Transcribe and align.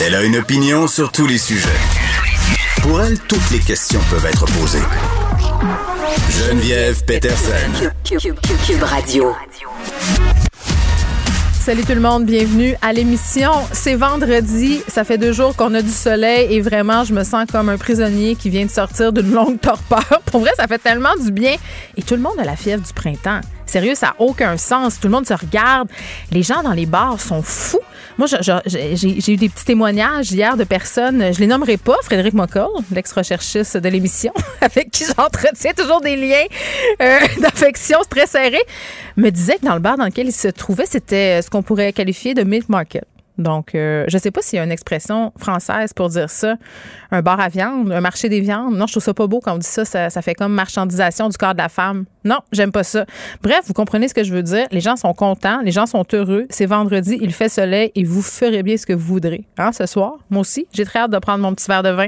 Elle 0.00 0.14
a 0.14 0.22
une 0.22 0.36
opinion 0.36 0.86
sur 0.86 1.12
tous 1.12 1.26
les 1.26 1.38
sujets. 1.38 1.68
Pour 2.82 3.00
elle, 3.02 3.18
toutes 3.20 3.50
les 3.50 3.58
questions 3.58 4.00
peuvent 4.10 4.26
être 4.26 4.44
posées. 4.46 4.82
Geneviève 6.30 7.04
Peterson. 7.04 7.90
Cube, 8.04 8.18
Cube, 8.18 8.36
Cube, 8.40 8.56
Cube 8.66 8.82
Radio. 8.82 9.32
Salut 11.60 11.84
tout 11.84 11.94
le 11.94 12.00
monde, 12.00 12.24
bienvenue 12.24 12.74
à 12.82 12.92
l'émission. 12.92 13.52
C'est 13.72 13.94
vendredi, 13.94 14.82
ça 14.88 15.04
fait 15.04 15.18
deux 15.18 15.32
jours 15.32 15.54
qu'on 15.54 15.74
a 15.74 15.82
du 15.82 15.90
soleil 15.92 16.52
et 16.52 16.60
vraiment, 16.60 17.04
je 17.04 17.14
me 17.14 17.22
sens 17.22 17.46
comme 17.50 17.68
un 17.68 17.78
prisonnier 17.78 18.34
qui 18.34 18.50
vient 18.50 18.64
de 18.66 18.70
sortir 18.70 19.12
d'une 19.12 19.30
longue 19.30 19.60
torpeur. 19.60 20.20
Pour 20.26 20.40
vrai, 20.40 20.50
ça 20.56 20.66
fait 20.66 20.78
tellement 20.78 21.14
du 21.22 21.30
bien. 21.30 21.54
Et 21.96 22.02
tout 22.02 22.14
le 22.14 22.20
monde 22.20 22.38
a 22.40 22.44
la 22.44 22.56
fièvre 22.56 22.82
du 22.82 22.92
printemps. 22.92 23.40
Sérieux, 23.72 23.94
ça 23.94 24.08
n'a 24.08 24.16
aucun 24.18 24.58
sens. 24.58 25.00
Tout 25.00 25.08
le 25.08 25.12
monde 25.12 25.26
se 25.26 25.32
regarde. 25.32 25.88
Les 26.30 26.42
gens 26.42 26.62
dans 26.62 26.74
les 26.74 26.84
bars 26.84 27.18
sont 27.18 27.40
fous. 27.40 27.80
Moi, 28.18 28.26
j'ai 28.66 29.32
eu 29.32 29.36
des 29.38 29.48
petits 29.48 29.64
témoignages 29.64 30.30
hier 30.30 30.58
de 30.58 30.64
personnes, 30.64 31.32
je 31.32 31.40
les 31.40 31.46
nommerai 31.46 31.78
pas, 31.78 31.96
Frédéric 32.02 32.34
Mockel, 32.34 32.66
l'ex-recherchiste 32.90 33.78
de 33.78 33.88
l'émission, 33.88 34.34
avec 34.60 34.90
qui 34.90 35.04
j'entretiens 35.06 35.72
toujours 35.72 36.02
des 36.02 36.16
liens 36.16 36.44
euh, 37.00 37.18
d'affection 37.40 38.00
très 38.10 38.26
serrés, 38.26 38.62
me 39.16 39.30
disait 39.30 39.56
que 39.56 39.64
dans 39.64 39.72
le 39.72 39.80
bar 39.80 39.96
dans 39.96 40.04
lequel 40.04 40.26
il 40.26 40.32
se 40.32 40.48
trouvait, 40.48 40.84
c'était 40.84 41.40
ce 41.40 41.48
qu'on 41.48 41.62
pourrait 41.62 41.94
qualifier 41.94 42.34
de 42.34 42.42
milk 42.42 42.68
market. 42.68 43.06
Donc, 43.38 43.74
euh, 43.74 44.04
je 44.08 44.18
sais 44.18 44.30
pas 44.30 44.42
s'il 44.42 44.58
y 44.58 44.60
a 44.60 44.64
une 44.64 44.72
expression 44.72 45.32
française 45.38 45.92
pour 45.94 46.08
dire 46.10 46.28
ça. 46.28 46.56
Un 47.10 47.22
bar 47.22 47.40
à 47.40 47.48
viande, 47.48 47.90
un 47.90 48.00
marché 48.00 48.28
des 48.28 48.40
viandes. 48.40 48.76
Non, 48.76 48.86
je 48.86 48.92
trouve 48.92 49.02
ça 49.02 49.14
pas 49.14 49.26
beau 49.26 49.40
quand 49.40 49.54
on 49.54 49.58
dit 49.58 49.66
ça. 49.66 49.84
Ça, 49.84 50.22
fait 50.22 50.34
comme 50.34 50.52
marchandisation 50.52 51.28
du 51.28 51.36
corps 51.36 51.54
de 51.54 51.58
la 51.58 51.68
femme. 51.68 52.04
Non, 52.24 52.38
j'aime 52.52 52.72
pas 52.72 52.84
ça. 52.84 53.04
Bref, 53.42 53.62
vous 53.66 53.72
comprenez 53.72 54.08
ce 54.08 54.14
que 54.14 54.22
je 54.22 54.32
veux 54.32 54.42
dire. 54.42 54.66
Les 54.70 54.80
gens 54.80 54.96
sont 54.96 55.12
contents, 55.14 55.60
les 55.62 55.72
gens 55.72 55.86
sont 55.86 56.04
heureux. 56.12 56.46
C'est 56.50 56.66
vendredi, 56.66 57.18
il 57.20 57.32
fait 57.32 57.48
soleil 57.48 57.90
et 57.94 58.04
vous 58.04 58.22
ferez 58.22 58.62
bien 58.62 58.76
ce 58.76 58.86
que 58.86 58.92
vous 58.92 59.06
voudrez. 59.06 59.44
Hein, 59.58 59.72
ce 59.72 59.86
soir, 59.86 60.18
moi 60.30 60.42
aussi, 60.42 60.66
j'ai 60.72 60.84
très 60.84 61.00
hâte 61.00 61.10
de 61.10 61.18
prendre 61.18 61.42
mon 61.42 61.54
petit 61.54 61.66
verre 61.66 61.82
de 61.82 61.90
vin 61.90 62.06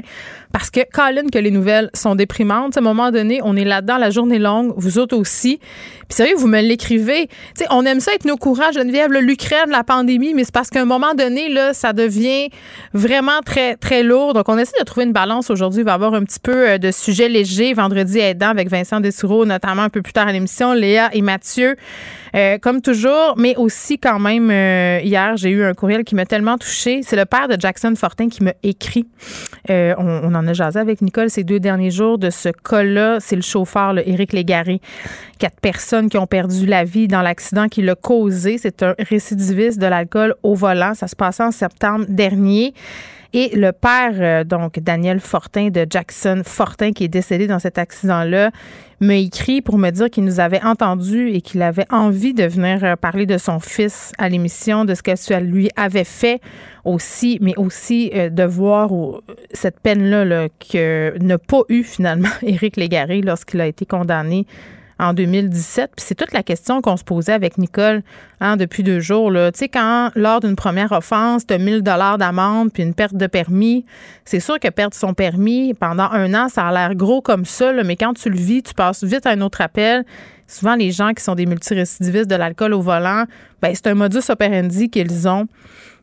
parce 0.53 0.69
que, 0.69 0.79
Colin, 0.89 1.27
que 1.31 1.39
les 1.39 1.51
nouvelles 1.51 1.89
sont 1.93 2.15
déprimantes. 2.15 2.77
À 2.77 2.79
un 2.79 2.83
moment 2.83 3.11
donné, 3.11 3.41
on 3.43 3.57
est 3.57 3.65
là-dedans, 3.65 3.97
la 3.97 4.09
journée 4.09 4.39
longue, 4.39 4.73
vous 4.77 4.99
autres 4.99 5.17
aussi. 5.17 5.59
Puis 6.07 6.15
sérieux, 6.15 6.35
vous 6.37 6.47
me 6.47 6.61
l'écrivez. 6.61 7.29
On 7.71 7.85
aime 7.85 7.99
ça 7.99 8.13
être 8.13 8.25
nos 8.25 8.37
courants, 8.37 8.71
Geneviève, 8.71 9.11
l'Ukraine, 9.11 9.69
la 9.69 9.83
pandémie, 9.83 10.33
mais 10.33 10.43
c'est 10.43 10.53
parce 10.53 10.69
qu'à 10.69 10.81
un 10.81 10.85
moment 10.85 11.14
donné, 11.15 11.49
là, 11.49 11.73
ça 11.73 11.93
devient 11.93 12.49
vraiment 12.93 13.41
très, 13.43 14.03
lourd. 14.03 14.33
Donc, 14.33 14.49
on 14.49 14.57
essaie 14.57 14.77
de 14.79 14.85
trouver 14.85 15.05
une 15.05 15.13
balance 15.13 15.49
aujourd'hui. 15.49 15.81
Il 15.81 15.85
va 15.85 15.91
y 15.91 15.95
avoir 15.95 16.13
un 16.13 16.23
petit 16.23 16.39
peu 16.39 16.69
euh, 16.69 16.77
de 16.77 16.91
sujets 16.91 17.29
légers 17.29 17.73
vendredi 17.73 18.19
aidant 18.19 18.49
avec 18.49 18.69
Vincent 18.69 18.99
Dessoureau, 18.99 19.45
notamment 19.45 19.83
un 19.83 19.89
peu 19.89 20.01
plus 20.01 20.13
tard 20.13 20.27
à 20.27 20.31
l'émission, 20.31 20.73
Léa 20.73 21.09
et 21.13 21.21
Mathieu. 21.21 21.75
Euh, 22.35 22.57
comme 22.57 22.81
toujours, 22.81 23.35
mais 23.37 23.55
aussi 23.55 23.97
quand 23.97 24.19
même, 24.19 24.51
euh, 24.51 24.99
hier, 25.01 25.37
j'ai 25.37 25.51
eu 25.51 25.63
un 25.63 25.73
courriel 25.73 26.03
qui 26.03 26.15
m'a 26.15 26.25
tellement 26.25 26.57
touchée. 26.57 26.99
C'est 27.01 27.15
le 27.15 27.25
père 27.25 27.47
de 27.47 27.55
Jackson 27.57 27.93
Fortin 27.95 28.27
qui 28.27 28.43
m'a 28.43 28.53
écrit. 28.61 29.07
Euh, 29.69 29.95
on, 29.97 30.35
en 30.35 30.45
a 30.45 30.53
jasé 30.53 30.77
avec 30.77 31.01
Nicole 31.01 31.29
ces 31.29 31.45
deux 31.45 31.61
derniers 31.61 31.91
jours 31.91 32.17
de 32.17 32.29
ce 32.29 32.49
cas-là. 32.49 33.19
C'est 33.21 33.37
le 33.37 33.41
chauffeur, 33.41 33.93
le 33.93 34.07
Éric 34.07 34.33
Légaré. 34.33 34.81
Quatre 35.39 35.61
personnes 35.61 36.09
qui 36.09 36.17
ont 36.17 36.27
perdu 36.27 36.65
la 36.65 36.83
vie 36.83 37.07
dans 37.07 37.21
l'accident 37.21 37.69
qui 37.69 37.81
l'a 37.81 37.95
causé. 37.95 38.57
C'est 38.57 38.83
un 38.83 38.95
récidiviste 38.99 39.79
de 39.79 39.87
l'alcool 39.87 40.35
au 40.43 40.55
volant. 40.55 40.93
Ça 40.93 41.07
se 41.07 41.15
passait 41.15 41.43
en 41.43 41.51
septembre 41.51 42.05
dernier. 42.09 42.73
Et 43.31 43.55
le 43.55 43.71
père, 43.71 44.45
donc 44.45 44.79
Daniel 44.79 45.19
Fortin 45.19 45.69
de 45.69 45.85
Jackson 45.89 46.41
Fortin, 46.45 46.93
qui 46.93 47.03
est 47.03 47.09
décédé 47.09 47.47
dans 47.47 47.59
cet 47.59 47.77
accident-là, 47.77 48.51
m'a 48.99 49.15
écrit 49.15 49.61
pour 49.61 49.77
me 49.77 49.89
dire 49.89 50.09
qu'il 50.09 50.23
nous 50.23 50.39
avait 50.39 50.63
entendu 50.63 51.29
et 51.29 51.41
qu'il 51.41 51.61
avait 51.61 51.85
envie 51.91 52.33
de 52.33 52.45
venir 52.45 52.97
parler 52.97 53.25
de 53.25 53.37
son 53.37 53.59
fils 53.59 54.13
à 54.17 54.29
l'émission, 54.29 54.85
de 54.85 54.93
ce 54.93 55.03
que 55.03 55.39
lui 55.39 55.69
avait 55.75 56.03
fait 56.03 56.41
aussi, 56.83 57.37
mais 57.41 57.53
aussi 57.57 58.09
de 58.09 58.43
voir 58.43 58.91
cette 59.51 59.79
peine-là 59.79 60.25
là, 60.25 60.47
que 60.49 61.13
n'a 61.19 61.37
pas 61.37 61.61
eu 61.69 61.83
finalement 61.83 62.29
Éric 62.43 62.77
Légaré 62.77 63.21
lorsqu'il 63.21 63.61
a 63.61 63.67
été 63.67 63.85
condamné 63.85 64.45
en 64.99 65.13
2017. 65.13 65.91
Puis 65.95 66.05
c'est 66.05 66.15
toute 66.15 66.31
la 66.31 66.43
question 66.43 66.81
qu'on 66.81 66.97
se 66.97 67.03
posait 67.03 67.33
avec 67.33 67.57
Nicole 67.57 68.01
hein, 68.39 68.57
depuis 68.57 68.83
deux 68.83 68.99
jours. 68.99 69.31
Tu 69.31 69.39
sais, 69.55 69.69
quand 69.69 70.11
lors 70.15 70.39
d'une 70.39 70.55
première 70.55 70.91
offense, 70.91 71.45
tu 71.45 71.53
as 71.53 71.57
1000 71.57 71.81
dollars 71.81 72.17
d'amende 72.17 72.71
puis 72.71 72.83
une 72.83 72.93
perte 72.93 73.15
de 73.15 73.27
permis, 73.27 73.85
c'est 74.23 74.39
sûr 74.39 74.59
que 74.59 74.69
perdre 74.69 74.95
son 74.95 75.13
permis 75.13 75.73
pendant 75.73 76.09
un 76.11 76.33
an, 76.33 76.49
ça 76.49 76.67
a 76.67 76.71
l'air 76.71 76.95
gros 76.95 77.21
comme 77.21 77.45
ça, 77.45 77.71
mais 77.83 77.95
quand 77.95 78.13
tu 78.13 78.29
le 78.29 78.37
vis, 78.37 78.63
tu 78.63 78.73
passes 78.73 79.03
vite 79.03 79.25
à 79.25 79.31
un 79.31 79.41
autre 79.41 79.61
appel. 79.61 80.05
Souvent, 80.47 80.75
les 80.75 80.91
gens 80.91 81.13
qui 81.13 81.23
sont 81.23 81.35
des 81.35 81.47
multirécidivistes 81.47 82.29
de 82.29 82.35
l'alcool 82.35 82.73
au 82.73 82.81
volant, 82.81 83.25
ben, 83.61 83.71
c'est 83.73 83.87
un 83.87 83.95
modus 83.95 84.29
operandi 84.29 84.89
qu'ils 84.89 85.27
ont. 85.27 85.47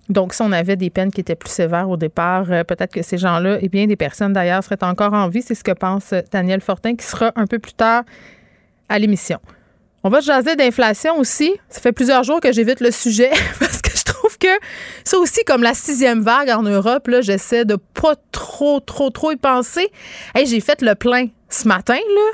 Donc, 0.08 0.34
si 0.34 0.42
on 0.42 0.50
avait 0.50 0.74
des 0.74 0.90
peines 0.90 1.12
qui 1.12 1.20
étaient 1.20 1.36
plus 1.36 1.50
sévères 1.50 1.88
au 1.88 1.96
départ, 1.96 2.46
euh, 2.50 2.64
peut-être 2.64 2.92
que 2.92 3.02
ces 3.02 3.18
gens-là, 3.18 3.58
et 3.60 3.68
bien 3.68 3.86
des 3.86 3.96
personnes 3.96 4.32
d'ailleurs, 4.32 4.64
seraient 4.64 4.82
encore 4.82 5.12
en 5.12 5.28
vie. 5.28 5.42
C'est 5.42 5.54
ce 5.54 5.62
que 5.62 5.72
pense 5.72 6.12
Daniel 6.32 6.60
Fortin, 6.60 6.96
qui 6.96 7.06
sera 7.06 7.30
un 7.36 7.46
peu 7.46 7.60
plus 7.60 7.72
tard 7.72 8.02
à 8.92 8.98
l'émission. 8.98 9.38
On 10.04 10.10
va 10.10 10.20
jaser 10.20 10.56
d'inflation 10.56 11.18
aussi. 11.18 11.54
Ça 11.68 11.80
fait 11.80 11.92
plusieurs 11.92 12.24
jours 12.24 12.40
que 12.40 12.52
j'évite 12.52 12.80
le 12.80 12.90
sujet 12.90 13.30
parce 13.60 13.80
que 13.80 13.90
je 13.96 14.02
trouve 14.04 14.36
que 14.36 14.48
ça 15.04 15.18
aussi, 15.18 15.44
comme 15.44 15.62
la 15.62 15.74
sixième 15.74 16.20
vague 16.20 16.50
en 16.50 16.62
Europe, 16.62 17.08
j'essaie 17.20 17.64
de 17.64 17.76
pas 17.76 18.16
trop, 18.32 18.80
trop, 18.80 19.10
trop 19.10 19.30
y 19.32 19.36
penser. 19.36 19.90
Hey, 20.34 20.46
j'ai 20.46 20.60
fait 20.60 20.82
le 20.82 20.94
plein 20.94 21.28
ce 21.48 21.68
matin, 21.68 21.94
là. 21.94 22.30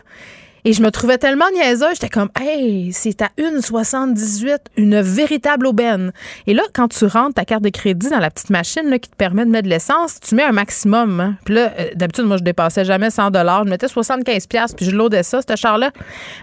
Et 0.64 0.72
je 0.72 0.82
me 0.82 0.90
trouvais 0.90 1.18
tellement 1.18 1.50
niaiseuse, 1.54 1.94
j'étais 1.94 2.08
comme, 2.08 2.30
hey, 2.40 2.92
c'est 2.92 3.22
à 3.22 3.30
1,78, 3.38 4.58
une 4.76 5.00
véritable 5.00 5.66
aubaine. 5.66 6.12
Et 6.46 6.54
là, 6.54 6.62
quand 6.72 6.88
tu 6.88 7.06
rentres 7.06 7.34
ta 7.34 7.44
carte 7.44 7.62
de 7.62 7.70
crédit 7.70 8.10
dans 8.10 8.18
la 8.18 8.30
petite 8.30 8.50
machine 8.50 8.88
là, 8.88 8.98
qui 8.98 9.08
te 9.08 9.16
permet 9.16 9.44
de 9.44 9.50
mettre 9.50 9.64
de 9.64 9.70
l'essence, 9.70 10.18
tu 10.20 10.34
mets 10.34 10.44
un 10.44 10.52
maximum. 10.52 11.20
Hein. 11.20 11.36
Puis 11.44 11.54
là, 11.54 11.72
euh, 11.78 11.90
d'habitude, 11.94 12.24
moi, 12.24 12.36
je 12.36 12.42
dépassais 12.42 12.84
jamais 12.84 13.10
100 13.10 13.30
dollars. 13.30 13.64
Je 13.64 13.70
mettais 13.70 13.88
75 13.88 14.46
pièces 14.46 14.74
puis 14.74 14.84
je 14.84 14.90
loadais 14.90 15.22
ça, 15.22 15.40
ce 15.42 15.56
char-là. 15.56 15.90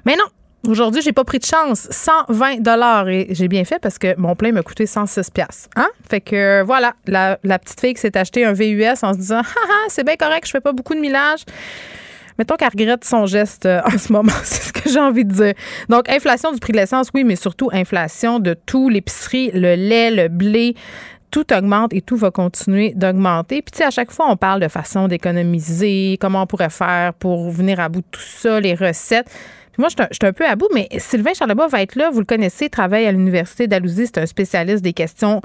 Mais 0.06 0.16
non, 0.16 0.26
Aujourd'hui, 0.68 1.02
j'ai 1.04 1.12
pas 1.12 1.24
pris 1.24 1.38
de 1.38 1.46
chance. 1.46 1.88
120 1.92 2.62
dollars 2.62 3.08
et 3.08 3.28
j'ai 3.30 3.48
bien 3.48 3.66
fait 3.66 3.80
parce 3.80 4.00
que 4.00 4.20
mon 4.20 4.36
plein 4.36 4.52
m'a 4.52 4.64
coûté 4.64 4.88
106 4.88 5.30
pièces. 5.30 5.70
Hein? 5.76 5.90
Fait 6.10 6.22
que 6.22 6.64
voilà, 6.64 6.96
la, 7.06 7.38
petite 7.60 7.80
fille 7.80 7.94
qui 7.94 8.02
s'est 8.02 8.18
acheté 8.18 8.46
un 8.46 8.54
VUS 8.54 9.04
en 9.04 9.14
se 9.14 9.20
disant, 9.20 9.40
haha, 9.42 9.90
c'est 9.90 10.04
bien 10.04 10.16
correct, 10.16 10.48
je 10.48 10.52
fais 10.52 10.62
pas 10.62 10.72
beaucoup 10.72 10.96
de 10.96 11.00
millage 11.00 11.42
mettons 12.38 12.56
qu'elle 12.56 12.70
regrette 12.70 13.04
son 13.06 13.26
geste 13.26 13.66
euh, 13.66 13.82
en 13.94 13.98
ce 13.98 14.12
moment. 14.12 14.34
C'est 14.44 14.64
ce 14.64 14.74
que 14.74 14.90
j'ai 14.90 15.00
envie 15.00 15.26
de 15.26 15.34
dire. 15.34 15.54
Donc, 15.90 16.10
inflation 16.10 16.52
du 16.52 16.60
prix 16.60 16.74
de 16.74 16.78
l'essence, 16.78 17.10
oui, 17.14 17.24
mais 17.24 17.36
surtout 17.36 17.70
inflation 17.72 18.40
de 18.40 18.56
tout, 18.66 18.90
l'épicerie, 18.90 19.52
le 19.54 19.76
lait, 19.76 20.12
le 20.12 20.28
blé, 20.28 20.76
tout 21.32 21.54
augmente 21.54 21.94
et 21.94 22.02
tout 22.02 22.16
va 22.16 22.32
continuer 22.32 22.94
d'augmenter. 22.96 23.62
Puis, 23.62 23.72
tu 23.72 23.78
sais, 23.80 23.84
à 23.84 23.92
chaque 23.92 24.12
fois, 24.12 24.28
on 24.30 24.38
parle 24.38 24.62
de 24.62 24.68
façon 24.68 25.08
d'économiser, 25.08 26.18
comment 26.22 26.44
on 26.44 26.48
pourrait 26.48 26.70
faire 26.70 27.14
pour 27.14 27.50
venir 27.52 27.80
à 27.80 27.90
bout 27.90 28.02
de 28.02 28.08
tout 28.12 28.22
ça, 28.22 28.60
les 28.60 28.74
recettes. 28.74 29.30
Puis 29.76 29.82
moi, 29.82 29.90
je 29.90 29.96
suis 30.10 30.26
un 30.26 30.32
peu 30.32 30.48
à 30.48 30.56
bout, 30.56 30.70
mais 30.74 30.88
Sylvain 31.00 31.34
Charlebois 31.34 31.68
va 31.68 31.82
être 31.82 31.96
là. 31.96 32.10
Vous 32.10 32.20
le 32.20 32.26
connaissez, 32.26 32.70
travaille 32.70 33.06
à 33.06 33.12
l'Université 33.12 33.68
d'Alousie. 33.68 34.06
C'est 34.06 34.20
un 34.20 34.26
spécialiste 34.26 34.82
des 34.82 34.94
questions 34.94 35.42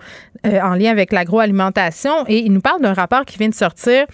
euh, 0.47 0.61
en 0.61 0.77
lien 0.77 0.93
avec 0.93 1.13
l'agroalimentation. 1.13 2.25
Et 2.29 2.39
il 2.39 2.53
nous 2.53 2.61
parle 2.61 2.81
d'un 2.81 2.95
rapport 2.95 3.25
qui 3.25 3.39
vient 3.39 3.49
de 3.49 3.55
sortir 3.55 4.07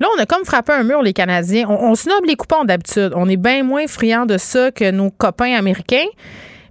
Là, 0.00 0.08
on 0.16 0.20
a 0.20 0.26
comme 0.26 0.44
frappé 0.44 0.72
un 0.72 0.82
mur, 0.82 1.02
les 1.02 1.12
Canadiens. 1.12 1.66
On, 1.68 1.90
on 1.90 1.94
snob 1.94 2.24
les 2.26 2.36
coupons 2.36 2.64
d'habitude. 2.64 3.12
On 3.14 3.28
est 3.28 3.36
bien 3.36 3.62
moins 3.62 3.86
friands 3.86 4.26
de 4.26 4.38
ça 4.38 4.70
que 4.70 4.90
nos 4.90 5.10
copains 5.10 5.54
américains. 5.54 6.06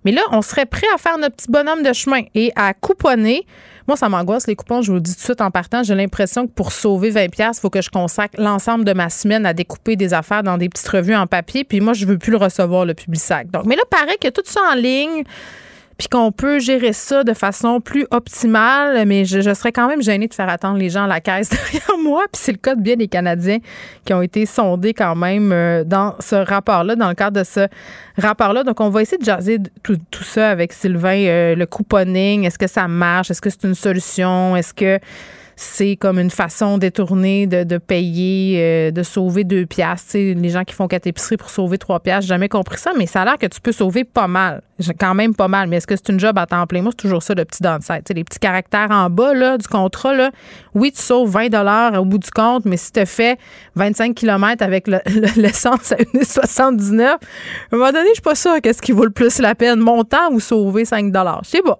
Mais 0.04 0.12
là, 0.12 0.22
on 0.32 0.42
serait 0.42 0.66
prêt 0.66 0.88
à 0.94 0.98
faire 0.98 1.18
notre 1.18 1.36
petit 1.36 1.50
bonhomme 1.50 1.84
de 1.84 1.94
chemin 1.94 2.22
et 2.34 2.52
à 2.56 2.74
couponner 2.74 3.46
Moi, 3.88 3.96
ça 3.98 4.10
m'angoisse 4.10 4.48
les 4.48 4.56
coupons. 4.56 4.82
Je 4.82 4.88
vous 4.92 4.96
le 4.96 5.02
dis 5.02 5.14
tout 5.14 5.20
de 5.20 5.24
suite 5.24 5.42
en 5.42 5.52
partant. 5.52 5.84
J'ai 5.84 5.96
l'impression 5.96 6.48
que 6.48 6.52
pour 6.52 6.72
sauver 6.72 7.12
20 7.12 7.26
il 7.38 7.52
faut 7.60 7.70
que 7.70 7.82
je 7.82 7.90
consacre 7.90 8.42
l'ensemble 8.42 8.84
de 8.84 8.94
ma 8.94 9.10
semaine 9.10 9.46
à 9.46 9.54
découper 9.54 9.96
des 9.96 10.14
affaires 10.14 10.44
dans 10.44 10.58
des 10.58 10.70
petites 10.70 10.88
revues 10.88 11.16
en 11.16 11.28
papier. 11.28 11.64
Puis 11.64 11.82
moi, 11.82 11.94
je 11.94 12.06
veux 12.06 12.18
plus 12.18 12.32
le 12.32 12.38
recevoir, 12.38 12.86
le 12.86 12.94
public 12.94 13.22
sac. 13.22 13.52
Donc, 13.52 13.66
mais 13.66 13.76
là, 13.76 13.84
paraît 13.90 14.18
que 14.18 14.30
tout 14.30 14.42
ça 14.46 14.62
en 14.72 14.76
ligne 14.76 15.24
puis 16.02 16.08
qu'on 16.10 16.32
peut 16.32 16.58
gérer 16.58 16.94
ça 16.94 17.24
de 17.24 17.32
façon 17.36 17.80
plus 17.80 18.08
optimale, 18.10 19.06
mais 19.06 19.24
je, 19.24 19.54
serais 19.54 19.72
quand 19.72 19.88
même 19.88 20.02
gênée 20.02 20.28
de 20.28 20.34
faire 20.34 20.50
attendre 20.50 20.80
les 20.80 20.90
gens 20.90 21.04
à 21.04 21.08
la 21.08 21.20
caisse 21.22 21.50
derrière 21.72 21.96
moi. 22.02 22.24
Puis 22.34 22.42
c'est 22.44 22.54
le 22.54 22.58
cas 22.58 22.74
de 22.74 22.82
bien 22.82 22.96
des 22.96 23.08
Canadiens 23.08 23.60
qui 24.04 24.12
ont 24.16 24.24
été 24.24 24.48
sondés 24.48 24.96
quand 24.96 25.16
même 25.16 25.52
euh, 25.52 25.84
dans 25.84 26.16
ce 26.20 26.34
rapport-là, 26.34 26.96
dans 26.96 27.08
le 27.08 27.14
cadre 27.14 27.40
de 27.40 27.44
ce 27.44 27.68
rapport-là. 28.18 28.64
Donc, 28.64 28.82
on 28.82 28.90
va 28.90 29.04
essayer 29.04 29.20
de 29.20 29.24
jaser 29.24 29.60
tout, 29.84 30.00
ça 30.24 30.50
avec 30.50 30.74
Sylvain. 30.74 31.24
Euh, 31.28 31.54
le 31.54 31.68
couponing, 31.68 32.46
est-ce 32.46 32.58
que 32.58 32.66
ça 32.66 32.88
marche? 32.88 33.30
Est-ce 33.30 33.42
que 33.42 33.52
c'est 33.52 33.66
une 33.66 33.76
solution? 33.76 34.56
Est-ce 34.56 34.74
que 34.74 34.98
c'est 35.56 35.96
comme 35.96 36.20
une 36.20 36.30
façon 36.30 36.78
détournée 36.78 37.48
de, 37.48 37.78
payer, 37.78 38.58
euh, 38.60 38.92
de 38.92 39.04
sauver 39.04 39.44
deux 39.44 39.66
piastres. 39.66 40.18
les 40.18 40.50
gens 40.50 40.64
qui 40.64 40.74
font 40.74 40.88
quatre 40.88 41.08
épiceries 41.08 41.38
pour 41.38 41.50
sauver 41.50 41.78
trois 41.78 42.00
piastres, 42.00 42.24
j'ai 42.24 42.30
jamais 42.30 42.50
compris 42.50 42.78
ça, 42.78 42.92
mais 42.98 43.06
ça 43.06 43.22
a 43.22 43.26
l'air 43.26 43.38
que 43.38 43.48
tu 43.48 43.62
peux 43.62 43.72
sauver 43.72 44.04
pas 44.04 44.28
mal. 44.28 44.62
Quand 45.00 45.14
même 45.14 45.36
pas 45.36 45.48
mal. 45.48 45.68
Mais 45.68 45.78
est-ce 45.78 45.86
que 45.86 45.96
c'est 45.96 46.10
une 46.10 46.20
job 46.20 46.38
à 46.38 46.46
temps 46.48 46.66
plein? 46.66 46.82
Moi, 46.82 46.92
c'est 46.92 47.04
toujours 47.04 47.22
ça, 47.22 47.36
le 47.36 47.46
petit 47.46 47.62
downside. 47.62 48.02
les 48.14 48.24
petits 48.24 48.40
caractères 48.40 48.90
en 48.90 49.10
bas 49.10 49.34
là, 49.34 49.58
du 49.58 49.68
contrat, 49.68 50.14
là, 50.14 50.32
oui, 50.74 50.92
tu 50.92 51.02
sauves 51.02 51.30
20 51.30 51.50
dollars 51.50 52.02
au 52.02 52.06
bout 52.06 52.18
du 52.18 52.32
compte, 52.32 52.66
mais 52.66 52.78
si 52.78 52.92
tu 52.92 53.06
fais 53.06 53.38
25 53.76 54.16
km 54.16 54.64
avec 54.64 54.88
l'essence 55.36 55.92
à 55.92 55.98
1,79, 55.98 57.02
à 57.04 57.18
un 57.72 57.78
moment 57.78 57.92
donné, 57.92 58.08
je 58.10 58.14
suis 58.14 58.22
pas 58.22 58.36
sûre 58.36 58.60
qu'est-ce 58.62 58.82
qui 58.82 58.92
vaut 58.92 59.06
le 59.06 59.12
plus 59.12 59.40
la 59.40 59.56
peine, 59.56 59.80
mon 59.80 60.04
temps 60.04 60.32
ou 60.32 60.40
sauver 60.40 60.86
5 60.86 61.12
dollars? 61.12 61.42
Je 61.44 61.50
sais 61.50 61.62
pas. 61.62 61.80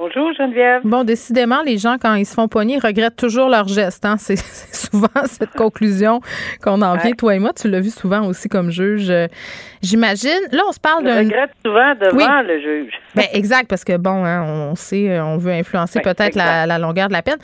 Bonjour 0.00 0.32
Geneviève. 0.32 0.82
Bon, 0.84 1.02
décidément, 1.02 1.60
les 1.62 1.76
gens, 1.76 1.96
quand 2.00 2.14
ils 2.14 2.24
se 2.24 2.34
font 2.34 2.46
poigner, 2.46 2.78
regrettent 2.78 3.16
toujours 3.16 3.48
leur 3.48 3.66
geste. 3.66 4.04
Hein? 4.04 4.14
C'est 4.16 4.38
souvent 4.72 5.08
cette 5.24 5.50
conclusion 5.50 6.20
qu'on 6.62 6.82
en 6.82 6.96
vient. 6.96 7.10
Toi 7.12 7.34
et 7.34 7.38
moi, 7.40 7.52
tu 7.52 7.68
l'as 7.68 7.80
vu 7.80 7.90
souvent 7.90 8.24
aussi 8.26 8.48
comme 8.48 8.70
juge. 8.70 9.12
Euh, 9.78 9.86
j'imagine. 9.86 10.40
Là, 10.52 10.62
on 10.68 10.72
se 10.72 10.80
parle 10.80 11.04
de. 11.04 11.10
regrette 11.10 11.50
souvent 11.64 11.94
devant 11.94 12.42
le 12.42 12.60
juge. 12.60 12.92
Ben, 13.14 13.24
exact, 13.32 13.68
parce 13.68 13.82
que 13.82 13.96
bon, 13.96 14.24
hein, 14.24 14.44
on 14.44 14.76
sait, 14.76 15.10
euh, 15.10 15.24
on 15.24 15.38
veut 15.38 15.50
influencer 15.50 15.98
peut-être 16.00 16.36
la, 16.36 16.78
longueur 16.78 17.08
de 17.08 17.12
la 17.12 17.22
peine. 17.22 17.38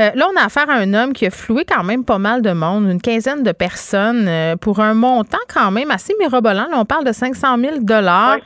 Euh, 0.00 0.10
là, 0.14 0.26
on 0.32 0.40
a 0.40 0.46
affaire 0.46 0.70
à 0.70 0.74
un 0.74 0.94
homme 0.94 1.12
qui 1.12 1.26
a 1.26 1.30
floué 1.30 1.66
quand 1.68 1.84
même 1.84 2.02
pas 2.04 2.18
mal 2.18 2.40
de 2.40 2.52
monde, 2.52 2.88
une 2.88 3.00
quinzaine 3.00 3.42
de 3.42 3.52
personnes, 3.52 4.30
pour 4.60 4.80
un 4.80 4.94
montant 4.94 5.36
quand 5.52 5.70
même 5.70 5.90
assez 5.90 6.14
mirobolant. 6.18 6.66
Là, 6.70 6.76
on 6.78 6.86
parle 6.86 7.04
de 7.04 7.12
500 7.12 7.58
000 7.58 7.78
dollars. 7.80 8.38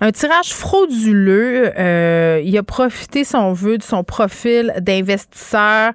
Un 0.00 0.12
tirage 0.12 0.52
frauduleux. 0.52 1.72
il 2.44 2.56
a 2.56 2.62
profité 2.62 3.24
son 3.24 3.52
vœu 3.52 3.78
de 3.78 3.82
son 3.82 4.04
profil 4.04 4.72
d'investisseur. 4.80 5.92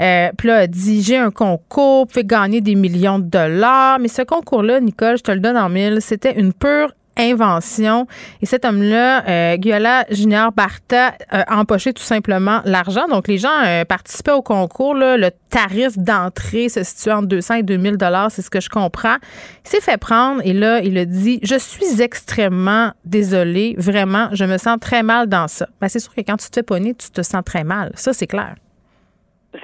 Euh, 0.00 0.30
puis 0.36 0.48
là, 0.48 0.58
a 0.58 0.66
dit 0.66 1.02
j'ai 1.02 1.18
un 1.18 1.30
concours, 1.30 2.06
vous 2.12 2.22
gagner 2.22 2.60
des 2.60 2.74
millions 2.74 3.18
de 3.18 3.24
dollars. 3.24 3.98
Mais 3.98 4.08
ce 4.08 4.22
concours-là, 4.22 4.80
Nicole, 4.80 5.18
je 5.18 5.22
te 5.22 5.30
le 5.30 5.40
donne 5.40 5.56
en 5.56 5.68
mille, 5.68 5.98
c'était 6.00 6.39
une 6.40 6.52
pure 6.52 6.92
invention. 7.16 8.06
Et 8.42 8.46
cet 8.46 8.64
homme-là, 8.64 9.28
euh, 9.28 9.56
Guyola 9.56 10.04
Junior 10.10 10.52
Barta, 10.52 11.12
a 11.30 11.58
empoché 11.58 11.92
tout 11.92 12.02
simplement 12.02 12.60
l'argent. 12.64 13.06
Donc, 13.08 13.28
les 13.28 13.38
gens 13.38 13.48
euh, 13.66 13.84
participaient 13.84 14.32
au 14.32 14.42
concours. 14.42 14.94
le 14.94 15.28
tarif 15.50 15.98
d'entrée 15.98 16.68
se 16.68 16.82
situe 16.82 17.10
entre 17.10 17.28
200 17.28 17.54
et 17.56 17.62
2000 17.62 17.96
dollars, 17.96 18.30
c'est 18.30 18.42
ce 18.42 18.50
que 18.50 18.60
je 18.60 18.68
comprends. 18.68 19.16
Il 19.64 19.68
s'est 19.68 19.80
fait 19.80 20.00
prendre 20.00 20.40
et 20.44 20.52
là, 20.52 20.80
il 20.80 20.96
a 20.98 21.04
dit, 21.04 21.40
je 21.42 21.56
suis 21.56 22.00
extrêmement 22.02 22.92
désolé, 23.04 23.74
vraiment, 23.76 24.28
je 24.32 24.44
me 24.44 24.56
sens 24.56 24.78
très 24.80 25.02
mal 25.02 25.26
dans 25.26 25.48
ça. 25.48 25.66
Ben, 25.80 25.88
c'est 25.88 25.98
sûr 25.98 26.14
que 26.14 26.20
quand 26.20 26.36
tu 26.36 26.48
te 26.48 26.54
fais 26.54 26.62
pogner, 26.62 26.94
tu 26.94 27.10
te 27.10 27.22
sens 27.22 27.42
très 27.44 27.64
mal. 27.64 27.90
Ça, 27.94 28.12
c'est 28.12 28.26
clair. 28.26 28.54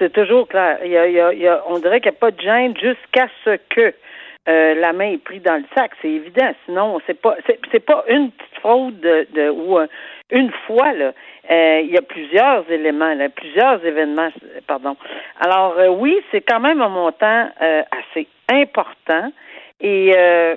C'est 0.00 0.12
toujours 0.12 0.48
clair. 0.48 0.78
On 1.68 1.78
dirait 1.78 2.00
qu'il 2.00 2.10
n'y 2.10 2.16
a 2.16 2.20
pas 2.20 2.32
de 2.32 2.40
gêne 2.40 2.74
jusqu'à 2.76 3.28
ce 3.44 3.56
que 3.70 3.94
euh, 4.48 4.74
la 4.74 4.92
main 4.92 5.12
est 5.12 5.22
prise 5.22 5.42
dans 5.42 5.56
le 5.56 5.64
sac, 5.74 5.90
c'est 6.00 6.10
évident. 6.10 6.52
Sinon, 6.64 7.00
c'est 7.06 7.20
pas 7.20 7.36
c'est 7.46 7.84
pas 7.84 8.04
une 8.08 8.30
petite 8.30 8.58
fraude 8.60 9.00
de, 9.00 9.50
ou 9.50 9.78
euh, 9.78 9.86
une 10.30 10.52
fois 10.66 10.92
là. 10.92 11.12
Euh, 11.50 11.80
il 11.82 11.90
y 11.90 11.96
a 11.96 12.02
plusieurs 12.02 12.68
éléments, 12.70 13.14
là, 13.14 13.28
plusieurs 13.28 13.84
événements, 13.84 14.30
pardon. 14.66 14.96
Alors 15.40 15.76
oui, 15.98 16.16
c'est 16.30 16.42
quand 16.42 16.60
même 16.60 16.80
un 16.80 16.88
montant 16.88 17.48
assez 17.60 18.26
important. 18.50 19.32
Et 19.80 20.10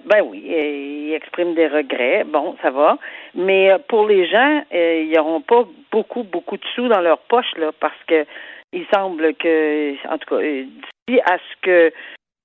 ben 0.06 0.21
oui, 0.25 0.44
il 0.47 1.13
exprime 1.13 1.53
des 1.53 1.68
regrets. 1.68 2.24
Bon, 2.24 2.56
ça 2.62 2.71
va. 2.71 2.97
Mais 3.35 3.69
pour 3.89 4.07
les 4.07 4.25
gens, 4.27 4.63
ils 4.71 5.12
n'auront 5.13 5.42
pas 5.42 5.65
beaucoup, 5.92 6.24
beaucoup 6.24 6.57
de 6.57 6.65
sous 6.74 6.88
dans 6.88 7.01
leur 7.01 7.19
poche 7.19 7.53
là, 7.57 7.71
parce 7.80 8.01
que 8.07 8.25
il 8.71 8.85
semble 8.94 9.33
que, 9.35 9.94
en 10.07 10.18
tout 10.18 10.35
cas, 10.35 10.42
d'ici 10.42 11.21
à 11.25 11.38
ce 11.38 11.62
que 11.62 11.94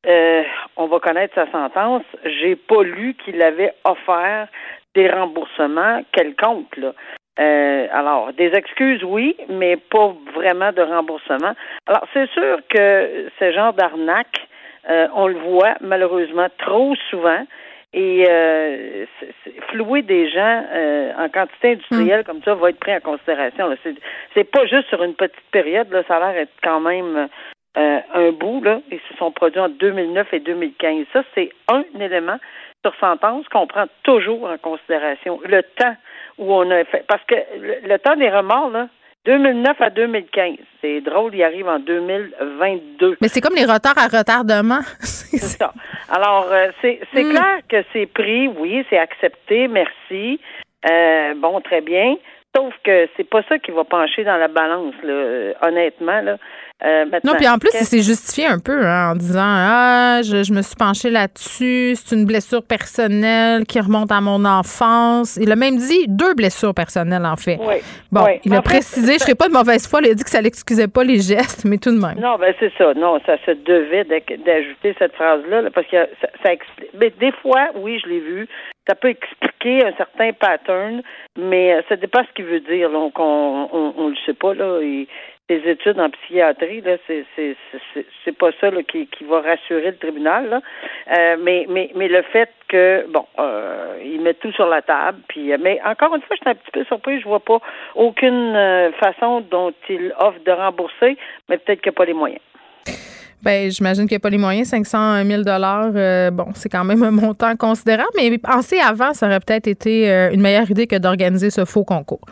euh, 0.07 0.43
on 0.77 0.87
va 0.87 0.99
connaître 1.01 1.35
sa 1.35 1.51
sentence. 1.51 2.05
J'ai 2.25 2.57
pas 2.57 2.83
lu 2.83 3.15
qu'il 3.25 3.41
avait 3.43 3.73
offert 3.85 4.49
des 4.95 5.11
remboursements 5.11 6.03
quelconques. 6.13 6.77
Là. 6.77 6.93
Euh, 7.41 7.87
alors, 7.93 8.33
des 8.33 8.53
excuses, 8.55 9.03
oui, 9.03 9.37
mais 9.49 9.77
pas 9.77 10.15
vraiment 10.35 10.73
de 10.73 10.83
remboursement. 10.83 11.55
Alors, 11.87 12.07
c'est 12.13 12.31
sûr 12.31 12.59
que 12.69 13.29
ce 13.39 13.53
genre 13.53 13.73
d'arnaque, 13.73 14.47
euh, 14.89 15.09
on 15.15 15.27
le 15.27 15.39
voit 15.39 15.75
malheureusement 15.81 16.47
trop 16.59 16.95
souvent. 17.11 17.45
Et 17.97 18.27
euh, 18.29 19.07
flouer 19.69 20.03
des 20.03 20.29
gens 20.29 20.65
en 21.17 21.29
quantité 21.29 21.73
industrielle 21.75 22.23
hmm. 22.23 22.25
comme 22.25 22.43
ça 22.43 22.55
va 22.57 22.71
être 22.71 22.81
pris 22.81 22.93
en 22.93 22.99
considération. 22.99 23.73
C'est 24.35 24.51
pas 24.51 24.67
juste 24.67 24.89
sur 24.89 25.01
une 25.05 25.15
petite 25.15 25.39
période, 25.53 25.89
là, 25.93 26.03
ça 26.09 26.17
a 26.17 26.19
l'air 26.19 26.35
d'être 26.35 26.57
quand 26.61 26.81
même 26.81 27.29
euh, 27.77 27.99
un 28.15 28.31
bout, 28.33 28.63
là, 28.63 28.81
ils 28.91 29.01
se 29.11 29.17
sont 29.17 29.33
produits 29.33 29.61
en 29.61 29.69
2009 29.69 30.33
et 30.33 30.41
2015. 30.41 31.07
Ça, 31.13 31.23
c'est 31.35 31.51
un 31.69 31.85
élément 31.99 32.39
sur 32.85 32.95
sentence 33.01 33.49
qu'on 33.49 33.67
prend 33.67 33.87
toujours 34.03 34.45
en 34.45 34.59
considération. 34.59 35.41
Le 35.45 35.63
temps 35.63 35.97
où 36.39 36.53
on 36.53 36.71
a 36.71 36.85
fait. 36.85 37.05
Parce 37.09 37.23
que 37.25 37.35
le, 37.61 37.99
temps 37.99 38.17
des 38.17 38.31
remords, 38.31 38.71
là, 38.71 38.89
2009 39.25 39.81
à 39.81 39.91
2015. 39.91 40.57
C'est 40.81 41.01
drôle, 41.01 41.35
il 41.35 41.43
arrive 41.43 41.67
en 41.67 41.79
2022. 41.79 43.17
Mais 43.21 43.29
c'est 43.29 43.41
comme 43.41 43.55
les 43.55 43.65
retards 43.65 43.99
à 43.99 44.07
retardement. 44.07 44.81
c'est 45.01 45.39
ça. 45.39 45.73
Alors, 46.11 46.47
euh, 46.51 46.69
c'est 46.83 47.01
hmm. 47.15 47.31
clair 47.31 47.59
que 47.69 47.85
c'est 47.93 48.07
pris, 48.07 48.49
oui, 48.49 48.85
c'est 48.91 48.99
accepté, 48.99 49.67
merci. 49.69 50.39
Euh, 50.89 51.35
bon, 51.37 51.61
très 51.63 51.81
bien. 51.81 52.17
Sauf 52.57 52.73
que 52.85 53.09
c'est 53.17 53.29
pas 53.29 53.43
ça 53.49 53.59
qui 53.59 53.73
va 53.73 53.85
pencher 53.85 54.23
dans 54.25 54.37
la 54.37 54.49
balance, 54.49 54.95
là, 55.03 55.55
honnêtement. 55.67 56.21
Là. 56.21 56.37
Euh, 56.85 57.05
non, 57.25 57.35
puis 57.37 57.49
en 57.49 57.59
plus, 57.59 57.71
il 57.73 57.87
s'est 57.87 58.03
justifié 58.03 58.47
un 58.47 58.59
peu 58.59 58.85
hein, 58.85 59.13
en 59.13 59.17
disant 59.17 59.41
Ah, 59.43 60.21
je, 60.23 60.53
me 60.53 60.61
suis 60.61 60.77
penché 60.77 61.09
là-dessus, 61.09 61.95
c'est 61.95 62.15
une 62.15 62.27
blessure 62.27 62.63
personnelle 62.63 63.65
qui 63.65 63.81
remonte 63.81 64.13
à 64.13 64.21
mon 64.21 64.45
enfance. 64.45 65.37
Il 65.41 65.51
a 65.51 65.57
même 65.57 65.77
dit 65.77 66.07
deux 66.09 66.35
blessures 66.35 66.75
personnelles, 66.75 67.25
en 67.25 67.37
fait. 67.37 67.59
Oui. 67.61 67.77
Bon, 68.13 68.27
il 68.45 68.55
a 68.55 68.61
précisé, 68.61 69.13
je 69.13 69.15
ne 69.15 69.19
serais 69.19 69.35
pas 69.35 69.49
de 69.49 69.55
mauvaise 69.55 69.89
foi, 69.89 70.01
il 70.03 70.11
a 70.11 70.15
dit 70.15 70.25
que 70.25 70.31
ça 70.31 70.43
n'excusait 70.43 70.89
pas 70.89 71.05
les 71.05 71.21
gestes, 71.21 71.65
mais 71.65 71.79
tout 71.79 71.91
de 71.91 72.01
même. 72.01 72.19
Non, 72.21 72.37
ben 72.39 72.53
c'est 72.61 72.73
ça. 72.77 72.93
Non, 72.95 73.19
ça 73.25 73.37
se 73.47 73.53
devait 73.53 74.05
d'ajouter 74.05 74.95
cette 74.99 75.15
phrase-là, 75.15 75.71
parce 75.73 75.87
que 75.87 75.97
ça, 76.21 76.29
ça 76.43 76.53
explique. 76.53 76.91
Mais 77.01 77.11
des 77.19 77.33
fois, 77.41 77.69
oui, 77.77 77.99
je 78.05 78.11
l'ai 78.11 78.21
vu, 78.21 78.49
ça 78.87 78.95
peut 78.95 79.09
expliquer 79.09 79.85
un 79.85 79.93
certain 79.97 80.33
pattern, 80.33 81.03
mais 81.39 81.75
euh, 81.75 81.83
ça 81.89 81.97
dépend 81.97 82.23
ce 82.25 82.33
qu'il 82.35 82.45
veut 82.45 82.61
dire. 82.61 82.91
Donc, 82.91 83.19
on, 83.19 83.69
on, 83.97 84.09
le 84.09 84.17
sait 84.27 84.35
pas, 84.35 84.55
là. 84.55 84.81
Et, 84.83 85.09
études 85.49 86.01
en 86.01 86.09
psychiatrie, 86.11 86.81
là, 86.81 86.97
c'est 87.07 87.25
c'est 87.37 87.57
c'est 88.25 88.37
pas 88.37 88.51
ça 88.61 88.71
là, 88.71 88.83
qui, 88.83 89.07
qui 89.09 89.25
va 89.25 89.43
rassurer 89.43 89.91
le 89.91 89.97
tribunal, 89.97 90.49
là. 90.49 90.61
Euh, 91.17 91.37
mais 91.39 91.67
mais 91.69 91.91
mais 91.95 92.09
le 92.09 92.23
fait 92.23 92.51
que 92.69 93.07
bon, 93.09 93.27
euh, 93.39 93.99
il 94.05 94.21
met 94.21 94.35
tout 94.35 94.53
sur 94.53 94.67
la 94.67 94.83
table, 94.83 95.21
puis 95.29 95.53
euh, 95.53 95.59
mais 95.61 95.81
encore 95.85 96.15
une 96.15 96.23
fois, 96.23 96.35
je 96.37 96.43
suis 96.43 96.51
un 96.51 96.55
petit 96.55 96.71
peu 96.73 96.85
surpris, 96.85 97.21
je 97.21 97.29
vois 97.29 97.41
pas 97.41 97.59
aucune 97.95 98.57
euh, 98.57 98.91
façon 98.93 99.43
dont 99.43 99.73
il 99.89 100.15
offre 100.19 100.41
de 100.45 100.51
rembourser, 100.51 101.17
mais 101.49 101.59
peut-être 101.59 101.83
qu'il 101.83 101.91
n'y 101.91 101.95
a 101.95 101.99
pas 101.99 102.05
les 102.07 102.15
moyens. 102.15 102.41
Ben, 103.45 103.71
j'imagine 103.71 104.05
qu'il 104.05 104.15
n'y 104.15 104.17
a 104.17 104.21
pas 104.21 104.31
les 104.31 104.39
moyens. 104.39 104.69
500 104.69 105.25
000 105.25 105.43
dollars, 105.43 105.93
bon, 106.33 106.47
c'est 106.55 106.69
quand 106.69 106.85
même 106.85 107.03
un 107.03 107.11
montant 107.11 107.55
considérable, 107.57 108.11
mais 108.17 108.37
penser 108.39 108.79
avant, 108.79 109.13
ça 109.13 109.27
aurait 109.27 109.41
peut-être 109.41 109.67
été 109.67 110.09
une 110.33 110.41
meilleure 110.41 110.71
idée 110.71 110.87
que 110.87 110.97
d'organiser 110.97 111.51
ce 111.51 111.65
faux 111.65 111.85
concours. 111.85 112.25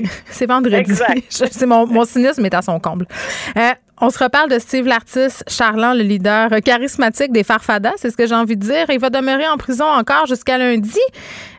c'est 0.30 0.46
vendredi. 0.46 0.92
c'est 1.28 1.66
mon, 1.66 1.86
mon 1.86 2.04
cynisme 2.04 2.44
est 2.44 2.54
à 2.54 2.62
son 2.62 2.78
comble. 2.80 3.06
Euh, 3.56 3.70
On 4.00 4.10
se 4.10 4.22
reparle 4.22 4.48
de 4.48 4.60
Steve 4.60 4.86
l'artiste, 4.86 5.42
Charland, 5.48 5.96
le 5.96 6.04
leader 6.04 6.50
charismatique 6.64 7.32
des 7.32 7.42
Farfadas, 7.42 7.94
c'est 7.96 8.10
ce 8.10 8.16
que 8.16 8.28
j'ai 8.28 8.34
envie 8.34 8.56
de 8.56 8.62
dire. 8.62 8.86
Il 8.90 9.00
va 9.00 9.10
demeurer 9.10 9.48
en 9.48 9.56
prison 9.56 9.86
encore 9.86 10.26
jusqu'à 10.26 10.56
lundi. 10.56 11.00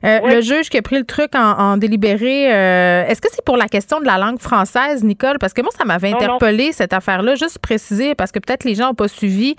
Euh, 0.05 0.19
le 0.23 0.39
juge 0.39 0.69
qui 0.69 0.77
a 0.77 0.81
pris 0.81 0.97
le 0.97 1.03
truc 1.03 1.35
en, 1.35 1.75
délibéré, 1.75 2.53
euh, 2.53 3.05
est-ce 3.05 3.19
que 3.19 3.27
c'est 3.29 3.43
pour 3.43 3.57
la 3.57 3.67
question 3.67 3.99
de 3.99 4.05
la 4.05 4.17
langue 4.17 4.39
française, 4.39 5.03
Nicole? 5.03 5.37
Parce 5.37 5.51
que 5.53 5.61
moi, 5.61 5.71
ça 5.77 5.83
m'avait 5.83 6.13
interpellé 6.13 6.71
cette 6.71 6.93
affaire-là. 6.93 7.35
Juste 7.35 7.59
préciser, 7.59 8.15
parce 8.15 8.31
que 8.31 8.39
peut-être 8.39 8.63
les 8.63 8.75
gens 8.75 8.87
n'ont 8.87 8.95
pas 8.95 9.09
suivi 9.09 9.55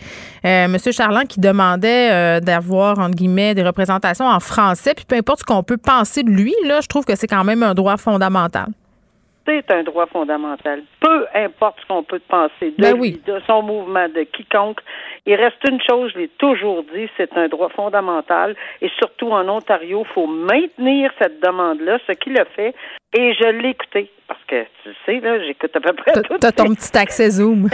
euh, 0.46 0.64
M. 0.64 0.78
Charland 0.90 1.26
qui 1.26 1.40
demandait 1.40 2.40
d'avoir, 2.40 2.98
entre 2.98 3.14
guillemets, 3.14 3.54
des 3.54 3.62
représentations 3.62 4.26
en 4.26 4.40
français. 4.40 4.94
Puis 4.94 5.04
peu 5.04 5.16
importe 5.16 5.40
ce 5.40 5.44
qu'on 5.44 5.62
peut 5.62 5.76
penser 5.76 6.22
de 6.22 6.30
lui, 6.30 6.54
là, 6.64 6.80
je 6.80 6.86
trouve 6.86 7.04
que 7.04 7.14
c'est 7.14 7.26
quand 7.26 7.44
même 7.44 7.62
un 7.62 7.74
droit 7.74 7.98
fondamental 7.98 8.68
c'est 9.50 9.74
un 9.74 9.82
droit 9.82 10.06
fondamental. 10.06 10.82
Peu 11.00 11.26
importe 11.34 11.80
ce 11.80 11.86
qu'on 11.86 12.02
peut 12.02 12.20
penser 12.28 12.72
de 12.76 12.82
ben 12.82 12.96
lui, 12.96 13.20
de 13.26 13.40
son 13.46 13.62
mouvement, 13.62 14.08
de 14.08 14.22
quiconque. 14.22 14.80
Il 15.26 15.34
reste 15.34 15.58
une 15.68 15.80
chose, 15.80 16.12
je 16.14 16.20
l'ai 16.20 16.28
toujours 16.28 16.84
dit, 16.94 17.08
c'est 17.16 17.36
un 17.36 17.48
droit 17.48 17.68
fondamental. 17.70 18.56
Et 18.80 18.88
surtout 18.98 19.30
en 19.30 19.48
Ontario, 19.48 20.04
il 20.08 20.12
faut 20.12 20.26
maintenir 20.26 21.10
cette 21.18 21.42
demande-là, 21.42 21.98
ce 22.06 22.12
qu'il 22.12 22.38
a 22.38 22.44
fait. 22.44 22.74
Et 23.16 23.34
je 23.34 23.44
l'ai 23.44 23.70
écouté, 23.70 24.10
parce 24.28 24.40
que 24.46 24.62
tu 24.82 24.90
sais, 25.04 25.18
là, 25.20 25.42
j'écoute 25.44 25.74
à 25.74 25.80
peu 25.80 25.92
près 25.92 26.12
tout. 26.12 26.38
T'as 26.38 26.52
ton 26.52 26.74
petit 26.74 26.96
accès 26.96 27.30
Zoom. 27.30 27.68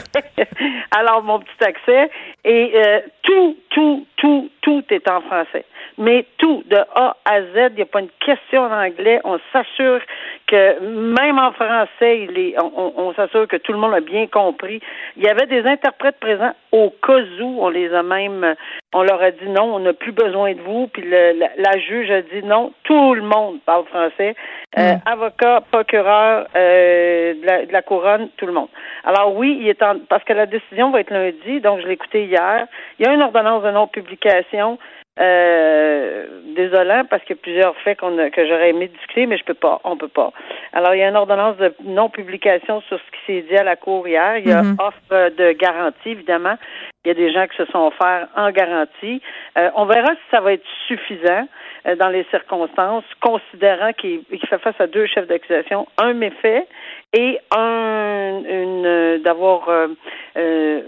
Alors, 0.97 1.23
mon 1.23 1.41
petit 1.41 1.65
accès. 1.65 2.11
Et 2.45 2.73
euh, 2.75 3.01
tout, 3.23 3.57
tout, 3.71 4.07
tout, 4.17 4.51
tout 4.63 4.85
est 4.91 5.09
en 5.11 5.21
français 5.21 5.67
mais 5.99 6.27
tout, 6.39 6.63
de 6.67 6.77
A 6.95 7.17
à 7.25 7.41
Z, 7.41 7.71
il 7.71 7.77
n'y 7.77 7.83
a 7.83 7.87
pas 7.87 8.01
une 8.01 8.11
question 8.25 8.63
en 8.63 8.73
anglais. 8.73 9.21
On 9.25 9.39
s'assure 9.53 10.01
que 10.47 10.79
même 10.81 11.39
en 11.39 11.53
français, 11.53 12.21
il 12.29 12.39
est, 12.39 12.55
on, 12.61 13.13
s'assure 13.15 13.49
que 13.49 13.57
tout 13.57 13.73
le 13.73 13.79
monde 13.79 13.95
a 13.95 14.01
bien 14.01 14.27
compris. 14.27 14.81
Il 15.17 15.23
y 15.23 15.29
avait 15.29 15.47
des 15.47 15.67
interprètes 15.67 16.19
présents 16.21 16.55
au 16.71 16.91
cas 16.91 17.21
où, 17.41 17.59
on 17.61 17.71
les 17.71 17.93
a 17.95 18.03
même, 18.03 18.55
on 18.95 19.03
leur 19.03 19.23
a 19.23 19.31
dit 19.31 19.49
non, 19.49 19.75
on 19.75 19.79
n'a 19.81 19.95
plus 19.95 20.13
besoin 20.13 20.53
de 20.53 20.61
vous. 20.61 20.87
Puis 20.89 21.03
le, 21.03 21.33
la, 21.39 21.79
juge 21.79 22.11
a 22.11 22.21
dit 22.21 22.43
non, 22.45 22.73
tout 22.85 23.15
le 23.15 23.23
monde 23.23 23.61
parle 23.65 23.87
français. 23.87 24.35
Euh, 24.79 24.93
mm. 24.93 25.01
avocat, 25.07 25.63
procureur 25.71 26.47
euh, 26.55 27.35
de, 27.35 27.73
la, 27.73 27.83
couronne, 27.83 28.29
tout 28.37 28.47
le 28.47 28.53
monde. 28.53 28.69
Alors 29.05 29.35
oui, 29.35 29.59
il 29.61 29.69
est 29.69 29.83
en, 29.83 29.97
parce 30.09 30.25
que 30.25 30.35
la 30.35 30.47
décision 30.47 30.91
va 30.91 31.01
être 31.01 31.11
lundi, 31.11 31.61
donc 31.61 31.81
je 31.81 31.87
l'ai 31.87 31.95
écouté 31.95 32.25
hier. 32.25 32.67
Il 32.99 33.07
y 33.07 33.09
a 33.09 33.15
une 33.15 33.23
ordonnance 33.23 33.63
de 33.63 33.71
non-publication 33.71 34.79
euh, 35.19 36.27
désolant 36.55 37.05
parce 37.09 37.23
qu'il 37.25 37.37
y 37.37 37.39
a 37.39 37.43
plusieurs 37.43 37.77
faits 37.79 37.99
qu'on 38.01 38.17
que 38.31 38.47
j'aurais 38.47 38.71
aimé 38.71 38.89
discuter, 38.89 39.27
mais 39.27 39.39
je 39.39 39.45
peux 39.45 39.55
pas, 39.55 39.81
on 39.85 39.97
peut 39.97 40.09
pas. 40.09 40.33
Alors, 40.73 40.95
il 40.95 40.99
y 40.99 41.03
a 41.03 41.09
une 41.09 41.17
ordonnance 41.17 41.57
de 41.57 41.75
non-publication 41.85 42.83
sur 42.83 42.99
ce 42.99 43.05
qui 43.05 43.27
s'est 43.27 43.47
dit 43.49 43.57
à 43.57 43.65
la 43.65 43.77
Cour 43.77 44.07
hier. 44.07 44.39
Il 44.39 44.49
y 44.49 44.53
a 44.53 44.63
mm-hmm. 44.63 44.87
offre 44.87 45.31
de 45.37 45.53
garantie, 45.53 46.11
évidemment. 46.11 46.57
Il 47.05 47.09
y 47.09 47.11
a 47.13 47.15
des 47.15 47.33
gens 47.33 47.47
qui 47.47 47.57
se 47.57 47.67
sont 47.67 47.87
offerts 47.87 48.29
en 48.37 48.51
garantie. 48.51 49.23
Euh, 49.57 49.71
on 49.77 49.85
verra 49.85 50.11
si 50.15 50.31
ça 50.31 50.41
va 50.41 50.55
être 50.55 50.67
suffisant 50.89 51.47
euh, 51.87 51.95
dans 51.95 52.09
les 52.09 52.25
circonstances, 52.31 53.05
considérant 53.21 53.93
qu'il 53.93 54.25
fait 54.51 54.59
face 54.59 54.75
à 54.81 54.87
deux 54.87 55.07
chefs 55.07 55.29
d'accusation, 55.29 55.87
un 55.99 56.15
méfait 56.15 56.67
et 57.13 57.39
un 57.55 58.43
une 58.49 58.87
euh, 58.87 59.19
d'avoir 59.19 59.69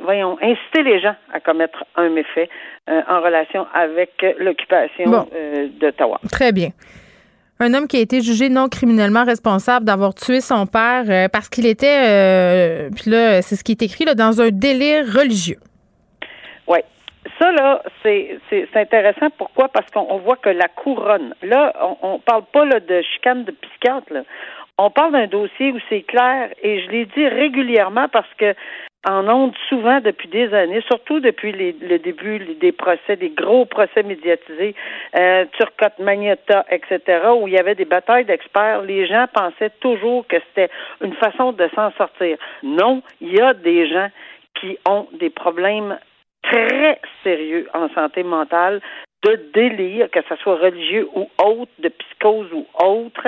voyons 0.02 0.38
incité 0.42 0.82
les 0.82 1.00
gens 1.00 1.14
à 1.32 1.40
commettre 1.40 1.84
un 1.96 2.08
méfait 2.10 2.48
en 2.86 3.20
relation 3.20 3.66
avec 3.74 4.24
l'occupation 4.38 5.26
d'Ottawa. 5.80 6.20
Très 6.30 6.52
bien. 6.52 6.70
Un 7.60 7.74
homme 7.74 7.88
qui 7.88 7.96
a 7.96 8.00
été 8.00 8.20
jugé 8.20 8.48
non 8.48 8.68
criminellement 8.68 9.24
responsable 9.24 9.84
d'avoir 9.84 10.14
tué 10.14 10.40
son 10.40 10.66
père 10.66 11.28
parce 11.30 11.48
qu'il 11.48 11.66
était, 11.66 12.88
puis 12.94 13.10
là, 13.10 13.42
c'est 13.42 13.56
ce 13.56 13.64
qui 13.64 13.72
est 13.72 13.82
écrit 13.82 14.04
là, 14.04 14.14
dans 14.14 14.40
un 14.40 14.50
délire 14.50 15.04
religieux. 15.06 15.58
Oui. 16.68 16.78
Ça, 17.38 17.50
là, 17.52 17.82
c'est, 18.02 18.38
intéressant. 18.74 19.28
Pourquoi? 19.36 19.68
Parce 19.68 19.90
qu'on 19.90 20.18
voit 20.18 20.36
que 20.36 20.50
la 20.50 20.68
couronne, 20.68 21.34
là, 21.42 21.72
on, 21.80 22.14
on 22.14 22.18
parle 22.18 22.44
pas 22.52 22.64
là, 22.64 22.80
de 22.80 23.02
chicane 23.02 23.44
de 23.44 23.52
psychiatre, 23.52 24.12
là. 24.12 24.22
On 24.78 24.90
parle 24.90 25.12
d'un 25.12 25.26
dossier 25.26 25.72
où 25.72 25.78
c'est 25.88 26.02
clair, 26.02 26.50
et 26.62 26.80
je 26.82 26.90
l'ai 26.90 27.04
dit 27.06 27.26
régulièrement 27.26 28.08
parce 28.08 28.32
que 28.38 28.54
en 29.08 29.28
ondes 29.28 29.54
souvent 29.68 30.00
depuis 30.00 30.28
des 30.28 30.52
années, 30.54 30.82
surtout 30.86 31.20
depuis 31.20 31.52
le 31.52 31.98
début 31.98 32.38
des 32.60 32.72
procès, 32.72 33.16
des 33.16 33.30
gros 33.30 33.64
procès 33.64 34.02
médiatisés, 34.02 34.74
euh, 35.18 35.44
Turcotte, 35.52 35.98
Magneta, 35.98 36.64
etc., 36.70 37.00
où 37.40 37.48
il 37.48 37.54
y 37.54 37.58
avait 37.58 37.74
des 37.74 37.84
batailles 37.84 38.24
d'experts, 38.24 38.82
les 38.82 39.06
gens 39.06 39.26
pensaient 39.32 39.72
toujours 39.80 40.26
que 40.26 40.36
c'était 40.48 40.70
une 41.02 41.14
façon 41.14 41.52
de 41.52 41.68
s'en 41.74 41.90
sortir. 41.92 42.38
Non, 42.62 43.02
il 43.20 43.34
y 43.34 43.40
a 43.40 43.54
des 43.54 43.88
gens 43.88 44.08
qui 44.60 44.78
ont 44.88 45.06
des 45.18 45.30
problèmes 45.30 45.98
très 46.42 47.00
sérieux 47.22 47.68
en 47.74 47.88
santé 47.90 48.22
mentale 48.22 48.80
de 49.24 49.50
délire, 49.52 50.08
que 50.10 50.20
ce 50.28 50.36
soit 50.36 50.56
religieux 50.56 51.08
ou 51.14 51.28
autre, 51.42 51.72
de 51.80 51.88
psychose 51.88 52.52
ou 52.52 52.66
autre, 52.82 53.26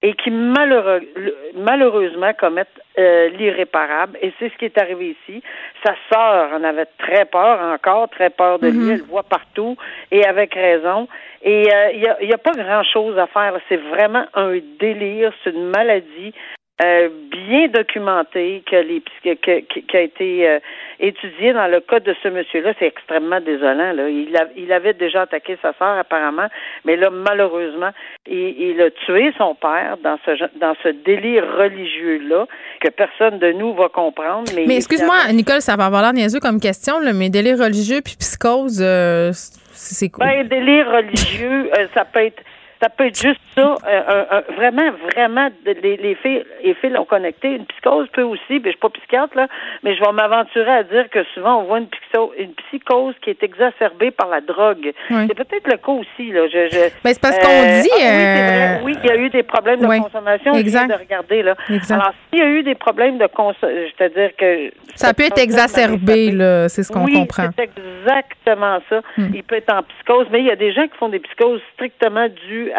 et 0.00 0.14
qui 0.14 0.30
malheureusement 0.30 2.32
commettent 2.38 2.68
euh, 2.98 3.28
l'irréparable. 3.30 4.18
Et 4.22 4.32
c'est 4.38 4.50
ce 4.50 4.56
qui 4.56 4.66
est 4.66 4.78
arrivé 4.78 5.16
ici. 5.26 5.42
Sa 5.84 5.94
sœur 6.12 6.52
en 6.52 6.62
avait 6.62 6.86
très 6.98 7.24
peur, 7.24 7.60
encore 7.60 8.08
très 8.10 8.30
peur 8.30 8.60
de 8.60 8.68
lui. 8.68 8.78
Mm-hmm. 8.78 8.92
Elle 8.92 8.98
le 8.98 9.04
voit 9.04 9.24
partout, 9.24 9.76
et 10.12 10.24
avec 10.24 10.54
raison. 10.54 11.08
Et 11.42 11.72
euh, 11.72 11.90
il 11.92 12.00
n'y 12.00 12.32
a, 12.32 12.34
a, 12.34 12.38
pas 12.38 12.52
grand-chose 12.52 13.18
à 13.18 13.26
faire. 13.26 13.54
C'est 13.68 13.76
vraiment 13.76 14.26
un 14.34 14.58
délire, 14.78 15.32
c'est 15.42 15.50
une 15.50 15.70
maladie 15.70 16.32
euh, 16.80 17.10
bien 17.30 17.68
documenté 17.68 18.62
que 18.68 18.76
les 18.76 19.02
que, 19.22 19.60
qui 19.60 19.96
a 19.96 20.00
été 20.00 20.48
euh, 20.48 20.58
étudié 20.98 21.52
dans 21.52 21.68
le 21.68 21.80
cas 21.80 22.00
de 22.00 22.14
ce 22.22 22.28
monsieur-là, 22.28 22.72
c'est 22.78 22.86
extrêmement 22.86 23.40
désolant. 23.40 23.92
Là. 23.92 24.08
Il, 24.08 24.34
il 24.56 24.72
avait 24.72 24.94
déjà 24.94 25.22
attaqué 25.22 25.58
sa 25.60 25.74
sœur 25.74 25.98
apparemment, 25.98 26.48
mais 26.84 26.96
là 26.96 27.10
malheureusement, 27.10 27.90
il, 28.26 28.56
il, 28.58 28.80
a 28.80 28.90
tué 28.90 29.32
son 29.36 29.54
père 29.54 29.98
dans 30.02 30.18
ce 30.24 30.58
dans 30.58 30.74
ce 30.82 30.88
délire 30.88 31.44
religieux-là 31.58 32.46
que 32.80 32.88
personne 32.88 33.38
de 33.38 33.52
nous 33.52 33.74
va 33.74 33.88
comprendre. 33.90 34.50
Mais, 34.56 34.64
mais 34.66 34.76
excuse-moi, 34.76 35.30
Nicole, 35.34 35.60
ça 35.60 35.76
va 35.76 35.86
avoir 35.86 36.02
l'air 36.02 36.14
niaiseux 36.14 36.40
comme 36.40 36.58
question, 36.58 36.98
là, 36.98 37.12
mais 37.12 37.28
délire 37.28 37.58
religieux 37.58 38.00
puis 38.02 38.16
psychose, 38.18 38.80
euh, 38.82 39.30
c'est 39.34 40.08
quoi? 40.08 40.26
Ben, 40.26 40.48
délire 40.48 40.90
religieux, 40.90 41.70
ça 41.94 42.06
peut 42.06 42.24
être 42.24 42.42
ça 42.82 42.88
peut 42.88 43.06
être 43.06 43.20
juste 43.20 43.40
ça. 43.54 43.76
Euh, 43.86 44.40
vraiment, 44.56 44.90
vraiment, 45.14 45.48
les, 45.64 45.96
les 45.96 46.14
filles, 46.16 46.44
les 46.64 46.74
filles 46.74 46.90
l'ont 46.90 47.04
connecté. 47.04 47.54
Une 47.54 47.66
psychose 47.66 48.08
peut 48.12 48.22
aussi, 48.22 48.42
mais 48.50 48.64
je 48.64 48.68
suis 48.70 48.78
pas 48.78 48.90
psychiatre, 48.90 49.36
là, 49.36 49.46
mais 49.84 49.94
je 49.94 50.00
vais 50.00 50.12
m'aventurer 50.12 50.70
à 50.70 50.82
dire 50.82 51.08
que 51.10 51.22
souvent 51.34 51.60
on 51.60 51.64
voit 51.64 51.78
une 51.78 51.86
psychose, 51.86 52.30
une 52.38 52.54
psychose 52.54 53.14
qui 53.22 53.30
est 53.30 53.42
exacerbée 53.42 54.10
par 54.10 54.28
la 54.28 54.40
drogue. 54.40 54.92
C'est 55.08 55.34
peut-être 55.34 55.68
le 55.70 55.76
cas 55.76 55.92
aussi, 55.92 56.32
là. 56.32 56.48
Je, 56.48 56.68
je 56.72 56.78
mais 57.04 57.14
c'est 57.14 57.22
parce 57.22 57.38
qu'on 57.38 57.48
euh, 57.48 57.82
dit. 57.82 57.88
Ah 57.92 58.02
euh, 58.02 58.76
oui, 58.84 58.96
il 59.02 59.08
y 59.08 59.12
a 59.12 59.16
eu 59.16 59.30
des 59.30 59.44
problèmes 59.44 59.80
de 59.80 59.86
consommation. 59.86 60.54
Exact. 60.54 60.90
Je 60.90 60.96
de 60.96 61.00
regarder, 61.00 61.42
là. 61.42 61.54
Alors, 61.90 62.12
s'il 62.30 62.40
y 62.40 62.42
a 62.42 62.48
eu 62.48 62.62
des 62.64 62.74
problèmes 62.74 63.18
de 63.18 63.26
consommation, 63.26 63.92
c'est-à-dire 63.96 64.30
que. 64.36 64.72
Ça 64.96 65.14
peut 65.14 65.24
être 65.24 65.38
exacerbé, 65.38 66.32
là. 66.32 66.68
C'est 66.68 66.82
ce 66.82 66.90
qu'on 66.90 67.06
comprend. 67.06 67.48
C'est 67.56 67.70
exactement 67.70 68.80
ça. 68.88 69.02
Hmm. 69.16 69.28
Il 69.34 69.44
peut 69.44 69.56
être 69.56 69.72
en 69.72 69.82
psychose, 69.82 70.26
mais 70.32 70.40
il 70.40 70.46
y 70.46 70.50
a 70.50 70.56
des 70.56 70.72
gens 70.72 70.88
qui 70.88 70.96
font 70.98 71.08
des 71.08 71.20
psychoses 71.20 71.60
strictement 71.74 72.26
dues 72.48 72.71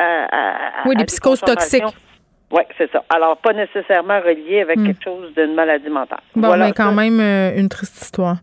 oui, 0.86 0.96
des 0.96 1.06
psychoses 1.06 1.42
toxiques. 1.42 1.84
Oui, 2.54 2.62
c'est 2.78 2.92
ça. 2.92 3.04
Alors, 3.10 3.38
pas 3.38 3.52
nécessairement 3.54 4.20
relié 4.20 4.62
avec 4.62 4.78
hmm. 4.78 4.86
quelque 4.86 5.04
chose 5.04 5.34
d'une 5.34 5.56
maladie 5.56 5.90
mentale. 5.90 6.20
Bon, 6.36 6.56
mais 6.56 6.72
quand 6.72 6.92
même 6.92 7.20
euh, 7.20 7.60
une 7.60 7.68
triste 7.68 8.00
histoire. 8.00 8.36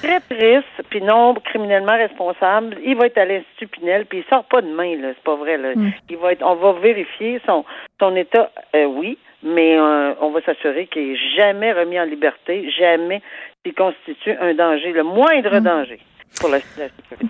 Très 0.00 0.20
triste, 0.20 0.86
puis 0.88 1.02
non 1.02 1.34
criminellement 1.34 1.96
responsable. 1.96 2.76
Il 2.84 2.96
va 2.96 3.06
être 3.06 3.18
à 3.18 3.24
l'Institut 3.24 3.66
Pinel, 3.66 4.06
puis 4.06 4.18
il 4.18 4.24
sort 4.30 4.44
pas 4.44 4.62
demain, 4.62 4.94
là. 4.98 5.08
C'est 5.12 5.24
pas 5.24 5.34
vrai, 5.34 5.56
là. 5.56 5.74
Hmm. 5.74 5.90
Il 6.08 6.18
va 6.18 6.32
être, 6.32 6.46
on 6.46 6.54
va 6.54 6.78
vérifier 6.78 7.40
son, 7.46 7.64
son 7.98 8.14
état, 8.14 8.48
euh, 8.76 8.84
oui, 8.84 9.18
mais 9.42 9.76
euh, 9.76 10.14
on 10.20 10.30
va 10.30 10.40
s'assurer 10.42 10.86
qu'il 10.86 11.08
n'est 11.08 11.18
jamais 11.36 11.72
remis 11.72 11.98
en 11.98 12.04
liberté, 12.04 12.70
jamais 12.78 13.22
s'il 13.64 13.74
constitue 13.74 14.36
un 14.40 14.54
danger, 14.54 14.92
le 14.92 15.02
moindre 15.02 15.58
hmm. 15.58 15.64
danger. 15.64 15.98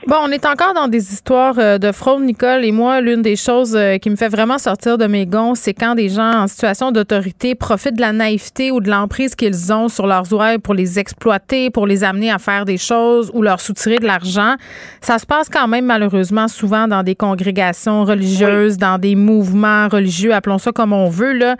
Bon, 0.07 0.17
on 0.23 0.31
est 0.31 0.45
encore 0.45 0.75
dans 0.75 0.89
des 0.89 1.13
histoires 1.13 1.59
euh, 1.59 1.79
de 1.79 1.93
fraude, 1.93 2.23
Nicole. 2.23 2.65
Et 2.65 2.73
moi, 2.73 3.01
l'une 3.01 3.23
des 3.23 3.37
choses 3.37 3.75
euh, 3.75 3.97
qui 3.97 4.11
me 4.11 4.17
fait 4.17 4.29
vraiment 4.29 4.59
sortir 4.59 4.99
de 4.99 5.07
mes 5.07 5.27
gonds, 5.27 5.55
c'est 5.55 5.73
quand 5.73 5.95
des 5.95 6.09
gens 6.09 6.43
en 6.43 6.47
situation 6.47 6.93
d'autorité 6.93 7.55
profitent 7.55 7.97
de 7.97 8.01
la 8.01 8.13
naïveté 8.13 8.71
ou 8.71 8.81
de 8.81 8.91
l'emprise 8.91 9.35
qu'ils 9.35 9.73
ont 9.73 9.89
sur 9.89 10.07
leurs 10.07 10.33
oreilles 10.33 10.59
pour 10.59 10.75
les 10.75 10.99
exploiter, 10.99 11.71
pour 11.71 11.87
les 11.87 12.05
amener 12.05 12.31
à 12.31 12.39
faire 12.39 12.65
des 12.65 12.77
choses 12.77 13.31
ou 13.35 13.43
leur 13.43 13.61
soutirer 13.61 13.97
de 13.97 14.07
l'argent. 14.07 14.57
Ça 15.01 15.19
se 15.19 15.27
passe 15.27 15.49
quand 15.49 15.69
même 15.69 15.87
malheureusement 15.87 16.49
souvent 16.49 16.87
dans 16.87 17.03
des 17.03 17.15
congrégations 17.15 18.05
religieuses, 18.05 18.77
dans 18.77 18.99
des 18.99 19.15
mouvements 19.15 19.89
religieux, 19.89 20.35
appelons 20.35 20.59
ça 20.59 20.73
comme 20.73 20.93
on 20.93 21.09
veut. 21.09 21.33
Là. 21.33 21.57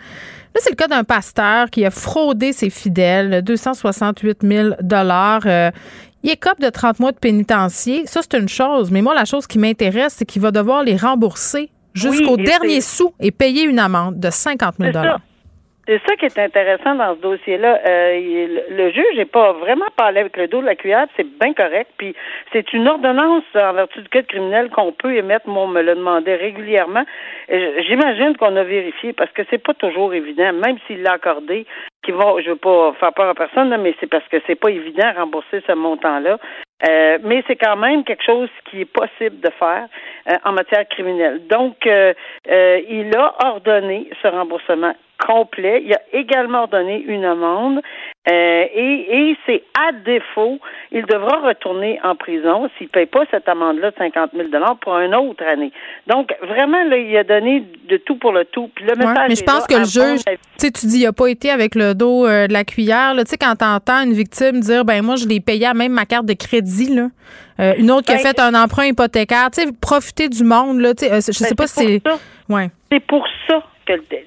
Là, 0.55 0.61
c'est 0.63 0.71
le 0.71 0.75
cas 0.75 0.87
d'un 0.87 1.03
pasteur 1.03 1.69
qui 1.69 1.85
a 1.85 1.91
fraudé 1.91 2.53
ses 2.53 2.71
fidèles, 2.71 3.43
268 3.43 4.39
000 4.41 4.69
dollars. 4.81 5.43
Euh, 5.45 5.69
il 6.23 6.31
écope 6.31 6.59
de 6.59 6.69
30 6.69 6.99
mois 6.99 7.11
de 7.11 7.17
pénitencier. 7.17 8.05
Ça, 8.05 8.21
c'est 8.21 8.37
une 8.37 8.49
chose. 8.49 8.91
Mais 8.91 9.01
moi, 9.01 9.13
la 9.13 9.25
chose 9.25 9.47
qui 9.47 9.57
m'intéresse, 9.57 10.15
c'est 10.17 10.25
qu'il 10.25 10.41
va 10.41 10.51
devoir 10.51 10.83
les 10.83 10.95
rembourser 10.95 11.69
jusqu'au 11.93 12.37
dernier 12.37 12.81
sou 12.81 13.13
et 13.19 13.31
payer 13.31 13.63
une 13.63 13.79
amende 13.79 14.19
de 14.19 14.29
50 14.29 14.75
000 14.79 14.91
C'est 15.89 15.99
ça 16.07 16.15
qui 16.17 16.25
est 16.25 16.37
intéressant 16.37 16.93
dans 16.93 17.15
ce 17.15 17.21
dossier-là. 17.21 17.79
Euh, 17.83 18.61
le, 18.69 18.91
juge 18.91 19.17
n'est 19.17 19.25
pas 19.25 19.53
vraiment 19.53 19.87
parlé 19.97 20.19
avec 20.19 20.37
le 20.37 20.47
dos 20.47 20.61
de 20.61 20.67
la 20.67 20.75
cuillère, 20.75 21.07
c'est 21.17 21.25
bien 21.25 21.51
correct. 21.55 21.89
Puis 21.97 22.15
c'est 22.53 22.73
une 22.73 22.87
ordonnance 22.87 23.43
en 23.55 23.73
vertu 23.73 24.03
du 24.03 24.09
code 24.09 24.27
criminel 24.27 24.69
qu'on 24.69 24.91
peut 24.91 25.15
émettre. 25.15 25.49
Moi, 25.49 25.63
on 25.63 25.67
me 25.67 25.81
l'a 25.81 25.95
demandé 25.95 26.35
régulièrement. 26.35 27.03
J'imagine 27.49 28.37
qu'on 28.37 28.55
a 28.55 28.63
vérifié 28.63 29.13
parce 29.13 29.31
que 29.31 29.41
c'est 29.49 29.57
pas 29.57 29.73
toujours 29.73 30.13
évident, 30.13 30.53
même 30.53 30.77
s'il 30.85 31.01
l'a 31.01 31.13
accordé. 31.13 31.65
Qui 32.03 32.11
va, 32.11 32.35
je 32.45 32.51
veux 32.51 32.55
pas 32.55 32.93
faire 32.99 33.13
peur 33.13 33.29
à 33.29 33.33
personne, 33.33 33.75
mais 33.81 33.95
c'est 33.99 34.09
parce 34.09 34.27
que 34.27 34.37
c'est 34.45 34.59
pas 34.59 34.69
évident 34.69 35.11
de 35.11 35.17
rembourser 35.17 35.63
ce 35.65 35.73
montant-là. 35.73 36.37
Euh, 36.87 37.17
mais 37.23 37.43
c'est 37.47 37.55
quand 37.55 37.77
même 37.77 38.03
quelque 38.03 38.23
chose 38.23 38.49
qui 38.69 38.81
est 38.81 38.85
possible 38.85 39.39
de 39.39 39.49
faire 39.57 39.87
euh, 40.29 40.35
en 40.45 40.51
matière 40.53 40.87
criminelle. 40.87 41.47
Donc, 41.47 41.85
euh, 41.87 42.13
il 42.47 43.11
a 43.17 43.33
ordonné 43.43 44.07
ce 44.21 44.27
remboursement 44.27 44.93
complet. 45.25 45.83
Il 45.85 45.93
a 45.93 46.01
également 46.13 46.67
donné 46.67 47.01
une 47.01 47.25
amende 47.25 47.81
euh, 48.29 48.65
et, 48.75 49.05
et 49.09 49.37
c'est 49.45 49.63
à 49.79 49.91
défaut, 49.91 50.59
il 50.91 51.05
devra 51.05 51.39
retourner 51.47 51.99
en 52.03 52.15
prison 52.15 52.69
s'il 52.77 52.87
ne 52.87 52.91
paye 52.91 53.05
pas 53.05 53.23
cette 53.31 53.47
amende-là 53.47 53.91
de 53.91 53.95
50 53.97 54.31
000 54.35 54.49
pour 54.81 54.97
une 54.99 55.15
autre 55.15 55.43
année. 55.45 55.71
Donc, 56.05 56.29
vraiment, 56.41 56.83
là, 56.83 56.97
il 56.97 57.15
a 57.17 57.23
donné 57.23 57.63
de 57.87 57.97
tout 57.97 58.17
pour 58.17 58.31
le 58.31 58.45
tout. 58.45 58.69
Puis 58.75 58.85
le 58.85 58.95
message 58.95 59.29
mais 59.29 59.35
je 59.35 59.43
pense 59.43 59.65
que 59.65 59.77
le 59.77 59.85
juge, 59.85 60.21
tu 60.25 60.37
sais, 60.57 60.71
tu 60.71 60.85
dis, 60.85 60.99
il 60.99 61.05
n'a 61.05 61.13
pas 61.13 61.27
été 61.27 61.49
avec 61.49 61.75
le 61.75 61.95
dos 61.95 62.27
euh, 62.27 62.47
de 62.47 62.53
la 62.53 62.65
cuillère. 62.65 63.13
Tu 63.17 63.23
sais, 63.25 63.37
quand 63.37 63.55
tu 63.55 63.65
entends 63.65 64.03
une 64.03 64.13
victime 64.13 64.59
dire, 64.59 64.85
ben 64.85 65.01
moi, 65.01 65.15
je 65.15 65.27
l'ai 65.27 65.39
payé 65.39 65.65
à 65.65 65.73
même 65.73 65.93
ma 65.93 66.05
carte 66.05 66.25
de 66.25 66.33
crédit, 66.33 66.93
là. 66.93 67.07
Euh, 67.59 67.73
une 67.77 67.89
autre 67.91 68.05
qui 68.05 68.13
a 68.13 68.15
ben, 68.15 68.21
fait 68.21 68.39
un 68.39 68.53
emprunt 68.53 68.85
hypothécaire, 68.85 69.49
tu 69.51 69.61
sais, 69.61 69.69
profiter 69.81 70.29
du 70.29 70.43
monde, 70.43 70.81
là. 70.81 70.93
Tu 70.93 71.05
sais, 71.05 71.15
je 71.15 71.31
sais 71.31 71.49
ben, 71.49 71.55
pas 71.55 71.67
si 71.67 72.01
c'est. 72.01 72.53
Ouais. 72.53 72.69
C'est 72.91 72.99
pour 72.99 73.25
ça 73.47 73.63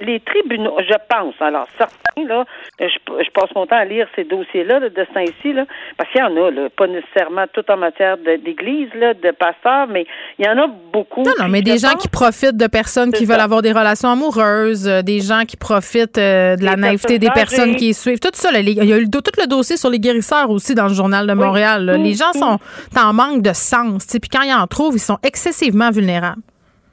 les 0.00 0.20
tribunaux, 0.20 0.76
je 0.80 0.94
pense, 1.08 1.34
alors 1.40 1.66
certains, 1.78 2.24
là, 2.26 2.44
je, 2.80 2.86
je 2.86 3.30
passe 3.30 3.50
mon 3.54 3.66
temps 3.66 3.76
à 3.76 3.84
lire 3.84 4.06
ces 4.16 4.24
dossiers-là 4.24 4.80
de 4.80 4.88
temps-ci, 4.88 5.52
là, 5.52 5.64
parce 5.96 6.10
qu'il 6.10 6.20
y 6.20 6.24
en 6.24 6.36
a, 6.36 6.50
là, 6.50 6.68
pas 6.76 6.86
nécessairement 6.86 7.44
tout 7.52 7.64
en 7.70 7.76
matière 7.76 8.16
d'église, 8.18 8.88
là, 8.94 9.14
de 9.14 9.30
pasteurs, 9.30 9.86
mais 9.88 10.06
il 10.38 10.46
y 10.46 10.48
en 10.48 10.58
a 10.58 10.66
beaucoup. 10.92 11.22
Non, 11.22 11.32
non, 11.38 11.48
mais 11.48 11.62
des 11.62 11.78
gens 11.78 11.94
qui 11.94 12.08
profitent 12.08 12.56
de 12.56 12.66
personnes 12.66 13.12
qui 13.12 13.24
veulent 13.24 13.40
avoir 13.40 13.62
des 13.62 13.72
relations 13.72 14.10
amoureuses, 14.10 14.88
euh, 14.88 15.02
des 15.02 15.20
gens 15.20 15.42
qui 15.46 15.56
profitent 15.56 16.18
euh, 16.18 16.56
de 16.56 16.64
la 16.64 16.76
naïveté 16.76 17.18
des 17.18 17.30
personnes 17.30 17.76
qui 17.76 17.94
suivent, 17.94 18.20
tout 18.20 18.30
ça. 18.32 18.50
il 18.52 18.68
y 18.68 18.92
a 18.92 18.98
eu 18.98 19.10
tout 19.10 19.22
le 19.38 19.46
dossier 19.46 19.76
sur 19.76 19.90
les 19.90 19.98
guérisseurs 19.98 20.50
aussi 20.50 20.74
dans 20.74 20.88
le 20.88 20.94
journal 20.94 21.26
de 21.26 21.34
Montréal. 21.34 21.98
Les 22.02 22.14
gens 22.14 22.32
sont 22.32 22.58
en 22.96 23.12
manque 23.12 23.42
de 23.42 23.52
sens, 23.52 24.06
puis 24.06 24.30
quand 24.30 24.42
ils 24.42 24.52
en 24.52 24.66
trouvent, 24.66 24.96
ils 24.96 25.00
sont 25.00 25.18
excessivement 25.22 25.90
vulnérables. 25.90 26.42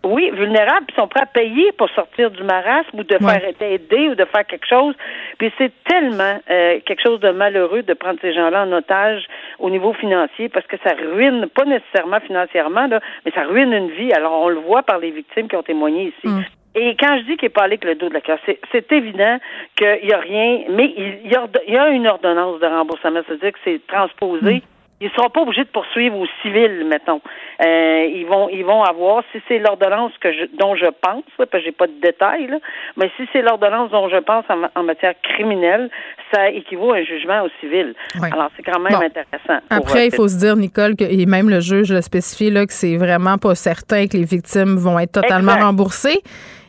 Oui, 0.05 0.31
vulnérables, 0.31 0.85
puis 0.87 0.95
sont 0.95 1.09
prêts 1.09 1.23
à 1.23 1.25
payer 1.25 1.73
pour 1.73 1.89
sortir 1.89 2.31
du 2.31 2.41
marasme 2.43 2.99
ou 2.99 3.03
de 3.03 3.17
faire 3.17 3.41
aider 3.59 4.07
ou 4.07 4.15
de 4.15 4.23
faire 4.23 4.45
quelque 4.45 4.65
chose. 4.65 4.95
Puis 5.37 5.51
c'est 5.57 5.71
tellement 5.83 6.39
euh, 6.49 6.79
quelque 6.85 7.01
chose 7.01 7.19
de 7.19 7.31
malheureux 7.31 7.83
de 7.83 7.93
prendre 7.93 8.17
ces 8.21 8.33
gens-là 8.33 8.63
en 8.63 8.71
otage 8.71 9.25
au 9.59 9.69
niveau 9.69 9.91
financier 9.91 10.47
parce 10.47 10.65
que 10.67 10.77
ça 10.85 10.93
ruine, 10.93 11.47
pas 11.53 11.65
nécessairement 11.65 12.21
financièrement, 12.21 12.87
là, 12.87 13.01
mais 13.25 13.31
ça 13.31 13.43
ruine 13.43 13.73
une 13.73 13.89
vie. 13.89 14.13
Alors 14.13 14.41
on 14.41 14.47
le 14.47 14.59
voit 14.59 14.83
par 14.83 14.99
les 14.99 15.11
victimes 15.11 15.49
qui 15.49 15.57
ont 15.57 15.63
témoigné 15.63 16.13
ici. 16.17 16.27
Mm. 16.27 16.45
Et 16.75 16.95
quand 16.97 17.17
je 17.17 17.23
dis 17.23 17.35
qu'il 17.35 17.47
est 17.47 17.49
pas 17.49 17.63
allé 17.63 17.73
avec 17.73 17.83
le 17.83 17.95
dos 17.95 18.07
de 18.07 18.13
la 18.13 18.21
classe, 18.21 18.39
c'est 18.71 18.91
évident 18.93 19.37
qu'il 19.75 19.99
n'y 20.05 20.13
a 20.13 20.19
rien, 20.19 20.61
mais 20.69 20.93
il 20.95 21.29
y, 21.29 21.35
a, 21.35 21.45
il 21.67 21.73
y, 21.73 21.77
a, 21.77 21.89
une 21.89 22.07
ordonnance 22.07 22.61
de 22.61 22.67
remboursement, 22.67 23.19
c'est-à-dire 23.27 23.51
que 23.51 23.59
c'est 23.65 23.81
transposé. 23.87 24.55
Mm 24.55 24.61
ils 25.01 25.09
seront 25.11 25.29
pas 25.29 25.41
obligés 25.41 25.63
de 25.63 25.69
poursuivre 25.69 26.17
au 26.17 26.27
civil, 26.41 26.85
mettons. 26.85 27.21
Euh, 27.65 28.05
ils 28.13 28.25
vont 28.25 28.49
ils 28.49 28.65
vont 28.65 28.83
avoir, 28.83 29.23
si 29.31 29.41
c'est 29.47 29.59
l'ordonnance 29.59 30.11
que 30.19 30.31
je, 30.31 30.45
dont 30.57 30.75
je 30.75 30.87
pense, 31.01 31.23
parce 31.37 31.49
que 31.49 31.59
j'ai 31.59 31.71
pas 31.71 31.87
de 31.87 31.99
détails, 32.01 32.47
là, 32.47 32.57
mais 32.97 33.09
si 33.17 33.27
c'est 33.31 33.41
l'ordonnance 33.41 33.91
dont 33.91 34.09
je 34.09 34.17
pense 34.17 34.45
en, 34.49 34.83
matière 34.83 35.13
criminelle, 35.21 35.89
ça 36.33 36.49
équivaut 36.49 36.91
à 36.93 36.97
un 36.97 37.03
jugement 37.03 37.43
au 37.43 37.49
civil. 37.59 37.93
Alors 38.21 38.49
c'est 38.57 38.63
quand 38.63 38.79
même 38.79 38.93
intéressant. 39.01 39.63
Après, 39.69 40.07
il 40.07 40.13
faut 40.13 40.27
se 40.27 40.37
dire, 40.37 40.55
Nicole, 40.55 40.95
que, 40.95 41.03
et 41.03 41.25
même 41.25 41.49
le 41.49 41.59
juge 41.59 41.91
le 41.91 42.01
spécifie 42.01 42.49
là, 42.49 42.65
que 42.65 42.73
c'est 42.73 42.97
vraiment 42.97 43.37
pas 43.37 43.55
certain 43.55 44.07
que 44.07 44.17
les 44.17 44.25
victimes 44.25 44.75
vont 44.75 44.99
être 44.99 45.13
totalement 45.13 45.55
remboursées. 45.55 46.21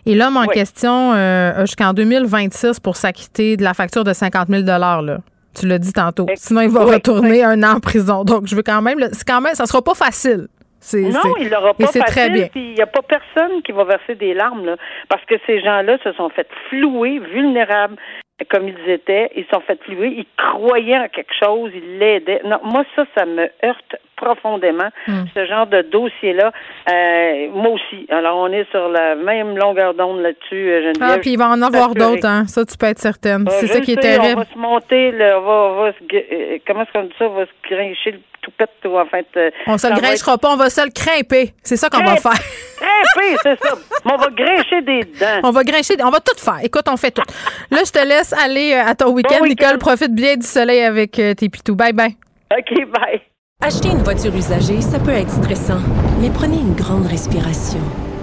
Et 0.07 0.15
l'homme 0.15 0.37
en 0.37 0.47
question 0.47 1.13
euh, 1.15 1.61
jusqu'en 1.61 1.93
2026 1.93 2.81
pour 2.81 2.97
s'acquitter 2.97 3.57
de 3.57 3.63
la 3.63 3.75
facture 3.75 4.05
de 4.05 4.13
50 4.13 4.49
000 4.49 4.63
là. 4.65 5.19
Tu 5.55 5.67
l'as 5.67 5.79
dit 5.79 5.93
tantôt. 5.93 6.27
Sinon, 6.35 6.61
il 6.63 6.71
va 6.71 6.85
retourner 6.85 7.43
un 7.43 7.63
an 7.63 7.77
en 7.77 7.81
prison. 7.81 8.25
Donc, 8.25 8.47
je 8.47 8.55
veux 8.55 8.63
quand 8.63 8.83
même, 8.83 8.99
c'est 9.13 9.27
quand 9.27 9.41
même, 9.41 9.55
ça 9.55 9.67
sera 9.67 9.83
pas 9.83 9.95
facile. 9.95 10.49
Non, 10.95 11.35
il 11.39 11.51
l'aura 11.51 11.75
pas 11.75 11.87
facile. 11.87 12.03
Très 12.07 12.31
bien. 12.31 12.49
Il 12.55 12.75
n'y 12.75 12.81
a 12.81 12.87
pas 12.87 13.03
personne 13.03 13.61
qui 13.63 13.73
va 13.73 13.85
verser 13.85 14.15
des 14.15 14.33
larmes, 14.33 14.65
là, 14.65 14.77
parce 15.09 15.25
que 15.27 15.35
ces 15.47 15.61
gens-là 15.61 15.99
se 16.03 16.13
sont 16.13 16.31
fait 16.31 16.49
flouer, 16.69 17.19
vulnérables 17.19 17.97
comme 18.45 18.69
ils 18.69 18.91
étaient. 18.91 19.31
Ils 19.37 19.47
sont 19.53 19.61
fait 19.61 19.81
flouer. 19.83 20.15
Ils 20.17 20.27
croyaient 20.37 20.99
en 20.99 21.09
quelque 21.09 21.35
chose. 21.43 21.71
Ils 21.75 21.99
l'aidaient. 21.99 22.43
Non, 22.45 22.59
moi, 22.63 22.85
ça, 22.97 23.05
ça 23.17 23.27
me 23.27 23.49
heurte 23.65 23.97
profondément, 24.21 24.89
hmm. 25.09 25.25
ce 25.35 25.47
genre 25.47 25.67
de 25.67 25.83
dossier-là. 25.83 26.53
Euh, 26.91 27.49
moi 27.53 27.71
aussi. 27.71 28.07
Alors, 28.11 28.37
on 28.37 28.53
est 28.53 28.69
sur 28.71 28.89
la 28.89 29.15
même 29.15 29.57
longueur 29.57 29.95
d'onde 29.95 30.21
là-dessus, 30.21 30.71
euh, 30.71 30.83
Geneviève. 30.83 31.17
Ah, 31.17 31.19
puis 31.19 31.31
il 31.33 31.39
va 31.39 31.49
en 31.49 31.63
avoir 31.63 31.95
d'autres, 31.95 32.27
hein. 32.27 32.47
Ça, 32.47 32.65
tu 32.65 32.77
peux 32.77 32.87
être 32.87 32.99
certaine. 32.99 33.47
Euh, 33.49 33.53
c'est 33.61 33.69
ça 33.69 33.81
qui 33.81 33.93
est 33.93 33.97
terrible. 33.97 34.35
On 34.37 34.41
va 34.41 34.53
se 34.53 34.59
monter, 34.59 35.13
là, 35.13 35.39
on 35.39 35.43
va, 35.43 35.53
on 35.53 35.83
va 35.83 35.93
se, 35.93 36.59
comment 36.67 36.83
est-ce 36.83 36.93
qu'on 36.93 37.05
dit 37.05 37.15
ça? 37.19 37.25
On 37.27 37.35
va 37.35 37.47
se 37.47 37.69
grincher 37.69 38.13
le 38.13 38.21
toupette, 38.43 38.71
ou 38.85 38.99
en 38.99 39.07
fait. 39.07 39.27
on 39.67 39.79
se 39.79 39.87
le 39.87 39.95
grinchera 39.95 40.39
pas, 40.39 40.53
on 40.53 40.57
va 40.57 40.71
se 40.71 40.83
le 40.83 40.91
crimper. 40.91 41.55
C'est 41.63 41.77
ça 41.77 41.89
qu'on 41.89 42.05
va 42.05 42.17
faire. 42.17 42.33
Crimper, 42.33 43.37
c'est 43.43 43.59
ça. 43.59 43.75
on 44.05 44.17
va 44.17 44.29
grincher 44.29 44.83
des 44.83 45.05
dents. 45.05 45.41
On 45.45 45.51
va 45.51 45.63
grincher, 45.65 45.95
on 46.03 46.11
va 46.11 46.21
tout 46.21 46.39
faire. 46.39 46.59
Écoute, 46.63 46.85
on 46.89 46.97
fait 46.97 47.11
tout. 47.11 47.23
Là, 47.71 47.79
je 47.85 47.93
te 47.93 48.07
laisse 48.07 48.30
aller 48.33 48.75
à 48.75 48.95
ton 48.95 49.13
week-end. 49.13 49.45
Nicole, 49.47 49.79
profite 49.79 50.15
bien 50.15 50.37
du 50.37 50.47
soleil 50.47 50.83
avec 50.83 51.13
tes 51.13 51.49
pitous. 51.49 51.75
Bye 51.75 51.93
bye. 51.93 52.17
OK, 52.57 52.91
bye. 52.93 53.21
Acheter 53.63 53.91
une 53.91 54.03
voiture 54.03 54.35
usagée, 54.35 54.81
ça 54.81 54.99
peut 54.99 55.11
être 55.11 55.31
stressant, 55.31 55.81
mais 56.21 56.31
prenez 56.31 56.57
une 56.57 56.75
grande 56.75 57.07
respiration. 57.07 57.81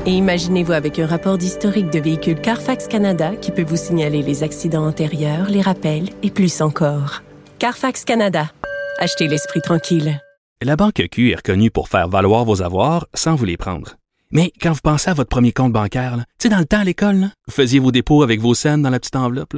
Et 0.08 0.12
imaginez-vous 0.12 0.72
avec 0.72 0.98
un 1.00 1.06
rapport 1.06 1.38
d'historique 1.38 1.92
de 1.92 2.00
véhicule 2.00 2.42
Carfax 2.42 2.88
Canada 2.88 3.36
qui 3.36 3.52
peut 3.52 3.64
vous 3.64 3.76
signaler 3.76 4.24
les 4.24 4.42
accidents 4.42 4.88
antérieurs, 4.88 5.50
les 5.50 5.62
rappels 5.62 6.10
et 6.24 6.32
plus 6.32 6.62
encore. 6.62 7.22
Carfax 7.60 8.04
Canada. 8.04 8.52
Achetez 9.00 9.28
l'esprit 9.28 9.62
tranquille. 9.62 10.20
La 10.64 10.76
Banque 10.76 11.04
Q 11.12 11.32
est 11.32 11.36
reconnue 11.36 11.70
pour 11.70 11.88
faire 11.88 12.08
valoir 12.08 12.46
vos 12.46 12.64
avoirs 12.64 13.06
sans 13.14 13.36
vous 13.36 13.46
les 13.46 13.58
prendre. 13.58 13.98
Mais 14.32 14.52
quand 14.60 14.72
vous 14.72 14.82
pensez 14.84 15.10
à 15.10 15.14
votre 15.14 15.30
premier 15.30 15.52
compte 15.52 15.72
bancaire, 15.72 16.18
tu 16.40 16.48
sais, 16.48 16.50
dans 16.50 16.58
le 16.58 16.66
temps 16.66 16.80
à 16.80 16.84
l'école, 16.84 17.28
vous 17.48 17.54
faisiez 17.54 17.80
vos 17.80 17.92
dépôts 17.92 18.24
avec 18.24 18.40
vos 18.40 18.56
scènes 18.56 18.82
dans 18.82 18.90
la 18.90 19.00
petite 19.00 19.16
enveloppe. 19.16 19.58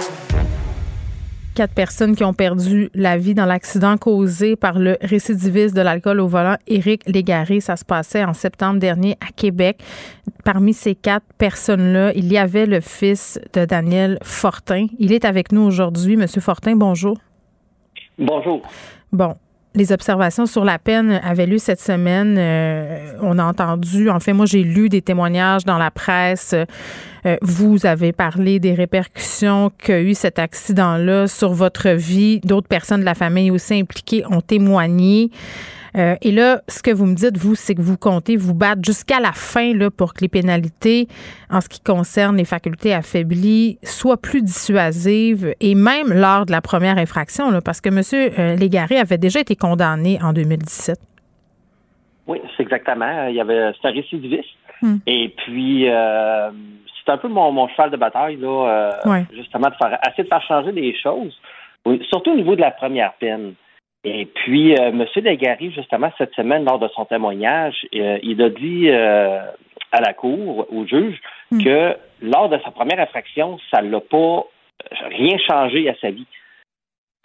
quatre 1.53 1.73
personnes 1.73 2.15
qui 2.15 2.23
ont 2.23 2.33
perdu 2.33 2.89
la 2.93 3.17
vie 3.17 3.33
dans 3.33 3.45
l'accident 3.45 3.97
causé 3.97 4.55
par 4.55 4.79
le 4.79 4.97
récidiviste 5.01 5.75
de 5.75 5.81
l'alcool 5.81 6.19
au 6.19 6.27
volant, 6.27 6.55
Éric 6.67 7.03
Légaré. 7.07 7.59
Ça 7.59 7.75
se 7.75 7.85
passait 7.85 8.23
en 8.23 8.33
septembre 8.33 8.79
dernier 8.79 9.17
à 9.19 9.31
Québec. 9.35 9.83
Parmi 10.43 10.73
ces 10.73 10.95
quatre 10.95 11.25
personnes-là, 11.37 12.13
il 12.15 12.31
y 12.31 12.37
avait 12.37 12.65
le 12.65 12.79
fils 12.79 13.39
de 13.53 13.65
Daniel 13.65 14.17
Fortin. 14.23 14.87
Il 14.99 15.11
est 15.13 15.25
avec 15.25 15.51
nous 15.51 15.61
aujourd'hui. 15.61 16.17
Monsieur 16.17 16.41
Fortin, 16.41 16.75
bonjour. 16.75 17.17
Bonjour. 18.17 18.61
Bon, 19.11 19.35
les 19.73 19.91
observations 19.91 20.45
sur 20.45 20.65
la 20.65 20.77
peine 20.77 21.21
avaient 21.23 21.45
lieu 21.45 21.57
cette 21.57 21.79
semaine. 21.79 22.35
Euh, 22.37 23.13
on 23.21 23.39
a 23.39 23.43
entendu, 23.43 24.09
en 24.09 24.19
fait, 24.19 24.33
moi 24.33 24.45
j'ai 24.45 24.63
lu 24.63 24.89
des 24.89 25.01
témoignages 25.01 25.63
dans 25.63 25.77
la 25.77 25.91
presse. 25.91 26.53
Euh, 27.25 27.37
vous 27.41 27.85
avez 27.85 28.11
parlé 28.11 28.59
des 28.59 28.73
répercussions 28.73 29.71
qu'a 29.77 30.01
eu 30.01 30.13
cet 30.13 30.39
accident-là 30.39 31.27
sur 31.27 31.53
votre 31.53 31.89
vie. 31.89 32.41
D'autres 32.41 32.67
personnes 32.67 33.01
de 33.01 33.05
la 33.05 33.15
famille 33.15 33.51
aussi 33.51 33.75
impliquées 33.75 34.23
ont 34.29 34.41
témoigné. 34.41 35.31
Euh, 35.97 36.15
et 36.21 36.31
là, 36.31 36.61
ce 36.67 36.81
que 36.81 36.91
vous 36.91 37.05
me 37.05 37.15
dites, 37.15 37.37
vous, 37.37 37.55
c'est 37.55 37.75
que 37.75 37.81
vous 37.81 37.97
comptez 37.97 38.37
vous 38.37 38.53
battre 38.53 38.81
jusqu'à 38.83 39.19
la 39.19 39.31
fin 39.33 39.73
là, 39.73 39.89
pour 39.91 40.13
que 40.13 40.21
les 40.21 40.29
pénalités, 40.29 41.07
en 41.49 41.61
ce 41.61 41.69
qui 41.69 41.81
concerne 41.81 42.37
les 42.37 42.45
facultés 42.45 42.93
affaiblies, 42.93 43.77
soient 43.83 44.17
plus 44.17 44.41
dissuasives 44.41 45.53
et 45.59 45.75
même 45.75 46.13
lors 46.13 46.45
de 46.45 46.51
la 46.51 46.61
première 46.61 46.97
infraction, 46.97 47.49
là, 47.51 47.61
parce 47.61 47.81
que 47.81 47.89
M. 47.89 48.01
Euh, 48.39 48.55
Légaré 48.55 48.97
avait 48.97 49.17
déjà 49.17 49.39
été 49.41 49.55
condamné 49.55 50.19
en 50.21 50.33
2017. 50.33 50.97
Oui, 52.27 52.39
c'est 52.55 52.63
exactement. 52.63 53.27
Il 53.27 53.35
y 53.35 53.41
avait 53.41 53.59
un 53.59 53.73
récidiviste. 53.83 54.49
Hmm. 54.81 54.97
Et 55.05 55.33
puis, 55.45 55.89
euh, 55.89 56.49
c'est 57.03 57.11
un 57.11 57.17
peu 57.17 57.27
mon, 57.27 57.67
cheval 57.69 57.91
de 57.91 57.97
bataille, 57.97 58.37
là, 58.37 58.91
justement, 59.33 59.69
de 59.69 59.75
faire, 59.75 59.99
essayer 60.07 60.23
de 60.23 60.29
faire 60.29 60.43
changer 60.43 60.71
des 60.71 60.95
choses. 60.95 61.37
Surtout 62.09 62.31
au 62.31 62.35
niveau 62.35 62.55
de 62.55 62.61
la 62.61 62.71
première 62.71 63.13
peine. 63.13 63.53
Et 64.03 64.25
puis, 64.25 64.73
euh, 64.73 64.87
M. 64.89 65.05
Degary, 65.15 65.71
justement, 65.71 66.11
cette 66.17 66.33
semaine, 66.33 66.65
lors 66.65 66.79
de 66.79 66.87
son 66.89 67.05
témoignage, 67.05 67.75
euh, 67.95 68.17
il 68.23 68.41
a 68.41 68.49
dit 68.49 68.89
euh, 68.89 69.41
à 69.91 70.01
la 70.01 70.13
Cour, 70.13 70.65
au 70.73 70.85
juge, 70.85 71.19
Hmm. 71.51 71.63
que 71.63 71.97
lors 72.21 72.47
de 72.49 72.57
sa 72.63 72.71
première 72.71 72.99
infraction, 72.99 73.59
ça 73.69 73.81
ne 73.81 73.89
l'a 73.91 73.99
pas 73.99 74.43
rien 75.09 75.37
changé 75.49 75.89
à 75.89 75.95
sa 76.01 76.09
vie. 76.09 76.25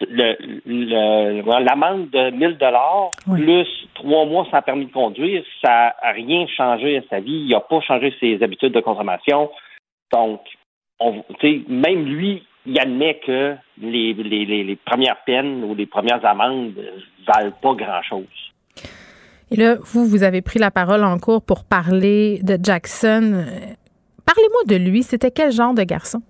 Le- 0.01 0.35
le- 0.65 1.63
L'amende 1.65 2.09
de 2.11 2.29
1000 2.29 2.57
dollars 2.57 3.09
Oui. 3.27 3.41
plus 3.41 3.87
trois 3.95 4.25
mois 4.25 4.45
sans 4.51 4.61
permis 4.61 4.85
de 4.85 4.91
conduire, 4.91 5.43
ça 5.63 5.95
n'a 6.03 6.11
rien 6.11 6.45
changé 6.47 6.97
à 6.97 7.01
sa 7.09 7.19
vie. 7.19 7.45
Il 7.47 7.49
n'a 7.49 7.61
pas 7.61 7.79
changé 7.81 8.13
ses 8.19 8.43
habitudes 8.43 8.73
de 8.73 8.81
consommation. 8.81 9.49
Donc, 10.13 10.41
on, 10.99 11.23
même 11.67 12.05
lui, 12.05 12.43
il 12.67 12.79
admet 12.79 13.19
que 13.25 13.55
les, 13.81 14.13
les, 14.13 14.45
les, 14.45 14.63
les 14.63 14.75
premières 14.75 15.23
peines 15.25 15.63
ou 15.63 15.73
les 15.73 15.85
premières 15.85 16.23
amendes 16.25 16.73
valent 17.25 17.55
pas 17.61 17.73
grand-chose. 17.73 18.25
Et 19.49 19.55
là, 19.55 19.75
vous, 19.79 20.05
vous 20.05 20.23
avez 20.23 20.41
pris 20.41 20.59
la 20.59 20.71
parole 20.71 21.03
en 21.03 21.17
cours 21.17 21.41
pour 21.41 21.63
parler 21.63 22.39
de 22.43 22.57
Jackson. 22.61 23.45
Parlez-moi 24.25 24.61
de 24.67 24.75
lui. 24.75 25.03
C'était 25.03 25.31
quel 25.31 25.51
genre 25.51 25.73
de 25.73 25.83
garçon? 25.83 26.21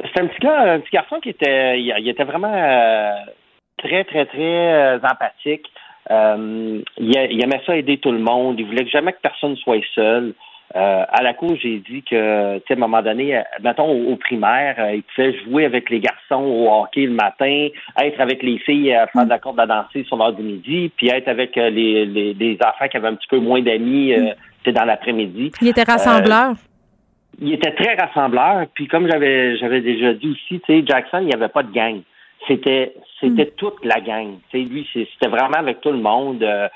C'est 0.00 0.20
un 0.20 0.26
petit 0.26 0.40
gars, 0.40 0.72
un 0.74 0.80
petit 0.80 0.90
garçon 0.92 1.20
qui 1.20 1.28
était, 1.28 1.80
il, 1.80 1.94
il 2.00 2.08
était 2.08 2.24
vraiment 2.24 2.52
euh, 2.52 3.12
très, 3.78 4.04
très, 4.04 4.26
très 4.26 4.74
euh, 4.74 4.98
empathique. 4.98 5.66
Euh, 6.10 6.82
il, 6.96 7.28
il 7.30 7.42
aimait 7.44 7.62
ça 7.64 7.76
aider 7.76 7.98
tout 7.98 8.12
le 8.12 8.18
monde. 8.18 8.58
Il 8.58 8.66
voulait 8.66 8.84
que 8.84 8.90
jamais 8.90 9.12
que 9.12 9.20
personne 9.22 9.56
soit 9.56 9.80
seul. 9.94 10.34
Euh, 10.76 11.04
à 11.08 11.22
la 11.22 11.32
cour, 11.32 11.56
j'ai 11.56 11.78
dit 11.78 12.02
que, 12.02 12.58
tu 12.58 12.64
sais, 12.68 12.74
à 12.74 12.76
un 12.76 12.80
moment 12.80 13.00
donné, 13.00 13.36
euh, 13.38 13.42
mettons 13.62 13.88
au, 13.90 14.12
au 14.12 14.16
primaire, 14.16 14.74
euh, 14.78 14.96
il 14.96 15.02
pouvait 15.02 15.32
jouer 15.44 15.64
avec 15.64 15.88
les 15.88 16.00
garçons 16.00 16.42
au 16.44 16.70
hockey 16.70 17.06
le 17.06 17.14
matin, 17.14 17.68
être 18.02 18.20
avec 18.20 18.42
les 18.42 18.58
filles 18.58 18.92
à 18.92 19.06
faire 19.06 19.24
de 19.24 19.30
la 19.30 19.38
corde 19.38 19.58
à 19.60 19.66
danser 19.66 20.04
sur 20.04 20.16
l'heure 20.18 20.34
du 20.34 20.42
midi, 20.42 20.90
puis 20.96 21.08
être 21.08 21.28
avec 21.28 21.56
euh, 21.56 21.70
les, 21.70 22.04
les, 22.04 22.34
les 22.34 22.58
enfants 22.62 22.86
qui 22.90 22.96
avaient 22.98 23.08
un 23.08 23.14
petit 23.14 23.28
peu 23.28 23.38
moins 23.38 23.62
d'amis, 23.62 24.12
euh, 24.12 24.32
tu 24.62 24.70
sais, 24.70 24.72
dans 24.72 24.84
l'après-midi. 24.84 25.52
Il 25.62 25.68
était 25.68 25.84
rassembleur. 25.84 26.52
Il 27.40 27.52
était 27.54 27.72
très 27.72 27.94
rassembleur, 27.94 28.66
puis 28.74 28.88
comme 28.88 29.08
j'avais 29.08 29.56
j'avais 29.58 29.80
déjà 29.80 30.12
dit 30.12 30.28
aussi, 30.32 30.60
tu 30.60 30.66
sais, 30.66 30.84
Jackson, 30.86 31.18
il 31.22 31.26
n'y 31.28 31.34
avait 31.34 31.48
pas 31.48 31.62
de 31.62 31.72
gang. 31.72 32.00
C'était 32.46 32.94
c'était 33.20 33.46
toute 33.56 33.84
la 33.84 34.00
gang. 34.00 34.38
Tu 34.50 34.58
sais, 34.62 34.68
lui, 34.68 34.86
c'est- 34.92 35.08
c'était 35.14 35.30
vraiment 35.30 35.58
avec 35.58 35.80
tout 35.80 35.90
le 35.92 35.98
monde. 35.98 36.42
euh, 36.42 36.68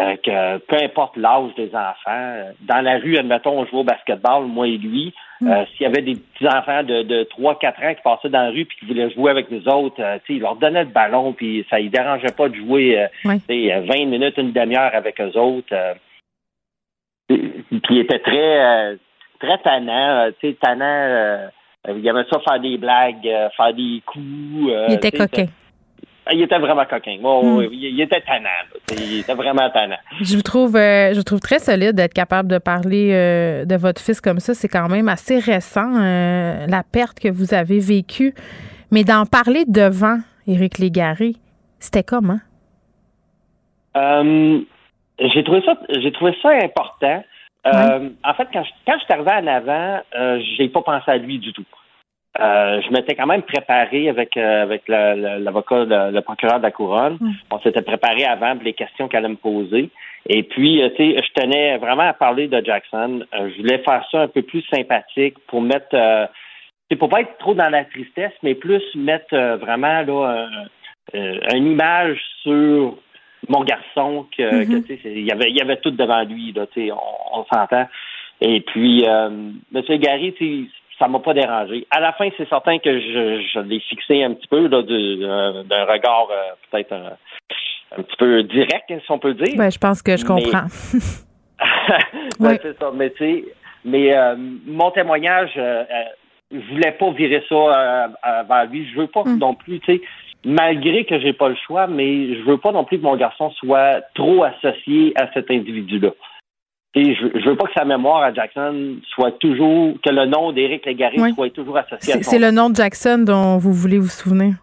euh, 0.00 0.16
que 0.16 0.58
peu 0.58 0.76
importe 0.82 1.16
l'âge 1.16 1.54
des 1.56 1.70
enfants, 1.74 1.94
euh, 2.08 2.50
dans 2.62 2.80
la 2.80 2.98
rue, 2.98 3.16
admettons, 3.16 3.60
on 3.60 3.64
jouait 3.66 3.78
au 3.80 3.84
basketball, 3.84 4.44
moi 4.46 4.66
et 4.66 4.76
lui. 4.76 5.14
euh, 5.42 5.64
S'il 5.72 5.82
y 5.82 5.86
avait 5.86 6.02
des 6.02 6.16
petits 6.16 6.48
enfants 6.48 6.82
de, 6.82 7.02
de 7.02 7.22
3-4 7.38 7.66
ans 7.90 7.94
qui 7.94 8.02
passaient 8.02 8.28
dans 8.28 8.42
la 8.42 8.50
rue 8.50 8.64
puis 8.64 8.76
qui 8.80 8.86
voulaient 8.86 9.10
jouer 9.10 9.30
avec 9.30 9.50
nous 9.52 9.68
autres, 9.68 10.00
euh, 10.02 10.16
tu 10.24 10.32
sais, 10.32 10.36
il 10.38 10.40
leur 10.40 10.56
donnait 10.56 10.82
le 10.84 10.90
ballon 10.90 11.32
puis 11.32 11.64
ça 11.70 11.80
ne 11.80 11.88
dérangeait 11.88 12.34
pas 12.36 12.48
de 12.48 12.56
jouer 12.56 13.06
Oui. 13.24 13.38
tu 13.40 13.46
sais, 13.46 13.72
euh, 13.72 13.82
20 13.82 14.06
minutes, 14.06 14.36
une 14.36 14.50
demi-heure 14.52 14.94
avec 14.94 15.20
eux 15.20 15.38
autres. 15.38 15.72
puis 17.28 17.98
était 17.98 18.18
très 18.18 18.96
très 19.40 19.58
tannant, 19.58 20.30
tu 20.40 20.48
sais, 20.50 20.56
tannant. 20.60 21.48
il 21.88 22.06
aimait 22.06 22.24
ça 22.32 22.40
faire 22.40 22.60
des 22.60 22.78
blagues, 22.78 23.28
faire 23.56 23.74
des 23.74 24.02
coups. 24.06 24.72
Il 24.88 24.94
était 24.94 25.10
coquin. 25.12 25.46
Il 26.32 26.40
était 26.42 26.58
vraiment 26.58 26.84
coquin. 26.86 27.18
Mm. 27.18 27.56
ouais, 27.56 27.68
il, 27.70 27.84
il 27.84 28.00
était 28.00 28.20
tannant. 28.22 28.44
là, 28.44 28.94
il 28.96 29.20
était 29.20 29.34
vraiment 29.34 29.68
tannant. 29.70 29.98
Je 30.22 30.36
vous 30.36 30.42
trouve, 30.42 30.76
euh, 30.76 31.12
je 31.12 31.16
vous 31.18 31.24
trouve 31.24 31.40
très 31.40 31.58
solide 31.58 31.92
d'être 31.92 32.14
capable 32.14 32.48
de 32.48 32.58
parler 32.58 33.10
euh, 33.12 33.64
de 33.64 33.76
votre 33.76 34.00
fils 34.00 34.20
comme 34.20 34.40
ça. 34.40 34.54
C'est 34.54 34.68
quand 34.68 34.88
même 34.88 35.08
assez 35.08 35.38
récent, 35.38 35.94
euh, 35.96 36.66
la 36.66 36.82
perte 36.82 37.20
que 37.20 37.28
vous 37.28 37.52
avez 37.52 37.78
vécue. 37.78 38.34
Mais 38.90 39.04
d'en 39.04 39.26
parler 39.26 39.64
devant 39.66 40.18
Éric 40.46 40.78
Légaré, 40.78 41.32
c'était 41.78 42.04
comment? 42.04 42.40
J'ai 43.96 45.44
trouvé 45.44 45.62
ça, 45.64 45.74
j'ai 45.90 46.12
trouvé 46.12 46.34
ça 46.42 46.50
important. 46.62 47.22
En 47.66 48.34
fait, 48.34 48.48
quand 48.52 48.64
je, 48.64 48.70
quand 48.86 48.98
je 48.98 49.04
suis 49.04 49.12
arrivé 49.12 49.30
en 49.30 49.46
avant, 49.46 50.00
j'ai 50.56 50.68
pas 50.68 50.82
pensé 50.82 51.10
à 51.10 51.16
lui 51.18 51.38
du 51.38 51.52
tout. 51.52 51.64
Euh, 52.40 52.80
je 52.82 52.90
m'étais 52.92 53.14
quand 53.14 53.26
même 53.26 53.42
préparé 53.42 54.08
avec 54.08 54.36
euh, 54.36 54.62
avec 54.62 54.88
l'avocat, 54.88 55.84
le, 55.84 56.10
le 56.12 56.20
procureur 56.20 56.58
de 56.58 56.64
la 56.64 56.72
couronne. 56.72 57.18
On 57.52 57.60
s'était 57.60 57.82
préparé 57.82 58.24
avant 58.24 58.54
pour 58.56 58.64
les 58.64 58.72
questions 58.72 59.06
qu'elle 59.06 59.24
allait 59.24 59.34
me 59.34 59.36
poser. 59.36 59.90
Et 60.28 60.42
puis, 60.42 60.82
euh, 60.82 60.88
tu 60.96 60.96
sais, 61.14 61.22
je 61.22 61.40
tenais 61.40 61.76
vraiment 61.78 62.02
à 62.08 62.12
parler 62.12 62.48
de 62.48 62.60
Jackson. 62.64 63.24
Euh, 63.34 63.50
je 63.50 63.58
voulais 63.62 63.78
faire 63.78 64.04
ça 64.10 64.22
un 64.22 64.28
peu 64.28 64.42
plus 64.42 64.62
sympathique 64.62 65.36
pour 65.46 65.60
mettre, 65.62 65.94
euh, 65.94 66.26
c'est 66.90 66.96
pour 66.96 67.08
pas 67.08 67.20
être 67.20 67.38
trop 67.38 67.54
dans 67.54 67.68
la 67.68 67.84
tristesse, 67.84 68.32
mais 68.42 68.54
plus 68.54 68.82
mettre 68.96 69.34
vraiment 69.60 70.02
là 70.02 70.46
un- 70.48 71.16
euh, 71.18 71.38
une 71.54 71.66
image 71.72 72.18
sur 72.42 72.96
mon 73.48 73.62
garçon 73.62 74.26
que, 74.36 74.64
que, 74.64 74.78
tu 74.80 74.86
sais, 74.94 75.00
c'est- 75.02 75.12
il 75.12 75.26
y 75.26 75.30
avait 75.30 75.50
il 75.50 75.56
y 75.56 75.60
avait 75.60 75.76
tout 75.76 75.90
devant 75.92 76.24
lui 76.24 76.52
là, 76.52 76.66
tu 76.66 76.86
sais, 76.86 76.90
on, 76.92 77.40
on 77.40 77.44
s'entend. 77.44 77.86
Et 78.40 78.60
puis, 78.62 79.04
euh, 79.06 79.30
Monsieur 79.70 79.96
Gary, 79.98 80.32
tu 80.34 80.64
sais, 80.64 80.70
ça 80.98 81.08
m'a 81.08 81.18
pas 81.18 81.34
dérangé. 81.34 81.86
À 81.90 82.00
la 82.00 82.12
fin, 82.12 82.28
c'est 82.36 82.48
certain 82.48 82.78
que 82.78 83.00
je, 83.00 83.42
je 83.52 83.58
l'ai 83.60 83.80
fixé 83.80 84.22
un 84.24 84.34
petit 84.34 84.46
peu 84.48 84.66
là, 84.68 84.78
euh, 84.78 85.62
d'un 85.64 85.84
regard 85.84 86.28
euh, 86.30 86.52
peut-être 86.70 86.92
un, 86.92 87.12
un 87.98 88.02
petit 88.02 88.16
peu 88.16 88.42
direct, 88.44 88.88
si 88.88 89.10
on 89.10 89.18
peut 89.18 89.34
dire. 89.34 89.56
Ben, 89.56 89.70
je 89.70 89.78
pense 89.78 90.02
que 90.02 90.16
je 90.16 90.22
Mais- 90.24 90.42
comprends. 90.42 90.66
Ben, 92.40 92.50
Oui. 92.50 92.56
c'est 92.62 92.78
ça. 92.78 92.90
Mais 92.94 93.10
tu 93.10 93.18
sais, 93.18 93.44
mais 93.84 94.16
euh, 94.16 94.34
mon 94.66 94.90
témoignage, 94.90 95.50
euh, 95.56 95.84
je 96.50 96.58
voulais 96.72 96.92
pas 96.92 97.10
virer 97.10 97.42
ça 97.48 98.08
vers 98.48 98.66
lui. 98.70 98.88
Je 98.92 99.00
veux 99.00 99.06
pas 99.06 99.22
Mm. 99.24 99.38
non 99.38 99.54
plus, 99.54 99.80
tu 99.80 99.94
sais, 99.96 100.00
malgré 100.44 101.04
que 101.04 101.18
j'ai 101.20 101.32
pas 101.32 101.48
le 101.48 101.56
choix, 101.66 101.86
mais 101.86 102.34
je 102.34 102.42
veux 102.42 102.58
pas 102.58 102.72
non 102.72 102.84
plus 102.84 102.98
que 102.98 103.02
mon 103.04 103.16
garçon 103.16 103.50
soit 103.52 104.02
trop 104.14 104.44
associé 104.44 105.12
à 105.16 105.30
cet 105.32 105.50
individu-là. 105.50 106.10
Sais, 106.94 107.14
je, 107.14 107.40
je 107.40 107.48
veux 107.50 107.56
pas 107.56 107.66
que 107.66 107.72
sa 107.76 107.84
mémoire 107.84 108.22
à 108.22 108.32
Jackson 108.32 108.96
soit 109.14 109.32
toujours, 109.40 109.94
que 110.04 110.10
le 110.10 110.26
nom 110.26 110.52
d'Éric 110.52 110.86
Légaré 110.86 111.16
Oui. 111.18 111.34
soit 111.34 111.50
toujours 111.50 111.76
associé 111.78 112.14
à 112.14 112.22
C'est 112.22 112.38
le 112.38 112.50
nom 112.52 112.70
de 112.70 112.76
Jackson 112.76 113.18
dont 113.26 113.58
vous 113.58 113.72
voulez 113.72 113.98
vous 113.98 114.08
souvenir? 114.08 114.54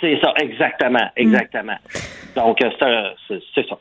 C'est 0.00 0.18
ça, 0.20 0.32
exactement, 0.38 1.08
exactement. 1.16 1.76
Donc, 2.34 2.62
euh, 2.62 2.70
c'est 2.78 2.84
un- 2.84 3.38
c'est 3.54 3.68
ça. 3.68 3.78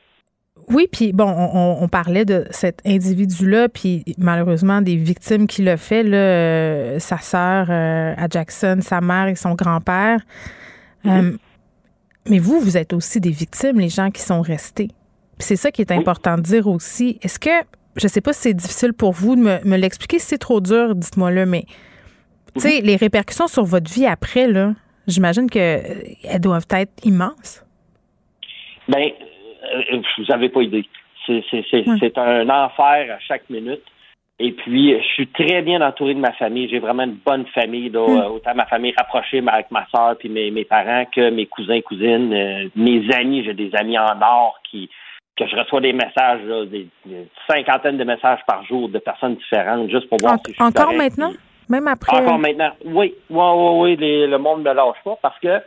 Oui, 0.70 0.88
puis 0.92 1.12
bon, 1.14 1.28
on, 1.28 1.88
parlait 1.88 2.26
de 2.26 2.46
cet 2.50 2.82
individu-là, 2.88 3.70
puis 3.70 4.04
malheureusement 4.18 4.82
des 4.82 4.96
victimes 4.96 5.46
qui 5.46 5.62
le 5.62 5.76
fait, 5.78 6.02
là, 6.02 6.18
euh, 6.18 7.00
sa 7.00 7.18
sœur 7.18 7.68
euh, 7.70 8.14
à 8.18 8.28
Jackson, 8.28 8.78
sa 8.82 9.00
mère 9.02 9.28
et 9.28 9.36
son 9.36 9.54
grand-père. 9.54 10.22
Euh, 11.06 11.34
mais 12.28 12.40
vous, 12.40 12.60
vous 12.60 12.78
êtes 12.78 12.94
aussi 12.94 13.20
des 13.20 13.30
victimes, 13.30 13.80
les 13.80 13.90
gens 13.90 14.10
qui 14.10 14.22
sont 14.22 14.42
restés. 14.42 14.90
C'est 15.40 15.56
ça 15.56 15.72
qui 15.72 15.82
est 15.82 15.92
important 15.92 16.36
de 16.38 16.42
dire 16.42 16.68
aussi. 16.68 17.20
Est-ce 17.22 17.40
que, 17.40 17.50
je 17.96 18.08
sais 18.08 18.22
pas 18.22 18.34
si 18.34 18.42
c'est 18.42 18.54
difficile 18.54 18.94
pour 18.94 19.12
vous 19.12 19.36
de 19.36 19.42
me, 19.42 19.64
me 19.66 19.78
l'expliquer, 19.78 20.20
si 20.20 20.28
c'est 20.28 20.38
trop 20.38 20.62
dur, 20.62 20.96
dites-moi-le, 20.96 21.46
mais 21.46 21.66
tu 22.56 22.62
sais, 22.62 22.82
les 22.82 22.96
répercussions 22.96 23.48
sur 23.48 23.66
votre 23.66 23.92
vie 23.92 24.06
après, 24.06 24.48
là, 24.48 24.74
j'imagine 25.08 25.50
qu'elles 25.50 26.40
doivent 26.40 26.68
être 26.72 26.94
immenses. 27.06 27.66
Ben, 28.88 29.10
euh, 29.92 30.02
vous 30.18 30.32
avez 30.32 30.50
pas 30.50 30.62
idée. 30.62 30.86
C'est 31.28 32.18
un 32.18 32.50
enfer 32.50 33.14
à 33.14 33.20
chaque 33.20 33.50
minute. 33.50 33.82
Et 34.38 34.52
puis, 34.52 34.94
je 34.98 35.06
suis 35.14 35.28
très 35.28 35.62
bien 35.62 35.82
entouré 35.82 36.14
de 36.14 36.20
ma 36.20 36.34
famille. 36.34 36.68
J'ai 36.70 36.80
vraiment 36.80 37.04
une 37.04 37.18
bonne 37.26 37.46
famille, 37.48 37.90
là, 37.90 38.06
Mm. 38.08 38.18
euh, 38.20 38.30
autant 38.30 38.54
ma 38.54 38.66
famille 38.66 38.94
rapprochée 38.98 39.42
avec 39.48 39.72
ma 39.72 39.88
soeur 39.88 40.18
puis 40.18 40.28
mes, 40.30 40.52
mes 40.52 40.66
parents 40.66 41.06
que 41.06 41.30
mes 41.30 41.46
cousins, 41.46 41.80
cousines, 41.82 42.34
euh, 42.34 42.68
mes 42.76 43.02
amis. 43.16 43.44
J'ai 43.46 43.54
des 43.54 43.74
amis 43.76 43.98
en 43.98 44.22
or 44.22 44.60
qui 44.70 44.90
que 45.38 45.46
je 45.48 45.56
reçois 45.56 45.82
des 45.82 45.94
messages, 45.94 46.42
là, 46.46 46.66
des, 46.66 46.88
des 47.06 47.28
cinquantaines 47.50 47.98
de 47.98 48.04
messages 48.04 48.40
par 48.48 48.64
jour 48.66 48.90
de 48.90 49.00
personnes 49.00 49.36
différentes, 49.36 49.90
juste 49.90 50.08
pour 50.10 50.20
voir 50.20 50.36
En- 50.36 50.38
si 50.46 50.52
je 50.52 50.54
suis 50.54 50.64
encore 50.64 50.86
correct. 50.86 50.98
maintenant? 50.98 51.32
Même 51.70 51.88
après? 51.88 52.16
encore 52.18 52.40
maintenant. 52.40 52.72
Oui, 52.86 53.14
oui, 53.30 53.44
oui, 53.56 53.70
oui, 53.82 53.96
les- 53.98 54.28
le 54.28 54.38
monde 54.38 54.60
ne 54.64 54.70
me 54.70 54.74
lâche 54.76 55.02
pas 55.04 55.18
parce 55.22 55.38
que 55.40 55.62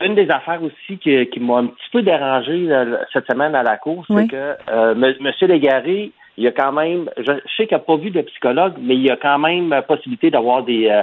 une 0.00 0.14
des 0.14 0.28
affaires 0.30 0.62
aussi 0.62 0.98
qui, 0.98 1.26
qui 1.28 1.38
m'a 1.38 1.58
un 1.58 1.66
petit 1.66 1.90
peu 1.92 2.02
dérangé 2.02 2.66
cette 3.12 3.30
semaine 3.30 3.54
à 3.54 3.62
la 3.62 3.76
course, 3.76 4.06
Oui. 4.08 4.22
c'est 4.22 4.28
que 4.30 4.56
euh, 4.70 4.94
M. 4.94 5.32
Légaré, 5.42 6.10
il 6.38 6.44
y 6.44 6.48
a 6.48 6.52
quand 6.52 6.72
même, 6.72 7.10
je, 7.18 7.24
je 7.24 7.54
sais 7.56 7.66
qu'il 7.66 7.76
n'a 7.76 7.82
pas 7.84 7.96
vu 7.96 8.10
de 8.10 8.22
psychologue, 8.22 8.74
mais 8.80 8.94
il 8.94 9.02
y 9.02 9.10
a 9.10 9.16
quand 9.16 9.38
même 9.38 9.72
euh, 9.72 9.82
possibilité 9.82 10.30
d'avoir 10.30 10.62
des, 10.64 10.88
euh, 10.88 11.02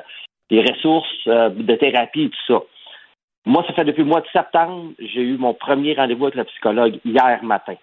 des 0.49 0.61
ressources 0.61 1.07
euh, 1.27 1.49
de 1.49 1.75
thérapie 1.75 2.23
et 2.23 2.29
tout 2.29 2.53
ça. 2.53 2.59
Moi, 3.45 3.63
ça 3.67 3.73
fait 3.73 3.85
depuis 3.85 4.03
le 4.03 4.09
mois 4.09 4.21
de 4.21 4.27
septembre, 4.31 4.91
j'ai 4.99 5.21
eu 5.21 5.37
mon 5.37 5.53
premier 5.53 5.93
rendez-vous 5.95 6.25
avec 6.25 6.35
le 6.35 6.43
psychologue 6.45 6.99
hier 7.05 7.39
matin. 7.43 7.75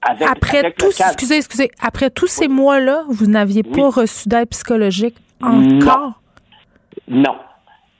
Avec- 0.00 0.26
Après 0.28 0.58
avec 0.58 0.76
cadre- 0.76 0.88
excusez, 0.88 1.36
excusez, 1.36 1.70
après 1.80 2.10
tous 2.10 2.26
ces 2.26 2.48
mois-là, 2.48 3.02
vous 3.08 3.26
n'aviez 3.26 3.62
Oui. 3.64 3.72
pas 3.76 3.88
reçu 3.90 4.28
d'aide 4.28 4.48
psychologique 4.48 5.16
encore? 5.42 6.14
Non. 7.06 7.36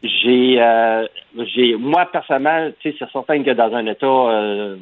J'ai, 0.02 0.60
euh, 0.60 1.06
j'ai, 1.54 1.76
moi 1.76 2.06
personnellement, 2.06 2.72
c'est 2.82 2.96
certain 2.98 3.40
que 3.44 3.50
dans 3.52 3.72
un 3.72 3.86
état 3.86 4.06
euh, 4.06 4.76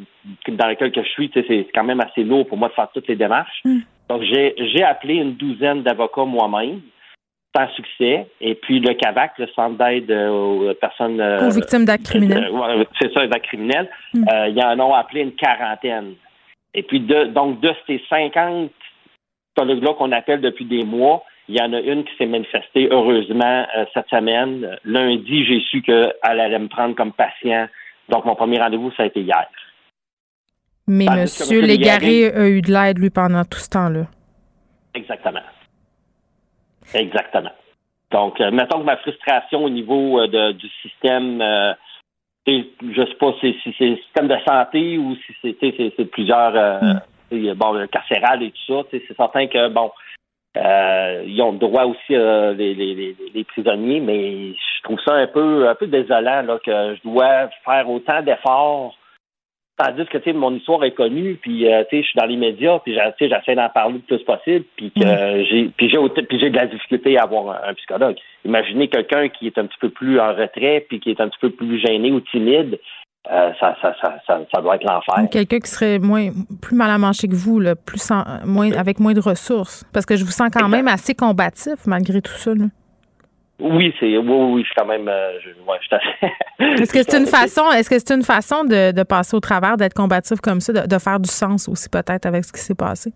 dans 0.49 0.67
lequel 0.69 0.93
que 0.93 1.03
je 1.03 1.09
suis, 1.11 1.31
c'est 1.35 1.67
quand 1.75 1.85
même 1.85 2.01
assez 2.01 2.23
lourd 2.25 2.47
pour 2.47 2.57
moi 2.57 2.69
de 2.69 2.73
faire 2.75 2.89
toutes 2.95 3.09
les 3.09 3.17
démarches. 3.17 3.61
Mm. 3.67 3.81
Donc 4.09 4.23
j'ai, 4.23 4.55
j'ai 4.57 4.83
appelé 4.83 5.17
une 5.17 5.35
douzaine 5.35 5.83
d'avocats 5.83 6.25
moi-même. 6.25 6.81
Sans 7.55 7.69
succès. 7.75 8.27
Et 8.41 8.55
puis 8.55 8.81
le 8.81 8.95
CAVAC, 8.95 9.39
le 9.39 9.49
Centre 9.49 9.77
d'aide 9.77 10.11
aux 10.11 10.73
personnes... 10.81 11.21
aux 11.21 11.51
victimes 11.51 11.85
d'actes 11.85 12.05
criminels. 12.05 12.51
c'est 13.01 13.13
ça, 13.13 13.27
d'actes 13.27 13.47
criminels. 13.47 13.89
Mm. 14.15 14.25
il 14.49 14.57
y 14.57 14.63
en 14.63 14.79
a 14.79 14.99
appelé 14.99 15.23
une 15.23 15.33
quarantaine. 15.33 16.15
Et 16.75 16.83
puis, 16.83 17.01
de, 17.01 17.25
donc, 17.25 17.61
de 17.61 17.73
ces 17.87 18.01
50 18.09 18.71
psychologues-là 19.57 19.95
qu'on 19.95 20.13
appelle 20.13 20.41
depuis 20.41 20.65
des 20.65 20.85
mois, 20.85 21.25
il 21.49 21.57
y 21.57 21.61
en 21.61 21.73
a 21.73 21.81
une 21.81 22.05
qui 22.05 22.17
s'est 22.17 22.27
manifestée, 22.27 22.89
heureusement, 22.91 23.67
euh, 23.77 23.85
cette 23.93 24.09
semaine. 24.09 24.79
Lundi, 24.85 25.45
j'ai 25.45 25.61
su 25.61 25.83
qu'elle 25.83 26.13
allait 26.23 26.59
me 26.59 26.69
prendre 26.69 26.95
comme 26.95 27.13
patient. 27.13 27.69
Donc, 28.09 28.25
mon 28.25 28.37
premier 28.37 28.59
rendez-vous, 28.59 28.93
ça 28.93 29.03
a 29.03 29.07
été 29.07 29.21
hier. 29.21 29.49
Mais 30.87 31.07
M. 31.07 31.27
Légaré 31.61 32.33
a 32.33 32.49
eu 32.49 32.63
de 32.63 32.73
l'aide, 32.73 32.99
lui, 32.99 33.11
pendant 33.11 33.45
tout 33.45 33.59
ce 33.59 33.69
temps-là. 33.71 34.07
Exactement. 34.95 35.41
Exactement. 36.95 37.51
Donc, 38.11 38.41
euh, 38.41 38.51
mettons 38.51 38.81
que 38.81 38.85
ma 38.85 38.97
frustration 38.97 39.65
au 39.65 39.71
niveau 39.71 40.21
euh, 40.21 40.53
du 40.53 40.69
système, 40.83 41.41
je 42.47 42.53
ne 42.83 43.07
sais 43.07 43.15
pas 43.15 43.33
si, 43.41 43.57
c'est 43.79 43.87
le 43.87 43.97
système 43.97 44.29
de 44.29 44.37
santé 44.47 44.99
ou 44.99 45.17
si 45.17 45.55
c'est 45.61 46.11
plusieurs, 46.11 46.83
mm. 46.83 47.53
bon, 47.55 47.87
carcéral 47.87 48.43
et 48.43 48.51
tout 48.51 48.75
ça, 48.75 48.89
c'est 48.91 49.17
certain 49.17 49.47
que, 49.47 49.69
bon, 49.69 49.91
euh, 50.57 51.23
ils 51.27 51.41
ont 51.43 51.53
le 51.53 51.59
droit 51.59 51.85
aussi, 51.85 52.15
euh, 52.15 52.55
les, 52.55 52.75
les, 52.75 53.17
les, 53.33 53.45
prisonniers, 53.45 54.01
mais 54.01 54.53
je 54.53 54.83
trouve 54.83 54.99
ça 55.07 55.15
un 55.15 55.29
peu, 55.29 55.69
un 55.69 55.77
peu 55.77 55.87
désolant 55.87 56.43
là, 56.43 56.59
que 56.65 56.97
je 56.97 57.09
dois 57.09 57.49
faire 57.65 57.89
autant 57.89 58.21
d'efforts. 58.23 58.97
Tandis 59.83 60.05
que 60.07 60.19
tu 60.19 60.33
mon 60.35 60.55
histoire 60.55 60.85
est 60.85 60.91
connue, 60.91 61.39
puis 61.41 61.67
euh, 61.67 61.85
je 61.91 62.03
suis 62.03 62.19
dans 62.19 62.27
les 62.27 62.37
médias, 62.37 62.81
puis 62.81 62.95
j'essaie 62.95 63.55
d'en 63.55 63.69
parler 63.71 63.95
le 63.95 64.01
plus 64.01 64.23
possible, 64.25 64.65
puis 64.77 64.91
que 64.91 65.01
mm. 65.01 65.45
j'ai 65.45 65.71
puis 65.75 65.89
j'ai 65.89 65.99
j'ai 66.39 66.51
de 66.51 66.57
la 66.57 66.67
difficulté 66.67 67.17
à 67.17 67.23
avoir 67.23 67.65
un, 67.67 67.73
psychologue. 67.73 68.17
Imaginez 68.45 68.89
quelqu'un 68.89 69.29
qui 69.29 69.47
est 69.47 69.57
un 69.57 69.65
petit 69.65 69.79
peu 69.81 69.89
plus 69.89 70.21
en 70.21 70.35
retrait, 70.35 70.85
puis 70.87 71.01
qui 71.01 71.11
est 71.11 71.21
un 71.21 71.29
petit 71.29 71.39
peu 71.41 71.51
plus 71.51 71.81
gêné 71.81 72.13
ou 72.13 72.21
timide, 72.21 72.79
euh, 73.31 73.53
ça, 73.59 73.75
ça, 73.81 73.95
ça, 74.03 74.19
ça, 74.27 74.61
doit 74.61 74.77
être 74.77 74.85
l'enfer. 74.85 75.29
Quelqu'un 75.31 75.61
qui 75.61 75.71
serait 75.71 75.99
moins, 75.99 76.29
plus 76.61 76.77
mal 76.77 76.91
à 76.91 76.99
manger 76.99 77.29
que 77.29 77.35
vous, 77.35 77.59
là, 77.59 77.75
plus 77.75 78.13
moins, 78.45 78.73
avec 78.73 78.99
moins 78.99 79.15
de 79.15 79.21
ressources. 79.21 79.85
Parce 79.95 80.05
que 80.05 80.17
je 80.17 80.25
vous 80.25 80.31
sens 80.31 80.51
quand 80.53 80.69
même 80.69 80.89
assez 80.89 81.15
combatif 81.15 81.87
malgré 81.87 82.21
tout 82.21 82.33
ça. 82.33 82.53
Oui, 83.61 83.95
c'est 84.01 84.17
oui, 84.17 84.25
oui, 84.27 84.63
je 84.63 84.67
suis 84.67 84.75
quand 84.77 84.87
même. 84.87 85.09
Euh, 85.09 85.39
est-ce 86.61 86.93
que 86.93 87.03
c'est 87.03 87.19
une 87.19 87.27
façon, 87.27 87.71
est-ce 87.73 87.91
que 87.91 87.99
c'est 87.99 88.15
une 88.15 88.23
façon 88.23 88.65
de, 88.65 88.93
de, 88.93 89.03
passer 89.03 89.37
au 89.37 89.41
travers, 89.41 89.77
d'être 89.77 89.95
combatif 89.95 90.41
comme 90.41 90.61
ça, 90.61 90.73
de, 90.73 90.87
de, 90.87 90.99
faire 90.99 91.21
du 91.21 91.31
sens 91.31 91.69
aussi 91.69 91.89
peut-être 91.89 92.27
avec 92.27 92.45
ce 92.45 92.53
qui 92.53 92.61
s'est 92.61 92.75
passé? 92.75 93.13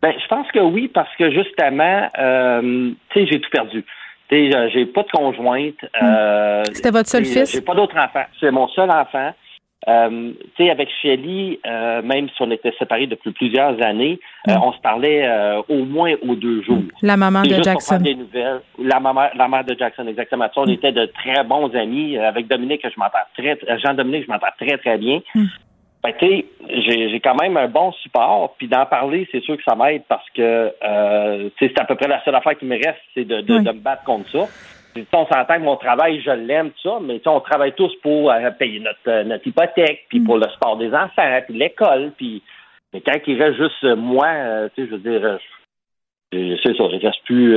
Ben, 0.00 0.12
je 0.20 0.26
pense 0.28 0.46
que 0.52 0.60
oui, 0.60 0.88
parce 0.88 1.14
que 1.16 1.30
justement, 1.30 2.08
euh, 2.18 2.90
tu 3.10 3.20
sais, 3.20 3.26
j'ai 3.26 3.40
tout 3.40 3.50
perdu. 3.50 3.84
Euh, 4.32 4.68
j'ai 4.72 4.86
pas 4.86 5.02
de 5.02 5.10
conjointe. 5.10 5.82
Hmm. 6.00 6.04
Euh, 6.04 6.62
C'était 6.72 6.90
votre 6.90 7.08
seul 7.08 7.24
fils? 7.24 7.50
J'ai 7.50 7.62
pas 7.62 7.74
d'autres 7.74 7.96
enfants. 7.96 8.26
C'est 8.38 8.50
mon 8.50 8.68
seul 8.68 8.90
enfant. 8.90 9.32
Euh, 9.86 10.32
tu 10.56 10.64
sais, 10.64 10.70
avec 10.70 10.88
Shelly, 11.00 11.60
euh, 11.64 12.02
même 12.02 12.28
si 12.28 12.42
on 12.42 12.50
était 12.50 12.74
séparés 12.78 13.06
depuis 13.06 13.30
plusieurs 13.30 13.80
années, 13.80 14.18
hmm. 14.46 14.56
on 14.62 14.72
se 14.72 14.80
parlait 14.80 15.28
au 15.68 15.84
moins 15.84 16.14
aux 16.26 16.34
deux 16.34 16.62
jours. 16.62 16.82
La 17.02 17.16
maman 17.16 17.42
de 17.42 17.62
Jackson. 17.62 17.98
Des 17.98 18.14
nouvelles. 18.14 18.60
La 18.78 18.98
maman, 18.98 19.28
la 19.34 19.48
mère 19.48 19.64
de 19.64 19.76
Jackson, 19.78 20.06
exactement. 20.08 20.48
on 20.56 20.66
hmm. 20.66 20.70
était 20.70 20.92
de 20.92 21.06
très 21.06 21.44
bons 21.44 21.74
amis. 21.74 22.18
Avec 22.18 22.48
Dominique, 22.48 22.82
je 22.82 22.98
m'entends 22.98 23.18
très, 23.36 23.58
Jean-Dominique, 23.78 24.24
je 24.26 24.32
m'entends 24.32 24.46
très, 24.58 24.78
très 24.78 24.98
bien. 24.98 25.20
Ben, 26.02 26.12
tu 26.18 26.44
j'ai 26.68 27.20
quand 27.20 27.34
même 27.34 27.56
un 27.56 27.66
bon 27.66 27.92
support. 27.92 28.54
Puis 28.56 28.68
d'en 28.68 28.86
parler, 28.86 29.28
c'est 29.32 29.42
sûr 29.42 29.56
que 29.56 29.62
ça 29.64 29.74
m'aide 29.74 30.02
parce 30.08 30.28
que 30.30 30.72
euh, 30.82 31.50
c'est 31.58 31.78
à 31.78 31.84
peu 31.84 31.96
près 31.96 32.06
la 32.06 32.22
seule 32.24 32.36
affaire 32.36 32.56
qui 32.56 32.66
me 32.66 32.76
reste, 32.76 33.00
c'est 33.14 33.24
de, 33.24 33.40
de, 33.40 33.58
me 33.58 33.72
battre 33.72 34.04
contre 34.04 34.30
ça. 34.30 34.46
On 35.12 35.26
s'entend 35.26 35.56
que 35.56 35.62
mon 35.62 35.76
travail, 35.76 36.20
je 36.20 36.30
l'aime, 36.30 36.70
tout 36.70 36.90
ça, 36.90 36.98
mais 37.02 37.20
on 37.26 37.40
travaille 37.40 37.72
tous 37.74 37.94
pour 38.02 38.30
euh, 38.30 38.50
payer 38.50 38.80
notre, 38.80 38.98
euh, 39.08 39.24
notre 39.24 39.46
hypothèque, 39.46 40.06
puis 40.08 40.20
pour 40.20 40.36
mm. 40.36 40.42
le 40.44 40.50
sport 40.50 40.76
des 40.76 40.92
enfants, 40.94 41.40
puis 41.46 41.58
l'école, 41.58 42.12
puis 42.16 42.42
mais 42.92 43.02
quand 43.02 43.18
il 43.26 43.42
reste 43.42 43.58
juste 43.58 43.84
moi, 43.96 44.28
tu 44.74 44.82
sais, 44.82 44.88
je 44.88 44.96
veux 44.96 44.98
dire, 44.98 45.38
c'est 46.32 46.76
ça, 46.76 46.84
il 46.90 47.06
reste 47.06 47.22
plus 47.24 47.54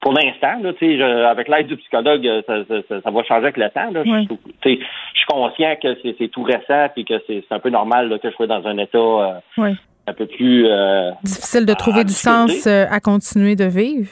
pour 0.00 0.14
l'instant, 0.14 0.58
là, 0.62 1.30
avec 1.30 1.48
l'aide 1.48 1.66
du 1.66 1.76
psychologue, 1.76 2.26
ça, 2.46 2.54
ça, 2.88 3.10
va 3.10 3.22
changer 3.24 3.44
avec 3.44 3.58
le 3.58 3.68
temps. 3.68 3.90
Là. 3.90 4.02
Je, 4.04 4.34
je, 4.64 4.70
suis 4.70 5.26
conscient 5.28 5.76
que 5.82 5.88
c'est 6.02 6.28
tout 6.28 6.42
récent 6.42 6.88
et 6.96 7.04
que 7.04 7.14
c'est 7.26 7.44
un 7.50 7.58
peu 7.58 7.68
normal 7.68 8.08
là, 8.08 8.18
que 8.18 8.30
je 8.30 8.34
sois 8.34 8.46
dans 8.46 8.66
un 8.66 8.78
état 8.78 8.98
euh, 8.98 9.74
un 10.06 10.14
peu 10.14 10.26
plus 10.26 10.66
euh, 10.66 11.10
difficile 11.22 11.66
de 11.66 11.74
trouver 11.74 12.04
du 12.04 12.14
sens 12.14 12.66
euh, 12.66 12.86
à 12.90 13.00
continuer 13.00 13.56
de 13.56 13.64
vivre. 13.64 14.10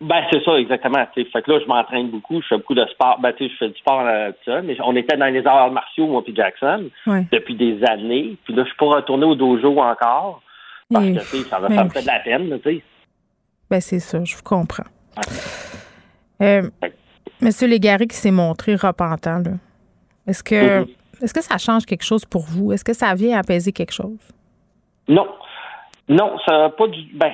Ben 0.00 0.22
c'est 0.30 0.42
ça 0.44 0.58
exactement. 0.58 1.06
Fait 1.14 1.24
que 1.24 1.50
là, 1.50 1.60
je 1.60 1.66
m'entraîne 1.66 2.10
beaucoup, 2.10 2.42
je 2.42 2.48
fais 2.48 2.56
beaucoup 2.56 2.74
de 2.74 2.84
sport. 2.86 3.18
Ben 3.20 3.32
je 3.38 3.48
fais 3.58 3.68
du 3.68 3.78
sport 3.78 4.04
ça, 4.44 4.60
mais 4.62 4.76
on 4.82 4.96
était 4.96 5.16
dans 5.16 5.32
les 5.32 5.46
arts 5.46 5.70
martiaux 5.70 6.06
moi 6.08 6.22
puis 6.22 6.34
Jackson 6.34 6.90
depuis 7.06 7.54
des 7.54 7.82
années. 7.84 8.36
Puis 8.44 8.54
là, 8.54 8.64
je 8.64 8.68
suis 8.68 8.76
pas 8.76 8.86
retourner 8.86 9.24
au 9.24 9.34
dojo 9.34 9.78
encore 9.78 10.42
parce 10.92 11.06
que 11.06 11.20
ça 11.44 11.58
va 11.58 11.68
ben, 11.68 11.88
faire 11.88 12.02
de 12.02 12.06
la 12.06 12.20
peine, 12.20 12.60
tu 12.60 12.70
sais. 12.70 12.82
Ben, 13.70 13.80
c'est 13.80 14.00
ça, 14.00 14.22
je 14.24 14.36
vous 14.36 14.42
comprends. 14.42 14.84
Euh, 16.42 16.62
Monsieur 17.40 17.66
Légaré 17.66 18.06
qui 18.06 18.16
s'est 18.16 18.30
montré 18.30 18.74
repentant, 18.74 19.42
Est-ce 20.26 20.42
que, 20.42 20.82
mm-hmm. 20.82 21.22
est-ce 21.22 21.34
que 21.34 21.42
ça 21.42 21.58
change 21.58 21.86
quelque 21.86 22.04
chose 22.04 22.24
pour 22.24 22.42
vous? 22.42 22.72
Est-ce 22.72 22.84
que 22.84 22.92
ça 22.92 23.14
vient 23.14 23.38
apaiser 23.38 23.72
quelque 23.72 23.92
chose? 23.92 24.18
Non. 25.08 25.26
Non, 26.08 26.36
ça 26.46 26.58
n'a 26.58 26.68
pas 26.70 26.86
du. 26.86 27.00
Ben, 27.14 27.32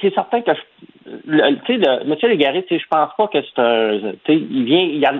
c'est 0.00 0.14
certain 0.14 0.42
que, 0.42 0.50
tu 0.52 1.82
sais, 1.82 2.04
Monsieur 2.04 2.28
Légaré, 2.28 2.64
je 2.68 2.76
pense 2.90 3.10
pas 3.16 3.28
que 3.28 3.38
c'est 3.40 3.58
un, 3.60 4.12
il 4.28 4.64
vient, 4.64 4.80
il 4.80 5.04
a, 5.04 5.12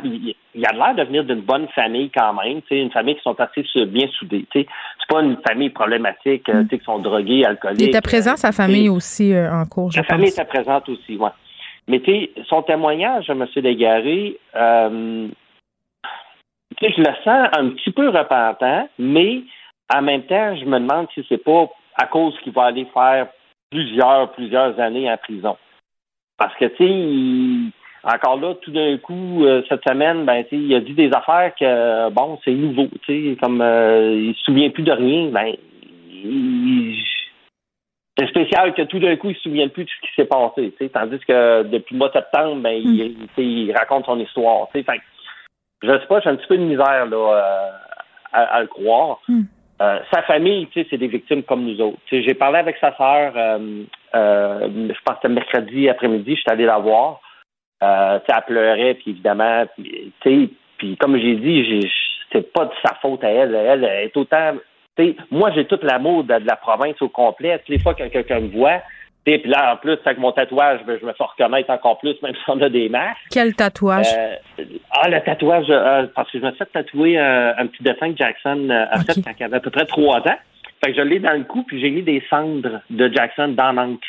il 0.55 0.66
a 0.66 0.72
l'air 0.72 0.94
de 0.94 1.02
venir 1.05 1.24
d'une 1.24 1.40
bonne 1.40 1.68
famille 1.68 2.11
quand 2.11 2.33
même, 2.35 2.62
tu 2.62 2.68
sais, 2.68 2.81
une 2.81 2.90
famille 2.90 3.16
qui 3.16 3.22
sont 3.22 3.38
assez 3.38 3.62
bien 3.87 4.09
soudées, 4.18 4.46
tu 4.50 4.61
sais. 4.61 4.66
C'est 4.98 5.14
pas 5.14 5.22
une 5.22 5.38
famille 5.46 5.70
problématique, 5.70 6.48
euh, 6.48 6.62
mm. 6.62 6.68
tu 6.68 6.70
sais, 6.70 6.79
qui 6.79 6.85
sont 6.85 6.98
drogués, 6.98 7.44
alcooliques. 7.44 7.81
Il 7.81 7.88
était 7.88 8.00
présent, 8.00 8.37
sa 8.37 8.52
famille 8.52 8.88
aussi, 8.88 9.33
euh, 9.33 9.52
en 9.52 9.64
cours, 9.66 9.90
je 9.90 9.96
Sa 9.96 10.05
famille 10.05 10.29
était 10.29 10.44
présente 10.44 10.88
aussi, 10.88 11.16
ouais. 11.16 11.31
Mais 11.88 12.00
tu 12.00 12.11
sais, 12.11 12.31
son 12.48 12.62
témoignage, 12.62 13.31
M. 13.31 13.46
Légaré, 13.57 14.38
euh, 14.57 15.29
tu 16.76 16.87
sais, 16.87 16.92
je 16.96 17.00
le 17.00 17.14
sens 17.24 17.48
un 17.57 17.70
petit 17.70 17.92
peu 17.92 18.09
repentant, 18.09 18.88
mais 18.98 19.42
en 19.94 20.02
même 20.02 20.22
temps, 20.22 20.57
je 20.57 20.64
me 20.64 20.81
demande 20.81 21.07
si 21.14 21.24
c'est 21.29 21.42
pas 21.42 21.70
à 21.94 22.07
cause 22.07 22.35
qu'il 22.42 22.52
va 22.52 22.64
aller 22.64 22.87
faire 22.92 23.29
plusieurs, 23.70 24.33
plusieurs 24.33 24.79
années 24.81 25.11
en 25.11 25.16
prison. 25.16 25.57
Parce 26.38 26.55
que, 26.57 26.66
tu 26.66 26.87
sais, 26.87 27.72
encore 28.05 28.38
là, 28.40 28.55
tout 28.55 28.70
d'un 28.70 28.98
coup, 28.98 29.44
euh, 29.44 29.62
cette 29.68 29.83
semaine, 29.88 30.24
ben, 30.24 30.44
tu 30.44 30.50
sais, 30.50 30.57
il 30.57 30.74
a 30.74 30.81
dit 30.81 30.94
des 30.94 31.11
affaires 31.12 31.52
que, 31.59 32.11
bon, 32.11 32.38
c'est 32.44 32.52
nouveau, 32.52 32.88
tu 33.02 33.33
sais, 33.33 33.37
comme 33.40 33.61
euh, 33.61 34.14
il 34.14 34.35
se 34.35 34.42
souvient 34.44 34.70
plus 34.70 34.85
de 34.85 34.92
rien, 34.92 35.29
ben, 35.31 35.55
c'est 38.18 38.29
spécial 38.29 38.74
que 38.74 38.83
tout 38.83 38.98
d'un 38.98 39.16
coup, 39.16 39.31
il 39.31 39.37
se 39.37 39.42
souvienne 39.42 39.70
plus 39.70 39.85
de 39.85 39.90
ce 39.90 40.07
qui 40.07 40.14
s'est 40.14 40.26
passé, 40.26 40.72
tu 40.72 40.85
sais, 40.85 40.88
tandis 40.90 41.18
que 41.18 41.64
depuis 41.64 41.94
le 41.94 41.98
mois 41.98 42.09
de 42.09 42.14
septembre, 42.14 42.62
ben, 42.62 42.74
il, 42.74 43.16
il, 43.38 43.72
raconte 43.72 44.07
son 44.07 44.20
histoire, 44.20 44.68
tu 44.72 44.79
sais, 44.79 44.85
fait 44.85 45.00
je 45.83 45.90
sais 45.90 46.07
pas, 46.07 46.20
j'ai 46.20 46.31
un 46.31 46.37
petit 46.37 46.46
peu 46.46 46.57
de 46.57 46.62
misère, 46.62 47.07
là, 47.07 47.16
euh, 47.16 47.70
à, 48.33 48.61
le 48.61 48.66
croire. 48.66 49.20
Hmm. 49.29 49.42
Euh, 49.83 49.99
sa 50.12 50.23
famille, 50.23 50.67
tu 50.69 50.81
sais, 50.81 50.87
c'est 50.89 50.97
des 50.97 51.09
victimes 51.09 51.43
comme 51.43 51.65
nous 51.65 51.81
autres. 51.81 51.99
J'ai 52.11 52.35
parlé 52.35 52.59
avec 52.59 52.77
sa 52.81 52.97
sœur, 52.97 53.33
euh, 53.37 53.85
euh, 54.15 54.69
je 54.71 55.01
pense 55.05 55.17
que 55.17 55.21
c'était 55.23 55.35
mercredi 55.35 55.89
après-midi, 55.89 56.35
je 56.35 56.41
suis 56.41 56.51
allé 56.51 56.65
la 56.65 56.79
voir. 56.79 57.21
Euh, 57.83 58.19
elle 58.27 58.43
pleurait, 58.47 58.95
puis 58.95 59.11
évidemment, 59.11 59.67
puis, 60.23 60.97
comme 60.99 61.19
j'ai 61.19 61.37
dit, 61.37 61.91
c'est 62.33 62.53
pas 62.53 62.65
de 62.65 62.73
sa 62.85 62.95
faute 62.95 63.23
à 63.23 63.29
elle. 63.29 63.55
Elle, 63.55 63.85
est 63.85 64.17
autant. 64.17 64.55
Moi, 65.31 65.51
j'ai 65.55 65.67
tout 65.67 65.79
l'amour 65.83 66.25
de, 66.25 66.35
la 66.35 66.57
province 66.57 67.01
au 67.03 67.11
complet. 67.11 67.59
Toutes 67.59 67.69
les 67.69 67.79
fois 67.79 67.95
que 67.95 68.09
quelqu'un 68.09 68.41
me 68.41 68.49
voit, 68.49 68.81
puis 69.27 69.51
là, 69.51 69.75
en 69.75 69.77
plus, 69.77 69.99
avec 70.05 70.19
mon 70.19 70.31
tatouage, 70.31 70.81
ben, 70.87 70.99
je 71.01 71.05
me 71.05 71.12
fais 71.12 71.25
reconnaître 71.25 71.69
encore 71.71 71.99
plus, 71.99 72.15
même 72.23 72.35
si 72.45 72.51
on 72.51 72.61
a 72.61 72.69
des 72.69 72.89
masques. 72.89 73.19
Quel 73.31 73.55
tatouage? 73.55 74.07
Euh, 74.17 74.65
ah, 74.93 75.09
le 75.09 75.21
tatouage, 75.21 75.67
euh, 75.69 76.07
parce 76.15 76.31
que 76.31 76.39
je 76.39 76.45
me 76.45 76.51
suis 76.51 76.59
fait 76.59 76.67
tatouer 76.67 77.19
euh, 77.19 77.53
un 77.57 77.67
petit 77.67 77.83
dessin 77.83 78.12
que 78.12 78.17
Jackson 78.17 78.71
a 78.71 79.01
fait 79.01 79.21
quand 79.23 79.33
il 79.39 79.45
avait 79.45 79.57
à 79.57 79.61
peu 79.61 79.71
près 79.71 79.87
trois 79.87 80.19
ans. 80.19 80.39
Fait 80.85 80.93
que 80.93 80.99
je 80.99 81.03
l'ai 81.03 81.19
dans 81.19 81.33
le 81.33 81.45
cou, 81.45 81.65
puis 81.65 81.81
j'ai 81.81 81.91
mis 81.91 82.03
des 82.03 82.23
cendres 82.31 82.81
de 82.89 83.12
Jackson 83.12 83.49
dans 83.49 83.73
l'encre. 83.73 84.07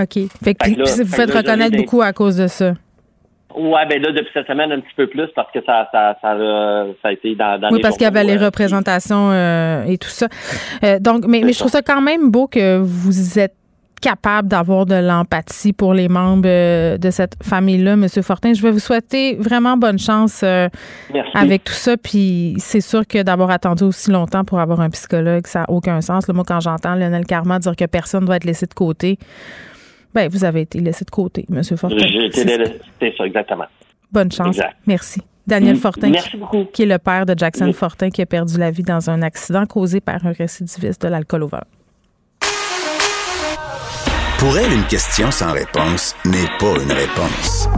OK. 0.00 0.28
Fait 0.42 0.54
que, 0.54 1.02
vous 1.02 1.14
faites 1.14 1.30
reconnaître 1.30 1.76
beaucoup 1.76 2.02
à 2.02 2.12
cause 2.12 2.36
de 2.36 2.48
ça. 2.48 2.72
Ouais, 3.54 3.86
ben 3.86 4.02
là, 4.02 4.10
depuis 4.10 4.32
cette 4.34 4.48
semaine, 4.48 4.72
un 4.72 4.80
petit 4.80 4.94
peu 4.96 5.06
plus 5.06 5.28
parce 5.36 5.52
que 5.52 5.60
ça, 5.64 5.88
ça, 5.92 6.18
ça, 6.20 6.30
a, 6.30 7.12
été 7.12 7.36
dans, 7.36 7.60
dans 7.60 7.70
Oui, 7.70 7.80
parce 7.80 7.96
qu'il 7.96 8.02
y 8.02 8.08
avait 8.08 8.24
les 8.24 8.36
représentations 8.36 9.32
et 9.84 9.96
tout 9.98 10.08
ça. 10.08 10.26
donc, 10.98 11.26
mais, 11.28 11.42
mais 11.44 11.52
je 11.52 11.58
trouve 11.60 11.70
ça 11.70 11.82
quand 11.82 12.00
même 12.00 12.32
beau 12.32 12.48
que 12.48 12.78
vous 12.78 13.38
êtes 13.38 13.54
capable 14.04 14.48
d'avoir 14.48 14.84
de 14.86 14.94
l'empathie 14.96 15.72
pour 15.72 15.94
les 15.94 16.08
membres 16.08 16.42
euh, 16.46 16.98
de 16.98 17.10
cette 17.10 17.34
famille-là, 17.42 17.92
M. 17.92 18.06
Fortin. 18.22 18.52
Je 18.52 18.60
vais 18.62 18.70
vous 18.70 18.78
souhaiter 18.78 19.36
vraiment 19.36 19.76
bonne 19.78 19.98
chance 19.98 20.42
euh, 20.44 20.68
avec 21.34 21.64
tout 21.64 21.72
ça. 21.72 21.96
Puis 21.96 22.54
c'est 22.58 22.82
sûr 22.82 23.06
que 23.06 23.22
d'avoir 23.22 23.50
attendu 23.50 23.84
aussi 23.84 24.10
longtemps 24.10 24.44
pour 24.44 24.60
avoir 24.60 24.80
un 24.80 24.90
psychologue, 24.90 25.46
ça 25.46 25.60
n'a 25.60 25.70
aucun 25.70 26.00
sens. 26.02 26.28
moi, 26.28 26.44
quand 26.46 26.60
j'entends 26.60 26.94
Lionel 26.94 27.24
Carman 27.24 27.58
dire 27.58 27.74
que 27.76 27.86
personne 27.86 28.20
ne 28.22 28.26
doit 28.26 28.36
être 28.36 28.44
laissé 28.44 28.66
de 28.66 28.74
côté, 28.74 29.18
Ben, 30.14 30.28
vous 30.30 30.44
avez 30.44 30.60
été 30.60 30.78
laissé 30.80 31.04
de 31.04 31.10
côté, 31.10 31.44
M. 31.50 31.62
Fortin. 31.76 31.96
J'ai 31.98 32.26
été 32.26 32.40
C'est- 32.42 32.56
laissé- 32.58 32.80
C'est 33.00 33.14
ça, 33.16 33.24
exactement. 33.26 33.64
Bonne 34.12 34.30
chance. 34.30 34.56
Exact. 34.56 34.76
Merci. 34.86 35.22
Daniel 35.46 35.74
Mm, 35.74 35.78
Fortin, 35.78 36.08
merci 36.10 36.36
beaucoup. 36.36 36.64
qui 36.72 36.82
est 36.84 36.86
le 36.86 36.98
père 36.98 37.26
de 37.26 37.34
Jackson 37.36 37.66
Oui. 37.66 37.72
Fortin, 37.72 38.10
qui 38.10 38.22
a 38.22 38.26
perdu 38.26 38.56
la 38.58 38.70
vie 38.70 38.82
dans 38.84 39.10
un 39.10 39.22
accident 39.22 39.66
causé 39.66 40.00
par 40.00 40.24
un 40.24 40.32
récidiviste 40.32 41.02
de 41.02 41.08
l'alcool 41.08 41.42
au. 41.42 41.50
Pour 44.38 44.58
elle, 44.58 44.72
une 44.72 44.84
question 44.84 45.30
sans 45.30 45.52
réponse 45.52 46.14
n'est 46.24 46.48
pas 46.58 46.74
une 46.82 46.92
réponse. 46.92 47.68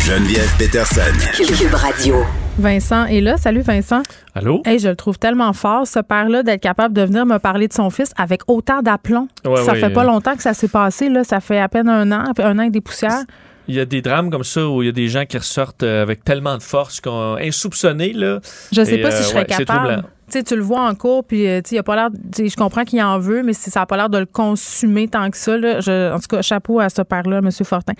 Geneviève 0.00 0.50
Peterson. 0.58 1.00
Cube 1.36 1.74
Radio. 1.74 2.16
Vincent 2.58 3.04
est 3.06 3.20
là. 3.20 3.36
Salut, 3.36 3.60
Vincent. 3.60 4.02
Allô? 4.34 4.62
Hey, 4.64 4.78
je 4.78 4.88
le 4.88 4.96
trouve 4.96 5.18
tellement 5.18 5.52
fort, 5.52 5.86
ce 5.86 6.00
père-là, 6.00 6.42
d'être 6.42 6.60
capable 6.60 6.94
de 6.94 7.02
venir 7.02 7.26
me 7.26 7.38
parler 7.38 7.68
de 7.68 7.72
son 7.72 7.90
fils 7.90 8.12
avec 8.16 8.42
autant 8.48 8.82
d'aplomb. 8.82 9.28
Ouais, 9.44 9.62
ça 9.64 9.72
ouais, 9.72 9.80
fait 9.80 9.90
pas 9.90 10.02
euh. 10.02 10.06
longtemps 10.06 10.34
que 10.36 10.42
ça 10.42 10.54
s'est 10.54 10.68
passé, 10.68 11.08
là. 11.08 11.22
Ça 11.24 11.40
fait 11.40 11.60
à 11.60 11.68
peine 11.68 11.88
un 11.88 12.10
an, 12.12 12.24
un 12.36 12.58
an 12.58 12.62
et 12.62 12.70
des 12.70 12.80
poussières. 12.80 13.22
Il 13.68 13.76
y 13.76 13.80
a 13.80 13.84
des 13.84 14.02
drames 14.02 14.30
comme 14.30 14.44
ça 14.44 14.66
où 14.66 14.82
il 14.82 14.86
y 14.86 14.88
a 14.88 14.92
des 14.92 15.08
gens 15.08 15.24
qui 15.24 15.38
ressortent 15.38 15.84
euh, 15.84 16.02
avec 16.02 16.24
tellement 16.24 16.58
de 16.58 16.62
force 16.62 17.00
qu'on 17.00 17.36
insoupçonnés 17.36 18.12
là. 18.12 18.40
Je 18.72 18.82
sais 18.82 18.96
Et, 18.96 19.02
pas 19.02 19.12
si 19.12 19.18
euh, 19.18 19.22
je 19.22 19.28
serais 19.28 19.38
ouais, 19.40 19.46
c'est 19.50 19.64
capable. 19.64 20.04
Tu 20.42 20.56
le 20.56 20.62
vois 20.62 20.80
en 20.88 20.94
cours, 20.94 21.24
puis 21.24 21.46
euh, 21.46 21.60
il 21.70 21.78
a 21.78 21.82
pas 21.82 21.96
l'air. 21.96 22.08
Je 22.38 22.56
comprends 22.56 22.84
qu'il 22.84 23.02
en 23.02 23.18
veut, 23.18 23.42
mais 23.42 23.52
ça 23.52 23.80
n'a 23.80 23.86
pas 23.86 23.96
l'air 23.96 24.08
de 24.08 24.18
le 24.18 24.26
consumer 24.26 25.08
tant 25.08 25.30
que 25.30 25.36
ça. 25.36 25.56
Là, 25.58 25.80
je- 25.80 26.12
en 26.12 26.18
tout 26.18 26.28
cas, 26.28 26.42
chapeau 26.42 26.80
à 26.80 26.88
ce 26.88 27.02
père-là, 27.02 27.38
M. 27.38 27.50
Fortin. 27.64 27.92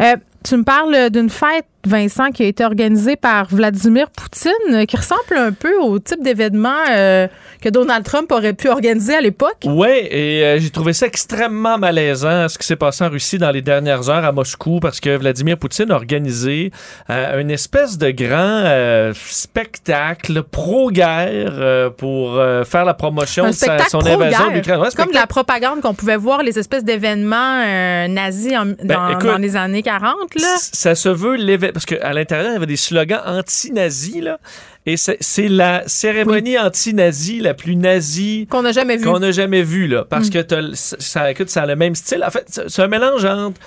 Euh, 0.00 0.16
tu 0.44 0.56
me 0.56 0.62
parles 0.64 1.10
d'une 1.10 1.30
fête, 1.30 1.64
Vincent, 1.86 2.30
qui 2.30 2.42
a 2.44 2.46
été 2.46 2.64
organisée 2.64 3.16
par 3.16 3.46
Vladimir 3.48 4.08
Poutine, 4.10 4.52
euh, 4.72 4.84
qui 4.86 4.96
ressemble 4.96 5.20
un 5.36 5.52
peu 5.52 5.76
au 5.78 5.98
type 5.98 6.22
d'événement 6.22 6.72
euh, 6.90 7.26
que 7.60 7.68
Donald 7.68 8.04
Trump 8.06 8.32
aurait 8.32 8.54
pu 8.54 8.68
organiser 8.70 9.14
à 9.14 9.20
l'époque. 9.20 9.58
Ouais, 9.66 10.06
et 10.10 10.44
euh, 10.44 10.58
j'ai 10.58 10.70
trouvé 10.70 10.94
ça 10.94 11.06
extrêmement 11.06 11.76
malaisant 11.76 12.48
ce 12.48 12.56
qui 12.56 12.66
s'est 12.66 12.76
passé 12.76 13.04
en 13.04 13.10
Russie 13.10 13.36
dans 13.36 13.50
les 13.50 13.60
dernières 13.60 14.08
heures 14.08 14.24
à 14.24 14.32
Moscou 14.32 14.80
parce 14.80 14.98
que 14.98 15.14
Vladimir 15.16 15.58
Poutine 15.58 15.90
a 15.90 15.94
organisé 15.96 16.70
euh, 17.10 17.40
une 17.40 17.50
espèce 17.50 17.98
de 17.98 18.10
grand 18.12 18.38
euh, 18.64 19.12
spectacle 19.14 20.42
pro-guerre 20.42 21.52
euh, 21.54 21.90
pour 21.90 22.38
euh, 22.38 22.64
faire 22.64 22.84
la 22.86 22.94
promotion 22.94 23.44
Un 23.44 23.50
de 23.50 23.54
sa- 23.54 23.78
son 23.90 24.04
invasion 24.06 24.48
de 24.50 24.54
l'Ukraine. 24.54 24.80
Ouais, 24.80 24.88
Comme 24.96 25.10
de 25.10 25.14
la 25.14 25.26
propagande 25.26 25.80
qu'on 25.82 25.94
pouvait 25.94 26.16
voir, 26.16 26.42
les 26.42 26.58
espèces 26.58 26.84
d'événements 26.84 27.62
euh, 27.64 28.08
nazis 28.08 28.54
en- 28.56 28.64
dans, 28.66 28.74
Ben, 28.84 29.08
écoute, 29.10 29.26
dans 29.26 29.38
les 29.38 29.54
années 29.56 29.82
40. 29.82 30.14
Là. 30.40 30.56
Ça 30.58 30.94
se 30.94 31.08
veut 31.08 31.34
l'événement. 31.36 31.72
Parce 31.72 31.86
qu'à 31.86 32.12
l'intérieur, 32.12 32.50
il 32.50 32.54
y 32.54 32.56
avait 32.56 32.66
des 32.66 32.76
slogans 32.76 33.20
anti-nazis, 33.24 34.22
là. 34.22 34.38
Et 34.86 34.96
c'est 34.96 35.48
la 35.48 35.82
cérémonie 35.86 36.58
anti-nazie 36.58 37.40
la 37.40 37.54
plus 37.54 37.74
nazie 37.76 38.46
Qu'on 38.50 38.62
n'a 38.62 38.72
jamais 38.72 38.96
vu. 38.98 39.04
qu'on 39.04 39.18
n'a 39.18 39.32
jamais 39.32 39.62
vue, 39.62 39.86
là. 39.86 40.02
Mm. 40.02 40.06
Parce 40.10 40.28
que 40.30 40.38
t'as 40.40 40.60
le- 40.60 40.72
ça, 40.74 41.30
écoute, 41.30 41.48
ça 41.48 41.62
a 41.62 41.66
le 41.66 41.76
même 41.76 41.94
style. 41.94 42.22
En 42.22 42.30
fait, 42.30 42.44
c'est 42.68 42.82
un 42.82 42.88
mélange 42.88 43.24
entre, 43.24 43.58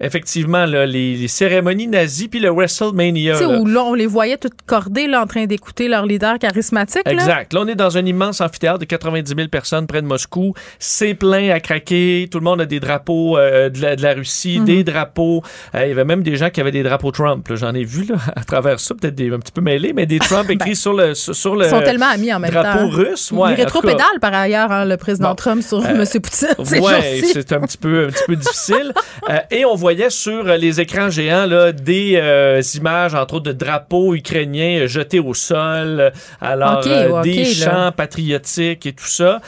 effectivement, 0.00 0.66
là, 0.66 0.86
les, 0.86 1.14
les 1.16 1.28
cérémonies 1.28 1.86
nazies 1.86 2.28
puis 2.28 2.40
le 2.40 2.50
WrestleMania. 2.50 3.32
Tu 3.34 3.38
sais, 3.38 3.44
là. 3.46 3.58
où 3.60 3.66
là, 3.66 3.82
on 3.84 3.94
les 3.94 4.06
voyait 4.06 4.36
toutes 4.36 4.62
cordées 4.66 5.06
là, 5.06 5.22
en 5.22 5.26
train 5.26 5.46
d'écouter 5.46 5.88
leur 5.88 6.06
leader 6.06 6.38
charismatique. 6.38 7.02
là. 7.06 7.12
Exact. 7.12 7.52
Là, 7.52 7.60
on 7.62 7.68
est 7.68 7.74
dans 7.74 7.96
un 7.98 8.04
immense 8.06 8.40
amphithéâtre 8.40 8.78
de 8.78 8.84
90 8.84 9.34
000 9.36 9.48
personnes 9.48 9.86
près 9.86 10.02
de 10.02 10.06
Moscou. 10.06 10.54
C'est 10.78 11.14
plein 11.14 11.50
à 11.50 11.60
craquer. 11.60 12.28
Tout 12.30 12.38
le 12.38 12.44
monde 12.44 12.60
a 12.60 12.66
des 12.66 12.80
drapeaux 12.80 13.36
euh, 13.38 13.68
de, 13.68 13.80
la, 13.80 13.96
de 13.96 14.02
la 14.02 14.14
Russie, 14.14 14.58
Mhm. 14.60 14.64
des 14.64 14.84
drapeaux. 14.84 15.42
Euh, 15.74 15.84
il 15.84 15.88
y 15.88 15.92
avait 15.92 16.04
même 16.04 16.22
des 16.22 16.36
gens 16.36 16.50
qui 16.50 16.60
avaient 16.60 16.70
des 16.72 16.82
drapeaux 16.82 17.10
Trump. 17.10 17.46
J'en 17.54 17.74
ai 17.74 17.84
vu 17.84 18.04
là, 18.04 18.16
à 18.36 18.44
travers 18.44 18.80
ça, 18.80 18.94
peut-être 18.94 19.20
un 19.20 19.38
petit 19.38 19.52
peu 19.52 19.60
mêlés, 19.60 19.92
mais 19.92 20.06
des 20.06 20.18
Trump 20.18 20.48
écrits 20.50 20.76
sur 20.76 20.92
le 20.92 21.14
sur, 21.14 21.34
sur 21.34 21.54
le 21.54 21.60
Ben, 21.60 21.66
Ils 21.66 21.70
sont 21.70 21.80
tellement 21.82 22.08
amis 22.08 22.32
en 22.32 22.40
même 22.40 22.52
temps. 22.52 22.62
drapeau 22.62 22.88
russe. 22.88 23.30
Ouais, 23.32 23.50
Il 23.52 23.54
rétropédale 23.56 24.18
par 24.20 24.32
ailleurs, 24.34 24.70
hein, 24.72 24.84
le 24.84 24.96
président 24.96 25.30
Bon. 25.30 25.34
Trump 25.34 25.62
sur 25.62 25.84
Euh, 25.84 25.88
M. 25.88 26.04
Poutine. 26.22 26.48
Ouais, 26.80 27.20
c'est 27.22 27.52
un 27.52 27.60
petit 27.60 27.76
peu, 27.76 28.06
un 28.06 28.08
petit 28.08 28.24
peu 28.26 28.36
difficile. 28.36 28.92
Euh, 29.28 29.38
et 29.50 29.64
on 29.64 29.74
voyait 29.90 30.10
sur 30.10 30.46
euh, 30.46 30.56
les 30.56 30.80
écrans 30.80 31.10
géants 31.10 31.46
là, 31.46 31.72
des 31.72 32.12
euh, 32.14 32.62
images, 32.76 33.12
entre 33.12 33.34
autres, 33.34 33.46
de 33.46 33.52
drapeaux 33.52 34.14
ukrainiens 34.14 34.82
euh, 34.82 34.86
jetés 34.86 35.18
au 35.18 35.34
sol. 35.34 36.12
Alors, 36.40 36.82
euh, 36.86 37.22
des 37.22 37.42
là. 37.42 37.44
chants 37.44 37.92
patriotiques 37.92 38.86
et 38.86 38.92
tout 38.92 39.08
ça. 39.08 39.40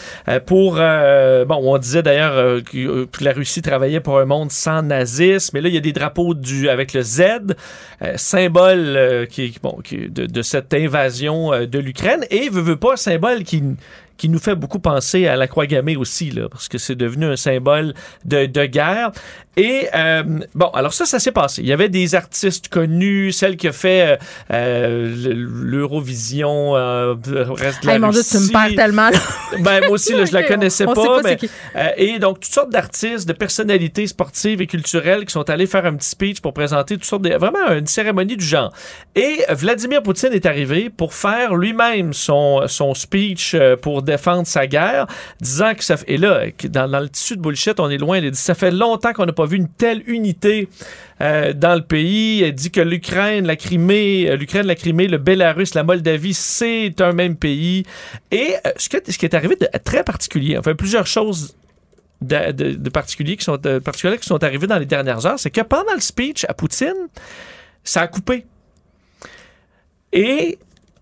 pour, 0.46 0.74
bon, 0.74 1.60
on 1.62 1.78
disait 1.78 2.02
d'ailleurs 2.02 2.62
que, 2.64 3.06
la 3.20 3.32
Russie 3.32 3.62
travaillait 3.62 4.00
pour 4.00 4.18
un 4.18 4.24
monde 4.24 4.50
sans 4.50 4.82
nazisme. 4.82 5.50
Mais 5.54 5.60
là, 5.60 5.68
il 5.68 5.74
y 5.74 5.78
a 5.78 5.80
des 5.80 5.92
drapeaux 5.92 6.34
du, 6.34 6.68
avec 6.68 6.92
le 6.92 7.02
Z, 7.02 7.22
symbole 8.16 9.28
qui, 9.30 9.54
bon, 9.62 9.78
qui- 9.84 10.08
de, 10.08 10.26
de 10.26 10.42
cette 10.42 10.74
invasion 10.74 11.50
de 11.52 11.78
l'Ukraine. 11.78 12.24
Et 12.30 12.48
veut, 12.48 12.62
veut 12.62 12.76
pas, 12.76 12.96
symbole 12.96 13.44
qui 13.44 13.62
qui 14.22 14.28
nous 14.28 14.38
fait 14.38 14.54
beaucoup 14.54 14.78
penser 14.78 15.26
à 15.26 15.34
la 15.34 15.48
croix 15.48 15.66
gammée 15.66 15.96
aussi, 15.96 16.30
là, 16.30 16.48
parce 16.48 16.68
que 16.68 16.78
c'est 16.78 16.94
devenu 16.94 17.26
un 17.26 17.34
symbole 17.34 17.92
de, 18.24 18.46
de 18.46 18.66
guerre. 18.66 19.10
Et 19.56 19.86
euh, 19.94 20.22
bon, 20.54 20.68
alors 20.68 20.94
ça, 20.94 21.04
ça 21.04 21.18
s'est 21.18 21.32
passé. 21.32 21.60
Il 21.62 21.68
y 21.68 21.72
avait 21.72 21.88
des 21.90 22.14
artistes 22.14 22.68
connus, 22.68 23.32
celle 23.32 23.56
qui 23.58 23.68
a 23.68 23.72
fait 23.72 24.12
euh, 24.12 24.16
euh, 24.52 25.34
l'Eurovision, 25.82 26.76
euh, 26.76 27.14
reste 27.50 27.82
de 27.82 27.86
la 27.88 27.92
Hey, 27.94 27.98
mon 27.98 28.10
Dieu, 28.10 28.22
tu 28.28 28.38
me 28.38 28.50
perds 28.52 28.74
tellement. 28.76 29.10
Ben, 29.60 29.80
moi 29.80 29.90
aussi, 29.90 30.14
là, 30.14 30.24
je 30.24 30.32
la 30.32 30.42
connaissais 30.48 30.86
on 30.86 30.94
pas. 30.94 31.20
mais, 31.22 31.38
euh, 31.76 31.88
et 31.98 32.18
donc, 32.18 32.40
toutes 32.40 32.52
sortes 32.54 32.70
d'artistes, 32.70 33.28
de 33.28 33.34
personnalités 33.34 34.06
sportives 34.06 34.62
et 34.62 34.66
culturelles 34.66 35.26
qui 35.26 35.32
sont 35.32 35.48
allés 35.50 35.66
faire 35.66 35.84
un 35.84 35.94
petit 35.94 36.08
speech 36.08 36.40
pour 36.40 36.54
présenter 36.54 36.94
toutes 36.94 37.04
sortes 37.04 37.22
de. 37.22 37.34
Vraiment 37.34 37.70
une 37.72 37.86
cérémonie 37.86 38.36
du 38.38 38.44
genre. 38.44 38.72
Et 39.14 39.42
Vladimir 39.50 40.02
Poutine 40.02 40.32
est 40.32 40.46
arrivé 40.46 40.88
pour 40.88 41.12
faire 41.12 41.54
lui-même 41.54 42.14
son, 42.14 42.62
son 42.68 42.94
speech 42.94 43.54
euh, 43.54 43.76
pour 43.76 44.00
défendre 44.02 44.46
sa 44.46 44.66
guerre, 44.66 45.06
disant 45.40 45.74
que 45.74 45.84
ça. 45.84 45.96
fait- 45.98 46.10
Et 46.12 46.16
là, 46.16 46.44
dans, 46.70 46.88
dans 46.90 47.00
le 47.00 47.08
tissu 47.10 47.36
de 47.36 47.42
bullshit, 47.42 47.78
on 47.78 47.90
est 47.90 47.98
loin. 47.98 48.18
Il 48.18 48.30
dit 48.30 48.38
ça 48.38 48.54
fait 48.54 48.70
longtemps 48.70 49.12
qu'on 49.12 49.26
n'a 49.26 49.32
pas 49.32 49.41
vu 49.46 49.56
une 49.56 49.68
telle 49.68 50.02
unité 50.06 50.68
euh, 51.20 51.52
dans 51.52 51.74
le 51.74 51.82
pays. 51.82 52.40
Il 52.40 52.52
dit 52.52 52.70
que 52.70 52.80
l'Ukraine, 52.80 53.46
la 53.46 53.56
Crimée, 53.56 54.28
euh, 54.28 54.36
l'Ukraine, 54.36 54.66
la 54.66 54.74
Crimée, 54.74 55.06
le 55.06 55.18
Bélarus, 55.18 55.74
la 55.74 55.84
Moldavie, 55.84 56.34
c'est 56.34 57.00
un 57.00 57.12
même 57.12 57.36
pays. 57.36 57.84
Et 58.30 58.54
euh, 58.66 58.70
ce, 58.76 58.88
qui 58.88 59.26
est 59.26 59.34
arrivé 59.34 59.56
de 59.56 59.68
très 59.84 60.04
particulier, 60.04 60.58
enfin 60.58 60.74
plusieurs 60.74 61.06
choses 61.06 61.56
de, 62.20 62.88
particuliers 62.88 63.36
qui 63.36 63.44
sont 63.44 63.56
de 63.56 64.66
dans 64.66 64.78
les 64.78 64.86
dernières 64.86 65.26
heures, 65.26 65.38
c'est 65.38 65.50
que 65.50 65.60
pendant 65.60 65.94
le 65.94 66.00
speech 66.00 66.44
à 66.48 66.54
Poutine, 66.54 67.08
ça 67.84 68.02
a 68.02 68.06
coupé. 68.06 68.44
Et 70.12 70.58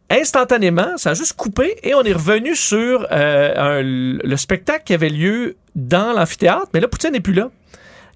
instantanément, 0.09 0.96
ça 0.96 1.11
a 1.11 1.14
juste 1.14 1.35
coupé 1.35 1.76
et 1.83 1.94
on 1.94 2.03
est 2.03 2.12
revenu 2.12 2.55
sur 2.57 3.07
le 3.11 4.37
spectacle 4.37 4.85
qui 4.85 4.94
avait 4.94 5.09
lieu 5.09 5.57
dans 5.74 6.12
l'amphithéâtre, 6.12 6.68
mais 6.74 6.81
là, 6.81 6.88
Poutine 6.88 7.12
n'est 7.12 7.20
plus 7.20 7.35
là. 7.35 7.50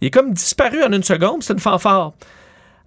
Il 0.00 0.09
est 0.09 0.11
comme 0.11 0.33
disparu 0.33 0.83
en 0.83 0.92
une 0.92 1.02
seconde, 1.02 1.42
c'est 1.42 1.52
une 1.52 1.59
fanfare. 1.61 2.12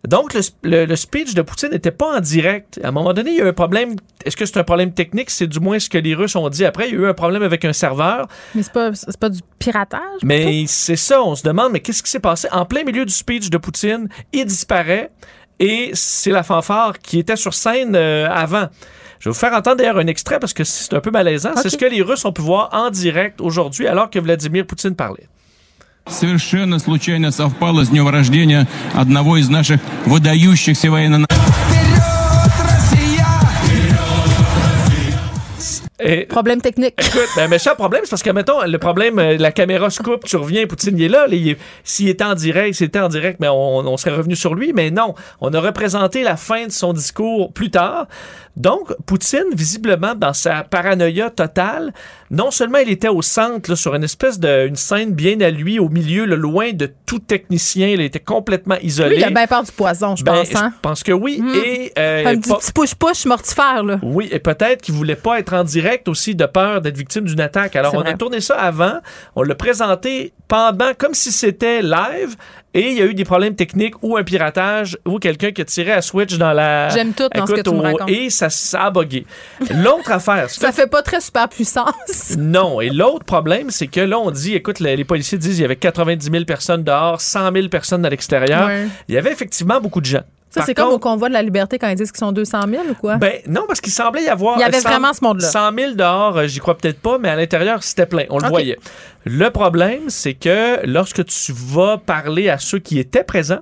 Donc, 0.08 0.34
le, 0.36 0.42
le- 0.64 0.86
le 0.86 0.96
speech 0.96 1.34
de 1.34 1.42
Poutine 1.42 1.72
n'était 1.72 1.92
pas 1.92 2.18
en 2.18 2.20
direct. 2.20 2.80
À 2.84 2.90
un 2.90 2.92
moment 2.92 3.14
donné, 3.14 3.32
il 3.32 3.38
y 3.38 3.42
a 3.42 3.46
eu 3.46 3.48
un 3.50 3.54
problème. 3.54 3.96
Est-ce 4.24 4.38
que 4.38 4.46
c'est 4.46 4.58
un 4.58 4.64
problème 4.64 4.94
technique? 4.94 5.30
C'est 5.32 5.48
du 5.48 5.60
moins 5.60 5.80
ce 5.80 5.90
que 5.90 5.98
les 5.98 6.14
Russes 6.14 6.36
ont 6.36 6.48
dit 6.50 6.64
après. 6.66 6.88
Il 6.88 6.94
y 6.94 6.98
a 6.98 7.00
eu 7.02 7.08
un 7.08 7.14
problème 7.16 7.42
avec 7.44 7.66
un 7.66 7.74
serveur. 7.74 8.28
Mais 8.56 8.62
c'est 8.64 8.72
pas, 8.72 8.92
pas 9.20 9.30
du 9.30 9.40
piratage? 9.60 10.22
Mais 10.24 10.66
c'est 10.68 10.96
ça, 10.96 11.22
on 11.24 11.36
se 11.36 11.44
demande, 11.44 11.72
mais 11.74 11.80
qu'est-ce 11.80 12.04
qui 12.04 12.12
s'est 12.12 12.20
passé? 12.20 12.48
En 12.52 12.66
plein 12.66 12.84
milieu 12.84 13.06
du 13.06 13.14
speech 13.14 13.50
de 13.50 13.58
Poutine, 13.58 14.08
il 14.32 14.46
disparaît 14.46 15.10
et 15.60 15.90
c'est 15.94 16.32
la 16.32 16.44
fanfare 16.44 17.00
qui 17.00 17.18
était 17.20 17.36
sur 17.36 17.54
scène 17.56 17.96
euh, 17.96 18.30
avant. 18.30 18.68
Je 19.20 19.30
vais 19.30 19.34
vous 19.34 19.40
faire 19.40 19.54
entendre 19.54 19.78
d'ailleurs 19.78 19.98
un 19.98 20.06
extrait 20.08 20.40
parce 20.40 20.54
que 20.54 20.64
c'est 20.64 20.94
un 20.94 21.02
peu 21.02 21.10
malaisant. 21.10 21.54
C'est 21.56 21.70
ce 21.72 21.78
que 21.78 21.86
les 21.86 22.04
Russes 22.04 22.24
ont 22.24 22.32
pu 22.32 22.44
voir 22.44 22.70
en 22.72 22.92
direct 22.92 23.42
aujourd'hui 23.42 23.88
alors 23.88 24.12
que 24.12 24.20
Vladimir 24.20 24.66
Poutine 24.68 24.96
parlait. 24.96 25.28
Совершенно 26.10 26.80
случайно 26.80 27.32
совпало 27.32 27.84
с 27.84 27.90
днем 27.90 28.08
рождения 28.08 28.68
одного 28.94 29.38
из 29.38 29.50
наших 29.50 29.82
выдающихся 30.06 30.90
военно 30.90 31.28
Et 36.00 36.26
Problème 36.26 36.62
technique. 36.62 36.94
Écoute, 37.00 37.28
ben, 37.36 37.50
méchant 37.50 37.74
problème, 37.76 38.02
c'est 38.04 38.12
parce 38.12 38.24
que, 38.24 38.30
mettons, 38.30 38.62
le 38.64 38.78
problème, 38.78 39.18
euh, 39.18 39.38
la 39.38 39.52
caméra 39.52 39.90
se 39.90 40.02
coupe, 40.04 40.26
tu 40.26 40.36
reviens, 40.36 40.66
Poutine, 40.68 40.98
il 40.98 41.06
est 41.06 41.10
là. 41.10 41.26
S'il 41.84 42.10
était 42.10 42.24
en 42.24 42.36
direct, 42.36 42.76
s'il 42.76 42.88
était 42.88 43.00
en 43.00 43.10
direct, 43.10 43.40
mais 43.40 43.48
on, 43.48 43.80
on 43.80 43.98
serait 43.98 44.16
revenu 44.16 44.36
sur 44.36 44.54
lui. 44.54 44.74
Mais 44.74 44.92
non, 44.92 45.16
on 45.42 45.54
a 45.54 45.60
représenté 45.60 46.24
la 46.24 46.38
fin 46.38 46.66
de 46.68 46.72
son 46.72 46.94
discours 46.94 47.52
plus 47.52 47.72
tard. 47.72 48.08
Donc, 48.56 48.94
Poutine, 49.06 49.46
visiblement, 49.54 50.16
dans 50.16 50.34
sa 50.34 50.64
paranoïa 50.64 51.30
totale, 51.30 51.94
non 52.32 52.50
seulement 52.50 52.80
il 52.80 52.90
était 52.90 53.08
au 53.08 53.22
centre, 53.22 53.70
là, 53.70 53.76
sur 53.76 53.94
une 53.94 54.04
espèce 54.04 54.40
de 54.40 54.68
une 54.68 54.76
scène 54.76 55.12
bien 55.14 55.40
à 55.42 55.52
lui, 55.52 55.78
au 55.80 55.90
milieu, 55.90 56.26
là, 56.26 56.36
loin 56.36 56.74
de 56.74 56.92
tout 57.06 57.20
technicien, 57.20 57.88
il 57.90 58.02
était 58.02 58.20
complètement 58.20 58.78
isolé. 58.82 59.10
Lui, 59.10 59.18
il 59.20 59.24
a 59.26 59.30
bien 59.30 59.46
peur 59.48 59.64
du 59.64 59.72
poison, 59.72 60.16
je 60.16 60.24
Ben, 60.24 60.34
pense. 60.34 60.56
Hein? 60.56 60.74
je 60.76 60.80
pense 60.82 61.04
que 61.04 61.12
oui. 61.12 61.40
Mm. 61.42 61.56
Et, 61.56 61.94
euh, 62.00 62.26
Un 62.26 62.38
petit 62.40 62.72
push-push 62.74 63.26
mortifère, 63.28 63.84
là. 63.84 64.00
oui, 64.02 64.28
et 64.32 64.40
peut-être 64.40 64.82
qu'il 64.82 64.96
voulait 64.96 65.16
pas 65.16 65.40
être 65.40 65.54
en 65.54 65.64
direct 65.64 65.87
aussi 66.08 66.36
de 66.36 66.46
peur 66.46 66.82
d'être 66.82 66.98
victime 66.98 67.26
d'une 67.26 67.40
attaque. 67.42 67.76
Alors, 67.76 67.94
on 67.96 68.02
a 68.02 68.14
tourné 68.14 68.42
ça 68.42 68.56
avant, 68.56 69.00
on 69.36 69.44
l'a 69.44 69.56
présenté 69.56 70.34
pendant, 70.48 70.94
comme 70.98 71.14
si 71.14 71.32
c'était 71.32 71.82
live, 71.82 72.36
et 72.74 72.92
il 72.92 72.98
y 72.98 73.02
a 73.02 73.06
eu 73.06 73.14
des 73.14 73.26
problèmes 73.26 73.56
techniques 73.56 73.96
ou 74.04 74.18
un 74.18 74.24
piratage 74.24 74.98
ou 75.06 75.20
quelqu'un 75.20 75.52
qui 75.52 75.62
a 75.62 75.66
tiré 75.66 75.92
à 75.92 76.02
Switch 76.02 76.38
dans 76.38 76.54
la. 76.54 76.90
J'aime 76.90 77.14
tout 77.14 77.28
dans 77.34 77.48
ce 77.48 77.54
que 77.54 77.60
Écoute, 77.60 77.74
tu 77.74 77.80
me 77.80 77.82
racontes. 77.82 78.10
Et 78.10 78.30
ça, 78.30 78.50
ça 78.50 78.86
a 78.86 78.92
bugué. 78.92 79.26
L'autre 79.72 80.12
affaire, 80.12 80.50
Ça 80.50 80.72
fait 80.72 80.88
pas 80.88 81.02
très 81.02 81.20
super 81.20 81.50
puissance. 81.50 82.36
non. 82.38 82.80
Et 82.80 82.90
l'autre 82.90 83.26
problème, 83.26 83.72
c'est 83.72 83.88
que 83.88 84.02
là, 84.02 84.20
on 84.20 84.32
dit, 84.32 84.54
écoute, 84.54 84.80
les, 84.80 84.96
les 84.96 85.06
policiers 85.06 85.38
disent 85.38 85.56
qu'il 85.56 85.62
y 85.62 85.66
avait 85.66 85.76
90 85.76 86.30
000 86.30 86.46
personnes 86.46 86.84
dehors, 86.84 87.20
100 87.20 87.52
000 87.54 87.68
personnes 87.70 88.06
à 88.06 88.10
l'extérieur. 88.10 88.68
Ouais. 88.68 88.88
Il 89.08 89.16
y 89.16 89.18
avait 89.18 89.32
effectivement 89.32 89.82
beaucoup 89.82 90.02
de 90.02 90.06
gens. 90.06 90.24
Ça, 90.58 90.66
c'est 90.66 90.74
comme 90.74 90.90
au 90.90 91.00
convoi 91.00 91.30
de 91.30 91.34
la 91.34 91.42
liberté 91.42 91.80
quand 91.80 91.88
ils 91.88 91.96
disent 91.96 92.12
qu'ils 92.12 92.20
sont 92.20 92.32
200 92.32 92.60
000 92.70 92.84
ou 92.90 92.94
quoi? 92.94 93.18
Ben 93.18 93.34
non, 93.48 93.64
parce 93.68 93.82
qu'il 93.82 93.94
semblait 93.94 94.24
y 94.24 94.30
avoir. 94.30 94.58
Il 94.58 94.62
y 94.62 94.64
avait 94.64 94.80
100 94.80 94.90
vraiment 94.90 95.14
ce 95.14 95.24
monde-là. 95.24 95.48
100 95.48 95.74
000 95.74 95.92
dehors, 95.94 96.38
euh, 96.38 96.48
j'y 96.48 96.60
crois 96.60 96.78
peut-être 96.78 97.00
pas, 97.00 97.18
mais 97.18 97.30
à 97.30 97.36
l'intérieur, 97.36 97.84
c'était 97.84 98.06
plein. 98.06 98.26
On 98.30 98.40
le 98.40 98.48
voyait. 98.48 98.78
Le 99.26 99.50
problème, 99.50 100.10
c'est 100.10 100.34
que 100.34 100.86
lorsque 100.86 101.26
tu 101.26 101.54
vas 101.54 101.98
parler 101.98 102.50
à 102.50 102.58
ceux 102.58 102.80
qui 102.80 103.00
étaient 103.00 103.24
présents, 103.24 103.62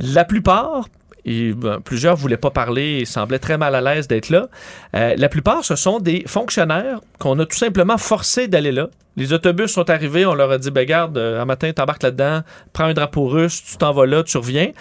la 0.00 0.24
plupart. 0.24 0.88
Et 1.26 1.52
ben, 1.52 1.80
plusieurs 1.80 2.14
voulaient 2.14 2.36
pas 2.36 2.50
parler 2.50 3.00
et 3.00 3.04
semblaient 3.04 3.40
très 3.40 3.58
mal 3.58 3.74
à 3.74 3.80
l'aise 3.80 4.06
d'être 4.06 4.30
là. 4.30 4.48
Euh, 4.94 5.14
la 5.16 5.28
plupart, 5.28 5.64
ce 5.64 5.74
sont 5.74 5.98
des 5.98 6.22
fonctionnaires 6.26 7.00
qu'on 7.18 7.38
a 7.40 7.44
tout 7.44 7.56
simplement 7.56 7.98
forcés 7.98 8.46
d'aller 8.46 8.72
là. 8.72 8.88
Les 9.16 9.32
autobus 9.32 9.72
sont 9.72 9.88
arrivés, 9.88 10.26
on 10.26 10.34
leur 10.34 10.50
a 10.50 10.58
dit, 10.58 10.70
ben 10.70 10.84
garde, 10.84 11.16
euh, 11.16 11.40
un 11.40 11.46
matin, 11.46 11.72
t'embarques 11.72 12.02
là-dedans, 12.02 12.42
prends 12.74 12.84
un 12.84 12.92
drapeau 12.92 13.26
russe, 13.26 13.64
tu 13.64 13.76
t'en 13.78 13.92
vas 13.92 14.04
là, 14.04 14.22
tu 14.22 14.36
reviens. 14.36 14.72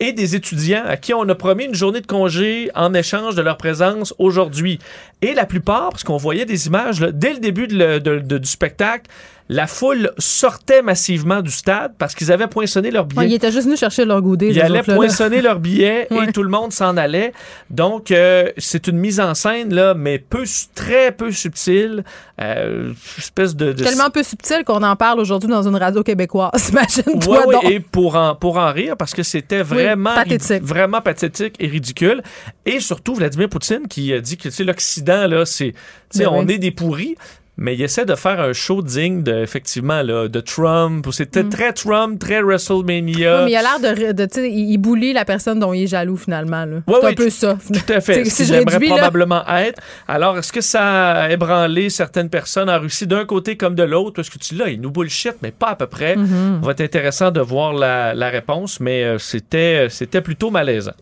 Et 0.00 0.12
des 0.12 0.34
étudiants 0.34 0.82
à 0.84 0.96
qui 0.96 1.14
on 1.14 1.26
a 1.28 1.34
promis 1.36 1.64
une 1.64 1.76
journée 1.76 2.00
de 2.00 2.06
congé 2.06 2.70
en 2.74 2.92
échange 2.92 3.36
de 3.36 3.42
leur 3.42 3.56
présence 3.56 4.12
aujourd'hui. 4.18 4.80
Et 5.22 5.32
la 5.32 5.46
plupart, 5.46 5.90
parce 5.90 6.02
qu'on 6.02 6.16
voyait 6.16 6.44
des 6.44 6.66
images, 6.66 7.00
dès 7.00 7.34
le 7.34 7.38
début 7.38 7.68
du 7.68 8.48
spectacle, 8.48 9.08
la 9.50 9.66
foule 9.66 10.10
sortait 10.16 10.80
massivement 10.80 11.42
du 11.42 11.50
stade 11.50 11.92
parce 11.98 12.14
qu'ils 12.14 12.32
avaient 12.32 12.46
poinçonné 12.46 12.90
leur 12.90 13.04
billet. 13.04 13.20
Ouais, 13.20 13.28
ils 13.28 13.34
étaient 13.34 13.52
juste 13.52 13.66
venus 13.66 13.78
chercher 13.78 14.06
leur 14.06 14.22
goûter. 14.22 14.48
Ils 14.48 14.60
allaient 14.60 14.82
poinçonner 14.82 15.42
leurs 15.42 15.60
billets 15.60 16.06
Ouais. 16.10 16.28
et 16.28 16.32
tout 16.32 16.42
le 16.42 16.48
monde 16.48 16.72
s'en 16.72 16.96
allait. 16.96 17.32
Donc, 17.70 18.10
euh, 18.10 18.50
c'est 18.56 18.86
une 18.86 18.96
mise 18.96 19.20
en 19.20 19.34
scène, 19.34 19.74
là, 19.74 19.92
mais 19.94 20.18
peu, 20.18 20.44
très 20.74 21.12
peu 21.12 21.30
subtile. 21.30 22.04
Euh, 22.40 22.92
espèce 23.18 23.54
de... 23.54 23.72
de- 23.72 23.84
Tellement 23.84 24.08
peu 24.10 24.22
subtil 24.22 24.64
qu'on 24.64 24.82
en 24.82 24.96
parle 24.96 25.20
aujourd'hui 25.20 25.50
dans 25.50 25.68
une 25.68 25.76
radio 25.76 26.02
québécoise. 26.02 26.68
Imagine-toi 26.70 27.46
ouais, 27.46 27.54
donc. 27.54 27.64
et 27.64 27.80
pour 27.80 28.16
en, 28.16 28.34
pour 28.34 28.56
en 28.56 28.72
rire, 28.72 28.96
parce 28.96 29.12
que 29.12 29.22
c'était 29.22 29.62
vraiment, 29.62 30.14
pathétique. 30.14 30.62
vraiment 30.62 31.00
pathétique 31.02 31.56
et 31.60 31.66
ridicule. 31.68 32.22
Et 32.64 32.80
surtout, 32.80 33.14
Vladimir 33.14 33.48
Poutine 33.50 33.86
qui 33.88 34.12
a 34.14 34.20
dit 34.20 34.36
que 34.38 34.48
l'Occident, 34.62 35.26
là, 35.26 35.44
c'est, 35.44 35.74
Ben 36.16 36.28
on 36.30 36.48
est 36.48 36.58
des 36.58 36.70
pourris. 36.70 37.16
Mais 37.56 37.74
il 37.74 37.82
essaie 37.82 38.04
de 38.04 38.16
faire 38.16 38.40
un 38.40 38.52
show 38.52 38.82
digne 38.82 39.22
de, 39.22 39.32
effectivement, 39.42 40.02
là, 40.02 40.26
de 40.26 40.40
Trump. 40.40 41.06
C'était 41.12 41.44
très 41.44 41.72
Trump, 41.72 42.18
très 42.18 42.42
WrestleMania. 42.42 43.36
Mm. 43.36 43.38
Oui, 43.38 43.44
mais 43.44 43.50
il 43.52 43.56
a 43.56 43.62
l'air 43.62 43.78
de, 43.96 44.12
de 44.12 44.24
tu 44.26 44.34
sais, 44.40 44.50
il 44.50 44.72
il 44.72 44.78
bully 44.78 45.12
la 45.12 45.24
personne 45.24 45.60
dont 45.60 45.72
il 45.72 45.84
est 45.84 45.86
jaloux 45.86 46.16
finalement. 46.16 46.64
là. 46.64 46.78
Ouais, 46.88 46.94
c'est 47.00 47.06
un 47.06 47.12
peu 47.14 47.30
ça. 47.30 47.56
Tout 47.72 47.92
à 47.92 48.00
fait. 48.00 48.24
C'est- 48.24 48.44
Ce 48.44 48.44
si 48.44 48.50
là- 48.52 48.88
probablement 48.88 49.46
être. 49.48 49.80
Alors, 50.08 50.36
est-ce 50.38 50.52
que 50.52 50.60
ça 50.60 51.12
a 51.12 51.30
ébranlé 51.30 51.90
certaines 51.90 52.28
personnes 52.28 52.68
en 52.68 52.80
Russie 52.80 53.06
d'un 53.06 53.24
côté 53.24 53.56
comme 53.56 53.76
de 53.76 53.84
l'autre? 53.84 54.14
Parce 54.16 54.30
que 54.30 54.38
tu 54.38 54.56
là, 54.56 54.68
ils 54.68 54.80
nous 54.80 54.90
bullshit, 54.90 55.34
mais 55.40 55.52
pas 55.52 55.68
à 55.68 55.76
peu 55.76 55.86
près. 55.86 56.14
Ça 56.16 56.20
va 56.66 56.72
être 56.72 56.80
intéressant 56.80 57.30
de 57.30 57.40
voir 57.40 57.72
la, 57.72 58.14
la 58.14 58.30
réponse, 58.30 58.80
mais 58.80 59.04
euh, 59.04 59.18
c'était, 59.18 59.86
c'était 59.90 60.20
plutôt 60.22 60.50
malaisant. 60.50 60.94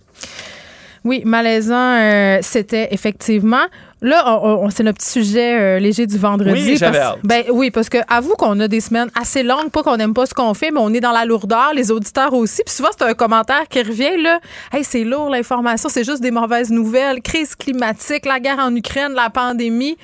Oui, 1.05 1.23
malaisant, 1.25 1.97
euh, 1.99 2.39
c'était 2.43 2.89
effectivement. 2.93 3.65
Là, 4.03 4.41
on, 4.43 4.65
on- 4.67 4.71
c'est 4.71 4.83
notre 4.83 4.99
petit 4.99 5.09
sujet 5.09 5.59
euh, 5.59 5.79
léger 5.79 6.07
du 6.07 6.19
vendredi. 6.19 6.53
Oui, 6.53 6.77
parce, 6.79 6.97
hâte. 6.97 7.19
ben 7.23 7.45
oui, 7.53 7.71
parce 7.71 7.89
que 7.89 7.99
avoue 8.09 8.35
qu'on 8.35 8.59
a 8.61 8.69
des 8.69 8.81
semaines 8.81 9.11
assez 9.19 9.43
longues, 9.43 9.71
pas 9.71 9.83
qu'on 9.83 9.97
n'aime 9.97 10.13
pas 10.13 10.27
ce 10.27 10.35
qu'on 10.35 10.53
fait, 10.55 10.71
mais 10.73 10.81
on 10.81 10.93
est 10.93 11.01
dans 11.01 11.13
la 11.13 11.25
lourdeur, 11.25 11.73
les 11.75 11.91
auditeurs 11.91 12.35
aussi. 12.35 12.63
Puis 12.67 12.75
souvent, 12.75 12.89
c'est 12.97 13.05
un 13.05 13.15
commentaire 13.15 13.69
qui 13.71 13.81
revient 13.83 14.21
là. 14.21 14.41
Hey, 14.73 14.83
c'est 14.85 15.05
lourd 15.05 15.31
l'information, 15.31 15.89
c'est 15.89 16.05
juste 16.05 16.21
des 16.21 16.31
mauvaises 16.33 16.71
nouvelles, 16.71 17.23
crise 17.23 17.55
climatique, 17.55 18.27
la 18.27 18.41
guerre 18.41 18.59
en 18.59 18.75
Ukraine, 18.75 19.13
la 19.15 19.31
pandémie. 19.31 19.97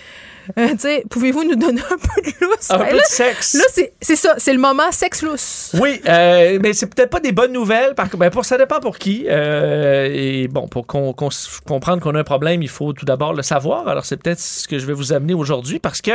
Euh, 0.56 1.00
pouvez-vous 1.10 1.44
nous 1.44 1.56
donner 1.56 1.80
un 1.80 1.96
peu 1.96 2.22
de 2.22 2.46
lousse? 2.46 2.70
Un 2.70 2.78
peu 2.78 2.96
là, 2.96 3.02
de 3.02 3.06
sexe. 3.06 3.54
Là, 3.54 3.64
c'est 3.72 3.92
c'est 4.00 4.16
ça, 4.16 4.34
c'est 4.38 4.52
le 4.52 4.58
moment 4.58 4.90
sexe 4.92 5.22
lousse. 5.22 5.72
Oui, 5.80 6.00
euh, 6.08 6.58
mais 6.62 6.72
c'est 6.72 6.86
peut-être 6.86 7.10
pas 7.10 7.20
des 7.20 7.32
bonnes 7.32 7.52
nouvelles. 7.52 7.94
Par, 7.94 8.08
ben 8.16 8.30
pour, 8.30 8.44
ça 8.44 8.56
dépend 8.56 8.80
pour 8.80 8.98
qui. 8.98 9.26
Euh, 9.28 10.08
et 10.10 10.48
bon, 10.48 10.68
pour 10.68 10.86
qu'on, 10.86 11.12
comprendre 11.12 12.02
qu'on 12.02 12.14
a 12.14 12.20
un 12.20 12.24
problème, 12.24 12.62
il 12.62 12.68
faut 12.68 12.92
tout 12.92 13.04
d'abord 13.04 13.34
le 13.34 13.42
savoir. 13.42 13.88
Alors, 13.88 14.04
c'est 14.04 14.16
peut-être 14.16 14.40
ce 14.40 14.66
que 14.66 14.78
je 14.78 14.86
vais 14.86 14.92
vous 14.92 15.12
amener 15.12 15.34
aujourd'hui 15.34 15.78
parce 15.78 16.00
que 16.00 16.12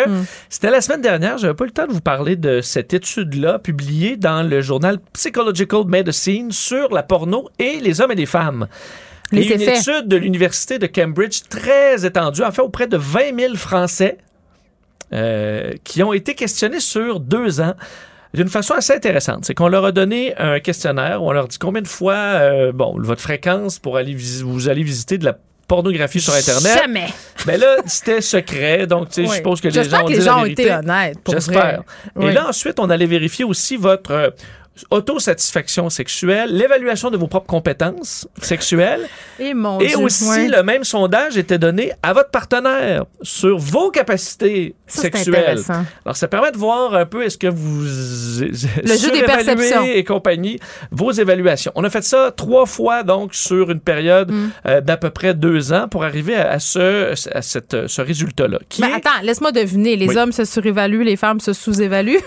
c'était 0.50 0.72
la 0.72 0.82
semaine 0.82 1.02
dernière. 1.02 1.38
J'avais 1.38 1.54
pas 1.54 1.66
eu 1.66 1.68
le 1.68 1.74
temps 1.74 1.88
de 1.88 1.94
vous 1.94 2.02
parler 2.02 2.36
de 2.36 2.62
cette 2.62 2.94
étude-là 2.94 3.60
publiée 3.60 4.18
dans 4.18 4.44
le 4.44 4.62
journal 4.62 5.00
Psychological 5.14 5.84
Medicine 5.88 6.52
sur 6.52 6.94
la 6.94 7.04
porno 7.04 7.50
et 7.60 7.80
les 7.80 8.02
hommes 8.02 8.12
et 8.12 8.16
les 8.16 8.26
femmes. 8.26 8.68
Les 9.34 9.42
Et 9.44 9.56
une 9.56 9.62
effets. 9.62 9.80
étude 9.80 10.08
de 10.08 10.16
l'Université 10.16 10.80
de 10.80 10.88
Cambridge 10.88 11.42
très 11.50 12.06
étendue, 12.06 12.44
en 12.44 12.52
fait 12.52 12.62
auprès 12.62 12.88
de 12.88 12.98
20 12.98 13.38
000 13.40 13.56
Français 13.56 14.18
euh, 15.14 15.74
qui 15.84 16.02
ont 16.04 16.14
été 16.14 16.34
questionnés 16.36 16.80
sur 16.80 17.20
deux 17.20 17.62
ans 17.62 17.74
d'une 18.34 18.50
façon 18.50 18.74
assez 18.74 18.94
intéressante. 18.94 19.46
C'est 19.46 19.54
qu'on 19.54 19.68
leur 19.68 19.86
a 19.86 19.92
donné 19.92 20.36
un 20.38 20.60
questionnaire 20.60 21.22
où 21.22 21.28
on 21.30 21.32
leur 21.34 21.48
dit 21.48 21.60
combien 21.60 21.82
de 21.84 21.88
fois, 21.88 22.16
euh, 22.16 22.72
bon, 22.72 22.96
votre 22.98 23.22
fréquence 23.22 23.78
pour 23.78 23.98
aller 23.98 24.16
vous 24.44 24.70
allez 24.70 24.82
visiter 24.84 25.18
de 25.20 25.26
la 25.26 25.38
pornographie 25.68 26.20
sur 26.20 26.34
Internet. 26.34 26.80
Jamais. 26.82 27.08
Mais 27.46 27.58
là, 27.58 27.78
c'était 27.86 28.22
secret, 28.22 28.88
donc 28.88 29.10
tu 29.10 29.24
sais, 29.26 29.26
je 29.32 29.36
suppose 29.38 29.62
que 29.62 29.68
les 29.68 29.84
gens 29.84 30.02
ont 30.04 30.06
que 30.06 30.12
les 30.12 30.18
dit 30.18 30.24
gens 30.26 30.36
la 30.36 30.38
ont 30.40 30.44
vérité. 30.44 30.64
été 30.64 30.74
honnêtes. 30.74 31.18
J'espère. 31.30 31.84
Et 32.20 32.32
là, 32.32 32.50
ensuite, 32.50 32.80
on 32.80 32.90
allait 32.90 33.06
vérifier 33.06 33.46
aussi 33.46 33.78
votre 33.78 34.12
euh, 34.12 34.30
autosatisfaction 34.90 35.90
sexuelle, 35.90 36.56
l'évaluation 36.56 37.10
de 37.12 37.18
vos 37.18 37.28
propres 37.28 37.48
compétences 37.48 38.28
sexuelles 38.42 39.08
Et 39.40 39.54
mon 39.54 39.80
et 39.80 39.88
Dieu, 39.88 39.98
aussi, 40.00 40.28
ouais. 40.30 40.48
le 40.48 40.64
même 40.64 40.84
sondage 40.84 41.38
était 41.38 41.58
donné 41.58 41.92
à 42.04 42.14
votre 42.14 42.30
partenaire 42.30 43.06
sur 43.22 43.58
vos 43.58 43.90
capacités 43.92 44.76
Ça, 44.88 45.02
sexuelles. 45.04 45.60
Alors, 46.06 46.16
ça 46.16 46.28
permet 46.28 46.52
de 46.52 46.58
voir 46.58 46.94
un 46.96 47.06
peu 47.06 47.24
est-ce 47.24 47.38
que 47.38 47.48
vous 47.48 47.84
jeu 47.86 49.12
des 49.12 49.24
perceptions. 49.24 49.84
et 49.86 50.04
compagnie 50.04 50.60
vos 50.92 51.12
évaluations. 51.12 51.72
On 51.76 51.84
a 51.84 51.90
fait 51.90 52.04
ça 52.04 52.32
trois 52.36 52.66
fois, 52.66 53.04
donc, 53.04 53.34
sur 53.36 53.70
une 53.72 53.80
période 53.80 54.32
Mm. 54.32 54.50
euh, 54.68 54.82
d'à 54.82 54.98
peu 54.98 55.10
près 55.10 55.34
deux 55.34 55.74
ans 55.74 55.88
pour 55.90 56.04
arriver 56.04 56.36
à, 56.36 56.52
à 56.52 56.60
ce, 56.60 57.12
à 57.36 57.42
cette, 57.42 57.88
ce 57.88 58.02
résultat-là. 58.02 58.60
Qui 58.70 58.82
Ben, 58.82 58.90
est- 58.90 58.94
attends, 58.94 59.22
laisse-moi 59.24 59.52
deviner. 59.52 59.96
Les 59.96 60.08
Oui. 60.08 60.18
hommes 60.18 60.32
se 60.32 60.46
surévaluent, 60.46 61.04
les 61.04 61.16
femmes 61.18 61.40
se 61.40 61.54
sous-évaluent? 61.54 62.20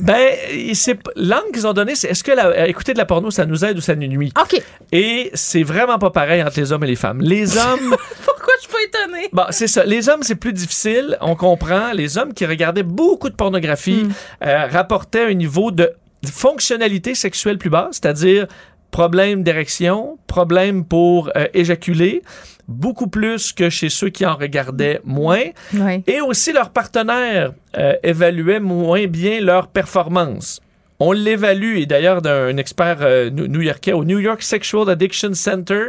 Ben, 0.00 0.34
c'est 0.74 0.98
l'angle 1.16 1.50
qu'ils 1.52 1.66
ont 1.66 1.72
donné, 1.72 1.93
c'est 1.94 2.08
est-ce 2.08 2.22
que 2.24 2.32
la- 2.32 2.46
euh, 2.48 2.64
écouter 2.66 2.92
de 2.92 2.98
la 2.98 3.04
porno, 3.06 3.30
ça 3.30 3.46
nous 3.46 3.64
aide 3.64 3.76
ou 3.78 3.80
ça 3.80 3.94
nous 3.94 4.06
nuit? 4.06 4.32
OK. 4.40 4.60
Et 4.92 5.30
c'est 5.34 5.62
vraiment 5.62 5.98
pas 5.98 6.10
pareil 6.10 6.42
entre 6.42 6.58
les 6.60 6.72
hommes 6.72 6.84
et 6.84 6.88
les 6.88 6.96
femmes. 6.96 7.20
Les 7.20 7.56
hommes, 7.58 7.96
Pourquoi 8.24 8.54
je 8.58 8.62
suis 8.68 8.72
pas 8.72 8.82
étonnée? 9.00 9.28
bon, 9.32 9.44
c'est 9.50 9.66
ça. 9.66 9.84
Les 9.84 10.08
hommes, 10.08 10.22
c'est 10.22 10.34
plus 10.36 10.52
difficile. 10.52 11.16
On 11.20 11.34
comprend. 11.36 11.92
Les 11.92 12.18
hommes 12.18 12.32
qui 12.34 12.46
regardaient 12.46 12.82
beaucoup 12.82 13.28
de 13.30 13.34
pornographie 13.34 14.06
euh, 14.44 14.66
rapportaient 14.66 15.24
un 15.24 15.34
niveau 15.34 15.70
de 15.70 15.92
fonctionnalité 16.38 17.14
sexuelle 17.14 17.58
plus 17.58 17.70
basse, 17.70 17.98
c'est-à-dire 18.02 18.46
problème 18.90 19.42
d'érection, 19.42 20.18
problème 20.26 20.84
pour 20.84 21.30
euh, 21.36 21.46
éjaculer, 21.52 22.22
beaucoup 22.68 23.08
plus 23.08 23.52
que 23.52 23.68
chez 23.68 23.88
ceux 23.88 24.08
qui 24.08 24.24
en 24.24 24.36
regardaient 24.36 25.00
moins. 25.04 25.42
Oui. 25.74 26.02
Et 26.06 26.20
aussi, 26.20 26.52
leurs 26.52 26.70
partenaires 26.70 27.52
euh, 27.76 27.94
évaluaient 28.02 28.60
moins 28.60 29.06
bien 29.06 29.40
leur 29.40 29.68
performance. 29.68 30.60
On 31.00 31.10
l'évalue, 31.10 31.78
et 31.78 31.86
d'ailleurs, 31.86 32.22
d'un 32.22 32.56
expert 32.56 32.98
euh, 33.00 33.28
new- 33.28 33.48
new-yorkais 33.48 33.92
au 33.92 34.04
New 34.04 34.20
York 34.20 34.42
Sexual 34.42 34.88
Addiction 34.88 35.34
Center 35.34 35.86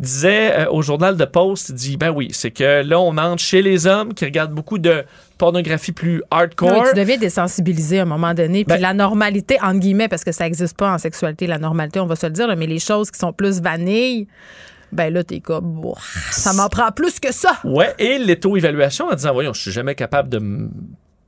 disait 0.00 0.52
euh, 0.66 0.70
au 0.70 0.82
journal 0.82 1.16
de 1.16 1.24
Post, 1.24 1.72
dit, 1.72 1.96
ben 1.96 2.10
oui, 2.10 2.28
c'est 2.32 2.50
que 2.50 2.82
là, 2.82 2.98
on 2.98 3.16
entre 3.18 3.40
chez 3.42 3.62
les 3.62 3.86
hommes 3.86 4.14
qui 4.14 4.24
regardent 4.24 4.52
beaucoup 4.54 4.78
de 4.78 5.04
pornographie 5.38 5.92
plus 5.92 6.22
hardcore. 6.32 6.72
Non, 6.72 6.82
tu 6.92 6.98
deviens 6.98 7.18
désensibilisé 7.18 8.00
à 8.00 8.02
un 8.02 8.06
moment 8.06 8.34
donné. 8.34 8.64
Puis 8.64 8.74
Ben- 8.74 8.80
la 8.82 8.94
normalité, 8.94 9.58
entre 9.62 9.78
guillemets, 9.78 10.08
parce 10.08 10.24
que 10.24 10.32
ça 10.32 10.42
n'existe 10.44 10.76
pas 10.76 10.92
en 10.92 10.98
sexualité, 10.98 11.46
la 11.46 11.58
normalité, 11.58 12.00
on 12.00 12.06
va 12.06 12.16
se 12.16 12.26
le 12.26 12.32
dire, 12.32 12.48
là, 12.48 12.56
mais 12.56 12.66
les 12.66 12.80
choses 12.80 13.12
qui 13.12 13.18
sont 13.20 13.32
plus 13.32 13.60
vanille, 13.62 14.26
ben 14.90 15.12
là, 15.14 15.22
t'es 15.22 15.38
comme, 15.38 15.82
ça 16.32 16.52
m'en 16.52 16.68
prend 16.68 16.90
plus 16.90 17.20
que 17.20 17.32
ça. 17.32 17.58
Ouais, 17.62 17.94
et 18.00 18.18
l'auto-évaluation 18.18 19.06
en 19.06 19.14
disant, 19.14 19.32
voyons, 19.34 19.52
je 19.52 19.60
suis 19.60 19.70
jamais 19.70 19.94
capable 19.94 20.28
de 20.30 20.38
me 20.40 20.68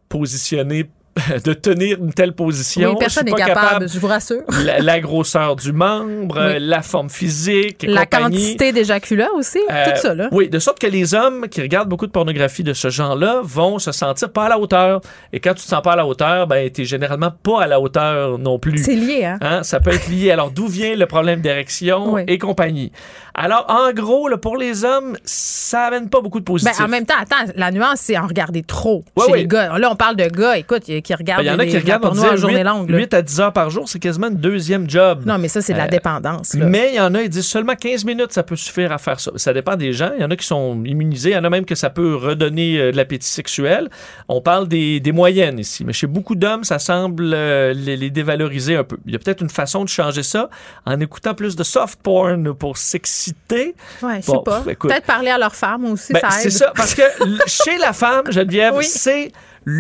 positionner 0.08 0.90
de 1.44 1.52
tenir 1.52 1.98
une 1.98 2.12
telle 2.12 2.32
position. 2.34 2.90
Oui, 2.90 2.96
personne 2.98 3.24
n'est 3.26 3.30
pas 3.32 3.38
capable, 3.38 3.88
je 3.88 3.98
vous 3.98 4.06
rassure. 4.06 4.42
La, 4.64 4.78
la 4.80 5.00
grosseur 5.00 5.56
du 5.56 5.72
membre, 5.72 6.38
Oui. 6.54 6.56
la 6.60 6.82
forme 6.82 7.08
physique, 7.10 7.84
et 7.84 7.86
La 7.86 8.06
compagnie. 8.06 8.36
quantité 8.36 8.72
d'éjaculat 8.72 9.28
aussi, 9.34 9.58
Euh, 9.70 9.84
tout 9.92 10.00
ça, 10.00 10.14
là. 10.14 10.28
Oui, 10.32 10.48
de 10.48 10.58
sorte 10.58 10.78
que 10.78 10.86
les 10.86 11.14
hommes 11.14 11.48
qui 11.48 11.60
regardent 11.62 11.88
beaucoup 11.88 12.06
de 12.06 12.12
pornographie 12.12 12.62
de 12.64 12.72
ce 12.72 12.88
genre-là 12.90 13.40
vont 13.42 13.78
se 13.78 13.92
sentir 13.92 14.30
pas 14.32 14.44
à 14.44 14.48
la 14.50 14.58
hauteur. 14.58 15.00
Et 15.32 15.40
quand 15.40 15.54
tu 15.54 15.62
te 15.62 15.68
sens 15.68 15.82
pas 15.82 15.92
à 15.92 15.96
la 15.96 16.06
hauteur, 16.06 16.46
ben, 16.46 16.68
t'es 16.70 16.84
généralement 16.84 17.30
pas 17.42 17.62
à 17.62 17.66
la 17.66 17.80
hauteur 17.80 18.38
non 18.38 18.58
plus. 18.58 18.78
C'est 18.78 18.94
lié, 18.96 19.24
hein? 19.24 19.38
Hein, 19.40 19.62
ça 19.62 19.80
peut 19.80 19.92
être 19.92 20.08
lié. 20.08 20.30
Alors, 20.30 20.50
d'où 20.50 20.66
vient 20.66 20.94
le 20.94 21.06
problème 21.06 21.40
d'érection 21.40 22.12
Oui. 22.14 22.22
et 22.26 22.38
compagnie? 22.38 22.92
Alors, 23.34 23.64
en 23.68 23.92
gros, 23.92 24.28
là, 24.28 24.36
pour 24.36 24.56
les 24.56 24.84
hommes, 24.84 25.16
ça 25.24 25.84
amène 25.84 26.08
pas 26.10 26.20
beaucoup 26.20 26.40
de 26.40 26.44
Ben, 26.44 26.52
positif. 26.52 26.80
en 26.80 26.88
même 26.88 27.06
temps, 27.06 27.14
attends, 27.20 27.50
la 27.54 27.70
nuance, 27.70 28.00
c'est 28.00 28.18
en 28.18 28.26
regarder 28.26 28.62
trop 28.62 29.04
Ouais, 29.16 29.26
chez 29.26 29.32
les 29.38 29.46
gars. 29.46 29.78
Là, 29.78 29.90
on 29.90 29.96
parle 29.96 30.16
de 30.16 30.24
gars, 30.26 30.58
écoute, 30.58 30.82
qui 30.82 31.09
qui 31.16 31.24
Ben, 31.24 31.36
regardent 31.36 31.42
Il 31.42 31.46
y 31.46 31.50
en 31.50 31.58
a 31.58 31.66
qui 31.66 31.78
regardent 31.78 32.04
en 32.06 32.10
disant 32.12 32.36
journée 32.36 32.58
8, 32.58 32.64
longue. 32.64 32.90
là. 32.90 32.98
8 32.98 33.14
à 33.14 33.22
10 33.22 33.40
heures 33.40 33.52
par 33.52 33.70
jour, 33.70 33.88
c'est 33.88 33.98
quasiment 33.98 34.28
une 34.28 34.36
deuxième 34.36 34.88
job. 34.88 35.22
Non, 35.26 35.38
mais 35.38 35.48
ça, 35.48 35.60
c'est 35.62 35.72
de 35.72 35.78
la 35.78 35.84
Euh, 35.84 35.88
dépendance. 35.88 36.54
là. 36.54 36.66
Mais 36.66 36.90
il 36.92 36.96
y 36.96 37.00
en 37.00 37.14
a, 37.14 37.22
ils 37.22 37.28
disent 37.28 37.46
seulement 37.46 37.74
15 37.74 38.04
minutes, 38.04 38.32
ça 38.32 38.42
peut 38.42 38.56
suffire 38.56 38.92
à 38.92 38.98
faire 38.98 39.18
ça. 39.20 39.30
Ça 39.36 39.52
dépend 39.52 39.76
des 39.76 39.92
gens. 39.92 40.10
Il 40.16 40.22
y 40.22 40.24
en 40.24 40.30
a 40.30 40.36
qui 40.36 40.46
sont 40.46 40.82
immunisés. 40.84 41.30
Il 41.30 41.34
y 41.34 41.38
en 41.38 41.44
a 41.44 41.50
même 41.50 41.64
que 41.64 41.74
ça 41.74 41.90
peut 41.90 42.14
redonner 42.16 42.78
euh, 42.78 42.92
de 42.92 42.96
l'appétit 42.96 43.28
sexuel. 43.28 43.88
On 44.28 44.40
parle 44.40 44.68
des, 44.68 45.00
des 45.00 45.12
moyennes 45.12 45.58
ici. 45.58 45.84
Mais 45.84 45.92
chez 45.92 46.06
beaucoup 46.06 46.34
d'hommes, 46.34 46.64
ça 46.64 46.78
semble 46.78 47.32
euh, 47.34 47.72
les, 47.72 47.96
les 47.96 48.10
dévaloriser 48.10 48.76
un 48.76 48.84
peu. 48.84 48.96
Il 49.06 49.12
y 49.12 49.16
a 49.16 49.18
peut-être 49.18 49.42
une 49.42 49.50
façon 49.50 49.84
de 49.84 49.88
changer 49.88 50.22
ça 50.22 50.48
en 50.86 50.98
écoutant 51.00 51.34
plus 51.34 51.56
de 51.56 51.62
soft 51.64 52.00
porn 52.02 52.54
pour 52.54 52.76
s'exciter. 52.76 53.74
Ouais, 54.02 54.20
je 54.22 54.26
Bon, 54.26 54.34
sais 54.38 54.42
pas. 54.44 54.60
Peut-être 54.88 55.06
parler 55.06 55.30
à 55.30 55.38
leur 55.38 55.54
femme 55.54 55.84
aussi, 55.86 56.12
Ben, 56.12 56.20
ça 56.20 56.30
c'est 56.30 56.50
ça. 56.50 56.72
Parce 56.76 56.94
que 56.94 57.02
chez 57.46 57.78
la 57.78 57.92
femme, 57.92 58.30
Geneviève, 58.30 58.74
Oui. 58.76 58.84
c'est 58.84 59.32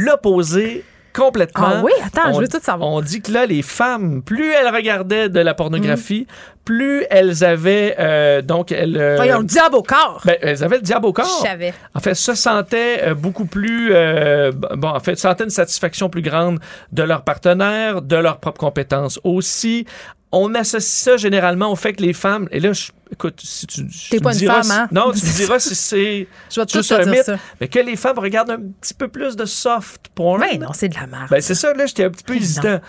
l'opposé 0.04 0.84
complètement. 1.12 1.68
Ah 1.76 1.82
oui, 1.84 1.92
attends, 2.04 2.32
je 2.32 2.40
veux 2.40 2.48
tout 2.48 2.60
savoir. 2.60 2.90
On 2.90 3.00
dit 3.00 3.20
que 3.22 3.32
là, 3.32 3.46
les 3.46 3.62
femmes, 3.62 4.22
plus 4.22 4.50
elles 4.52 4.74
regardaient 4.74 5.28
de 5.28 5.40
la 5.40 5.54
pornographie, 5.54 6.26
Mm. 6.28 6.62
plus 6.64 7.04
elles 7.10 7.42
avaient 7.42 7.96
euh, 7.98 8.42
donc 8.42 8.70
elles, 8.70 8.96
euh, 8.96 9.16
Voyons, 9.16 9.38
le 9.40 9.44
diable 9.44 9.74
au 9.76 9.82
corps. 9.82 10.20
ben, 10.24 10.36
elles 10.42 10.62
avaient 10.62 10.76
le 10.76 10.82
diable 10.82 11.06
au 11.06 11.12
corps. 11.12 11.40
Je 11.42 11.48
savais. 11.48 11.74
En 11.94 12.00
fait, 12.00 12.14
se 12.14 12.34
sentaient 12.34 13.02
euh, 13.08 13.14
beaucoup 13.14 13.46
plus 13.46 13.90
euh, 13.92 14.52
bon, 14.52 14.88
en 14.88 15.00
fait, 15.00 15.16
sentaient 15.18 15.44
une 15.44 15.50
satisfaction 15.50 16.08
plus 16.08 16.22
grande 16.22 16.58
de 16.92 17.02
leur 17.02 17.24
partenaire, 17.24 18.02
de 18.02 18.16
leurs 18.16 18.38
propres 18.38 18.60
compétences 18.60 19.18
aussi. 19.24 19.86
On 20.32 20.54
associe 20.54 20.84
ça 21.02 21.16
généralement 21.16 21.72
au 21.72 21.76
fait 21.76 21.92
que 21.92 22.02
les 22.02 22.12
femmes, 22.12 22.48
et 22.52 22.60
là, 22.60 22.72
je- 22.72 22.92
écoute, 23.12 23.40
si 23.42 23.66
tu, 23.66 23.84
T'es 24.10 24.18
te 24.18 24.22
pas 24.22 24.32
une 24.32 24.38
diras 24.38 24.62
femme, 24.62 24.70
hein? 24.70 24.88
Non, 24.92 25.10
tu 25.12 25.26
me 25.26 25.36
diras 25.36 25.58
si 25.58 25.74
c'est 25.74 26.28
Je 26.54 26.60
vais 26.60 26.66
tout 26.66 26.80
te 26.80 26.86
dire 27.02 27.06
mythe, 27.08 27.24
ça. 27.24 27.36
mais 27.60 27.66
que 27.66 27.80
les 27.80 27.96
femmes 27.96 28.18
regardent 28.18 28.50
un 28.52 28.60
petit 28.80 28.94
peu 28.94 29.08
plus 29.08 29.34
de 29.34 29.44
soft 29.44 30.02
porn. 30.14 30.40
Ben 30.40 30.60
non, 30.60 30.72
c'est 30.72 30.88
de 30.88 30.94
la 30.94 31.08
merde. 31.08 31.26
Ben, 31.30 31.40
c'est 31.40 31.56
ça, 31.56 31.72
là, 31.74 31.84
j'étais 31.86 32.04
un 32.04 32.10
petit 32.10 32.22
peu 32.22 32.34
Ben 32.34 32.42
hésitant. 32.42 32.80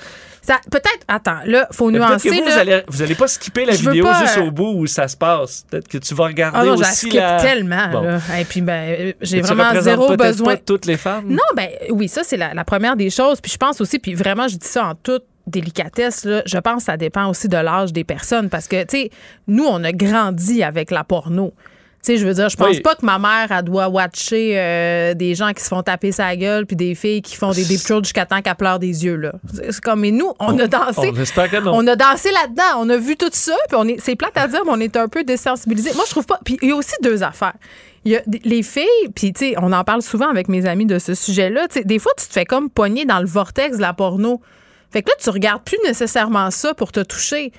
Ça- 0.44 0.60
Peut-être, 0.72 1.04
attends, 1.08 1.38
là, 1.46 1.68
faut 1.72 1.90
Mais 1.92 1.98
Peut-être 2.00 2.10
nuancer. 2.12 2.30
que 2.30 2.34
vous, 2.36 2.42
là. 2.46 2.52
vous, 2.54 2.58
allez, 2.60 2.84
vous 2.88 3.02
allez 3.04 3.16
pas 3.16 3.28
skipper 3.28 3.66
la 3.66 3.74
vidéo 3.74 4.06
pas, 4.06 4.22
juste 4.22 4.38
euh, 4.40 4.46
au 4.48 4.52
bout 4.52 4.74
où 4.76 4.86
ça 4.88 5.08
se 5.08 5.16
passe. 5.18 5.66
Peut-être 5.70 5.88
que 5.88 5.98
tu 6.00 6.14
vas 6.16 6.26
regarder 6.26 6.58
Ah 6.62 6.66
non, 6.66 6.76
je 6.78 6.82
la 6.82 6.90
aussi 6.92 7.10
la... 7.12 7.38
tellement. 7.42 7.88
Bon. 7.92 8.02
Là. 8.02 8.20
Et 8.40 8.46
puis, 8.46 8.62
ben, 8.62 8.74
euh, 9.00 9.14
j'ai 9.22 9.38
Mais 9.38 9.42
vraiment 9.44 9.80
zéro 9.82 10.16
besoin. 10.16 10.54
pas 10.56 10.58
toutes 10.58 10.86
les 10.88 10.98
femmes. 10.98 11.26
Non, 11.28 11.44
ben 11.56 11.70
oui, 11.92 12.08
ça, 12.08 12.24
c'est 12.24 12.38
la, 12.38 12.54
la 12.56 12.64
première 12.66 12.96
des 12.96 13.10
choses. 13.12 13.40
Puis 13.40 13.52
je 13.52 13.58
pense 13.58 13.82
aussi, 13.82 14.00
puis 14.00 14.14
vraiment, 14.16 14.48
je 14.48 14.56
dis 14.58 14.68
ça 14.68 14.86
en 14.86 14.96
toute 14.96 15.26
délicatesse, 15.52 16.26
là, 16.26 16.42
je 16.46 16.58
pense 16.58 16.78
que 16.78 16.84
ça 16.84 16.98
dépend 16.98 17.28
aussi 17.30 17.48
de 17.48 17.58
l'âge 17.58 17.94
des 17.94 18.04
personnes. 18.04 18.50
Parce 18.50 18.68
que, 18.68 18.82
tu 18.84 18.98
sais, 18.98 19.10
nous, 19.48 19.66
on 19.66 19.84
a 19.84 19.92
grandi 19.92 20.64
avec 20.64 20.92
la 20.92 21.04
porno. 21.04 21.54
Tu 22.04 22.14
sais, 22.14 22.18
je 22.18 22.26
veux 22.26 22.34
dire, 22.34 22.50
je 22.50 22.58
pense 22.58 22.68
Oui. 22.70 22.80
pas 22.80 22.96
que 22.96 23.06
ma 23.06 23.20
mère, 23.20 23.52
elle 23.52 23.64
doit 23.64 23.88
watcher 23.88 24.54
euh, 24.56 25.14
des 25.14 25.36
gens 25.36 25.52
qui 25.54 25.64
se 25.64 25.68
font 25.68 25.84
taper 25.84 26.12
sa 26.12 26.36
gueule 26.36 26.66
puis 26.66 26.76
des 26.76 26.96
filles 26.96 27.22
qui 27.22 27.36
font 27.36 27.52
des 27.52 27.64
deep 27.64 27.80
throats 27.84 28.02
jusqu'à 28.02 28.26
temps 28.26 28.42
qu'elle 28.42 28.56
pleure 28.56 28.80
des 28.80 29.06
yeux, 29.06 29.18
là. 29.18 29.34
C'est 29.54 29.80
comme, 29.82 30.00
mais 30.00 30.10
nous, 30.10 30.34
on, 30.40 30.58
a 30.58 30.66
dansé. 30.66 31.12
On. 31.68 31.74
On 31.76 31.86
a 31.86 31.96
dansé 31.96 32.32
là-dedans, 32.32 32.80
on 32.80 32.90
a 32.90 32.98
vu 32.98 33.18
tout 33.18 33.30
ça, 33.32 33.54
puis 33.68 33.78
on 33.80 33.88
est, 33.88 34.00
c'est 34.02 34.16
plate 34.16 34.36
à 34.36 34.48
dire, 34.48 34.62
mais 34.66 34.72
on 34.74 34.80
est 34.80 34.98
un 34.98 35.08
peu 35.08 35.24
désensibilisés. 35.24 35.92
Moi, 35.94 36.06
je 36.08 36.12
trouve 36.12 36.26
pas. 36.26 36.40
Puis 36.44 36.58
il 36.64 36.70
y 36.70 36.72
a 36.72 36.76
aussi 36.76 36.96
deux 37.04 37.22
affaires. 37.22 37.54
Il 38.04 38.14
y 38.14 38.16
a 38.16 38.22
les 38.46 38.64
filles, 38.64 39.10
puis 39.14 39.32
tu 39.32 39.50
sais, 39.52 39.56
on 39.62 39.72
en 39.72 39.84
parle 39.84 40.02
souvent 40.02 40.28
avec 40.28 40.50
mes 40.50 40.66
amis 40.66 40.88
de 40.88 40.98
ce 40.98 41.14
sujet-là. 41.14 41.68
Tu 41.68 41.80
sais, 41.80 41.86
des 41.86 42.00
fois, 42.00 42.14
tu 42.18 42.26
te 42.26 42.34
fais 42.34 42.46
comme 42.46 42.72
pogner 42.72 43.06
dans 43.06 43.20
le 43.20 43.28
vortex 43.28 43.78
de 43.78 43.82
la 43.84 43.94
porno. 43.94 44.42
Fait 44.92 45.02
que 45.02 45.10
là, 45.10 45.16
tu 45.20 45.30
regardes 45.30 45.64
plus 45.64 45.80
nécessairement 45.84 46.52
ça 46.52 46.74
pour 46.74 46.92
te 46.92 47.00
toucher. 47.00 47.52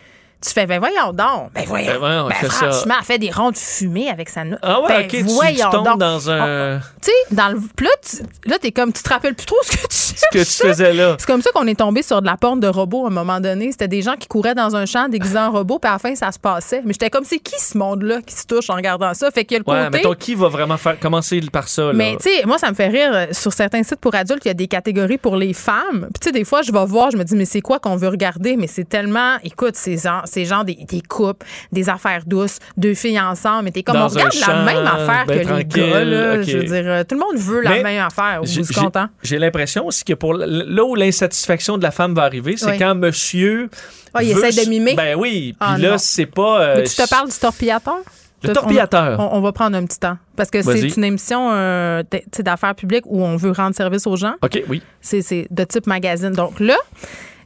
Tu 0.44 0.50
fais, 0.50 0.66
ben 0.66 0.78
voyons 0.80 1.12
donc. 1.12 1.52
Ben 1.54 1.64
voyons. 1.66 1.92
Ben 1.92 1.98
voyons, 1.98 2.26
Ben 2.26 2.34
elle 2.40 2.48
fait 2.48 2.52
ça. 2.52 2.70
franchement, 2.72 2.94
elle 2.98 3.04
fait 3.06 3.18
des 3.18 3.30
rondes 3.30 3.56
fumées 3.56 4.08
avec 4.10 4.28
sa 4.28 4.44
note. 4.44 4.58
Ah 4.62 4.80
ouais, 4.80 4.88
Ben 4.88 5.00
ok, 5.04 5.08
tu- 5.08 5.16
tu, 5.18 5.22
voyons 5.32 5.70
tombes 5.70 5.84
donc. 5.86 5.98
dans 5.98 6.30
un... 6.30 6.80
Tu 7.00 7.10
sais, 7.10 7.34
dans 7.34 7.48
le. 7.48 7.58
Puis 7.76 7.86
là, 7.86 7.92
tu, 8.02 8.50
là, 8.50 8.58
t'es 8.58 8.72
comme, 8.72 8.92
tu 8.92 9.02
te 9.02 9.08
rappelles 9.08 9.34
plus 9.34 9.46
trop 9.46 9.56
ce 9.62 9.70
que 9.72 9.86
tu 9.86 9.86
Ce 10.12 10.26
que 10.30 10.38
tu 10.38 10.68
faisais 10.68 10.92
là. 10.92 11.16
c'est 11.18 11.26
comme 11.26 11.40
ça 11.42 11.50
qu'on 11.54 11.66
est 11.66 11.78
tombé 11.78 12.02
sur 12.02 12.20
de 12.20 12.26
la 12.26 12.36
porte 12.36 12.60
de 12.60 12.66
robots 12.68 13.04
à 13.04 13.08
un 13.08 13.12
moment 13.12 13.40
donné. 13.40 13.72
C'était 13.72 13.88
des 13.88 14.02
gens 14.02 14.14
qui 14.16 14.28
couraient 14.28 14.54
dans 14.54 14.76
un 14.76 14.84
champ 14.84 15.08
déguisés 15.08 15.38
en 15.38 15.50
robots, 15.52 15.78
puis 15.78 15.88
à 15.88 15.94
la 15.94 15.98
fin, 15.98 16.14
ça 16.14 16.30
se 16.32 16.38
passait. 16.38 16.82
Mais 16.84 16.92
j'étais 16.92 17.08
comme, 17.10 17.24
c'est 17.24 17.38
qui 17.38 17.58
ce 17.58 17.78
monde-là 17.78 18.20
qui 18.22 18.34
se 18.34 18.44
touche 18.46 18.68
en 18.68 18.74
regardant 18.74 19.14
ça? 19.14 19.30
Fait 19.30 19.44
qu'il 19.44 19.56
y 19.56 19.60
a 19.60 19.62
le 19.66 19.70
Ouais, 19.72 19.84
côté. 19.86 19.98
mettons, 19.98 20.14
qui 20.14 20.34
va 20.34 20.48
vraiment 20.48 20.76
faire 20.76 20.98
commencer 20.98 21.40
par 21.52 21.68
ça, 21.68 21.84
là? 21.84 21.92
Mais 21.94 22.16
tu 22.20 22.28
sais, 22.28 22.44
moi, 22.46 22.58
ça 22.58 22.68
me 22.68 22.74
fait 22.74 22.88
rire. 22.88 23.10
euh, 23.14 23.26
Sur 23.32 23.52
certains 23.52 23.82
sites 23.84 24.00
pour 24.00 24.14
adultes, 24.14 24.42
il 24.44 24.48
y 24.48 24.50
a 24.50 24.54
des 24.54 24.68
catégories 24.68 25.18
pour 25.18 25.36
les 25.36 25.54
femmes. 25.54 26.08
Puis 26.12 26.20
tu 26.20 26.28
sais, 26.28 26.32
des 26.32 26.44
fois, 26.44 26.62
je 26.62 26.72
vais 26.72 26.84
voir, 26.84 27.10
je 27.10 27.16
me 27.16 27.24
dis, 27.24 27.34
mais 27.36 27.44
c'est 27.46 27.60
quoi 27.62 27.78
qu'on 27.78 27.96
veut 27.96 28.08
regarder? 28.08 28.56
Mais 28.56 28.66
c'est 28.66 28.88
tellement, 28.88 29.36
écoute, 29.44 29.76
c'est 29.76 29.96
c'est 30.32 30.44
genre 30.44 30.64
des, 30.64 30.74
des 30.88 31.00
couples, 31.02 31.46
des 31.70 31.88
affaires 31.88 32.22
douces, 32.26 32.58
deux 32.76 32.94
filles 32.94 33.20
ensemble. 33.20 33.64
Mais 33.64 33.70
t'es 33.70 33.82
comme, 33.82 33.96
Dans 33.96 34.06
on 34.06 34.08
regarde 34.08 34.34
la 34.46 34.62
même 34.64 34.86
affaire 34.86 35.24
ben 35.26 35.46
que 35.46 35.52
les 35.54 35.64
gars. 35.64 36.04
Là. 36.04 36.42
Je 36.42 36.58
veux 36.58 36.64
dire, 36.64 36.84
euh, 36.86 37.04
tout 37.04 37.14
le 37.14 37.20
monde 37.20 37.36
veut 37.36 37.60
la 37.60 37.70
Mais 37.70 37.82
même 37.82 38.04
affaire. 38.06 38.40
Vous 38.40 38.46
J'ai- 38.46 38.60
êtes 38.62 38.72
content? 38.72 39.06
J'ai 39.22 39.38
l'impression 39.38 39.86
aussi 39.86 40.04
que 40.04 40.14
pour 40.14 40.34
là 40.34 40.84
où 40.84 40.94
l'insatisfaction 40.94 41.78
de 41.78 41.82
la 41.82 41.90
femme 41.90 42.14
va 42.14 42.22
arriver, 42.22 42.56
c'est 42.56 42.70
Oui. 42.70 42.78
quand 42.78 42.94
monsieur. 42.94 43.68
Ah, 44.14 44.22
il 44.22 44.34
veut 44.34 44.44
essaie 44.44 44.64
de 44.64 44.70
mimer? 44.70 44.94
Ben 44.94 45.16
oui. 45.16 45.52
Puis 45.52 45.56
Ah, 45.60 45.76
là, 45.78 45.90
non. 45.92 45.98
c'est 45.98 46.26
pas. 46.26 46.60
euh, 46.62 46.74
Mais 46.78 46.82
tu 46.84 46.94
te 46.96 47.08
parles 47.08 47.28
du 47.30 47.38
torpillateur? 47.38 47.98
Le 48.44 48.52
torpillateur. 48.52 49.20
On, 49.20 49.38
on 49.38 49.40
va 49.40 49.52
prendre 49.52 49.76
un 49.76 49.86
petit 49.86 50.00
temps. 50.00 50.18
Parce 50.34 50.50
que 50.50 50.60
c'est 50.62 50.96
une 50.96 51.04
émission 51.04 51.50
euh, 51.52 52.02
d'affaires 52.40 52.74
publiques 52.74 53.04
où 53.06 53.22
on 53.22 53.36
veut 53.36 53.52
rendre 53.52 53.74
service 53.76 54.06
aux 54.06 54.16
gens. 54.16 54.34
OK, 54.42 54.62
oui. 54.68 54.82
C'est 55.00 55.22
c'est 55.22 55.46
de 55.50 55.62
type 55.64 55.86
magazine. 55.86 56.30
Donc 56.32 56.58
là, 56.58 56.76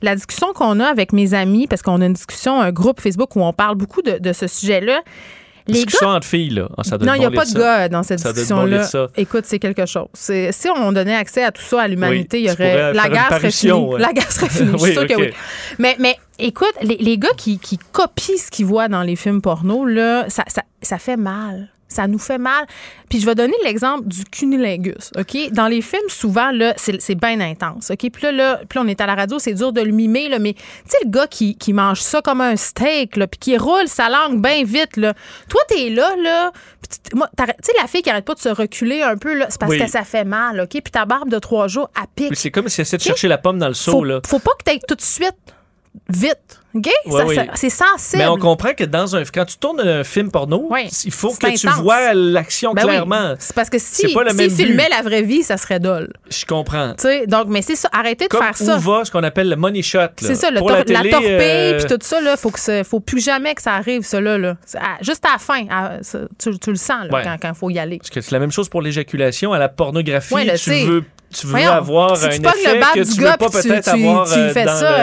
la 0.02 0.14
discussion 0.14 0.52
qu'on 0.54 0.80
a 0.80 0.86
avec 0.86 1.12
mes 1.12 1.34
amis, 1.34 1.66
parce 1.66 1.82
qu'on 1.82 2.00
a 2.00 2.06
une 2.06 2.12
discussion, 2.12 2.60
un 2.60 2.72
groupe 2.72 3.00
Facebook 3.00 3.34
où 3.36 3.42
on 3.42 3.52
parle 3.52 3.76
beaucoup 3.76 4.02
de, 4.02 4.18
de 4.18 4.32
ce 4.32 4.46
sujet-là. 4.46 5.00
Les 5.68 5.74
Discussion 5.84 6.06
entre 6.06 6.28
filles, 6.28 6.50
là. 6.50 6.68
Ah, 6.78 6.84
ça 6.84 6.96
non, 6.96 7.14
il 7.14 7.18
n'y 7.18 7.24
a 7.24 7.30
pas 7.32 7.44
de 7.44 7.50
ça. 7.50 7.58
gars 7.58 7.88
dans 7.88 8.04
cette 8.04 8.22
discussion-là. 8.22 8.86
Écoute, 9.16 9.46
c'est 9.46 9.58
quelque 9.58 9.84
chose. 9.84 10.06
Si 10.14 10.68
on 10.76 10.92
donnait 10.92 11.16
accès 11.16 11.42
à 11.42 11.50
tout 11.50 11.62
ça 11.62 11.82
à 11.82 11.88
l'humanité, 11.88 12.36
Oui, 12.36 12.44
il 12.44 12.48
y 12.48 12.52
aurait. 12.52 12.92
La 12.92 13.08
guerre 13.08 13.28
serait 13.30 13.50
finie. 13.50 13.72
ouais. 13.72 14.00
La 14.00 14.12
guerre 14.12 14.30
serait 14.30 14.48
finie. 14.48 14.70
Je 14.78 14.78
suis 14.78 14.92
sûre 14.92 15.06
que 15.08 15.14
oui. 15.14 15.30
Mais, 15.80 15.96
mais 15.98 16.16
écoute, 16.38 16.72
les, 16.82 16.96
les 16.98 17.18
gars 17.18 17.32
qui, 17.36 17.58
qui 17.58 17.78
copient 17.78 18.36
ce 18.36 18.48
qu'ils 18.48 18.66
voient 18.66 18.86
dans 18.86 19.02
les 19.02 19.16
films 19.16 19.42
porno, 19.42 19.84
là, 19.84 20.26
ça, 20.28 20.44
ça, 20.46 20.62
ça 20.82 20.98
fait 20.98 21.16
mal. 21.16 21.68
Ça 21.88 22.08
nous 22.08 22.18
fait 22.18 22.38
mal. 22.38 22.66
Puis 23.08 23.20
je 23.20 23.26
vais 23.26 23.34
donner 23.36 23.54
l'exemple 23.64 24.06
du 24.08 24.24
cunilingus, 24.24 25.10
OK? 25.16 25.50
Dans 25.52 25.68
les 25.68 25.80
films, 25.82 26.08
souvent, 26.08 26.50
là, 26.50 26.74
c'est 26.76 27.14
bien 27.14 27.40
intense, 27.40 27.90
OK? 27.92 28.10
Puis 28.10 28.22
là, 28.24 28.32
là, 28.32 28.60
puis 28.68 28.78
là, 28.78 28.82
on 28.84 28.88
est 28.88 29.00
à 29.00 29.06
la 29.06 29.14
radio, 29.14 29.38
c'est 29.38 29.54
dur 29.54 29.72
de 29.72 29.80
le 29.80 29.92
mimer, 29.92 30.28
là, 30.28 30.38
mais 30.40 30.54
tu 30.54 30.60
sais, 30.88 30.98
le 31.04 31.10
gars 31.10 31.26
qui, 31.28 31.56
qui 31.56 31.72
mange 31.72 32.00
ça 32.00 32.20
comme 32.22 32.40
un 32.40 32.56
steak, 32.56 33.16
là, 33.16 33.26
puis 33.28 33.38
qui 33.38 33.56
roule 33.56 33.86
sa 33.86 34.08
langue 34.08 34.42
bien 34.42 34.64
vite, 34.64 34.96
là. 34.96 35.14
Toi, 35.48 35.60
t'es 35.68 35.90
là, 35.90 36.10
là, 36.22 36.50
tu- 36.90 37.16
sais, 37.62 37.72
la 37.80 37.86
fille 37.86 38.02
qui 38.02 38.10
arrête 38.10 38.24
pas 38.24 38.34
de 38.34 38.40
se 38.40 38.48
reculer 38.48 39.02
un 39.02 39.16
peu, 39.16 39.34
là, 39.34 39.46
c'est 39.48 39.60
parce 39.60 39.70
Oui. 39.70 39.78
que 39.78 39.86
ça 39.88 40.02
fait 40.02 40.24
mal, 40.24 40.60
OK? 40.60 40.70
Puis 40.70 40.90
ta 40.90 41.04
barbe 41.04 41.28
de 41.30 41.38
trois 41.38 41.68
jours, 41.68 41.88
elle 41.96 42.06
pique. 42.14 42.36
C'est 42.36 42.50
comme 42.50 42.68
si 42.68 42.80
elle 42.80 42.86
essaie 42.86 42.96
de 42.98 43.02
chercher 43.02 43.28
la 43.28 43.38
pomme 43.38 43.58
dans 43.60 43.68
le 43.68 43.74
seau, 43.74 43.92
faut, 43.92 44.04
là. 44.04 44.20
faut 44.26 44.40
pas 44.40 44.52
que 44.58 44.64
t'ailles 44.64 44.80
tout 44.88 44.96
de 44.96 45.02
suite 45.02 45.36
vite, 46.08 46.60
OK? 46.74 46.86
Ouais, 47.06 47.12
Ça- 47.20 47.26
oui. 47.26 47.34
ça- 47.36 47.44
c'est 47.54 47.70
sensible. 47.70 48.18
Mais 48.22 48.26
on 48.28 48.36
comprend 48.38 48.74
que 48.74 48.84
dans 48.84 49.16
un 49.16 49.22
quand 49.24 49.44
tu 49.46 49.56
tournes 49.56 49.80
un 49.80 50.04
film 50.04 50.30
porno, 50.30 50.66
Oui. 50.70 50.88
il 51.04 51.10
faut 51.12 51.30
que 51.34 51.58
tu 51.58 51.66
vois 51.82 52.12
l'action 52.14 52.72
Ben 52.74 52.82
oui. 52.82 52.88
clairement. 52.90 53.34
C'est 53.38 53.54
parce 53.54 53.70
que 53.70 53.78
si, 53.78 54.12
pas 54.12 54.24
filmait 54.34 54.88
la 54.90 55.02
vraie 55.02 55.22
vie, 55.22 55.42
ça 55.42 55.56
serait 55.56 55.80
dole. 55.80 56.12
Je 56.30 56.44
comprends. 56.44 56.90
Tu 56.94 57.02
sais, 57.02 57.26
donc, 57.26 57.46
mais 57.48 57.62
c'est 57.62 57.76
ça. 57.76 57.88
Arrêtez 57.92 58.28
de 58.28 58.36
faire 58.36 58.56
ça. 58.56 58.76
où 58.76 58.80
va 58.80 59.04
ce 59.04 59.10
qu'on 59.10 59.22
appelle 59.22 59.48
le 59.48 59.56
money 59.56 59.82
shot. 59.82 59.98
là. 59.98 60.10
C'est 60.18 60.34
ça, 60.34 60.50
le 60.50 60.58
Pour 60.58 60.68
tor- 60.68 60.78
la, 60.86 61.02
torpille 61.02 61.28
euh, 61.30 61.78
puis 61.78 61.86
tout 61.88 61.98
ça, 62.02 62.20
là, 62.20 62.36
faut 62.36 62.50
que 62.50 62.60
ça- 62.60 62.84
faut 62.84 63.00
plus 63.00 63.24
jamais 63.24 63.54
que 63.54 63.62
ça 63.62 63.72
arrive, 63.72 64.02
ça 64.02 64.20
là. 64.20 64.56
à- 64.74 65.02
juste 65.02 65.24
à 65.24 65.32
la 65.32 65.38
fin, 65.38 65.66
à- 65.70 66.02
ça, 66.02 66.20
tu, 66.38 66.58
tu 66.58 66.70
le 66.70 66.76
sens 66.76 67.06
là, 67.10 67.14
Ouais. 67.14 67.22
quand 67.40 67.48
il 67.48 67.54
faut 67.54 67.70
y 67.70 67.78
aller. 67.78 67.98
Parce 67.98 68.10
que 68.10 68.20
c'est 68.20 68.32
la 68.32 68.38
même 68.38 68.52
chose 68.52 68.68
pour 68.68 68.82
l'éjaculation. 68.82 69.52
À 69.52 69.58
la 69.58 69.68
pornographie, 69.68 70.34
Ouais, 70.34 70.44
là, 70.44 70.56
tu 70.58 70.70
veux, 70.84 71.04
tu 71.40 71.46
veux 71.46 71.52
Voyons, 71.52 71.70
avoir 71.72 72.16
si 72.16 72.24
un 72.26 72.28
tu 72.30 72.34
effet 72.36 72.80
que 72.94 73.14
tu 73.14 73.20
veux 73.20 73.26
pas 73.36 73.46
tu, 73.50 73.68
peut-être 73.68 73.84
tu- 73.84 73.90
avoir 74.06 74.26
tu 74.26 74.38
euh, 74.38 74.52
fais 74.52 74.64
dans 74.64 74.74
ça 74.76 74.90
le- 74.90 74.96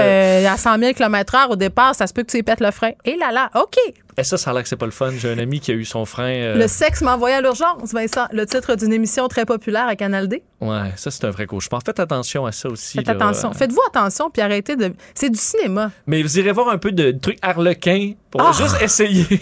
euh, 0.45 0.49
à 0.51 0.57
100 0.57 0.77
000 0.79 0.93
km/h 0.93 1.49
au 1.51 1.55
départ, 1.55 1.95
ça 1.95 2.07
se 2.07 2.13
peut 2.13 2.23
que 2.23 2.31
tu 2.31 2.37
y 2.37 2.43
pètes 2.43 2.59
le 2.61 2.71
frein. 2.71 2.91
Et 3.05 3.15
là 3.17 3.31
là, 3.31 3.49
OK. 3.55 3.77
Et 4.15 4.23
ça, 4.23 4.37
ça 4.37 4.51
a 4.51 4.53
l'air 4.53 4.61
que 4.61 4.69
c'est 4.69 4.75
pas 4.75 4.85
le 4.85 4.91
fun. 4.91 5.09
J'ai 5.17 5.31
un 5.31 5.39
ami 5.39 5.59
qui 5.59 5.71
a 5.71 5.73
eu 5.73 5.85
son 5.85 6.05
frein. 6.05 6.29
euh, 6.35 6.55
Le 6.55 6.67
sexe 6.67 7.01
m'envoie 7.01 7.31
à 7.31 7.41
l'urgence, 7.41 7.93
Vincent. 7.93 8.27
Le 8.31 8.45
titre 8.45 8.75
d'une 8.75 8.93
émission 8.93 9.27
très 9.27 9.43
populaire 9.43 9.87
à 9.87 9.95
Canal 9.95 10.27
D. 10.27 10.43
Ouais, 10.61 10.91
ça, 10.97 11.09
c'est 11.09 11.25
un 11.25 11.31
vrai 11.31 11.47
cauchemar. 11.47 11.81
Faites 11.83 11.99
attention 11.99 12.45
à 12.45 12.51
ça 12.51 12.69
aussi. 12.69 12.99
Faites 12.99 13.07
là. 13.07 13.13
attention. 13.13 13.51
Faites-vous 13.53 13.81
attention 13.87 14.29
puis 14.29 14.43
arrêtez 14.43 14.75
de. 14.75 14.93
C'est 15.15 15.31
du 15.31 15.39
cinéma. 15.39 15.89
Mais 16.05 16.21
vous 16.21 16.37
irez 16.37 16.51
voir 16.51 16.69
un 16.69 16.77
peu 16.77 16.91
de 16.91 17.11
trucs 17.11 17.39
harlequins 17.41 18.11
pour 18.29 18.41
Ah! 18.41 18.51
juste 18.55 18.79
essayer. 18.83 19.25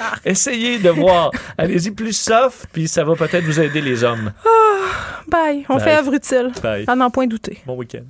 Essayez 0.24 0.78
de 0.78 0.90
voir. 0.90 1.30
Allez-y 1.56 1.90
plus 1.90 2.16
soft, 2.16 2.66
puis 2.72 2.88
ça 2.88 3.04
va 3.04 3.14
peut-être 3.14 3.44
vous 3.44 3.60
aider 3.60 3.80
les 3.80 4.04
hommes. 4.04 4.32
Bye. 5.28 5.64
On 5.68 5.76
Bye. 5.76 5.84
fait 5.84 5.96
œuvre 5.96 6.14
utile. 6.14 6.52
Bye. 6.62 6.84
À 6.86 6.96
n'en 6.96 7.10
point 7.10 7.26
douter. 7.26 7.58
Bon 7.66 7.76
week-end. 7.76 8.04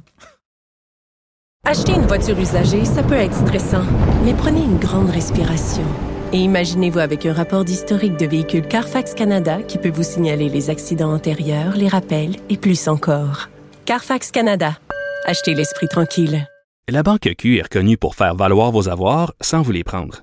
Acheter 1.65 1.93
une 1.93 2.07
voiture 2.07 2.39
usagée, 2.39 2.85
ça 2.85 3.03
peut 3.03 3.15
être 3.15 3.35
stressant, 3.35 3.85
mais 4.25 4.33
prenez 4.33 4.63
une 4.63 4.79
grande 4.79 5.11
respiration. 5.11 5.85
Et 6.33 6.39
imaginez-vous 6.39 6.99
avec 6.99 7.27
un 7.27 7.33
rapport 7.33 7.65
d'historique 7.65 8.17
de 8.17 8.27
véhicule 8.27 8.67
Carfax 8.67 9.15
Canada 9.15 9.63
qui 9.63 9.79
peut 9.79 9.91
vous 9.91 10.03
signaler 10.03 10.49
les 10.49 10.71
accidents 10.71 11.13
antérieurs, 11.13 11.75
les 11.77 11.89
rappels 11.89 12.37
et 12.49 12.57
plus 12.57 12.87
encore. 12.89 13.49
Carfax 13.87 14.31
Canada. 14.31 14.79
Achetez 15.25 15.55
l'esprit 15.55 15.89
tranquille. 15.89 16.47
La 16.89 17.03
Banque 17.03 17.29
Q 17.37 17.59
est 17.59 17.63
reconnue 17.63 17.99
pour 17.99 18.15
faire 18.15 18.35
valoir 18.35 18.71
vos 18.71 18.89
avoirs 18.89 19.35
sans 19.41 19.63
vous 19.63 19.73
les 19.73 19.85
prendre. 19.85 20.23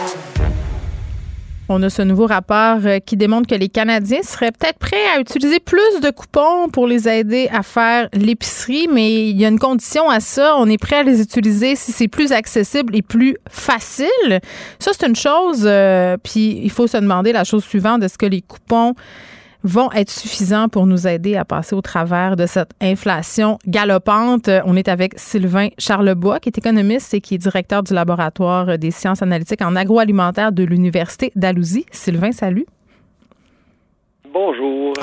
On 1.73 1.81
a 1.83 1.89
ce 1.89 2.01
nouveau 2.01 2.25
rapport 2.25 2.79
euh, 2.83 2.99
qui 2.99 3.15
démontre 3.15 3.47
que 3.47 3.55
les 3.55 3.69
Canadiens 3.69 4.23
seraient 4.23 4.51
peut-être 4.51 4.77
prêts 4.77 5.07
à 5.15 5.21
utiliser 5.21 5.61
plus 5.61 6.01
de 6.01 6.09
coupons 6.09 6.67
pour 6.67 6.85
les 6.85 7.07
aider 7.07 7.47
à 7.49 7.63
faire 7.63 8.09
l'épicerie, 8.11 8.89
mais 8.91 9.29
il 9.29 9.39
y 9.39 9.45
a 9.45 9.47
une 9.47 9.57
condition 9.57 10.09
à 10.09 10.19
ça. 10.19 10.57
On 10.57 10.67
est 10.67 10.77
prêt 10.77 10.97
à 10.97 11.03
les 11.03 11.21
utiliser 11.21 11.77
si 11.77 11.93
c'est 11.93 12.09
plus 12.09 12.33
accessible 12.33 12.93
et 12.93 13.01
plus 13.01 13.37
facile. 13.49 14.41
Ça, 14.79 14.91
c'est 14.93 15.07
une 15.07 15.15
chose. 15.15 15.63
euh, 15.63 16.17
puis 16.21 16.59
il 16.61 16.71
faut 16.71 16.87
se 16.87 16.97
demander 16.97 17.31
la 17.31 17.45
chose 17.45 17.63
suivante 17.63 18.03
est-ce 18.03 18.17
que 18.17 18.25
les 18.25 18.41
coupons 18.41 18.93
vont 19.63 19.91
être 19.91 20.09
suffisants 20.09 20.69
pour 20.69 20.87
nous 20.87 21.07
aider 21.07 21.35
à 21.35 21.45
passer 21.45 21.75
au 21.75 21.81
travers 21.81 22.35
de 22.35 22.45
cette 22.45 22.71
inflation 22.81 23.57
galopante. 23.67 24.49
On 24.65 24.75
est 24.75 24.87
avec 24.87 25.13
Sylvain 25.17 25.69
Charlebois, 25.77 26.39
qui 26.39 26.49
est 26.49 26.57
économiste 26.57 27.13
et 27.13 27.21
qui 27.21 27.35
est 27.35 27.37
directeur 27.37 27.83
du 27.83 27.93
laboratoire 27.93 28.77
des 28.77 28.91
sciences 28.91 29.21
analytiques 29.21 29.61
en 29.61 29.75
agroalimentaire 29.75 30.51
de 30.51 30.63
l'Université 30.63 31.31
d'Alousie. 31.35 31.85
Sylvain, 31.91 32.31
salut. 32.31 32.65
Bonjour. 34.33 34.93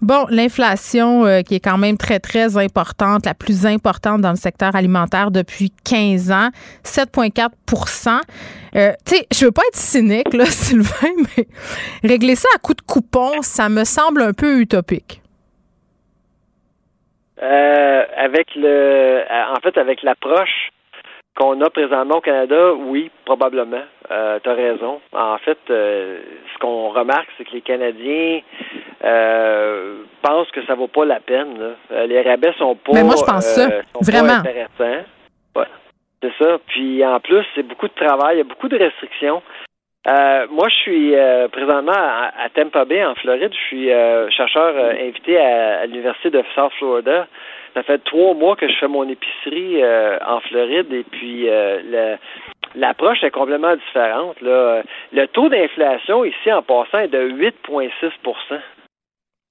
Bon, 0.00 0.24
l'inflation 0.30 1.26
euh, 1.26 1.42
qui 1.42 1.56
est 1.56 1.60
quand 1.60 1.76
même 1.76 1.98
très, 1.98 2.20
très 2.20 2.56
importante, 2.56 3.26
la 3.26 3.34
plus 3.34 3.66
importante 3.66 4.22
dans 4.22 4.30
le 4.30 4.36
secteur 4.36 4.74
alimentaire 4.74 5.30
depuis 5.30 5.70
15 5.84 6.30
ans, 6.30 6.48
7,4 6.84 7.50
euh, 8.76 8.92
Tu 9.04 9.16
sais, 9.16 9.26
je 9.30 9.44
veux 9.44 9.52
pas 9.52 9.62
être 9.68 9.76
cynique, 9.76 10.32
là, 10.32 10.44
Sylvain, 10.46 11.12
mais 11.36 11.46
régler 12.02 12.34
ça 12.34 12.48
à 12.54 12.58
coup 12.58 12.72
de 12.72 12.80
coupon, 12.80 13.42
ça 13.42 13.68
me 13.68 13.84
semble 13.84 14.22
un 14.22 14.32
peu 14.32 14.60
utopique. 14.60 15.20
Euh, 17.42 18.04
avec 18.16 18.54
le, 18.56 18.66
euh, 18.66 19.54
en 19.54 19.60
fait, 19.60 19.78
avec 19.78 20.02
l'approche 20.02 20.70
qu'on 21.38 21.60
a 21.60 21.70
présentement 21.70 22.16
au 22.16 22.20
Canada, 22.20 22.72
oui, 22.74 23.10
probablement. 23.24 23.84
Euh, 24.10 24.38
tu 24.42 24.50
as 24.50 24.54
raison. 24.54 25.00
En 25.12 25.38
fait, 25.38 25.58
euh, 25.70 26.18
ce 26.52 26.58
qu'on 26.58 26.88
remarque, 26.88 27.28
c'est 27.38 27.44
que 27.44 27.52
les 27.52 27.60
Canadiens 27.60 28.40
euh, 29.04 30.02
pensent 30.22 30.50
que 30.50 30.64
ça 30.66 30.74
vaut 30.74 30.88
pas 30.88 31.04
la 31.04 31.20
peine. 31.20 31.58
là. 31.58 31.70
Euh, 31.92 32.06
les 32.06 32.22
rabais 32.22 32.52
sont 32.58 32.74
pas, 32.74 32.92
Mais 32.92 33.04
moi, 33.04 33.14
je 33.16 33.24
pense 33.24 33.44
ça. 33.44 33.68
Vraiment. 34.00 34.40
intéressants. 34.40 35.04
Ouais, 35.54 35.66
c'est 36.22 36.32
ça. 36.42 36.58
Puis 36.66 37.04
en 37.06 37.20
plus, 37.20 37.44
c'est 37.54 37.62
beaucoup 37.62 37.86
de 37.88 37.94
travail, 37.94 38.36
il 38.36 38.38
y 38.38 38.40
a 38.40 38.44
beaucoup 38.44 38.68
de 38.68 38.76
restrictions. 38.76 39.40
Euh, 40.08 40.46
moi, 40.50 40.68
je 40.68 40.74
suis 40.74 41.14
euh, 41.14 41.48
présentement 41.48 41.92
à, 41.94 42.32
à 42.44 42.48
Tampa 42.48 42.84
Bay, 42.84 43.04
en 43.04 43.14
Floride. 43.14 43.52
Je 43.52 43.66
suis 43.66 43.92
euh, 43.92 44.28
chercheur 44.30 44.74
invité 45.00 45.38
à, 45.38 45.80
à 45.80 45.86
l'Université 45.86 46.30
de 46.30 46.42
South 46.54 46.72
Florida. 46.78 47.26
Ça 47.74 47.82
fait 47.82 47.98
trois 48.04 48.34
mois 48.34 48.56
que 48.56 48.68
je 48.68 48.74
fais 48.78 48.88
mon 48.88 49.08
épicerie 49.08 49.82
euh, 49.82 50.18
en 50.26 50.40
Floride 50.40 50.92
et 50.92 51.04
puis 51.04 51.48
euh, 51.48 52.16
l'approche 52.74 53.22
est 53.22 53.30
complètement 53.30 53.76
différente. 53.76 54.40
Là. 54.40 54.82
Le 55.12 55.26
taux 55.26 55.48
d'inflation 55.48 56.24
ici, 56.24 56.52
en 56.52 56.62
passant, 56.62 56.98
est 56.98 57.08
de 57.08 57.30
8,6 57.30 57.90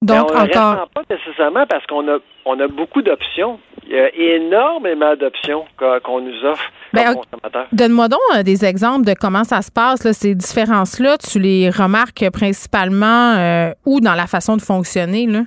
Donc, 0.02 0.10
mais 0.10 0.18
on 0.18 0.24
ne 0.24 0.48
encore. 0.48 0.88
pas 0.90 1.02
nécessairement 1.10 1.66
parce 1.66 1.86
qu'on 1.86 2.08
a, 2.08 2.18
on 2.44 2.58
a 2.60 2.68
beaucoup 2.68 3.02
d'options. 3.02 3.58
Il 3.86 3.96
y 3.96 3.98
a 3.98 4.14
énormément 4.14 5.16
d'options 5.16 5.64
qu'on 5.78 6.20
nous 6.20 6.44
offre 6.44 6.70
comme 6.94 7.08
ok. 7.08 7.24
consommateurs. 7.24 7.66
Donne-moi 7.72 8.08
donc 8.08 8.20
euh, 8.36 8.42
des 8.42 8.64
exemples 8.64 9.06
de 9.06 9.14
comment 9.18 9.44
ça 9.44 9.62
se 9.62 9.72
passe, 9.72 10.04
là, 10.04 10.12
ces 10.12 10.34
différences-là. 10.34 11.16
Tu 11.18 11.38
les 11.38 11.70
remarques 11.70 12.24
principalement 12.32 13.34
euh, 13.38 13.70
où 13.86 14.00
dans 14.00 14.14
la 14.14 14.26
façon 14.26 14.56
de 14.56 14.62
fonctionner, 14.62 15.26
là? 15.26 15.40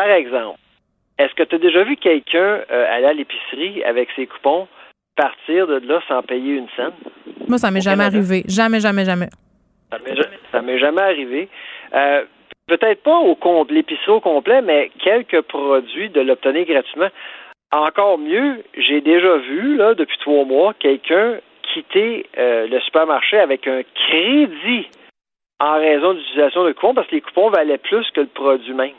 Par 0.00 0.08
exemple, 0.12 0.58
est-ce 1.18 1.34
que 1.34 1.42
tu 1.42 1.56
as 1.56 1.58
déjà 1.58 1.84
vu 1.84 1.94
quelqu'un 1.96 2.60
euh, 2.70 2.96
aller 2.96 3.04
à 3.04 3.12
l'épicerie 3.12 3.84
avec 3.84 4.08
ses 4.16 4.26
coupons 4.26 4.66
partir 5.14 5.66
de 5.66 5.76
là 5.86 6.00
sans 6.08 6.22
payer 6.22 6.54
une 6.54 6.68
scène? 6.74 6.92
Moi, 7.46 7.58
ça 7.58 7.70
m'est 7.70 7.82
jamais 7.82 8.04
Canada. 8.04 8.16
arrivé. 8.16 8.42
Jamais, 8.48 8.80
jamais, 8.80 9.04
jamais. 9.04 9.28
Ça 10.50 10.62
m'est 10.62 10.78
jamais 10.78 11.02
arrivé. 11.02 11.48
Euh, 11.92 12.24
Peut-être 12.66 13.02
pas 13.02 13.18
au 13.18 13.36
l'épicerie 13.68 14.10
au 14.10 14.20
complet, 14.20 14.62
mais 14.62 14.90
quelques 15.04 15.42
produits 15.42 16.08
de 16.08 16.22
l'obtenir 16.22 16.64
gratuitement. 16.64 17.10
Encore 17.70 18.16
mieux, 18.16 18.62
j'ai 18.78 19.02
déjà 19.02 19.36
vu, 19.36 19.76
là, 19.76 19.92
depuis 19.92 20.16
trois 20.20 20.46
mois, 20.46 20.72
quelqu'un 20.78 21.40
quitter 21.74 22.24
euh, 22.38 22.66
le 22.68 22.80
supermarché 22.80 23.38
avec 23.38 23.66
un 23.66 23.82
crédit 24.06 24.88
en 25.58 25.74
raison 25.74 26.14
de 26.14 26.20
l'utilisation 26.20 26.64
de 26.64 26.72
coupons 26.72 26.94
parce 26.94 27.06
que 27.08 27.16
les 27.16 27.20
coupons 27.20 27.50
valaient 27.50 27.76
plus 27.76 28.10
que 28.12 28.22
le 28.22 28.28
produit 28.28 28.72
même. 28.72 28.94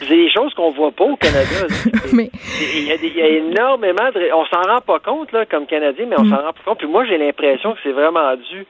C'est 0.00 0.08
des 0.16 0.30
choses 0.30 0.54
qu'on 0.54 0.70
voit 0.70 0.92
pas 0.92 1.04
au 1.04 1.16
Canada. 1.16 1.66
Mais 2.14 2.30
Il 2.74 2.84
y, 2.88 2.92
a 2.92 2.96
des- 2.96 3.08
il 3.08 3.16
y 3.16 3.22
a 3.22 3.28
énormément 3.28 4.10
de. 4.14 4.32
On 4.32 4.46
s'en 4.46 4.62
rend 4.62 4.80
pas 4.80 4.98
compte, 5.00 5.32
là, 5.32 5.44
comme 5.46 5.66
Canadien, 5.66 6.06
mais 6.06 6.16
on 6.18 6.24
Mm. 6.24 6.30
s'en 6.30 6.36
rend 6.42 6.52
pas 6.52 6.62
compte. 6.64 6.78
Puis 6.78 6.86
moi, 6.88 7.04
j'ai 7.04 7.18
l'impression 7.18 7.72
que 7.74 7.78
c'est 7.82 7.92
vraiment 7.92 8.34
dû 8.36 8.66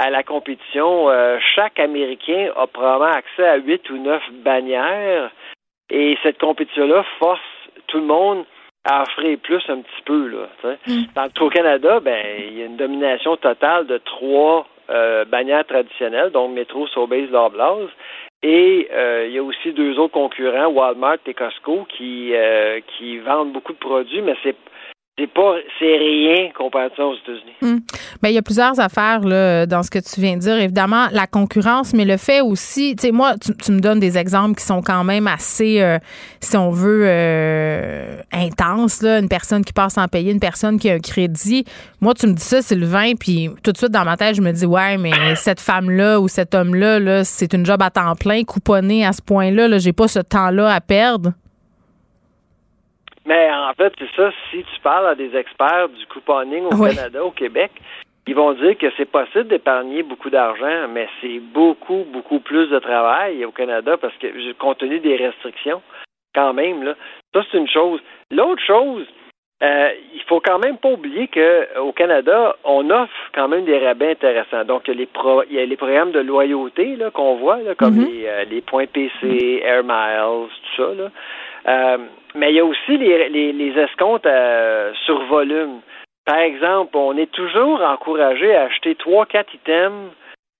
à 0.00 0.10
la 0.10 0.22
compétition. 0.22 1.10
Euh, 1.10 1.38
chaque 1.54 1.78
Américain 1.80 2.50
a 2.56 2.66
probablement 2.66 3.12
accès 3.12 3.46
à 3.46 3.56
huit 3.56 3.88
ou 3.90 3.98
neuf 3.98 4.22
bannières. 4.44 5.30
Et 5.90 6.16
cette 6.22 6.38
compétition-là 6.38 7.04
force 7.18 7.40
tout 7.88 7.98
le 7.98 8.04
monde 8.06 8.44
à 8.84 9.02
offrir 9.02 9.36
plus 9.42 9.62
un 9.68 9.80
petit 9.80 10.02
peu. 10.04 10.28
Là. 10.28 10.74
Tandis 11.14 11.34
qu'au 11.34 11.50
Canada, 11.50 12.00
ben, 12.00 12.24
il 12.38 12.58
y 12.58 12.62
a 12.62 12.66
une 12.66 12.76
domination 12.76 13.36
totale 13.36 13.86
de 13.86 13.98
trois 13.98 14.66
euh, 14.90 15.24
bannières 15.26 15.66
traditionnelles, 15.66 16.30
donc 16.30 16.52
Métro, 16.52 16.86
Sobeys, 16.88 17.26
Loblaws. 17.26 17.88
Et 18.42 18.88
euh, 18.92 19.26
il 19.26 19.34
y 19.34 19.38
a 19.38 19.42
aussi 19.42 19.72
deux 19.72 19.98
autres 19.98 20.14
concurrents, 20.14 20.68
Walmart 20.68 21.18
et 21.26 21.34
Costco, 21.34 21.86
qui 21.96 22.34
euh, 22.34 22.80
qui 22.96 23.18
vendent 23.18 23.52
beaucoup 23.52 23.72
de 23.72 23.78
produits, 23.78 24.22
mais 24.22 24.36
c'est 24.44 24.54
c'est 25.18 25.26
pas 25.26 25.56
c'est 25.78 25.96
rien 25.96 26.50
comparativement 26.56 27.10
aux 27.10 27.16
États-Unis. 27.16 27.52
Hum. 27.62 27.80
Ben, 28.22 28.28
il 28.28 28.34
y 28.34 28.38
a 28.38 28.42
plusieurs 28.42 28.78
affaires 28.78 29.20
là, 29.20 29.66
dans 29.66 29.82
ce 29.82 29.90
que 29.90 29.98
tu 29.98 30.20
viens 30.20 30.36
de 30.36 30.40
dire. 30.40 30.58
Évidemment, 30.58 31.06
la 31.12 31.26
concurrence, 31.26 31.92
mais 31.92 32.04
le 32.04 32.16
fait 32.16 32.40
aussi, 32.40 32.94
tu 32.96 33.06
sais, 33.06 33.12
moi, 33.12 33.34
tu, 33.36 33.52
tu 33.56 33.72
me 33.72 33.80
donnes 33.80 33.98
des 33.98 34.16
exemples 34.16 34.54
qui 34.58 34.64
sont 34.64 34.80
quand 34.80 35.02
même 35.04 35.26
assez, 35.26 35.82
euh, 35.82 35.98
si 36.40 36.56
on 36.56 36.70
veut, 36.70 37.02
euh, 37.04 38.20
intenses. 38.32 39.02
Là. 39.02 39.18
Une 39.18 39.28
personne 39.28 39.64
qui 39.64 39.72
passe 39.72 39.94
sans 39.94 40.06
payer, 40.06 40.30
une 40.30 40.40
personne 40.40 40.78
qui 40.78 40.88
a 40.88 40.94
un 40.94 41.00
crédit. 41.00 41.64
Moi, 42.00 42.14
tu 42.14 42.26
me 42.28 42.32
dis 42.32 42.42
ça, 42.42 42.62
Sylvain, 42.62 43.14
puis 43.18 43.50
tout 43.62 43.72
de 43.72 43.76
suite 43.76 43.90
dans 43.90 44.04
ma 44.04 44.16
tête, 44.16 44.36
je 44.36 44.42
me 44.42 44.52
dis, 44.52 44.66
ouais, 44.66 44.96
mais 44.98 45.12
cette 45.34 45.60
femme-là 45.60 46.20
ou 46.20 46.28
cet 46.28 46.54
homme-là, 46.54 47.00
là, 47.00 47.24
c'est 47.24 47.52
une 47.52 47.66
job 47.66 47.82
à 47.82 47.90
temps 47.90 48.14
plein, 48.14 48.44
couponné 48.44 49.04
à 49.04 49.12
ce 49.12 49.22
point-là. 49.22 49.66
Là, 49.68 49.78
j'ai 49.78 49.92
pas 49.92 50.06
ce 50.06 50.20
temps-là 50.20 50.72
à 50.72 50.80
perdre. 50.80 51.32
Mais 53.28 53.50
en 53.52 53.74
fait, 53.74 53.92
c'est 53.98 54.10
ça, 54.16 54.30
si 54.50 54.64
tu 54.64 54.80
parles 54.82 55.06
à 55.06 55.14
des 55.14 55.36
experts 55.36 55.90
du 55.90 56.06
couponing 56.06 56.64
au 56.64 56.74
Oui. 56.76 56.94
Canada, 56.96 57.22
au 57.22 57.30
Québec, 57.30 57.70
ils 58.26 58.34
vont 58.34 58.52
dire 58.54 58.76
que 58.78 58.86
c'est 58.96 59.10
possible 59.10 59.48
d'épargner 59.48 60.02
beaucoup 60.02 60.30
d'argent, 60.30 60.88
mais 60.90 61.06
c'est 61.20 61.38
beaucoup, 61.38 62.06
beaucoup 62.10 62.40
plus 62.40 62.68
de 62.70 62.78
travail 62.78 63.44
au 63.44 63.50
Canada 63.52 63.96
parce 64.00 64.14
que 64.16 64.52
compte 64.54 64.78
tenu 64.78 64.98
des 65.00 65.16
restrictions, 65.16 65.82
quand 66.34 66.54
même, 66.54 66.82
là. 66.82 66.94
Ça, 67.34 67.42
c'est 67.52 67.58
une 67.58 67.68
chose. 67.68 68.00
L'autre 68.30 68.62
chose, 68.66 69.06
euh, 69.62 69.88
il 70.14 70.22
faut 70.22 70.40
quand 70.40 70.58
même 70.58 70.78
pas 70.78 70.90
oublier 70.90 71.28
qu'au 71.28 71.92
Canada, 71.92 72.56
on 72.64 72.88
offre 72.90 73.12
quand 73.34 73.48
même 73.48 73.64
des 73.66 73.78
rabais 73.78 74.12
intéressants. 74.12 74.64
Donc, 74.64 74.82
il 74.88 74.94
y 74.94 74.96
a 74.96 75.00
les, 75.00 75.06
pro, 75.06 75.42
il 75.50 75.56
y 75.56 75.60
a 75.60 75.66
les 75.66 75.76
programmes 75.76 76.12
de 76.12 76.20
loyauté 76.20 76.96
qu'on 77.12 77.34
voit, 77.36 77.58
là, 77.58 77.74
comme 77.74 77.96
Mhm. 77.96 78.06
les, 78.08 78.26
euh, 78.26 78.44
les 78.44 78.60
points 78.62 78.86
PC, 78.86 79.60
Air 79.64 79.82
Miles, 79.84 80.48
tout 80.48 80.82
ça. 80.82 80.94
Là. 80.94 81.10
Euh, 81.66 81.98
mais 82.34 82.50
il 82.52 82.56
y 82.56 82.60
a 82.60 82.64
aussi 82.64 82.96
les, 82.96 83.28
les, 83.30 83.52
les 83.52 83.80
escomptes 83.80 84.26
euh, 84.26 84.92
sur 85.06 85.24
volume. 85.26 85.80
Par 86.24 86.38
exemple, 86.38 86.96
on 86.96 87.16
est 87.16 87.30
toujours 87.32 87.80
encouragé 87.82 88.54
à 88.54 88.64
acheter 88.64 88.94
trois, 88.96 89.24
quatre 89.26 89.52
items 89.54 90.10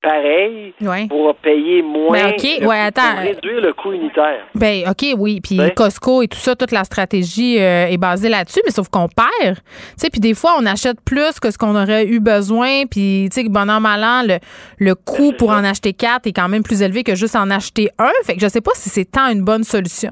pareils 0.01 0.73
Ouais. 0.81 1.07
pour 1.09 1.35
payer 1.35 1.83
moins, 1.83 2.13
Ben, 2.13 2.67
ouais, 2.67 2.79
attends. 2.81 3.15
pour 3.17 3.21
réduire 3.21 3.61
le 3.61 3.73
coût 3.73 3.93
unitaire. 3.93 4.47
Ben 4.55 4.85
OK, 4.89 5.05
oui, 5.19 5.41
puis. 5.41 5.59
Costco 5.77 6.23
et 6.23 6.29
tout 6.29 6.39
ça, 6.39 6.55
toute 6.55 6.71
la 6.71 6.85
stratégie 6.85 7.59
euh, 7.61 7.87
est 7.89 7.99
basée 7.99 8.29
là-dessus, 8.29 8.61
mais 8.65 8.71
sauf 8.71 8.89
qu'on 8.89 9.09
perd. 9.09 9.57
Tu 9.57 9.63
sais, 9.97 10.09
puis 10.11 10.21
des 10.21 10.35
fois 10.35 10.53
on 10.59 10.67
achète 10.67 10.99
plus 11.05 11.41
que 11.41 11.51
ce 11.51 11.59
qu'on 11.59 11.75
aurait 11.75 12.07
eu 12.07 12.21
besoin, 12.21 12.87
puis 12.89 13.29
tu 13.33 13.43
sais, 13.43 13.49
bon 13.49 13.69
an 13.69 13.81
mal 13.81 14.05
an, 14.05 14.23
le, 14.27 14.39
le 14.79 14.95
coût 14.95 15.33
pour 15.37 15.51
en 15.51 15.65
acheter 15.65 15.93
quatre 15.93 16.27
est 16.29 16.33
quand 16.33 16.49
même 16.49 16.63
plus 16.63 16.81
élevé 16.81 17.03
que 17.03 17.17
juste 17.17 17.35
en 17.37 17.51
acheter 17.51 17.91
un. 17.99 18.13
Fait 18.25 18.35
que 18.37 18.41
je 18.41 18.47
sais 18.49 18.61
pas 18.61 18.73
si 18.75 18.89
c'est 18.89 19.05
tant 19.11 19.29
une 19.31 19.43
bonne 19.45 19.65
solution. 19.65 20.11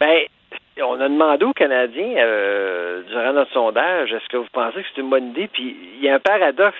Ben, 0.00 0.26
on 0.82 1.00
a 1.00 1.08
demandé 1.08 1.44
aux 1.44 1.52
Canadiens 1.52 2.16
euh, 2.16 3.02
durant 3.08 3.32
notre 3.32 3.52
sondage, 3.52 4.12
est-ce 4.12 4.28
que 4.28 4.36
vous 4.36 4.48
pensez 4.52 4.82
que 4.82 4.88
c'est 4.94 5.00
une 5.00 5.10
bonne 5.10 5.30
idée? 5.30 5.48
Puis 5.48 5.76
il 5.96 6.04
y 6.04 6.08
a 6.08 6.14
un 6.14 6.20
paradoxe. 6.20 6.76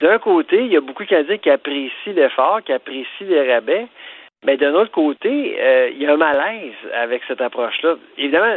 D'un 0.00 0.18
côté, 0.18 0.64
il 0.64 0.72
y 0.72 0.76
a 0.76 0.80
beaucoup 0.80 1.04
de 1.04 1.08
Canadiens 1.08 1.38
qui 1.38 1.50
apprécient 1.50 2.12
l'effort, 2.14 2.60
qui 2.64 2.72
apprécient 2.72 3.26
les 3.26 3.54
rabais, 3.54 3.86
mais 4.44 4.56
d'un 4.56 4.74
autre 4.74 4.90
côté, 4.90 5.56
euh, 5.60 5.90
il 5.92 6.02
y 6.02 6.06
a 6.06 6.12
un 6.12 6.16
malaise 6.16 6.74
avec 6.92 7.22
cette 7.28 7.40
approche-là. 7.40 7.96
Évidemment, 8.18 8.56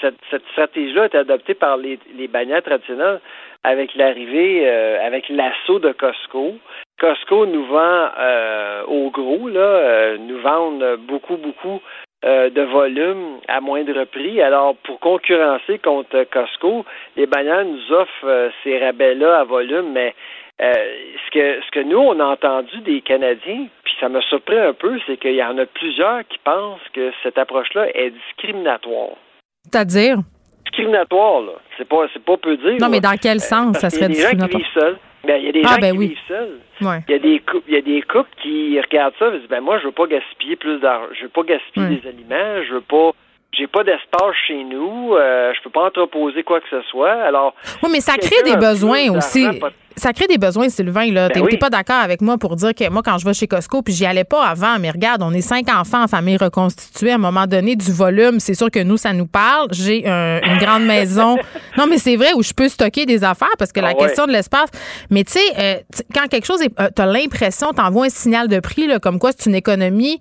cette, 0.00 0.16
stratégie-là 0.52 1.06
été 1.06 1.18
adoptée 1.18 1.54
par 1.54 1.76
les, 1.76 1.98
les 2.14 2.26
bannières 2.26 2.62
traditionnelles 2.62 3.20
avec 3.66 3.94
l'arrivée, 3.96 4.62
euh, 4.64 5.04
avec 5.04 5.28
l'assaut 5.28 5.80
de 5.80 5.90
Costco. 5.92 6.54
Costco 7.00 7.46
nous 7.46 7.66
vend 7.66 8.08
euh, 8.18 8.84
au 8.84 9.10
gros, 9.10 9.48
là, 9.48 9.60
euh, 9.60 10.18
nous 10.18 10.38
vendent 10.38 10.96
beaucoup, 11.00 11.36
beaucoup 11.36 11.82
euh, 12.26 12.50
de 12.50 12.62
volume 12.62 13.38
à 13.46 13.60
moindre 13.60 14.02
prix. 14.04 14.42
Alors, 14.42 14.74
pour 14.82 14.98
concurrencer 14.98 15.78
contre 15.78 16.24
Costco, 16.24 16.84
les 17.16 17.26
bannières 17.26 17.64
nous 17.64 17.92
offrent 17.92 18.24
euh, 18.24 18.48
ces 18.64 18.78
rabais-là 18.80 19.38
à 19.38 19.44
volume, 19.44 19.92
mais 19.92 20.12
euh, 20.60 20.72
ce 20.72 21.30
que 21.30 21.60
ce 21.64 21.70
que 21.70 21.84
nous 21.84 21.98
on 21.98 22.18
a 22.18 22.24
entendu 22.24 22.78
des 22.78 23.00
Canadiens, 23.00 23.68
puis 23.84 23.94
ça 24.00 24.08
me 24.08 24.20
surprend 24.22 24.58
un 24.58 24.72
peu, 24.72 24.98
c'est 25.06 25.18
qu'il 25.18 25.36
y 25.36 25.44
en 25.44 25.56
a 25.58 25.66
plusieurs 25.66 26.26
qui 26.26 26.38
pensent 26.42 26.80
que 26.92 27.12
cette 27.22 27.38
approche-là 27.38 27.86
est 27.94 28.10
discriminatoire. 28.10 29.16
C'est-à-dire? 29.62 30.16
Discriminatoire, 30.64 31.42
là. 31.42 31.52
C'est 31.78 31.88
pas 31.88 32.06
c'est 32.12 32.24
pas 32.24 32.38
peu 32.38 32.56
dire. 32.56 32.78
Non, 32.80 32.88
mais 32.88 33.00
dans 33.00 33.16
quel 33.22 33.38
sens? 33.38 33.78
Ça 33.78 33.88
serait 33.88 34.08
discriminatoire. 34.08 34.96
Ben, 35.26 35.36
il 35.38 35.46
y 35.46 35.48
a 35.48 35.52
des 35.52 35.62
Ah, 35.64 35.68
gens 35.74 35.76
ben 35.80 35.92
qui 35.92 35.98
oui. 35.98 36.06
vivent 36.08 36.18
seuls. 36.28 36.58
Ouais. 36.82 36.98
Il 37.08 37.12
y 37.12 37.14
a 37.14 37.18
des 37.18 37.38
couples, 37.40 37.64
il 37.68 37.74
y 37.74 37.78
a 37.78 37.80
des 37.80 38.02
couples 38.02 38.30
qui 38.42 38.80
regardent 38.80 39.14
ça 39.18 39.28
et 39.34 39.38
disent 39.38 39.48
ben 39.48 39.60
moi 39.60 39.78
je 39.80 39.86
veux 39.86 39.92
pas 39.92 40.06
gaspiller 40.06 40.56
plus 40.56 40.78
d'argent, 40.78 41.08
je 41.18 41.22
veux 41.24 41.28
pas 41.30 41.42
gaspiller 41.42 41.86
Ouais. 41.86 41.96
des 42.02 42.08
aliments, 42.08 42.62
je 42.68 42.74
veux 42.74 42.80
pas 42.82 43.10
j'ai 43.58 43.66
pas 43.66 43.84
d'espace 43.84 44.34
chez 44.46 44.62
nous, 44.64 45.14
euh, 45.14 45.52
je 45.56 45.62
peux 45.62 45.70
pas 45.70 45.86
entreposer 45.86 46.42
quoi 46.42 46.60
que 46.60 46.66
ce 46.70 46.82
soit. 46.90 47.12
Alors 47.26 47.54
Oui, 47.82 47.88
mais 47.92 48.00
ça 48.00 48.14
crée 48.16 48.42
des 48.44 48.56
besoins 48.56 49.10
aussi. 49.16 49.46
pas 49.60 49.68
Ça 49.98 50.12
crée 50.12 50.26
des 50.26 50.36
besoins, 50.36 50.68
Sylvain. 50.68 51.10
Là. 51.10 51.28
Ben 51.28 51.34
T'es 51.34 51.40
oui. 51.40 51.56
pas 51.56 51.70
d'accord 51.70 51.96
avec 52.02 52.20
moi 52.20 52.36
pour 52.36 52.54
dire 52.56 52.74
que 52.74 52.86
moi, 52.90 53.00
quand 53.02 53.16
je 53.16 53.24
vais 53.24 53.32
chez 53.32 53.46
Costco, 53.46 53.80
puis 53.80 53.94
j'y 53.94 54.04
allais 54.04 54.24
pas 54.24 54.44
avant, 54.44 54.78
mais 54.78 54.90
regarde, 54.90 55.22
on 55.22 55.32
est 55.32 55.40
cinq 55.40 55.70
enfants 55.70 56.02
en 56.02 56.06
famille 56.06 56.36
reconstituée. 56.36 57.12
À 57.12 57.14
un 57.14 57.18
moment 57.18 57.46
donné, 57.46 57.76
du 57.76 57.90
volume, 57.92 58.38
c'est 58.38 58.52
sûr 58.52 58.70
que 58.70 58.80
nous, 58.82 58.98
ça 58.98 59.14
nous 59.14 59.26
parle. 59.26 59.68
J'ai 59.72 60.06
un- 60.06 60.40
une 60.42 60.58
grande 60.58 60.84
maison. 60.94 61.38
Non, 61.78 61.86
mais 61.88 61.96
c'est 61.96 62.16
vrai 62.16 62.34
où 62.34 62.42
je 62.42 62.52
peux 62.52 62.68
stocker 62.68 63.06
des 63.06 63.24
affaires 63.24 63.48
parce 63.58 63.72
que 63.72 63.80
Ah 63.80 63.84
la 63.84 63.88
ouais. 63.92 63.96
question 64.06 64.26
de 64.26 64.32
l'espace. 64.32 64.68
Mais 65.10 65.24
tu 65.24 65.32
sais, 65.32 65.40
euh, 65.58 65.74
quand 66.14 66.26
quelque 66.28 66.46
chose 66.46 66.60
est. 66.60 66.78
euh, 66.78 66.88
T'as 66.94 67.06
l'impression, 67.06 67.72
t'envoies 67.72 68.06
un 68.06 68.10
signal 68.10 68.48
de 68.48 68.60
prix, 68.60 68.86
là, 68.86 68.98
comme 68.98 69.18
quoi 69.18 69.30
c'est 69.36 69.48
une 69.48 69.54
économie. 69.56 70.20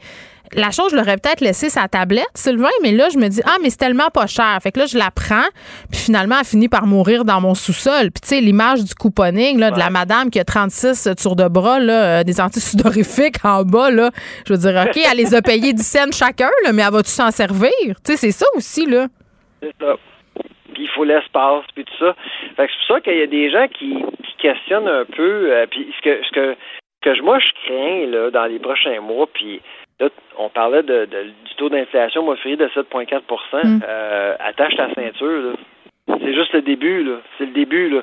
La 0.56 0.72
chose, 0.72 0.92
je 0.92 0.96
l'aurais 0.96 1.18
peut-être 1.18 1.42
laissé 1.42 1.70
sa 1.70 1.88
tablette, 1.88 2.30
Sylvain, 2.34 2.70
mais 2.82 2.94
là, 2.94 3.10
je 3.10 3.18
me 3.18 3.28
dis, 3.28 3.42
ah, 3.46 3.58
mais 3.62 3.70
c'est 3.70 3.78
tellement 3.78 4.10
pas 4.14 4.26
cher. 4.26 4.58
Fait 4.64 4.72
que 4.72 4.80
là, 4.80 4.86
je 4.86 4.98
la 4.98 5.12
prends, 5.12 5.48
puis 5.92 6.00
finalement, 6.00 6.36
elle 6.40 6.46
finit 6.46 6.70
par 6.70 6.88
mourir 6.88 7.26
dans 7.26 7.42
mon 7.42 7.56
sous-sol. 7.56 8.12
Puis, 8.12 8.22
tu 8.22 8.28
sais, 8.30 8.42
l'image 8.42 8.84
du 8.84 8.96
couponing, 8.96 9.60
là, 9.60 9.72
de 9.72 9.80
la 9.80 9.90
madame 9.90 10.30
qui 10.30 10.40
a 10.40 10.46
36 10.46 11.10
tours 11.22 11.36
de 11.36 11.48
bras, 11.48 11.80
là, 11.80 12.20
euh, 12.20 12.24
des 12.24 12.40
antisudorifiques 12.40 13.44
en 13.44 13.64
bas, 13.64 13.92
là. 13.92 14.12
Je 14.48 14.54
veux 14.54 14.60
dire, 14.60 14.86
OK, 14.88 14.98
elle 14.98 15.18
les 15.18 15.36
a 15.36 15.42
payés 15.42 15.74
10 15.74 15.84
cents 15.84 16.12
chacun, 16.14 16.50
là, 16.64 16.72
mais 16.74 16.84
elle 16.84 16.94
va-tu 16.94 17.12
s'en 17.12 17.32
servir? 17.32 17.70
Tu 18.06 18.14
sais, 18.14 18.18
c'est 18.18 18.32
ça 18.32 18.46
aussi, 18.56 18.86
là. 18.86 19.08
C'est 19.62 19.76
ça. 19.80 19.96
Puis 20.74 20.84
il 20.84 20.90
faut 20.90 21.04
l'espace, 21.04 21.64
puis 21.74 21.86
tout 21.86 21.98
ça. 22.00 22.16
Fait 22.56 22.68
que 22.68 22.72
c'est 22.72 22.88
pour 22.88 22.96
ça 22.96 23.02
qu'il 23.02 23.18
y 23.18 23.22
a 23.22 23.28
des 23.28 23.50
gens 23.50 23.68
qui, 23.68 23.96
qui 24.24 24.36
questionnent 24.40 24.88
un 24.88 25.06
peu. 25.06 25.52
euh, 25.52 25.66
puis 25.70 25.88
ce 25.98 26.02
que, 26.02 26.24
ce 26.26 26.32
que, 26.32 26.56
que 27.02 27.22
moi 27.22 27.40
je 27.40 27.48
crains 27.66 28.06
là, 28.12 28.30
dans 28.32 28.46
les 28.46 28.60
prochains 28.60 29.00
mois, 29.00 29.28
puis 29.34 29.62
là, 30.00 30.10
on 30.38 30.50
parlait 30.50 30.84
de, 30.84 31.06
de- 31.06 31.24
du 31.24 31.56
taux 31.58 31.70
d'inflation 31.70 32.24
mois 32.24 32.36
de 32.36 32.40
février 32.40 32.58
de 32.58 32.68
7,4 32.70 33.22
Mm. 33.64 33.80
euh, 33.88 34.36
Attache 34.40 34.76
ta 34.76 34.94
ceinture, 34.94 35.52
là. 35.52 35.54
C'est 36.22 36.34
juste 36.36 36.54
le 36.54 36.62
début, 36.62 37.04
là. 37.04 37.18
C'est 37.38 37.46
le 37.46 37.52
début, 37.54 37.90
là. 37.90 38.02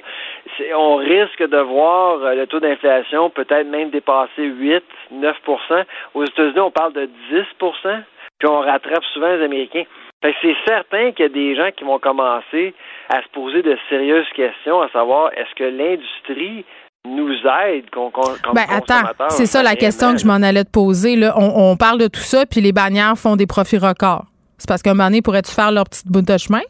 C'est- 0.56 0.74
on 0.74 0.96
risque 0.96 1.42
de 1.46 1.58
voir 1.58 2.22
euh, 2.22 2.34
le 2.34 2.46
taux 2.46 2.60
d'inflation 2.60 3.30
peut-être 3.30 3.66
même 3.68 3.90
dépasser 3.90 4.42
8, 4.44 4.82
9% 5.12 5.84
Aux 6.14 6.24
États-Unis, 6.24 6.60
on 6.60 6.70
parle 6.70 6.92
de 6.94 7.08
10% 7.30 8.02
puis 8.38 8.48
on 8.48 8.60
rattrape 8.60 9.04
souvent 9.12 9.28
les 9.36 9.44
Américains. 9.44 9.84
Fait 10.20 10.32
que 10.32 10.38
c'est 10.42 10.56
certain 10.66 11.12
qu'il 11.12 11.24
y 11.24 11.26
a 11.26 11.28
des 11.28 11.54
gens 11.56 11.70
qui 11.76 11.84
vont 11.84 11.98
commencer 11.98 12.74
à 13.08 13.22
se 13.22 13.28
poser 13.32 13.62
de 13.62 13.76
sérieuses 13.88 14.28
questions, 14.34 14.80
à 14.80 14.88
savoir 14.90 15.30
est-ce 15.36 15.54
que 15.54 15.64
l'industrie 15.64 16.64
nous 17.04 17.32
aide 17.66 17.90
qu'on, 17.90 18.10
comme 18.10 18.30
Ben, 18.54 18.64
attends, 18.68 19.28
c'est 19.28 19.46
ça 19.46 19.62
la 19.62 19.74
question 19.76 20.12
que 20.12 20.18
je 20.20 20.26
m'en 20.26 20.34
allais 20.42 20.64
te 20.64 20.70
poser, 20.70 21.16
là. 21.16 21.34
On, 21.36 21.70
on 21.72 21.76
parle 21.76 21.98
de 21.98 22.06
tout 22.06 22.20
ça, 22.20 22.46
puis 22.46 22.60
les 22.60 22.72
bannières 22.72 23.16
font 23.16 23.36
des 23.36 23.46
profits 23.46 23.78
records. 23.78 24.24
C'est 24.58 24.68
parce 24.68 24.82
qu'à 24.82 24.90
un 24.90 24.94
moment 24.94 25.08
donné, 25.08 25.22
pourrais-tu 25.22 25.52
faire 25.52 25.72
leur 25.72 25.84
petite 25.84 26.06
bout 26.06 26.22
de 26.22 26.38
chemin? 26.38 26.60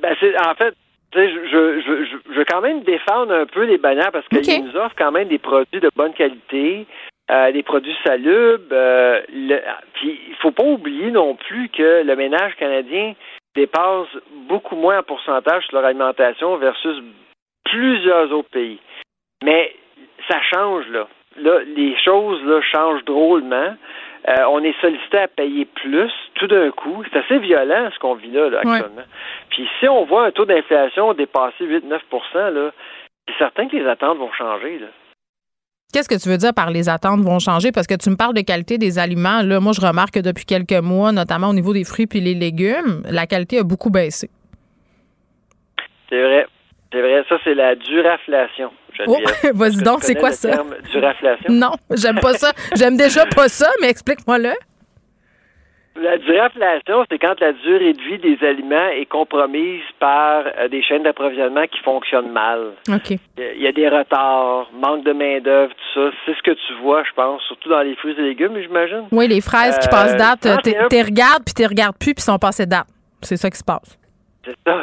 Ben, 0.00 0.14
c'est, 0.20 0.36
en 0.38 0.54
fait, 0.54 0.74
tu 1.10 1.18
sais, 1.18 1.28
je, 1.30 1.46
je, 1.46 1.80
je, 1.80 2.04
je- 2.04 2.32
je 2.32 2.38
veux 2.38 2.44
quand 2.48 2.60
même 2.60 2.82
défendre 2.82 3.32
un 3.34 3.46
peu 3.46 3.64
les 3.64 3.78
bannières 3.78 4.12
parce 4.12 4.26
qu'ils 4.28 4.64
nous 4.64 4.76
offrent 4.76 4.94
quand 4.96 5.12
même 5.12 5.28
des 5.28 5.38
produits 5.38 5.80
de 5.80 5.90
bonne 5.96 6.12
qualité, 6.14 6.86
euh, 7.30 7.52
des 7.52 7.62
produits 7.62 7.94
salubres. 8.04 8.62
euh, 8.72 9.20
le- 9.32 9.60
puis, 9.94 10.18
il 10.28 10.34
faut 10.36 10.52
pas 10.52 10.64
oublier 10.64 11.10
non 11.10 11.34
plus 11.34 11.68
que 11.70 12.02
le 12.04 12.16
ménage 12.16 12.54
canadien 12.58 13.14
dépasse 13.54 14.06
beaucoup 14.48 14.76
moins 14.76 15.00
en 15.00 15.02
pourcentage 15.02 15.64
sur 15.66 15.74
leur 15.76 15.84
alimentation 15.86 16.56
versus 16.56 17.02
plusieurs 17.72 18.30
autres 18.32 18.50
pays. 18.50 18.78
Mais 19.42 19.74
ça 20.28 20.38
change, 20.52 20.86
là. 20.88 21.08
Là, 21.38 21.60
les 21.74 21.96
choses 22.04 22.42
là, 22.44 22.60
changent 22.60 23.04
drôlement. 23.04 23.74
Euh, 24.28 24.44
on 24.50 24.62
est 24.62 24.78
sollicité 24.80 25.18
à 25.18 25.28
payer 25.28 25.64
plus 25.64 26.12
tout 26.34 26.46
d'un 26.46 26.70
coup. 26.70 27.02
C'est 27.10 27.18
assez 27.18 27.38
violent 27.38 27.88
ce 27.92 27.98
qu'on 27.98 28.14
vit 28.14 28.30
là, 28.30 28.50
là, 28.50 28.60
Ouais. 28.64 28.72
actuellement. 28.76 29.02
Puis 29.50 29.66
si 29.80 29.88
on 29.88 30.04
voit 30.04 30.26
un 30.26 30.30
taux 30.30 30.44
d'inflation 30.44 31.12
dépasser 31.14 31.64
8-9 31.64 32.00
là, 32.52 32.70
c'est 33.26 33.38
certain 33.38 33.66
que 33.68 33.76
les 33.76 33.86
attentes 33.86 34.18
vont 34.18 34.30
changer. 34.32 34.78
Là. 34.78 34.86
Qu'est-ce 35.92 36.08
que 36.08 36.22
tu 36.22 36.28
veux 36.28 36.36
dire 36.38 36.52
par 36.54 36.70
les 36.70 36.88
attentes 36.88 37.20
vont 37.20 37.38
changer? 37.38 37.72
Parce 37.72 37.86
que 37.86 37.94
tu 37.96 38.10
me 38.10 38.16
parles 38.16 38.34
de 38.34 38.42
qualité 38.42 38.78
des 38.78 38.98
aliments. 38.98 39.42
Là, 39.42 39.58
moi, 39.60 39.72
je 39.72 39.80
remarque 39.84 40.14
que 40.14 40.20
depuis 40.20 40.44
quelques 40.44 40.82
mois, 40.82 41.12
notamment 41.12 41.48
au 41.48 41.54
niveau 41.54 41.72
des 41.72 41.84
fruits 41.84 42.06
puis 42.06 42.20
les 42.20 42.34
légumes, 42.34 43.02
la 43.10 43.26
qualité 43.26 43.58
a 43.58 43.62
beaucoup 43.64 43.90
baissé. 43.90 44.28
C'est 46.08 46.22
vrai. 46.22 46.46
C'est 46.92 47.00
vrai. 47.00 47.24
Ça, 47.28 47.38
c'est 47.42 47.54
la 47.54 47.74
duraflation. 47.74 48.70
Oh, 49.06 49.16
vas-y 49.54 49.82
donc, 49.82 50.00
tu 50.00 50.06
c'est 50.08 50.14
quoi 50.14 50.28
le 50.28 50.34
ça? 50.34 50.50
terme 50.50 50.74
duraflation? 50.92 51.46
Non, 51.50 51.72
j'aime 51.90 52.20
pas 52.20 52.34
ça. 52.34 52.52
J'aime 52.76 52.96
déjà 52.96 53.24
pas 53.26 53.48
ça, 53.48 53.68
mais 53.80 53.88
explique-moi-le. 53.88 54.50
La 55.94 56.16
duraflation, 56.16 57.04
c'est 57.10 57.18
quand 57.18 57.38
la 57.40 57.52
durée 57.52 57.92
de 57.92 58.00
vie 58.00 58.18
des 58.18 58.46
aliments 58.46 58.88
est 58.88 59.04
compromise 59.04 59.82
par 59.98 60.44
euh, 60.58 60.66
des 60.68 60.82
chaînes 60.82 61.02
d'approvisionnement 61.02 61.66
qui 61.66 61.78
fonctionnent 61.82 62.30
mal. 62.32 62.72
OK. 62.88 63.10
Il 63.36 63.60
y 63.62 63.66
a 63.66 63.72
des 63.72 63.88
retards, 63.90 64.70
manque 64.72 65.04
de 65.04 65.12
main-d'œuvre, 65.12 65.70
tout 65.74 66.00
ça. 66.10 66.16
C'est 66.24 66.34
ce 66.34 66.42
que 66.42 66.52
tu 66.52 66.74
vois, 66.82 67.04
je 67.04 67.12
pense, 67.14 67.42
surtout 67.42 67.68
dans 67.68 67.82
les 67.82 67.94
fruits 67.96 68.14
et 68.18 68.22
légumes, 68.22 68.58
j'imagine. 68.58 69.04
Oui, 69.12 69.28
les 69.28 69.42
fraises 69.42 69.78
qui 69.80 69.88
Euh, 69.88 69.90
passent 69.90 70.16
date, 70.16 70.40
t'es 70.40 70.48
31. 70.72 70.88
t'es 70.88 71.02
regardes 71.02 71.44
puis 71.44 71.54
t'es 71.54 71.66
regardes 71.66 71.96
plus 71.98 72.14
puis 72.14 72.22
sont 72.22 72.38
passées 72.38 72.64
date. 72.66 72.86
C'est 73.20 73.36
ça 73.36 73.50
qui 73.50 73.58
se 73.58 73.64
passe. 73.64 73.98
C'est 74.46 74.56
ça. 74.66 74.82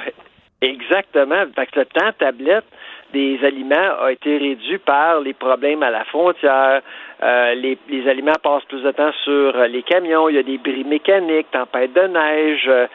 Exactement. 0.62 1.46
Fait 1.56 1.68
que 1.68 1.80
le 1.80 1.86
temps 1.86 2.12
tablette 2.18 2.66
des 3.14 3.40
aliments 3.44 3.96
a 4.02 4.12
été 4.12 4.38
réduit 4.38 4.78
par 4.78 5.20
les 5.22 5.34
problèmes 5.34 5.82
à 5.84 5.90
la 5.90 6.04
frontière. 6.06 6.82
Euh, 7.24 7.54
les, 7.56 7.78
les 7.90 8.08
aliments 8.08 8.38
passent 8.44 8.66
plus 8.66 8.84
de 8.84 8.92
temps 8.92 9.12
sur 9.24 9.58
les 9.68 9.82
camions. 9.84 10.30
Il 10.30 10.36
y 10.36 10.40
a 10.40 10.44
des 10.44 10.58
bris 10.58 10.84
mécaniques, 10.84 11.50
tempêtes 11.52 11.94
de 11.94 12.08
neige. 12.08 12.66
euh, 12.68 12.88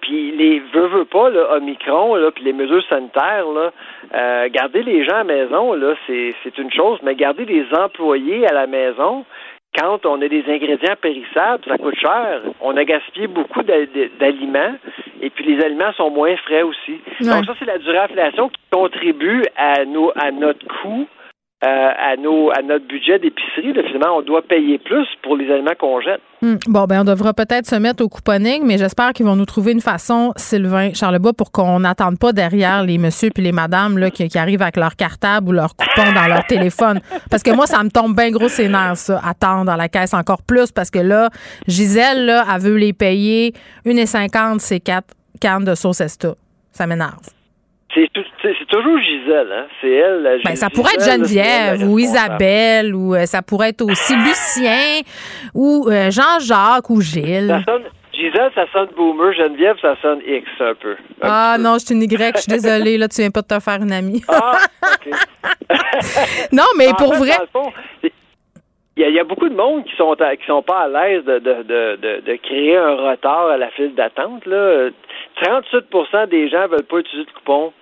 puis 0.00 0.32
les 0.32 0.60
veut 0.60 0.86
veut 0.86 1.04
pas 1.04 1.30
là, 1.30 1.56
Omicron 1.56 2.14
là, 2.16 2.30
puis 2.30 2.44
les 2.44 2.52
mesures 2.52 2.84
sanitaires 2.88 3.46
là, 3.46 3.72
euh, 4.14 4.48
garder 4.50 4.82
les 4.82 5.04
gens 5.04 5.14
à 5.14 5.18
la 5.18 5.24
maison 5.24 5.72
là, 5.72 5.94
c'est 6.06 6.34
c'est 6.42 6.58
une 6.58 6.70
chose, 6.70 6.98
mais 7.02 7.14
garder 7.14 7.44
les 7.46 7.64
employés 7.74 8.46
à 8.46 8.52
la 8.52 8.66
maison, 8.66 9.24
quand 9.76 10.04
on 10.04 10.20
a 10.20 10.28
des 10.28 10.44
ingrédients 10.48 10.96
périssables, 11.00 11.64
ça 11.66 11.78
coûte 11.78 11.98
cher. 11.98 12.42
On 12.60 12.76
a 12.76 12.84
gaspillé 12.84 13.26
beaucoup 13.26 13.62
d'aliments 13.62 14.74
et 15.20 15.30
puis 15.30 15.44
les 15.44 15.64
aliments 15.64 15.92
sont 15.94 16.10
moins 16.10 16.36
frais 16.36 16.62
aussi. 16.62 17.00
Donc 17.20 17.46
ça, 17.46 17.54
c'est 17.58 17.64
la 17.64 17.78
durinflation 17.78 18.48
qui 18.50 18.60
contribue 18.70 19.44
à, 19.56 19.84
nos, 19.84 20.12
à 20.16 20.30
notre 20.30 20.66
coût 20.66 21.06
euh, 21.64 21.90
à, 21.96 22.16
nos, 22.16 22.50
à 22.50 22.60
notre 22.62 22.86
budget 22.88 23.20
d'épicerie. 23.20 23.72
Finalement, 23.72 24.18
on 24.18 24.22
doit 24.22 24.42
payer 24.42 24.78
plus 24.78 25.06
pour 25.22 25.36
les 25.36 25.48
aliments 25.48 25.76
qu'on 25.78 26.00
jette. 26.00 26.20
Hmm. 26.40 26.56
Bon, 26.66 26.86
ben 26.86 27.02
on 27.02 27.04
devra 27.04 27.34
peut-être 27.34 27.66
se 27.66 27.76
mettre 27.76 28.04
au 28.04 28.08
couponing, 28.08 28.64
mais 28.66 28.78
j'espère 28.78 29.12
qu'ils 29.12 29.26
vont 29.26 29.36
nous 29.36 29.46
trouver 29.46 29.70
une 29.70 29.80
façon, 29.80 30.32
Sylvain 30.34 30.92
Charlebois, 30.92 31.34
pour 31.34 31.52
qu'on 31.52 31.78
n'attende 31.78 32.18
pas 32.18 32.32
derrière 32.32 32.82
les 32.82 32.98
messieurs 32.98 33.30
puis 33.32 33.44
les 33.44 33.52
madames 33.52 33.96
là, 33.96 34.10
qui, 34.10 34.26
arrivent 34.36 34.62
avec 34.62 34.76
leur 34.76 34.96
cartable 34.96 35.50
ou 35.50 35.52
leur 35.52 35.76
coupon 35.76 36.12
dans 36.12 36.26
leur 36.26 36.44
téléphone. 36.46 37.00
Parce 37.30 37.44
que 37.44 37.52
moi, 37.52 37.66
ça 37.66 37.84
me 37.84 37.90
tombe 37.90 38.16
bien 38.16 38.30
gros 38.30 38.48
ses 38.48 38.68
ça, 38.94 39.20
attendre 39.24 39.66
dans 39.66 39.76
la 39.76 39.88
caisse 39.88 40.14
encore 40.14 40.42
plus, 40.42 40.72
parce 40.72 40.90
que 40.90 40.98
là, 40.98 41.28
Gisèle, 41.68 42.26
là, 42.26 42.44
elle 42.52 42.60
veut 42.60 42.76
les 42.76 42.92
payer 42.92 43.52
1,50 43.86 44.58
c'est 44.58 44.80
quatre 44.80 45.14
cannes 45.40 45.64
de 45.64 45.74
sauce 45.74 46.00
Esta. 46.00 46.34
Ça 46.72 46.86
m'énerve. 46.86 47.41
C'est 47.94 48.66
toujours 48.68 48.98
Gisèle, 49.00 49.52
hein? 49.52 49.66
C'est 49.80 49.90
elle. 49.90 50.22
La 50.22 50.38
ben, 50.38 50.56
ça 50.56 50.70
pourrait 50.70 50.94
être 50.94 51.04
Geneviève 51.04 51.82
ou 51.86 51.98
Isabelle 51.98 52.94
ou 52.94 53.14
euh, 53.14 53.26
ça 53.26 53.42
pourrait 53.42 53.70
être 53.70 53.82
aussi 53.82 54.14
Lucien 54.16 55.02
ou 55.54 55.86
euh, 55.88 56.10
Jean-Jacques 56.10 56.88
ou 56.88 57.02
Gilles. 57.02 57.48
Ça 57.48 57.72
sonne, 57.72 57.84
Gisèle, 58.14 58.50
ça 58.54 58.64
sonne 58.72 58.88
boomer. 58.96 59.34
Geneviève, 59.34 59.76
ça 59.82 59.94
sonne 60.00 60.20
X 60.26 60.48
un 60.60 60.74
peu. 60.74 60.96
ah 61.20 61.56
non, 61.60 61.74
je 61.74 61.86
suis 61.86 61.94
une 61.94 62.02
Y. 62.02 62.36
Je 62.36 62.40
suis 62.40 62.52
désolée. 62.52 62.96
Là, 62.96 63.08
tu 63.08 63.20
viens 63.20 63.30
pas 63.30 63.42
de 63.42 63.48
te 63.48 63.60
faire 63.60 63.82
une 63.82 63.92
amie. 63.92 64.22
ah, 64.28 64.52
OK. 64.94 65.12
non, 66.52 66.64
mais 66.78 66.88
pour 66.96 67.12
vrai. 67.12 67.32
il 68.96 69.14
y, 69.14 69.20
a, 69.20 69.24
beaucoup 69.24 69.50
de 69.50 69.54
monde 69.54 69.84
qui 69.84 69.94
sont 69.96 70.14
qui 70.14 70.46
sont 70.46 70.62
pas 70.62 70.84
à 70.84 70.88
l'aise 70.88 71.24
de, 71.24 71.38
de, 71.40 71.62
de, 71.62 72.20
de, 72.20 72.36
créer 72.36 72.78
un 72.78 73.10
retard 73.10 73.48
à 73.48 73.58
la 73.58 73.70
file 73.70 73.94
d'attente. 73.94 74.46
Là. 74.46 74.88
38 75.42 76.30
des 76.30 76.48
gens 76.48 76.68
veulent 76.68 76.84
pas 76.84 76.98
utiliser 76.98 77.26
de 77.26 77.32
coupon 77.32 77.72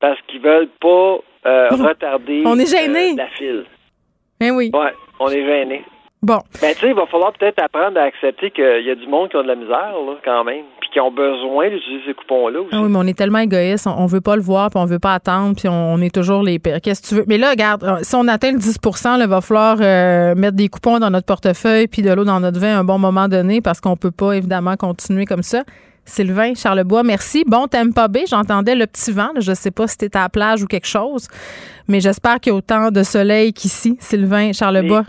parce 0.00 0.18
qu'ils 0.26 0.40
veulent 0.40 0.70
pas 0.80 1.18
euh, 1.46 1.68
retarder 1.70 2.42
on 2.44 2.58
est 2.58 2.66
gêné. 2.66 3.12
Euh, 3.12 3.16
la 3.16 3.28
file. 3.28 3.64
Ben 4.40 4.50
oui. 4.52 4.70
Ouais, 4.74 4.92
on 5.18 5.28
est 5.28 5.44
gêné. 5.44 5.84
Bon. 6.22 6.38
Ben, 6.60 6.74
tu 6.74 6.80
sais, 6.80 6.88
il 6.88 6.94
va 6.94 7.06
falloir 7.06 7.32
peut-être 7.32 7.62
apprendre 7.62 7.98
à 7.98 8.02
accepter 8.02 8.50
qu'il 8.50 8.84
y 8.84 8.90
a 8.90 8.94
du 8.94 9.06
monde 9.06 9.30
qui 9.30 9.36
ont 9.36 9.42
de 9.42 9.48
la 9.48 9.54
misère, 9.54 9.94
là, 10.06 10.16
quand 10.22 10.44
même, 10.44 10.64
puis 10.78 10.90
qui 10.92 11.00
ont 11.00 11.10
besoin 11.10 11.70
d'utiliser 11.70 12.02
ces 12.08 12.14
coupons-là 12.14 12.60
aussi. 12.60 12.68
Ah 12.72 12.82
oui, 12.82 12.90
mais 12.90 12.98
on 12.98 13.06
est 13.06 13.16
tellement 13.16 13.38
égoïste, 13.38 13.86
on, 13.86 14.04
veut 14.04 14.20
pas 14.20 14.36
le 14.36 14.42
voir, 14.42 14.68
puis 14.68 14.78
on 14.78 14.84
veut 14.84 14.98
pas 14.98 15.14
attendre, 15.14 15.56
puis 15.56 15.66
on, 15.66 15.96
est 16.02 16.14
toujours 16.14 16.42
les 16.42 16.58
pires. 16.58 16.82
Qu'est-ce 16.82 17.00
que 17.00 17.06
tu 17.08 17.14
veux? 17.14 17.24
Mais 17.26 17.38
là, 17.38 17.50
regarde, 17.50 17.84
euh, 17.84 17.96
si 18.02 18.14
on 18.16 18.28
atteint 18.28 18.52
le 18.52 18.58
10% 18.58 19.18
il 19.18 19.26
va 19.26 19.40
falloir 19.40 19.76
mettre 20.36 20.56
des 20.56 20.68
coupons 20.68 20.98
dans 20.98 21.08
notre 21.08 21.26
portefeuille, 21.26 21.86
puis 21.86 22.02
de 22.02 22.12
l'eau 22.12 22.24
dans 22.24 22.40
notre 22.40 22.60
vin 22.60 22.76
à 22.76 22.80
un 22.80 22.84
bon 22.84 22.98
moment 22.98 23.26
donné, 23.26 23.62
parce 23.62 23.80
qu'on 23.80 23.96
peut 23.96 24.10
pas, 24.10 24.32
évidemment, 24.32 24.76
continuer 24.76 25.24
comme 25.24 25.42
ça. 25.42 25.62
Sylvain 26.10 26.54
Charlebois, 26.54 27.02
merci. 27.02 27.44
Bon 27.46 27.66
pas 27.68 28.08
B, 28.08 28.18
j'entendais 28.28 28.74
le 28.74 28.86
petit 28.86 29.12
vent. 29.12 29.30
Je 29.38 29.50
ne 29.50 29.54
sais 29.54 29.70
pas 29.70 29.86
si 29.86 29.96
c'était 29.98 30.18
à 30.18 30.22
la 30.22 30.28
plage 30.28 30.62
ou 30.62 30.66
quelque 30.66 30.86
chose, 30.86 31.28
mais 31.88 32.00
j'espère 32.00 32.40
qu'il 32.40 32.52
y 32.52 32.54
a 32.54 32.56
autant 32.56 32.90
de 32.90 33.02
soleil 33.02 33.52
qu'ici, 33.52 33.96
Sylvain 34.00 34.52
Charlebois. 34.52 35.04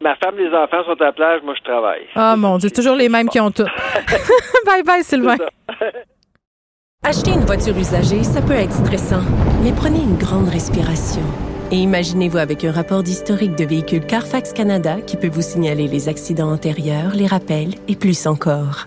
Ma, 0.00 0.16
femme 0.16 0.38
et 0.38 0.48
les 0.48 0.54
enfants 0.54 0.84
sont 0.84 1.00
à 1.00 1.04
la 1.04 1.12
plage, 1.12 1.40
moi 1.44 1.54
je 1.56 1.62
travaille. 1.62 2.02
Ah 2.14 2.36
mon 2.36 2.58
Dieu, 2.58 2.70
toujours 2.70 2.96
les 2.96 3.08
mêmes 3.08 3.28
qui 3.28 3.40
ont 3.40 3.50
tout. 3.50 3.62
bye 4.66 4.82
bye, 4.82 5.02
Sylvain. 5.02 5.36
Acheter 7.04 7.32
une 7.32 7.44
voiture 7.44 7.76
usagée, 7.76 8.22
ça 8.22 8.42
peut 8.42 8.52
être 8.52 8.72
stressant, 8.72 9.22
mais 9.62 9.72
prenez 9.72 10.00
une 10.00 10.16
grande 10.18 10.48
respiration. 10.48 11.22
Et 11.70 11.76
imaginez-vous 11.76 12.38
avec 12.38 12.64
un 12.64 12.72
rapport 12.72 13.02
d'historique 13.02 13.56
de 13.56 13.64
véhicule 13.64 14.04
Carfax 14.04 14.52
Canada 14.52 15.00
qui 15.00 15.16
peut 15.16 15.30
vous 15.30 15.40
signaler 15.40 15.88
les 15.88 16.08
accidents 16.08 16.52
antérieurs, 16.52 17.12
les 17.14 17.26
rappels 17.26 17.74
et 17.88 17.96
plus 17.96 18.26
encore. 18.26 18.86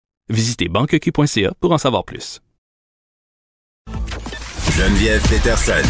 Visitez 0.31 0.69
banqueq.ca 0.69 1.51
pour 1.59 1.71
en 1.73 1.77
savoir 1.77 2.05
plus. 2.05 2.39
Geneviève 4.77 5.21
Peterson. 5.29 5.83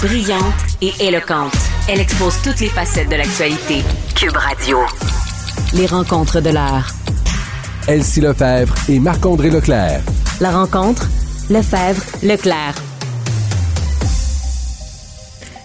Brillante 0.00 0.54
et 0.80 0.92
éloquente, 1.00 1.56
elle 1.88 2.00
expose 2.00 2.40
toutes 2.42 2.60
les 2.60 2.68
facettes 2.68 3.08
de 3.08 3.16
l'actualité. 3.16 3.82
Cube 4.14 4.36
Radio. 4.36 4.78
Les 5.74 5.86
rencontres 5.86 6.40
de 6.40 6.50
l'art. 6.50 6.94
Elsie 7.88 8.20
Lefebvre 8.20 8.74
et 8.88 9.00
Marc-André 9.00 9.50
Leclerc. 9.50 10.00
La 10.40 10.52
rencontre, 10.52 11.08
Lefebvre, 11.50 12.02
Leclerc. 12.22 12.74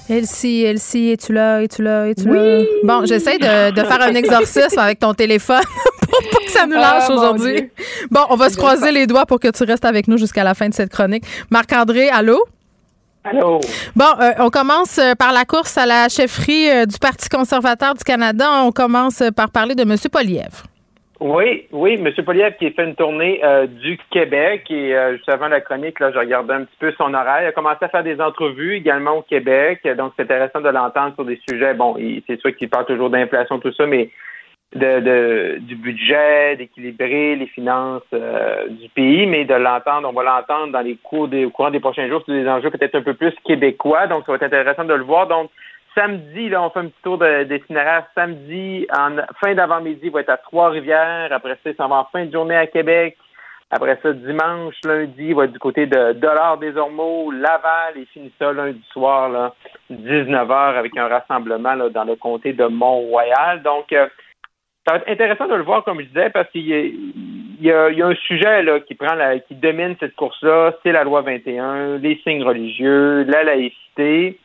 Elsie, 0.10 0.64
Elsie, 0.64 1.12
es-tu 1.12 1.34
là, 1.34 1.62
es-tu 1.62 1.84
là, 1.84 2.08
es-tu 2.08 2.28
là? 2.28 2.64
Bon, 2.84 3.06
j'essaie 3.06 3.38
de, 3.38 3.72
de 3.72 3.84
faire 3.84 4.02
un 4.02 4.16
exorcisme 4.16 4.80
avec 4.80 5.00
ton 5.00 5.14
téléphone 5.14 5.62
pour 6.02 6.30
pas 6.32 6.46
que 6.46 6.52
ça 6.52 6.66
nous 6.66 6.76
lâche 6.76 7.06
ah, 7.08 7.14
aujourd'hui. 7.14 7.70
Bon, 8.10 8.22
on 8.30 8.36
va 8.36 8.50
se 8.50 8.58
croiser 8.58 8.92
les 8.92 9.06
doigts 9.06 9.26
pour 9.26 9.40
que 9.40 9.50
tu 9.50 9.64
restes 9.64 9.86
avec 9.86 10.08
nous 10.08 10.18
jusqu'à 10.18 10.44
la 10.44 10.56
fin 10.56 10.68
de 10.68 10.74
cette 10.74 10.90
chronique. 10.92 11.24
Marc-André, 11.52 12.10
allô? 12.10 12.44
Allô? 13.24 13.60
Bon, 13.96 14.06
euh, 14.20 14.32
on 14.40 14.50
commence 14.50 14.98
euh, 14.98 15.14
par 15.14 15.34
la 15.34 15.46
course 15.46 15.78
à 15.78 15.86
la 15.86 16.10
chefferie 16.10 16.70
euh, 16.70 16.86
du 16.86 16.98
Parti 16.98 17.30
conservateur 17.30 17.94
du 17.94 18.04
Canada. 18.04 18.64
On 18.64 18.72
commence 18.72 19.22
par 19.36 19.52
parler 19.52 19.76
de 19.76 19.84
M. 19.84 19.96
Polièvre. 20.12 20.64
Oui, 21.20 21.68
oui, 21.72 21.94
M. 21.96 22.26
Poliev 22.26 22.56
qui 22.58 22.68
a 22.68 22.72
fait 22.72 22.86
une 22.86 22.96
tournée 22.96 23.42
du 23.82 24.00
Québec 24.10 24.72
et 24.72 24.96
juste 25.12 25.28
avant 25.28 25.50
la 25.50 25.60
chronique, 25.60 26.00
là, 26.00 26.12
je 26.14 26.18
regardais 26.18 26.54
un 26.54 26.64
petit 26.64 26.78
peu 26.80 26.94
son 26.94 27.14
horaire. 27.14 27.42
Il 27.44 27.48
a 27.48 27.52
commencé 27.52 27.84
à 27.84 27.90
faire 27.90 28.04
des 28.04 28.22
entrevues 28.22 28.76
également 28.76 29.18
au 29.18 29.22
Québec, 29.22 29.86
donc 29.98 30.14
c'est 30.16 30.24
intéressant 30.24 30.62
de 30.62 30.70
l'entendre 30.70 31.16
sur 31.16 31.26
des 31.26 31.40
sujets. 31.50 31.74
Bon, 31.74 31.98
c'est 32.26 32.40
sûr 32.40 32.56
qu'il 32.56 32.70
parle 32.70 32.86
toujours 32.86 33.10
d'inflation, 33.10 33.60
tout 33.60 33.74
ça, 33.74 33.86
mais 33.86 34.10
de, 34.76 35.58
du 35.60 35.76
budget, 35.76 36.56
d'équilibrer 36.56 37.36
les 37.36 37.48
finances 37.48 38.04
euh, 38.14 38.68
du 38.70 38.88
pays, 38.90 39.26
mais 39.26 39.46
de 39.46 39.56
l'entendre, 39.56 40.08
on 40.08 40.14
va 40.14 40.24
l'entendre 40.24 40.72
dans 40.72 40.82
les 40.82 40.96
cours 40.96 41.28
des, 41.28 41.46
au 41.46 41.50
courant 41.50 41.72
des 41.72 41.80
prochains 41.80 42.08
jours 42.08 42.24
sur 42.24 42.34
des 42.34 42.48
enjeux 42.48 42.70
peut-être 42.70 42.96
un 42.96 43.02
peu 43.02 43.16
plus 43.16 43.34
québécois. 43.46 44.08
Donc, 44.08 44.26
ça 44.26 44.32
va 44.32 44.36
être 44.36 44.44
intéressant 44.44 44.86
de 44.86 44.94
le 44.94 45.04
voir. 45.04 45.28
Donc, 45.28 45.50
samedi, 45.96 46.50
là, 46.50 46.62
on 46.62 46.70
fait 46.70 46.80
un 46.80 46.88
petit 46.88 47.02
tour 47.04 47.18
d'itinéraire. 47.18 48.06
Samedi, 48.16 48.88
en 48.98 49.18
fin 49.44 49.54
d'avant-midi, 49.54 50.02
il 50.04 50.12
va 50.12 50.22
être 50.22 50.30
à 50.30 50.38
Trois-Rivières. 50.38 51.30
Après 51.32 51.58
ça, 51.64 51.70
il 51.70 51.76
s'en 51.76 51.88
va 51.88 51.98
en 51.98 52.06
fin 52.06 52.26
de 52.26 52.32
journée 52.32 52.56
à 52.56 52.68
Québec. 52.68 53.18
Après 53.72 54.00
ça, 54.02 54.14
dimanche, 54.14 54.76
lundi, 54.84 55.26
il 55.26 55.36
va 55.36 55.46
être 55.46 55.52
du 55.52 55.60
côté 55.60 55.86
de 55.86 56.14
Dollars 56.14 56.58
des 56.58 56.76
Ormeaux, 56.76 57.30
Laval, 57.30 57.98
et 57.98 58.06
finit 58.06 58.34
ça 58.40 58.52
lundi 58.52 58.84
soir, 58.92 59.30
là, 59.30 59.54
19h, 59.92 60.76
avec 60.76 60.98
un 60.98 61.08
rassemblement 61.08 61.76
là, 61.76 61.90
dans 61.90 62.04
le 62.04 62.16
comté 62.16 62.54
de 62.54 62.66
Mont-Royal. 62.66 63.62
Donc, 63.62 63.94
euh, 63.94 64.08
ça 64.88 64.94
va 64.94 65.02
être 65.02 65.10
intéressant 65.10 65.48
de 65.48 65.54
le 65.54 65.62
voir, 65.62 65.84
comme 65.84 66.02
je 66.02 66.08
disais, 66.08 66.32
parce 66.32 66.50
qu'il 66.50 66.68
y, 66.68 67.72
a, 67.72 67.86
un 67.86 68.16
sujet 68.16 68.64
là, 68.64 68.80
qui 68.80 68.96
prend 68.96 69.14
la, 69.14 69.38
qui 69.38 69.54
domine 69.54 69.96
cette 70.00 70.16
course-là, 70.16 70.74
c'est 70.82 70.92
la 70.92 71.04
loi 71.04 71.22
21, 71.22 71.98
les 71.98 72.20
signes 72.24 72.44
religieux, 72.44 73.24
la 73.26 73.44
laïcité. 73.44 74.40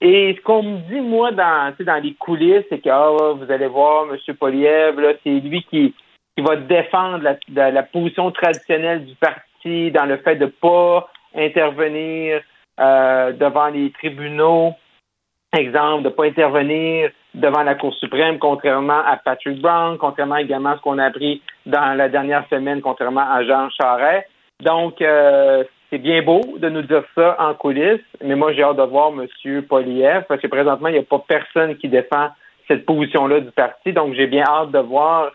Et 0.00 0.34
ce 0.36 0.40
qu'on 0.42 0.62
me 0.62 0.78
dit, 0.88 1.00
moi, 1.00 1.32
dans, 1.32 1.72
dans 1.80 2.02
les 2.02 2.14
coulisses, 2.14 2.64
c'est 2.68 2.80
que 2.80 2.90
ah, 2.90 3.34
vous 3.34 3.50
allez 3.50 3.68
voir, 3.68 4.06
M. 4.10 4.34
Poliev, 4.36 5.16
c'est 5.22 5.40
lui 5.40 5.62
qui, 5.64 5.94
qui 6.36 6.42
va 6.42 6.56
défendre 6.56 7.24
la, 7.52 7.70
la, 7.70 7.82
position 7.82 8.30
traditionnelle 8.30 9.06
du 9.06 9.14
parti 9.14 9.90
dans 9.92 10.04
le 10.04 10.16
fait 10.18 10.36
de 10.36 10.46
ne 10.46 10.50
pas 10.50 11.08
intervenir 11.34 12.42
euh, 12.80 13.32
devant 13.32 13.68
les 13.68 13.90
tribunaux, 13.92 14.74
exemple, 15.56 16.02
de 16.02 16.08
ne 16.08 16.14
pas 16.14 16.24
intervenir 16.24 17.10
devant 17.34 17.62
la 17.62 17.74
Cour 17.74 17.94
suprême, 17.94 18.38
contrairement 18.38 19.00
à 19.06 19.16
Patrick 19.16 19.60
Brown, 19.60 19.96
contrairement 19.98 20.36
également 20.36 20.70
à 20.70 20.76
ce 20.76 20.82
qu'on 20.82 20.98
a 20.98 21.06
appris 21.06 21.40
dans 21.66 21.96
la 21.96 22.08
dernière 22.08 22.46
semaine, 22.48 22.80
contrairement 22.80 23.28
à 23.32 23.44
Jean 23.44 23.68
Charest. 23.70 24.28
Donc, 24.60 25.00
euh, 25.02 25.64
c'est 25.94 25.98
bien 25.98 26.22
beau 26.22 26.40
de 26.58 26.68
nous 26.68 26.82
dire 26.82 27.04
ça 27.14 27.36
en 27.38 27.54
coulisses, 27.54 28.00
mais 28.20 28.34
moi, 28.34 28.52
j'ai 28.52 28.64
hâte 28.64 28.78
de 28.78 28.82
voir 28.82 29.12
M. 29.12 29.62
Poliev, 29.62 30.24
parce 30.28 30.40
que 30.40 30.48
présentement, 30.48 30.88
il 30.88 30.94
n'y 30.94 30.98
a 30.98 31.02
pas 31.02 31.22
personne 31.28 31.76
qui 31.76 31.88
défend 31.88 32.30
cette 32.66 32.84
position-là 32.84 33.38
du 33.38 33.52
parti. 33.52 33.92
Donc, 33.92 34.14
j'ai 34.14 34.26
bien 34.26 34.42
hâte 34.42 34.72
de 34.72 34.80
voir 34.80 35.30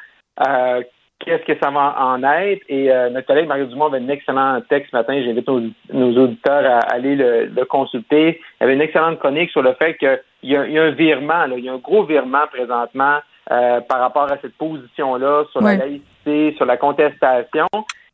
euh, 0.45 0.81
qu'est-ce 1.19 1.45
que 1.45 1.57
ça 1.63 1.69
va 1.69 1.95
en 1.97 2.21
être. 2.23 2.61
Et 2.67 2.91
euh, 2.91 3.09
notre 3.09 3.27
collègue 3.27 3.47
Mario 3.47 3.67
Dumont 3.67 3.85
avait 3.85 3.99
un 3.99 4.09
excellent 4.09 4.59
texte 4.67 4.91
ce 4.91 4.97
matin. 4.97 5.21
J'invite 5.23 5.47
nos, 5.47 5.61
nos, 5.93 6.23
auditeurs 6.23 6.65
à 6.65 6.79
aller 6.93 7.15
le, 7.15 7.63
consulter. 7.63 8.41
Il 8.59 8.61
y 8.61 8.63
avait 8.65 8.73
une 8.73 8.81
excellente 8.81 9.19
chronique 9.19 9.51
sur 9.51 9.61
le 9.61 9.73
fait 9.81 9.95
qu'il 9.95 10.19
y, 10.43 10.57
a 10.57 10.61
un 10.61 10.91
virement, 10.91 11.45
il 11.55 11.63
y 11.63 11.69
a 11.69 11.73
un 11.73 11.77
gros 11.77 12.03
virement 12.03 12.47
présentement 12.51 13.19
euh, 13.49 13.79
par 13.79 14.01
rapport 14.01 14.29
à 14.29 14.37
cette 14.41 14.57
position-là 14.57 15.45
sur 15.53 15.61
la 15.61 15.77
laïcité, 15.77 16.53
sur 16.57 16.65
la 16.65 16.75
contestation. 16.75 17.67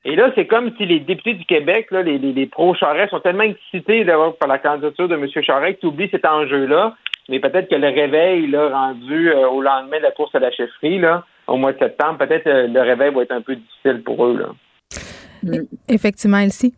Et 0.08 0.16
là, 0.16 0.32
c'est 0.36 0.45
comme 0.45 0.72
si 0.78 0.86
les 0.86 0.99
députés 0.99 1.34
du 1.34 1.45
Québec, 1.45 1.88
les, 1.91 2.20
les, 2.20 2.45
pro-Charest, 2.45 3.10
sont 3.10 3.20
tellement 3.22 3.43
excités 3.43 4.06
par 4.06 4.47
la 4.47 4.60
candidature 4.60 5.08
de 5.08 5.16
M. 5.16 5.28
Charest 5.41 5.80
qu'ils 5.80 5.89
oublient 5.89 6.10
cet 6.12 6.26
enjeu-là. 6.26 6.95
Mais 7.28 7.39
peut-être 7.39 7.68
que 7.70 7.76
le 7.76 7.88
réveil, 7.88 8.45
là, 8.45 8.70
rendu 8.70 9.32
euh, 9.32 9.47
au 9.47 9.62
lendemain 9.62 9.97
de 9.97 10.03
la 10.03 10.12
course 10.12 10.36
à 10.36 10.39
la 10.39 10.51
chefferie, 10.51 11.01
au 11.47 11.58
mois 11.58 11.74
de 11.74 11.80
septembre, 11.80 12.20
peut-être 12.20 12.45
euh, 12.45 12.68
le 12.68 12.82
réveil 12.82 13.12
va 13.16 13.24
être 13.24 13.32
un 13.32 13.41
peu 13.41 13.56
difficile 13.56 14.03
pour 14.03 14.28
eux. 14.28 14.38
Là. 14.38 15.58
Effectivement, 15.89 16.38
Elsie. 16.38 16.76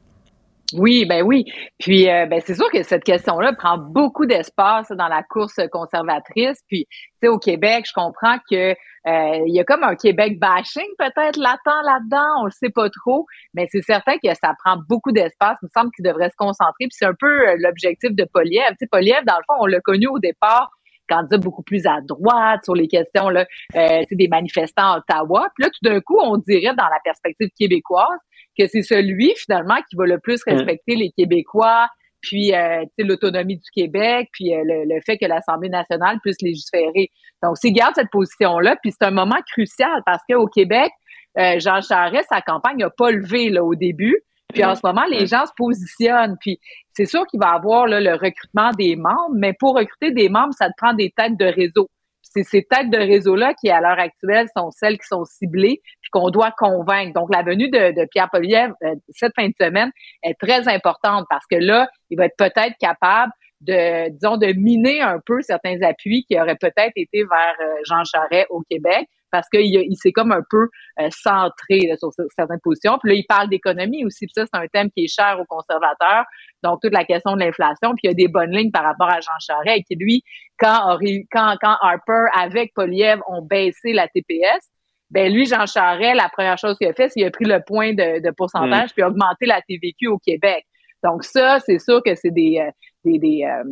Oui, 0.74 1.05
ben 1.05 1.24
oui. 1.24 1.45
Puis 1.80 2.09
euh, 2.09 2.26
ben 2.26 2.41
c'est 2.45 2.55
sûr 2.55 2.70
que 2.70 2.84
cette 2.84 3.05
question-là 3.05 3.53
prend 3.53 3.78
beaucoup 3.78 4.26
d'espace 4.26 4.89
dans 4.89 5.07
la 5.07 5.24
course 5.24 5.59
conservatrice. 5.72 6.61
Puis 6.68 6.86
tu 6.89 7.07
sais 7.24 7.28
au 7.30 7.39
Québec, 7.39 7.86
je 7.88 7.93
comprends 7.93 8.38
que 8.51 8.72
euh, 8.72 9.43
y 9.45 9.59
a 9.61 9.63
comme 9.63 9.84
un 9.84 9.95
Québec 9.95 10.38
bashing 10.39 10.88
peut-être 10.97 11.38
latent 11.38 11.84
là-dedans, 11.86 12.41
on 12.41 12.45
le 12.45 12.51
sait 12.51 12.70
pas 12.70 12.89
trop, 12.89 13.26
mais 13.53 13.68
c'est 13.72 13.82
certain 13.82 14.18
que 14.18 14.34
ça 14.34 14.53
prend 14.61 14.78
beaucoup 14.89 15.13
d'espace. 15.13 15.57
Il 15.61 15.68
me 15.68 15.70
semble 15.74 15.91
qu'il 15.95 16.03
devrait 16.03 16.30
se 16.30 16.36
concentrer. 16.36 16.74
Puis 16.80 16.91
c'est 16.91 17.05
un 17.05 17.15
peu 17.18 17.47
euh, 17.47 17.55
l'objectif 17.59 18.11
de 18.13 18.26
Poliev. 18.26 18.72
Tu 18.72 18.76
sais 18.82 18.88
Poliev 18.91 19.24
dans 19.26 19.38
le 19.38 19.43
fond, 19.47 19.61
on 19.61 19.68
l'a 19.68 19.80
connu 19.80 20.07
au 20.07 20.20
départ 20.20 20.72
candidat 21.07 21.38
beaucoup 21.38 21.63
plus 21.63 21.86
à 21.88 22.01
droite 22.01 22.65
sur 22.65 22.76
les 22.76 22.89
questions 22.89 23.30
là, 23.30 23.45
euh, 23.76 24.03
des 24.11 24.28
manifestants 24.28 24.93
à 24.93 24.97
Ottawa. 24.97 25.47
Puis 25.55 25.63
là, 25.63 25.70
tout 25.70 25.89
d'un 25.89 26.01
coup, 26.01 26.20
on 26.22 26.38
dirait 26.38 26.76
dans 26.76 26.89
la 26.89 26.99
perspective 27.03 27.47
québécoise 27.57 28.20
que 28.58 28.68
c'est 28.68 28.82
celui 28.82 29.34
finalement 29.38 29.78
qui 29.89 29.95
va 29.95 30.05
le 30.05 30.20
plus 30.20 30.41
respecter 30.45 30.95
les 30.95 31.12
Québécois, 31.12 31.88
puis 32.22 32.53
euh, 32.53 32.84
l'autonomie 32.97 33.58
du 33.58 33.70
Québec, 33.74 34.30
puis 34.34 34.53
euh, 34.53 34.62
le, 34.64 34.95
le 34.95 35.01
fait 35.05 35.18
que 35.18 35.26
l'Assemblée 35.26 35.70
nationale 35.70 36.20
puisse 36.22 36.41
légiférer. 36.41 37.12
Donc, 37.43 37.58
s'il 37.58 37.74
garde 37.74 37.93
cette 37.95 38.10
position-là, 38.12 38.76
puis 38.82 38.91
c'est 38.91 39.05
un 39.05 39.12
moment 39.12 39.38
crucial 39.51 40.01
parce 40.05 40.22
qu'au 40.30 40.47
Québec, 40.47 40.91
euh, 41.38 41.60
Jean 41.60 41.82
Charest, 41.82 42.28
sa 42.30 42.41
campagne 42.41 42.78
n'a 42.78 42.89
pas 42.89 43.12
levé 43.12 43.49
là, 43.49 43.64
au 43.64 43.76
début. 43.76 44.18
Puis 44.53 44.64
en 44.64 44.76
ce 44.76 44.82
moment, 44.84 45.03
les 45.10 45.28
gens 45.28 45.45
se 45.45 45.51
positionnent. 45.55 46.38
Puis 46.39 46.60
c'est 46.93 47.05
sûr 47.05 47.26
qu'il 47.28 47.39
va 47.39 47.51
y 47.51 47.55
avoir 47.55 47.86
là, 47.86 47.99
le 47.99 48.14
recrutement 48.14 48.72
des 48.72 48.95
membres, 48.95 49.36
mais 49.36 49.53
pour 49.53 49.76
recruter 49.76 50.12
des 50.12 50.30
membres, 50.30 50.53
ça 50.53 50.68
te 50.68 50.74
prend 50.78 50.93
des 50.93 51.12
têtes 51.16 51.38
de 51.38 51.45
réseau. 51.45 51.89
C'est 52.38 52.44
ces 52.44 52.64
têtes 52.64 52.90
de 52.90 52.98
réseau-là 52.98 53.54
qui, 53.56 53.70
à 53.70 53.82
l'heure 53.82 54.00
actuelle, 54.00 54.48
sont 54.56 54.70
celles 54.72 54.98
qui 54.98 55.08
sont 55.08 55.26
ciblées 55.26 55.82
puis 56.02 56.10
qu'on 56.12 56.30
doit 56.30 56.52
convaincre. 56.58 57.14
Donc, 57.14 57.34
la 57.34 57.42
venue 57.42 57.70
de, 57.70 58.06
Pierre 58.12 58.30
Poliev 58.32 58.74
euh, 58.84 58.96
cette 59.10 59.34
fin 59.36 59.48
de 59.48 59.54
semaine 59.60 59.92
est 60.24 60.40
très 60.40 60.68
importante 60.68 61.26
parce 61.30 61.46
que 61.50 61.56
là, 61.56 61.88
il 62.10 62.18
va 62.18 62.26
être 62.26 62.38
peut-être 62.38 62.76
capable 62.80 63.32
de, 63.62 64.10
disons, 64.10 64.38
de 64.38 64.54
miner 64.54 65.02
un 65.02 65.20
peu 65.26 65.42
certains 65.42 65.82
appuis 65.82 66.26
qui 66.26 66.40
auraient 66.40 66.58
peut-être 66.60 66.92
été 66.96 67.24
vers 67.24 67.56
euh, 67.60 67.74
Jean 67.88 68.04
Charest 68.04 68.48
au 68.52 68.62
Québec 68.70 69.08
parce 69.32 69.50
qu'il 69.50 69.66
il 69.66 69.96
s'est 69.96 70.12
comme 70.12 70.32
un 70.32 70.44
peu 70.50 70.70
euh, 71.00 71.10
centré 71.12 71.92
sur 71.98 72.14
ce- 72.14 72.28
certaines 72.36 72.60
positions. 72.62 72.98
Puis 73.02 73.12
là, 73.12 73.16
il 73.16 73.26
parle 73.26 73.50
d'économie 73.50 74.06
aussi. 74.06 74.28
Puis 74.28 74.34
ça, 74.36 74.46
c'est 74.46 74.60
un 74.60 74.68
thème 74.68 74.90
qui 74.92 75.06
est 75.06 75.14
cher 75.14 75.40
aux 75.40 75.46
conservateurs. 75.46 76.24
Donc, 76.68 76.82
toute 76.82 76.93
la 76.93 77.05
question 77.05 77.34
de 77.36 77.39
l'inflation. 77.39 77.91
Puis 77.91 78.01
il 78.03 78.07
y 78.07 78.11
a 78.11 78.13
des 78.13 78.28
bonnes 78.28 78.51
lignes 78.51 78.72
par 78.72 78.84
rapport 78.84 79.09
à 79.09 79.20
Jean 79.20 79.39
Charest. 79.39 79.86
Qui, 79.88 79.95
lui, 79.95 80.24
quand, 80.59 80.97
quand, 81.32 81.55
quand 81.61 81.76
Harper, 81.82 82.26
avec 82.38 82.74
Poliev, 82.74 83.20
ont 83.28 83.41
baissé 83.41 83.93
la 83.93 84.07
TPS, 84.07 84.70
ben 85.09 85.32
lui, 85.32 85.45
Jean 85.45 85.65
Charest, 85.65 86.15
la 86.15 86.30
première 86.30 86.57
chose 86.57 86.78
qu'il 86.78 86.88
a 86.88 86.93
fait, 86.93 87.09
c'est 87.09 87.20
qu'il 87.20 87.26
a 87.26 87.32
pris 87.32 87.45
le 87.45 87.61
point 87.65 87.93
de, 87.93 88.22
de 88.22 88.32
pourcentage 88.32 88.89
Mm. 88.89 88.93
puis 88.93 89.03
a 89.03 89.07
augmenté 89.07 89.45
la 89.45 89.61
TVQ 89.61 90.07
au 90.07 90.18
Québec. 90.18 90.65
Donc 91.03 91.24
ça, 91.24 91.59
c'est 91.59 91.80
sûr 91.80 92.01
que 92.03 92.15
c'est 92.15 92.32
des, 92.32 92.59
euh, 92.59 92.72
des, 93.05 93.20
des, 93.20 93.43
euh, 93.45 93.63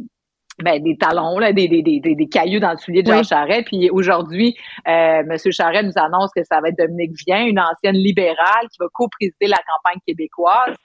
ben, 0.64 0.82
des 0.82 0.96
talons, 0.96 1.38
là, 1.38 1.52
des, 1.52 1.68
des, 1.68 1.82
des, 1.82 2.00
des, 2.00 2.16
des 2.16 2.28
cailloux 2.28 2.62
dans 2.62 2.72
le 2.72 2.78
soulier 2.78 3.04
de 3.04 3.12
Jean 3.12 3.18
Oui. 3.20 3.26
Charest. 3.26 3.66
Puis 3.66 3.90
aujourd'hui, 3.90 4.56
euh, 4.88 5.24
M. 5.30 5.38
Charest 5.52 5.86
nous 5.86 6.02
annonce 6.02 6.32
que 6.34 6.44
ça 6.46 6.62
va 6.62 6.70
être 6.70 6.78
Dominique 6.78 7.12
Vien, 7.28 7.46
une 7.46 7.60
ancienne 7.60 7.96
libérale 7.96 8.70
qui 8.72 8.78
va 8.80 8.86
co-présider 8.94 9.48
la 9.48 9.58
campagne 9.58 10.00
québécoise. 10.08 10.76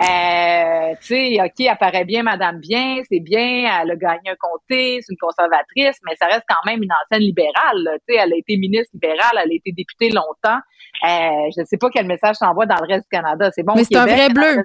Euh, 0.00 0.94
tu 1.02 1.14
sais, 1.14 1.36
OK, 1.44 1.60
elle 1.60 1.76
paraît 1.78 2.04
bien, 2.04 2.22
Madame 2.22 2.58
Bien, 2.58 3.02
c'est 3.10 3.20
bien, 3.20 3.68
elle 3.82 3.90
a 3.90 3.96
gagné 3.96 4.30
un 4.30 4.36
comté, 4.38 5.00
c'est 5.02 5.12
une 5.12 5.18
conservatrice, 5.20 5.98
mais 6.06 6.16
ça 6.18 6.26
reste 6.26 6.44
quand 6.48 6.70
même 6.70 6.82
une 6.82 6.92
ancienne 6.92 7.22
libérale. 7.22 7.82
là. 7.84 7.92
Tu 8.08 8.14
sais, 8.14 8.20
elle 8.22 8.32
a 8.32 8.36
été 8.36 8.56
ministre 8.56 8.90
libérale, 8.94 9.32
elle 9.44 9.50
a 9.50 9.54
été 9.54 9.72
députée 9.72 10.08
longtemps. 10.08 10.58
Euh, 11.04 11.50
je 11.54 11.60
ne 11.60 11.66
sais 11.66 11.76
pas 11.76 11.88
quel 11.92 12.06
message 12.06 12.36
t'envoie 12.38 12.66
dans 12.66 12.76
le 12.80 12.86
reste 12.86 13.04
du 13.10 13.16
Canada. 13.16 13.50
C'est 13.54 13.62
bon 13.62 13.74
Mais 13.76 13.84
c'est 13.84 13.96
un 13.96 14.06
vrai 14.06 14.28
bleu. 14.30 14.62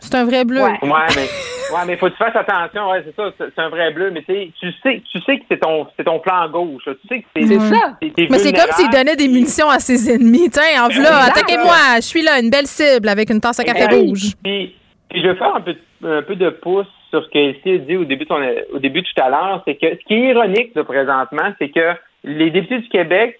C'est 0.00 0.14
un 0.14 0.24
vrai 0.24 0.44
bleu. 0.44 0.62
Ouais. 0.62 0.78
Ouais, 0.82 1.06
mais 1.14 1.76
ouais, 1.76 1.84
mais 1.86 1.96
faut 1.96 2.06
que 2.06 2.12
tu 2.12 2.16
fasses 2.18 2.36
attention, 2.36 2.88
ouais, 2.90 3.04
c'est 3.04 3.14
ça, 3.14 3.30
c'est 3.38 3.60
un 3.60 3.68
vrai 3.68 3.92
bleu, 3.92 4.10
mais 4.10 4.22
tu 4.22 4.32
sais, 4.32 4.50
tu 4.58 4.72
sais, 4.82 5.02
tu 5.10 5.20
sais 5.22 5.38
que 5.38 5.44
c'est 5.50 5.58
ton 5.60 5.86
c'est 5.96 6.04
ton 6.04 6.18
plan 6.20 6.48
gauche, 6.50 6.86
là. 6.86 6.94
tu 7.00 7.08
sais 7.08 7.20
que 7.20 7.26
c'est 7.36 7.46
C'est 7.46 7.58
ça. 7.60 7.98
Mais 8.00 8.38
c'est 8.38 8.52
comme 8.52 8.72
s'il 8.72 8.90
donnait 8.90 9.16
des 9.16 9.28
munitions 9.28 9.68
à 9.68 9.78
ses 9.78 10.10
ennemis. 10.10 10.50
Tiens, 10.50 10.84
en 10.84 10.88
voilà, 10.88 11.24
attaquez-moi, 11.24 11.96
je 11.96 12.00
suis 12.00 12.22
là, 12.22 12.40
une 12.40 12.50
belle 12.50 12.66
cible 12.66 13.08
avec 13.08 13.30
une 13.30 13.40
tasse 13.40 13.60
à 13.60 13.64
café 13.64 13.86
Ben 13.88 14.00
rouge. 14.00 14.34
Puis, 14.42 14.69
puis 15.10 15.22
je 15.22 15.28
veux 15.28 15.34
faire 15.34 15.54
un 15.56 15.60
peu, 15.60 15.74
un 16.04 16.22
peu 16.22 16.36
de 16.36 16.50
pouce 16.50 16.86
sur 17.10 17.24
ce 17.24 17.28
que 17.30 17.38
Elsie 17.38 17.70
a 17.72 17.78
dit 17.78 17.96
au 17.96 18.04
début, 18.04 18.24
de 18.24 18.28
son- 18.28 18.74
au 18.74 18.78
début 18.78 19.02
tout 19.02 19.22
à 19.22 19.28
l'heure, 19.28 19.62
c'est 19.66 19.74
que 19.74 19.86
ce 19.90 20.04
qui 20.06 20.14
est 20.14 20.30
ironique 20.30 20.72
là, 20.74 20.84
présentement, 20.84 21.52
c'est 21.58 21.68
que 21.70 21.92
les 22.24 22.50
députés 22.50 22.78
du 22.78 22.88
Québec 22.88 23.38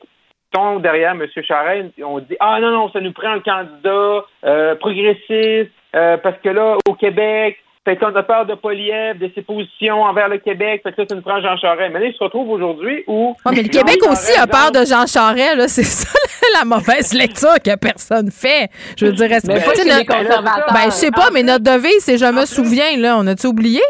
sont 0.55 0.81
derrière 0.81 1.13
M. 1.13 1.25
Charest, 1.47 1.91
on 2.05 2.19
dit 2.19 2.37
Ah 2.41 2.59
non, 2.61 2.71
non, 2.73 2.91
ça 2.91 3.01
nous 3.01 3.13
prend 3.13 3.31
un 3.31 3.41
candidat 3.41 4.25
euh, 4.45 4.75
progressiste, 4.75 5.71
euh, 5.95 6.17
parce 6.17 6.37
que 6.43 6.49
là, 6.49 6.77
au 6.89 6.95
Québec, 6.95 7.59
fait 7.85 7.97
qu'on 7.97 8.15
a 8.15 8.23
peur 8.23 8.45
de 8.47 8.55
Poliev, 8.55 9.19
de 9.19 9.31
ses 9.35 9.43
positions 9.43 10.03
envers 10.03 10.29
le 10.29 10.39
Québec, 10.39 10.83
fait 10.83 10.93
que 10.93 11.01
là, 11.01 11.07
ça 11.09 11.15
nous 11.15 11.23
prend 11.23 11.41
Jean 11.41 11.57
Charest. 11.57 11.93
Mais 11.93 12.01
là, 12.01 12.07
il 12.07 12.15
se 12.15 12.23
retrouve 12.23 12.51
aujourd'hui 12.51 13.05
où. 13.07 13.35
Ouais, 13.47 13.53
mais 13.55 13.63
le 13.63 13.69
Québec 13.69 13.97
aussi 14.11 14.37
a 14.39 14.47
peur 14.47 14.71
de 14.73 14.85
Jean 14.85 15.07
Charest, 15.07 15.57
là. 15.57 15.69
C'est 15.69 15.85
ça 15.85 16.09
la 16.59 16.65
mauvaise 16.65 17.13
lecture 17.15 17.55
que 17.65 17.77
personne 17.77 18.31
fait. 18.31 18.69
Je 18.97 19.07
veux 19.07 19.13
dire, 19.13 19.33
est-ce 19.33 19.47
que- 19.47 19.99
les 19.99 20.05
conservateurs. 20.07 20.67
Ben, 20.73 20.85
je 20.87 20.91
sais 20.91 21.11
pas, 21.11 21.31
mais 21.33 21.43
notre 21.43 21.65
devise, 21.65 22.01
c'est 22.01 22.19
je 22.19 22.25
me 22.27 22.45
souviens, 22.47 22.97
là. 22.99 23.17
On 23.19 23.27
a-tu 23.27 23.47
oublié? 23.47 23.83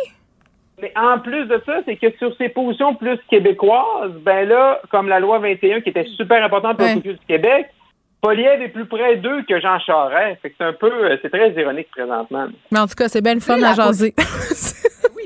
Mais 0.82 0.92
en 0.96 1.18
plus 1.18 1.44
de 1.46 1.61
ça, 1.66 1.74
c'est 1.84 1.96
que 1.96 2.06
sur 2.18 2.34
ces 2.38 2.48
positions 2.48 2.94
plus 2.94 3.18
québécoises, 3.28 4.12
ben 4.24 4.48
là, 4.48 4.80
comme 4.90 5.08
la 5.08 5.20
loi 5.20 5.38
21 5.38 5.80
qui 5.82 5.90
était 5.90 6.06
super 6.16 6.42
importante 6.42 6.78
pour 6.78 6.86
Ouais. 6.86 6.94
le 6.94 7.00
du 7.02 7.18
Québec, 7.28 7.66
Poliev 8.22 8.62
est 8.62 8.68
plus 8.68 8.86
près 8.86 9.16
d'eux 9.16 9.42
que 9.48 9.61
Jean 9.61 9.78
Charest. 9.78 10.40
Fait 10.40 10.50
que 10.50 10.54
c'est 10.58 10.64
un 10.64 10.72
peu, 10.72 10.90
euh, 10.90 11.16
c'est 11.20 11.30
très 11.30 11.50
ironique 11.52 11.88
présentement. 11.90 12.46
Mais 12.70 12.78
en 12.78 12.86
tout 12.86 12.94
cas, 12.94 13.08
c'est 13.08 13.20
bien 13.22 13.34
le 13.34 13.40
fun 13.40 13.54
à 13.56 13.58
la 13.58 13.74
jaser. 13.74 14.14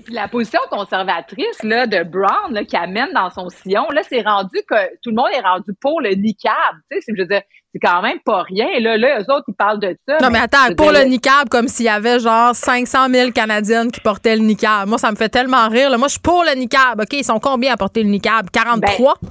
Puis 0.05 0.15
la 0.15 0.29
position 0.29 0.61
conservatrice 0.71 1.63
là, 1.63 1.87
de 1.87 2.03
Brown 2.03 2.53
là, 2.53 2.65
qui 2.65 2.77
amène 2.77 3.13
dans 3.15 3.31
son 3.31 3.49
sillon, 3.49 3.87
là, 3.91 4.03
c'est 4.09 4.21
rendu 4.23 4.59
que 4.69 4.77
tout 5.03 5.11
le 5.11 5.17
monde 5.17 5.29
est 5.35 5.41
rendu 5.41 5.73
pour 5.81 6.01
le 6.01 6.11
niqab. 6.11 6.53
Tu 6.91 6.99
sais, 6.99 7.03
c'est- 7.07 7.13
je 7.17 7.23
veux 7.23 7.29
dire, 7.29 7.43
c'est 7.73 7.79
quand 7.81 8.03
même 8.03 8.19
pas 8.25 8.43
rien. 8.43 8.67
Là, 8.81 8.97
là, 8.97 9.19
eux 9.21 9.33
autres, 9.33 9.45
ils 9.49 9.55
parlent 9.55 9.81
de 9.81 9.97
ça. 10.07 10.19
Non, 10.23 10.29
mais 10.31 10.39
attends, 10.39 10.73
pour 10.77 10.93
dire, 10.93 11.01
le 11.03 11.09
niqab, 11.09 11.49
comme 11.49 11.69
s'il 11.69 11.87
y 11.87 11.89
avait 11.89 12.21
genre 12.21 12.55
500 12.55 13.09
000 13.09 13.31
Canadiennes 13.33 13.91
qui 13.91 14.01
portaient 14.01 14.37
le 14.37 14.43
niqab. 14.43 14.87
Moi, 14.89 14.99
ça 14.99 15.11
me 15.11 15.17
fait 15.17 15.29
tellement 15.29 15.69
rire. 15.69 15.91
là. 15.91 15.97
Moi, 15.99 16.09
je 16.09 16.13
suis 16.13 16.21
pour 16.21 16.45
le 16.45 16.55
niqab. 16.55 17.01
OK, 17.01 17.13
ils 17.13 17.25
sont 17.25 17.41
combien 17.41 17.73
à 17.73 17.77
porter 17.77 18.03
le 18.03 18.11
niqab? 18.11 18.51
43? 18.51 19.15
Non, 19.23 19.31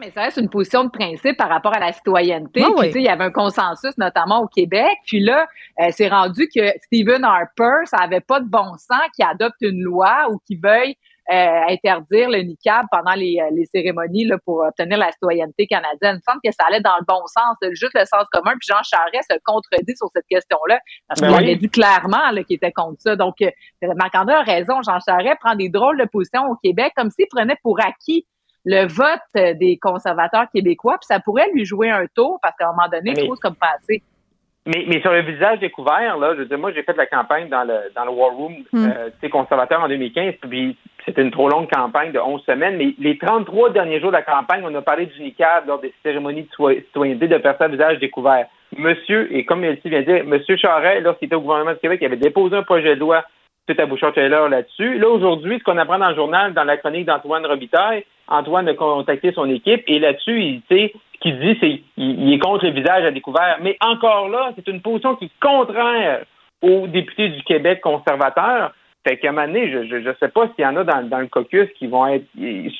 mais 0.00 0.10
ça 0.10 0.22
reste 0.22 0.36
une 0.38 0.48
position 0.48 0.84
de 0.84 0.90
principe 0.90 1.36
par 1.36 1.48
rapport 1.48 1.74
à 1.74 1.80
la 1.80 1.92
citoyenneté. 1.92 2.62
Ah 2.62 2.68
Puis, 2.68 2.74
oui. 2.78 2.86
tu 2.86 2.92
sais, 2.94 2.98
il 3.00 3.04
y 3.04 3.08
avait 3.08 3.24
un 3.24 3.30
consensus, 3.30 3.96
notamment 3.98 4.40
au 4.40 4.46
Québec. 4.46 4.98
Puis 5.06 5.20
là, 5.20 5.46
euh, 5.80 5.88
c'est 5.90 6.08
rendu 6.08 6.48
que 6.54 6.72
Stephen 6.84 7.24
Harper, 7.24 7.84
ça 7.84 7.98
avait 7.98 8.20
pas 8.20 8.40
de 8.40 8.48
bon 8.48 8.76
sens 8.76 9.02
qu'il 9.14 9.24
adopte 9.24 9.60
une 9.60 9.82
loi 9.82 10.28
ou 10.30 10.38
qu'il 10.46 10.60
veuille 10.60 10.96
euh, 11.28 11.60
interdire 11.68 12.30
le 12.30 12.38
niqab 12.42 12.86
pendant 12.92 13.14
les, 13.14 13.38
euh, 13.40 13.50
les 13.52 13.66
cérémonies 13.66 14.26
là, 14.26 14.38
pour 14.44 14.60
obtenir 14.60 14.96
la 14.96 15.10
citoyenneté 15.10 15.66
canadienne. 15.66 16.14
Il 16.14 16.14
me 16.14 16.20
semble 16.20 16.40
que 16.44 16.52
ça 16.52 16.68
allait 16.68 16.80
dans 16.80 16.96
le 17.00 17.04
bon 17.04 17.20
sens, 17.26 17.56
juste 17.72 17.94
le 17.94 18.04
sens 18.04 18.24
commun. 18.30 18.52
Puis 18.60 18.68
Jean 18.68 18.82
Charest 18.84 19.28
se 19.32 19.36
contredit 19.44 19.96
sur 19.96 20.06
cette 20.14 20.26
question-là 20.30 20.78
parce 21.08 21.20
Ben 21.20 21.28
qu'il 21.28 21.36
oui. 21.36 21.42
avait 21.42 21.56
dit 21.56 21.68
clairement 21.68 22.30
là, 22.30 22.44
qu'il 22.44 22.54
était 22.54 22.70
contre 22.70 23.00
ça. 23.00 23.16
Donc, 23.16 23.34
euh, 23.42 23.50
Marc-André 23.96 24.34
a 24.34 24.42
raison. 24.42 24.74
Jean 24.82 25.00
Charest 25.00 25.38
prend 25.40 25.56
des 25.56 25.68
drôles 25.68 25.98
de 25.98 26.04
positions 26.04 26.44
au 26.48 26.54
Québec 26.62 26.92
comme 26.94 27.10
s'il 27.10 27.26
prenait 27.28 27.58
pour 27.60 27.80
acquis 27.80 28.24
le 28.66 28.86
vote 28.88 29.20
euh, 29.36 29.54
des 29.54 29.78
conservateurs 29.78 30.46
québécois, 30.52 30.94
puis 31.00 31.06
ça 31.06 31.20
pourrait 31.20 31.48
lui 31.54 31.64
jouer 31.64 31.88
un 31.88 32.04
tour 32.14 32.38
parce 32.42 32.54
qu'à 32.56 32.66
un 32.68 32.72
moment 32.72 32.88
donné, 32.88 33.12
Mais- 33.14 33.22
il 33.22 33.24
trouve 33.26 33.38
comme 33.38 33.54
passé. 33.54 34.02
Mais, 34.68 34.84
mais 34.88 35.00
sur 35.00 35.12
le 35.12 35.20
visage 35.22 35.60
découvert, 35.60 36.18
là, 36.18 36.34
je 36.34 36.40
veux 36.40 36.46
dire, 36.46 36.58
moi, 36.58 36.72
j'ai 36.72 36.82
fait 36.82 36.96
la 36.96 37.06
campagne 37.06 37.48
dans 37.48 37.62
le, 37.62 37.92
dans 37.94 38.04
le 38.04 38.10
War 38.10 38.32
Room. 38.32 38.52
Mm. 38.72 38.84
euh, 38.88 39.10
tu 39.10 39.20
sais, 39.20 39.28
conservateur 39.28 39.80
en 39.80 39.86
2015, 39.86 40.34
puis 40.50 40.76
c'était 41.04 41.22
une 41.22 41.30
trop 41.30 41.48
longue 41.48 41.70
campagne 41.70 42.10
de 42.10 42.18
11 42.18 42.42
semaines, 42.44 42.76
mais 42.76 42.92
les 42.98 43.16
33 43.16 43.70
derniers 43.70 44.00
jours 44.00 44.10
de 44.10 44.16
la 44.16 44.22
campagne, 44.22 44.62
on 44.64 44.74
a 44.74 44.82
parlé 44.82 45.06
du 45.06 45.22
NICAD 45.22 45.68
lors 45.68 45.78
des 45.80 45.94
cérémonies 46.02 46.42
de 46.42 46.48
citoy- 46.48 46.84
citoyenneté 46.86 47.28
de 47.28 47.38
personnes 47.38 47.66
à 47.66 47.76
visage 47.76 47.98
découvert. 48.00 48.48
Monsieur, 48.76 49.32
et 49.32 49.44
comme 49.44 49.62
Elsie 49.62 49.88
vient 49.88 50.00
de 50.00 50.04
dire, 50.12 50.24
Monsieur 50.24 50.56
Charest, 50.56 51.04
lorsqu'il 51.04 51.26
était 51.26 51.36
au 51.36 51.42
gouvernement 51.42 51.74
du 51.74 51.78
Québec, 51.78 52.00
il 52.02 52.06
avait 52.06 52.16
déposé 52.16 52.56
un 52.56 52.64
projet 52.64 52.96
de 52.96 53.00
loi 53.00 53.24
tout 53.66 53.74
à 53.78 53.86
Bouchard-Taylor 53.86 54.48
là-dessus. 54.48 54.98
Là, 54.98 55.08
aujourd'hui, 55.08 55.58
ce 55.58 55.64
qu'on 55.64 55.78
apprend 55.78 55.98
dans 55.98 56.10
le 56.10 56.14
journal, 56.14 56.52
dans 56.54 56.64
la 56.64 56.76
chronique 56.76 57.06
d'Antoine 57.06 57.44
Robitaille, 57.46 58.04
Antoine 58.28 58.68
a 58.68 58.74
contacté 58.74 59.32
son 59.32 59.48
équipe 59.50 59.82
et 59.86 59.98
là-dessus, 59.98 60.40
il, 60.40 60.62
ce 60.70 60.88
qu'il 61.20 61.38
dit, 61.40 61.56
c'est 61.60 61.80
qu'il 61.94 62.20
il 62.20 62.32
est 62.32 62.38
contre 62.38 62.64
le 62.66 62.72
visage 62.72 63.04
à 63.04 63.10
découvert. 63.10 63.58
Mais 63.62 63.76
encore 63.80 64.28
là, 64.28 64.52
c'est 64.56 64.68
une 64.68 64.80
position 64.80 65.16
qui 65.16 65.26
est 65.26 65.30
contraire 65.40 66.24
aux 66.62 66.86
députés 66.86 67.28
du 67.28 67.42
Québec 67.42 67.80
conservateurs. 67.80 68.72
Fait 69.06 69.16
qu'à 69.18 69.28
un 69.28 69.32
moment 69.32 69.46
donné, 69.46 69.70
je 69.70 69.96
ne 69.96 70.14
sais 70.20 70.28
pas 70.28 70.48
s'il 70.54 70.64
y 70.64 70.66
en 70.66 70.76
a 70.76 70.84
dans, 70.84 71.08
dans 71.08 71.20
le 71.20 71.28
caucus 71.28 71.68
qui 71.78 71.86
vont 71.86 72.06
être 72.06 72.26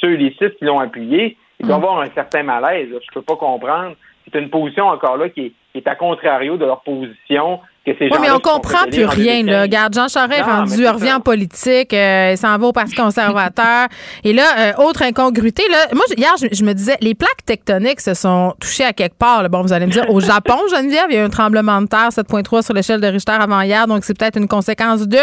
ceux, 0.00 0.14
les 0.14 0.34
six 0.38 0.50
qui 0.58 0.64
l'ont 0.64 0.80
appuyé, 0.80 1.36
il 1.60 1.66
doit 1.66 1.76
y 1.76 1.78
Mm. 1.78 1.82
avoir 1.84 2.00
un 2.00 2.10
certain 2.10 2.42
malaise. 2.42 2.88
Je 2.90 3.14
peux 3.14 3.22
pas 3.22 3.36
comprendre. 3.36 3.94
C'est 4.24 4.38
une 4.40 4.50
position 4.50 4.86
encore 4.86 5.16
là 5.16 5.28
qui 5.28 5.46
est, 5.46 5.52
qui 5.72 5.78
est 5.78 5.88
à 5.88 5.94
contrario 5.94 6.56
de 6.56 6.64
leur 6.64 6.80
position 6.82 7.60
que 7.86 7.92
ces 7.98 8.08
Oui, 8.10 8.18
mais 8.20 8.30
on 8.30 8.38
comprend 8.40 8.84
plus 8.90 9.04
rien. 9.06 9.42
2015. 9.42 9.46
Là. 9.46 9.62
Regarde, 9.62 9.94
Jean 9.94 10.08
Charest 10.08 10.40
est 10.40 10.42
Non, 10.46 10.56
rendu, 10.58 10.70
c'est 10.74 10.80
il 10.82 10.88
revient 10.88 11.06
ça. 11.08 11.16
en 11.16 11.20
politique, 11.20 11.94
euh, 11.94 12.30
il 12.32 12.36
s'en 12.38 12.58
va 12.58 12.66
au 12.66 12.72
Parti 12.72 12.94
conservateur. 12.94 13.86
Et 14.24 14.32
là, 14.32 14.44
euh, 14.58 14.72
autre 14.84 15.02
incongruité, 15.02 15.62
là, 15.70 15.86
moi, 15.94 16.04
hier, 16.16 16.34
je, 16.40 16.48
je 16.52 16.64
me 16.64 16.72
disais, 16.74 16.96
les 17.00 17.14
plaques 17.14 17.44
tectoniques 17.46 18.00
se 18.00 18.14
sont 18.14 18.54
touchées 18.60 18.84
à 18.84 18.92
quelque 18.92 19.16
part. 19.16 19.42
là. 19.42 19.48
Bon, 19.48 19.62
vous 19.62 19.72
allez 19.72 19.86
me 19.86 19.92
dire, 19.92 20.10
au 20.10 20.20
Japon, 20.20 20.56
Geneviève, 20.70 21.06
il 21.10 21.14
y 21.14 21.18
a 21.18 21.22
eu 21.22 21.24
un 21.24 21.30
tremblement 21.30 21.80
de 21.80 21.86
terre, 21.86 22.08
7.3 22.10 22.62
sur 22.62 22.74
l'échelle 22.74 23.00
de 23.00 23.06
Richter 23.06 23.32
avant 23.32 23.60
hier, 23.62 23.86
donc 23.86 24.04
c'est 24.04 24.16
peut-être 24.18 24.36
une 24.36 24.48
conséquence 24.48 25.06
de. 25.06 25.18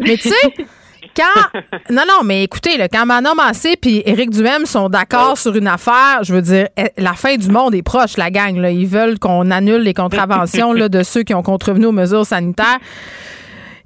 Mais 0.00 0.16
tu 0.16 0.28
sais, 0.30 0.36
quand. 1.18 1.60
Non, 1.90 2.02
non, 2.06 2.24
mais 2.24 2.44
écoutez, 2.44 2.76
là, 2.76 2.88
quand 2.88 3.06
Manon 3.06 3.34
Massé 3.34 3.76
puis 3.80 4.02
Éric 4.04 4.30
Duhem 4.30 4.66
sont 4.66 4.88
d'accord 4.88 5.38
sur 5.38 5.54
une 5.56 5.66
affaire, 5.66 6.20
je 6.22 6.34
veux 6.34 6.42
dire, 6.42 6.68
eh, 6.76 6.90
la 6.98 7.14
fin 7.14 7.36
du 7.36 7.48
monde 7.48 7.74
est 7.74 7.82
proche, 7.82 8.16
la 8.16 8.30
gang. 8.30 8.56
Là. 8.56 8.70
Ils 8.70 8.86
veulent 8.86 9.18
qu'on 9.18 9.50
annule 9.50 9.82
les 9.82 9.94
contraventions 9.94 10.72
là, 10.72 10.88
de 10.88 11.02
ceux 11.02 11.22
qui 11.22 11.34
ont 11.34 11.42
contrevenu 11.42 11.86
aux 11.86 11.92
mesures 11.92 12.26
sanitaires. 12.26 12.78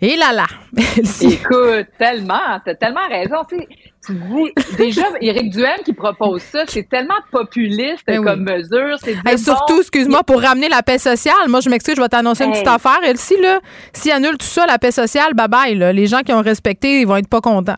Et 0.05 0.17
là 0.17 0.33
là. 0.33 0.47
Écoute, 1.23 1.87
tellement, 1.97 2.61
t'as 2.65 2.75
tellement 2.75 3.07
raison. 3.09 3.37
Tu, 3.49 3.57
sais, 4.01 4.53
déjà, 4.77 5.03
Éric 5.21 5.51
Duhem 5.51 5.79
qui 5.85 5.93
propose 5.93 6.43
ça, 6.43 6.65
c'est 6.67 6.89
tellement 6.89 7.15
populiste 7.31 8.03
Ben 8.05 8.19
oui. 8.19 8.25
comme 8.27 8.43
mesure. 8.43 8.97
C'est 9.01 9.13
Hey, 9.13 9.37
dire, 9.37 9.39
surtout, 9.39 9.79
excuse-moi, 9.79 10.25
pour 10.25 10.43
ramener 10.43 10.69
la 10.69 10.83
paix 10.83 10.99
sociale. 10.99 11.49
Moi, 11.49 11.61
je 11.61 11.71
m'excuse, 11.71 11.95
je 11.97 12.03
vais 12.03 12.09
t'annoncer 12.09 12.45
une 12.45 12.51
petite 12.51 12.67
affaire. 12.67 12.99
Elsie, 13.05 13.41
là, 13.41 13.61
s'ils 13.93 14.11
annulent 14.11 14.39
tout 14.39 14.45
ça, 14.47 14.67
la 14.67 14.77
paix 14.79 14.91
sociale, 14.91 15.35
bye 15.35 15.47
bye. 15.47 15.75
là. 15.77 15.93
Les 15.93 16.09
gens 16.09 16.23
qui 16.23 16.33
ont 16.33 16.43
respecté, 16.43 17.03
ils 17.03 17.07
vont 17.07 17.17
être 17.17 17.29
pas 17.29 17.41
contents. 17.41 17.77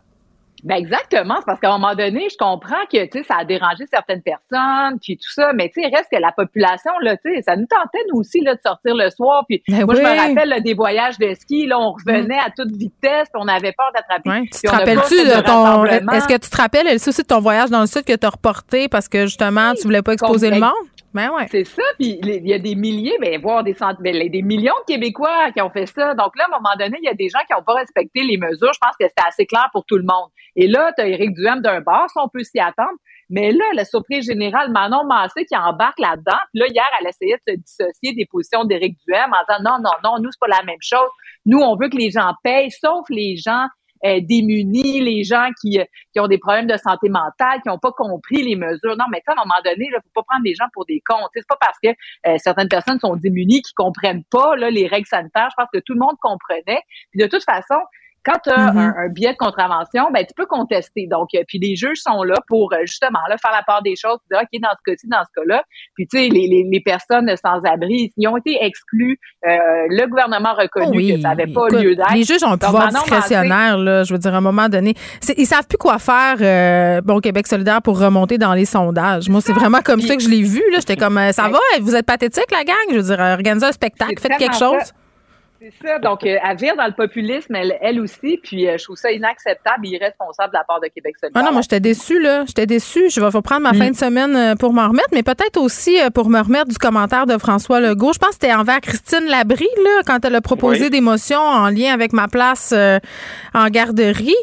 Ben 0.64 0.76
exactement, 0.76 1.36
c'est 1.38 1.46
parce 1.46 1.60
qu'à 1.60 1.68
un 1.68 1.78
moment 1.78 1.94
donné, 1.94 2.26
je 2.30 2.36
comprends 2.38 2.84
que 2.90 3.04
tu 3.04 3.18
sais 3.18 3.24
ça 3.24 3.36
a 3.40 3.44
dérangé 3.44 3.84
certaines 3.92 4.22
personnes 4.22 4.98
puis 5.00 5.16
tout 5.18 5.30
ça, 5.30 5.52
mais 5.52 5.68
tu 5.68 5.82
sais 5.82 5.88
reste 5.94 6.08
que 6.10 6.18
la 6.18 6.32
population 6.32 6.92
là, 7.02 7.16
tu 7.18 7.34
sais, 7.34 7.42
ça 7.42 7.54
nous 7.54 7.66
tentait 7.66 8.02
nous 8.10 8.20
aussi 8.20 8.40
là 8.40 8.54
de 8.54 8.60
sortir 8.64 8.94
le 8.94 9.10
soir 9.10 9.44
puis 9.46 9.62
Ben 9.68 9.84
moi 9.84 9.94
je 9.94 10.00
me 10.00 10.28
rappelle 10.28 10.48
là, 10.48 10.60
des 10.60 10.74
voyages 10.74 11.18
de 11.18 11.34
ski 11.34 11.66
là, 11.66 11.78
on 11.78 11.92
revenait 11.92 12.38
à 12.38 12.50
toute 12.56 12.74
vitesse, 12.74 13.28
on 13.34 13.46
avait 13.46 13.72
peur 13.72 13.90
d'attraper. 13.94 14.30
Ouais, 14.30 14.48
tu 14.50 14.60
te 14.62 14.70
rappelles-tu 14.70 15.16
de 15.16 15.42
ton. 15.42 15.84
Est-ce 15.84 16.26
que 16.26 16.38
tu 16.38 16.50
te 16.50 16.56
rappelles, 16.56 16.86
aussi 16.94 17.10
de 17.10 17.26
ton 17.26 17.40
voyage 17.40 17.70
dans 17.70 17.82
le 17.82 17.86
sud 17.86 18.04
que 18.04 18.16
tu 18.16 18.26
as 18.26 18.30
reporté 18.30 18.88
parce 18.88 19.08
que 19.08 19.26
justement, 19.26 19.74
tu 19.74 19.82
voulais 19.82 20.02
pas 20.02 20.14
exposer 20.14 20.50
le 20.50 20.60
monde? 20.60 20.72
Ben. 21.14 21.30
C'est 21.48 21.62
ça, 21.62 21.82
puis 21.96 22.18
il 22.20 22.48
y 22.48 22.52
a 22.52 22.58
des 22.58 22.74
milliers, 22.74 23.16
ben, 23.20 23.40
voire 23.40 23.62
des 23.62 23.72
centaines, 23.72 24.02
ben, 24.02 24.28
des 24.28 24.42
millions 24.42 24.74
de 24.80 24.92
Québécois 24.92 25.52
qui 25.52 25.62
ont 25.62 25.70
fait 25.70 25.86
ça. 25.86 26.12
Donc 26.14 26.36
là, 26.36 26.44
à 26.44 26.54
un 26.54 26.58
moment 26.58 26.74
donné, 26.76 26.98
il 27.00 27.06
y 27.06 27.08
a 27.08 27.14
des 27.14 27.28
gens 27.28 27.38
qui 27.46 27.54
n'ont 27.56 27.62
pas 27.62 27.74
respecté 27.74 28.24
les 28.24 28.36
mesures. 28.36 28.72
Je 28.72 28.80
pense 28.80 28.96
que 28.98 29.06
c'était 29.06 29.26
assez 29.26 29.46
clair 29.46 29.68
pour 29.72 29.84
tout 29.86 29.96
le 29.96 30.02
monde. 30.02 30.28
Et 30.56 30.66
là, 30.66 30.92
tu 30.96 31.02
as 31.02 31.06
Éric 31.06 31.34
Duhem 31.34 31.60
d'un 31.60 31.80
bar, 31.80 32.10
ça, 32.10 32.20
on 32.20 32.28
peut 32.28 32.42
s'y 32.42 32.58
attendre. 32.58 32.98
Mais 33.30 33.52
là, 33.52 33.64
la 33.74 33.84
surprise 33.84 34.26
générale, 34.26 34.72
Manon 34.72 35.04
Massé 35.06 35.44
qui 35.46 35.56
embarque 35.56 36.00
là-dedans. 36.00 36.38
Puis 36.52 36.60
là, 36.60 36.66
hier, 36.68 36.84
elle 37.00 37.06
essayait 37.06 37.38
de 37.46 37.52
se 37.52 37.58
dissocier 37.58 38.12
des 38.14 38.26
positions 38.26 38.64
d'Éric 38.64 38.98
Duhem 39.06 39.30
en 39.32 39.44
disant 39.48 39.62
non, 39.62 39.82
non, 39.82 39.96
non, 40.02 40.22
nous, 40.22 40.30
c'est 40.32 40.40
pas 40.40 40.48
la 40.48 40.64
même 40.64 40.82
chose. 40.82 41.08
Nous, 41.46 41.58
on 41.58 41.76
veut 41.76 41.88
que 41.88 41.96
les 41.96 42.10
gens 42.10 42.32
payent, 42.42 42.72
sauf 42.72 43.06
les 43.08 43.36
gens 43.36 43.66
euh, 44.04 44.20
démunis, 44.20 45.00
les 45.00 45.24
gens 45.24 45.48
qui, 45.60 45.78
euh, 45.80 45.84
qui 46.12 46.20
ont 46.20 46.28
des 46.28 46.38
problèmes 46.38 46.66
de 46.66 46.76
santé 46.76 47.08
mentale, 47.08 47.60
qui 47.62 47.68
n'ont 47.68 47.78
pas 47.78 47.92
compris 47.92 48.42
les 48.42 48.56
mesures. 48.56 48.96
Non, 48.96 49.06
mais 49.10 49.22
ça, 49.26 49.32
à 49.32 49.40
un 49.40 49.44
moment 49.44 49.60
donné, 49.64 49.88
il 49.90 49.94
faut 49.94 50.22
pas 50.22 50.22
prendre 50.28 50.44
les 50.44 50.54
gens 50.54 50.66
pour 50.72 50.84
des 50.84 51.00
cons. 51.04 51.26
C'est 51.34 51.46
pas 51.46 51.56
parce 51.60 51.78
que 51.82 51.88
euh, 52.26 52.36
certaines 52.38 52.68
personnes 52.68 52.98
sont 53.00 53.16
démunies 53.16 53.62
qui 53.62 53.72
comprennent 53.74 54.24
pas 54.30 54.56
là, 54.56 54.70
les 54.70 54.86
règles 54.86 55.06
sanitaires. 55.06 55.48
Je 55.50 55.56
pense 55.56 55.68
que 55.72 55.80
tout 55.80 55.94
le 55.94 56.00
monde 56.00 56.16
comprenait. 56.20 56.82
Puis 57.10 57.20
de 57.20 57.26
toute 57.26 57.44
façon, 57.44 57.80
quand 58.24 58.38
tu 58.42 58.50
as 58.50 58.72
Mhm. 58.72 58.78
un, 58.78 58.94
un 59.04 59.08
biais 59.08 59.32
de 59.32 59.36
contravention, 59.36 60.10
ben 60.12 60.24
tu 60.26 60.34
peux 60.36 60.46
contester. 60.46 61.06
Donc, 61.10 61.28
euh, 61.34 61.42
puis 61.46 61.58
les 61.58 61.76
juges 61.76 61.98
sont 62.02 62.22
là 62.22 62.36
pour 62.48 62.72
euh, 62.72 62.78
justement 62.82 63.18
là, 63.28 63.36
faire 63.38 63.52
la 63.52 63.62
part 63.62 63.82
des 63.82 63.94
choses, 63.96 64.18
dire 64.30 64.40
OK, 64.42 64.60
dans 64.60 64.70
ce 64.70 64.90
cas-ci, 64.90 65.06
dans 65.08 65.22
ce 65.24 65.40
cas-là. 65.40 65.62
Puis 65.94 66.06
tu 66.06 66.18
sais, 66.18 66.28
les, 66.28 66.46
les, 66.48 66.66
les 66.70 66.80
personnes 66.80 67.30
sans 67.42 67.60
abri, 67.64 68.12
ils 68.16 68.28
ont 68.28 68.36
été 68.36 68.56
exclus. 68.62 69.18
Euh, 69.46 69.50
le 69.88 70.06
gouvernement 70.08 70.50
a 70.50 70.62
reconnu 70.62 70.86
Oh 70.88 70.96
oui, 70.96 71.14
que 71.16 71.20
ça 71.22 71.28
n'avait 71.28 71.46
pas 71.52 71.66
écoute, 71.68 71.80
lieu 71.82 71.94
d'être. 71.94 72.12
Les 72.14 72.24
juges 72.24 72.42
ont 72.42 72.48
un 72.48 72.50
Donc, 72.56 72.60
pouvoir 72.64 72.90
Massé- 72.92 72.98
discrétionnaire, 73.04 73.78
là, 73.78 74.04
je 74.04 74.12
veux 74.12 74.18
dire, 74.18 74.34
à 74.34 74.38
un 74.38 74.40
moment 74.40 74.68
donné. 74.68 74.94
Ils 75.36 75.46
savent 75.46 75.66
plus 75.66 75.78
quoi 75.78 75.98
faire, 75.98 76.36
euh, 76.40 77.00
bon, 77.02 77.20
Québec 77.20 77.46
solidaire, 77.46 77.82
pour 77.82 77.98
remonter 77.98 78.38
dans 78.38 78.54
les 78.54 78.64
sondages. 78.64 79.28
Moi, 79.28 79.40
c'est 79.40 79.52
vraiment 79.52 79.80
comme 79.84 80.00
ça 80.00 80.16
que 80.16 80.22
je 80.22 80.28
l'ai 80.28 80.42
vu. 80.42 80.62
là. 80.72 80.78
J'étais 80.78 80.96
comme, 80.96 81.18
euh, 81.18 81.32
ça 81.32 81.48
va, 81.48 81.58
vous 81.80 81.94
êtes 81.94 82.06
pathétique, 82.06 82.50
la 82.50 82.64
gang? 82.64 82.74
Je 82.90 82.96
veux 82.96 83.02
dire, 83.02 83.18
organisez 83.20 83.66
un 83.66 83.72
spectacle, 83.72 84.18
faites 84.18 84.36
quelque 84.38 84.56
chose. 84.56 84.76
ça. 84.82 84.92
C'est 85.80 85.86
ça. 85.88 85.98
Donc, 85.98 86.24
euh, 86.24 86.36
vire 86.58 86.76
dans 86.76 86.84
le 86.86 86.92
populisme, 86.92 87.54
elle, 87.54 87.78
elle 87.80 87.98
aussi. 88.00 88.38
Puis, 88.42 88.68
euh, 88.68 88.76
je 88.76 88.84
trouve 88.84 88.96
ça 88.96 89.10
inacceptable 89.10 89.86
et 89.86 89.90
irresponsable 89.90 90.52
de 90.52 90.58
la 90.58 90.64
part 90.64 90.78
de 90.80 90.88
Québec 90.88 91.14
solidaire. 91.18 91.42
Ah 91.42 91.46
non, 91.46 91.52
moi, 91.52 91.62
j'étais 91.62 91.80
déçue, 91.80 92.20
là. 92.20 92.44
J'étais 92.46 92.66
déçue. 92.66 93.08
Je 93.08 93.18
vais 93.20 93.30
faut 93.30 93.40
prendre 93.40 93.62
ma 93.62 93.72
Mm. 93.72 93.78
fin 93.78 93.90
de 93.90 93.96
semaine 93.96 94.36
euh, 94.36 94.54
pour 94.56 94.74
m'en 94.74 94.88
remettre, 94.88 95.08
mais 95.12 95.22
peut-être 95.22 95.56
aussi 95.58 95.98
euh, 96.00 96.10
pour 96.10 96.28
me 96.28 96.40
remettre 96.40 96.68
du 96.68 96.76
commentaire 96.76 97.24
de 97.24 97.38
François 97.38 97.80
Legault. 97.80 98.12
Je 98.12 98.18
pense 98.18 98.30
que 98.30 98.34
c'était 98.42 98.52
envers 98.52 98.80
Christine 98.82 99.24
Labrie, 99.26 99.66
là, 99.82 100.00
quand 100.06 100.22
elle 100.24 100.34
a 100.34 100.42
proposé 100.42 100.84
Oui. 100.84 100.90
des 100.90 101.00
motions 101.00 101.40
en 101.40 101.70
lien 101.70 101.94
avec 101.94 102.12
ma 102.12 102.28
place 102.28 102.72
euh, 102.76 102.98
en 103.54 103.68
garderie. 103.68 104.34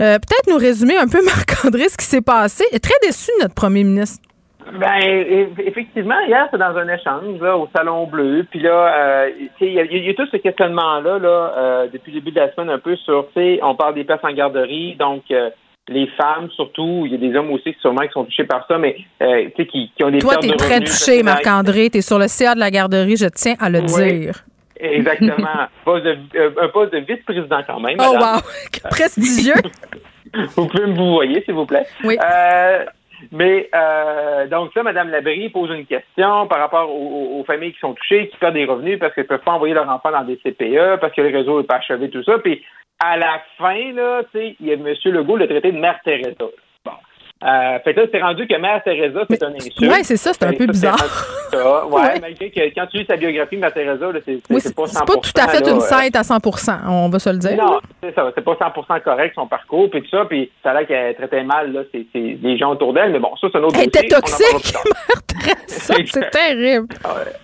Euh, 0.00 0.18
peut-être 0.18 0.48
nous 0.48 0.56
résumer 0.56 0.96
un 0.96 1.06
peu, 1.06 1.22
Marc-André, 1.24 1.88
ce 1.90 1.98
qui 1.98 2.06
s'est 2.06 2.22
passé. 2.22 2.64
Très 2.82 2.94
déçu, 3.06 3.30
notre 3.40 3.54
premier 3.54 3.84
ministre. 3.84 4.22
Ben, 4.78 5.24
effectivement, 5.66 6.18
hier, 6.26 6.46
c'est 6.50 6.58
dans 6.58 6.76
un 6.76 6.88
échange 6.88 7.40
là, 7.40 7.56
au 7.56 7.68
Salon 7.74 8.06
Bleu. 8.06 8.46
Puis 8.50 8.60
là, 8.60 8.70
euh, 9.24 9.30
il 9.60 9.72
y, 9.72 9.80
a- 9.80 9.84
il 9.84 10.04
y 10.04 10.10
a 10.10 10.14
tout 10.14 10.26
ce 10.30 10.36
questionnement-là 10.36 11.18
là, 11.18 11.52
euh, 11.56 11.86
depuis 11.92 12.12
le 12.12 12.20
début 12.20 12.30
de 12.32 12.40
la 12.40 12.52
semaine 12.52 12.70
un 12.70 12.78
peu 12.78 12.96
sur, 12.96 13.26
tu 13.34 13.40
sais, 13.40 13.60
on 13.62 13.74
parle 13.74 13.94
des 13.94 14.04
places 14.04 14.20
en 14.22 14.32
garderie, 14.32 14.94
donc 14.96 15.22
euh, 15.30 15.50
les 15.88 16.06
femmes 16.16 16.48
surtout, 16.54 17.02
il 17.06 17.12
y 17.12 17.14
a 17.14 17.18
des 17.18 17.36
hommes 17.36 17.50
aussi 17.50 17.74
qui 17.74 17.80
sûrement 17.80 18.02
qui 18.02 18.12
sont 18.12 18.24
touchés 18.24 18.44
par 18.44 18.66
ça, 18.68 18.78
mais 18.78 18.96
euh, 19.22 19.46
tu 19.56 19.62
sais, 19.62 19.66
qui, 19.68 19.90
qui 19.96 20.04
ont 20.04 20.10
des 20.10 20.18
Toi, 20.20 20.36
t'es 20.36 20.48
de 20.48 20.54
très 20.54 20.74
revenus 20.76 21.04
touché. 21.04 21.22
Marc-André. 21.22 21.90
T'es 21.90 22.00
sur 22.00 22.18
le 22.18 22.28
CA 22.28 22.54
de 22.54 22.60
la 22.60 22.70
garderie, 22.70 23.16
je 23.16 23.26
tiens 23.26 23.54
à 23.60 23.68
le 23.68 23.80
Oui. 23.80 24.18
dire. 24.20 24.44
Exactement. 24.78 25.46
Poste 25.84 26.04
de- 26.04 26.60
un 26.60 26.68
poste 26.68 26.92
de 26.92 26.98
vice-président 26.98 27.60
quand 27.66 27.80
même. 27.80 27.96
Oh, 28.00 28.12
madame. 28.14 28.34
wow! 28.36 28.40
Prestigieux! 28.90 29.54
Vous 30.56 30.66
pouvez 30.66 30.86
me 30.86 30.94
vous 30.94 31.12
voyez, 31.12 31.42
s'il 31.44 31.52
vous 31.54 31.66
plaît. 31.66 31.84
Oui. 32.04 32.16
Euh, 32.18 32.84
mais 33.30 33.68
euh, 33.74 34.46
donc 34.48 34.72
ça, 34.74 34.82
Mme 34.82 35.10
Labrie 35.10 35.50
pose 35.50 35.70
une 35.70 35.86
question 35.86 36.46
par 36.46 36.58
rapport 36.58 36.90
aux, 36.90 37.44
familles 37.44 37.72
qui 37.72 37.80
sont 37.80 37.94
touchées, 37.94 38.28
qui 38.28 38.36
perdent 38.36 38.54
des 38.54 38.64
revenus 38.64 38.98
parce 38.98 39.14
qu'elles 39.14 39.24
ne 39.24 39.28
peuvent 39.28 39.44
pas 39.44 39.52
envoyer 39.52 39.74
leur 39.74 39.88
enfant 39.88 40.10
dans 40.10 40.24
des 40.24 40.36
CPE, 40.36 41.00
parce 41.00 41.12
que 41.12 41.22
le 41.22 41.36
réseau 41.36 41.60
n'est 41.60 41.66
pas 41.66 41.76
achevé, 41.76 42.10
tout 42.10 42.22
ça. 42.22 42.38
Puis 42.38 42.62
à 43.02 43.16
la 43.16 43.42
fin, 43.58 43.92
là, 43.92 44.22
il 44.34 44.56
y 44.60 44.70
a 44.70 44.74
M. 44.74 44.94
Legault 45.04 45.36
le 45.36 45.48
traité 45.48 45.72
de 45.72 45.78
Mère 45.78 45.98
Teresa. 46.04 46.46
Euh, 47.44 47.78
fait 47.80 47.94
que 47.94 48.00
là, 48.00 48.06
c'est 48.12 48.20
rendu 48.22 48.46
que 48.46 48.56
Mère 48.56 48.82
Teresa, 48.84 49.20
c'est 49.28 49.42
un 49.42 49.54
insulte. 49.54 49.80
ouais, 49.80 50.02
c'est 50.04 50.16
ça, 50.16 50.32
c'est 50.32 50.44
un 50.44 50.52
peu 50.52 50.66
bizarre. 50.66 50.96
ça. 51.50 51.86
Ouais, 51.86 51.92
Ouais. 52.02 52.20
malgré 52.20 52.50
que 52.50 52.60
quand 52.74 52.86
tu 52.86 52.98
lis 52.98 53.06
sa 53.06 53.16
biographie, 53.16 53.56
Mère 53.56 53.72
Teresa, 53.72 54.12
là, 54.12 54.18
c'est 54.24 54.34
Oui, 54.48 54.60
pas 54.74 54.84
100%. 54.84 54.86
c'est 54.86 55.04
pas 55.06 55.16
tout 55.16 55.40
à 55.40 55.48
fait 55.48 55.60
là, 55.60 55.70
une 55.72 55.76
euh, 55.78 55.80
sainte 55.80 56.16
à 56.16 56.22
100% 56.22 56.78
on 56.88 57.08
va 57.08 57.18
se 57.18 57.30
le 57.30 57.36
dire. 57.38 57.56
non, 57.56 57.78
c'est 58.02 58.14
ça. 58.14 58.30
C'est 58.34 58.44
pas 58.44 58.52
100% 58.54 59.00
correct 59.02 59.32
son 59.34 59.46
parcours, 59.46 59.90
puis 59.90 60.02
tout 60.02 60.08
ça, 60.10 60.24
puis 60.24 60.50
ça 60.62 60.70
a 60.70 60.74
l'air 60.74 60.86
qu'elle 60.86 61.14
traitait 61.16 61.42
mal 61.44 61.72
là, 61.72 61.80
c'est, 61.92 62.06
les 62.14 62.56
gens 62.56 62.70
autour 62.72 62.92
d'elle, 62.92 63.12
mais 63.12 63.18
bon, 63.18 63.34
ça 63.40 63.48
c'est 63.50 63.58
un 63.58 63.62
autre 63.64 63.76
Elle 63.78 63.88
était 63.88 64.06
toxique. 64.08 64.74
Mère 65.44 65.56
Teresa, 65.66 65.94
c'est 66.06 66.30
terrible. 66.30 66.86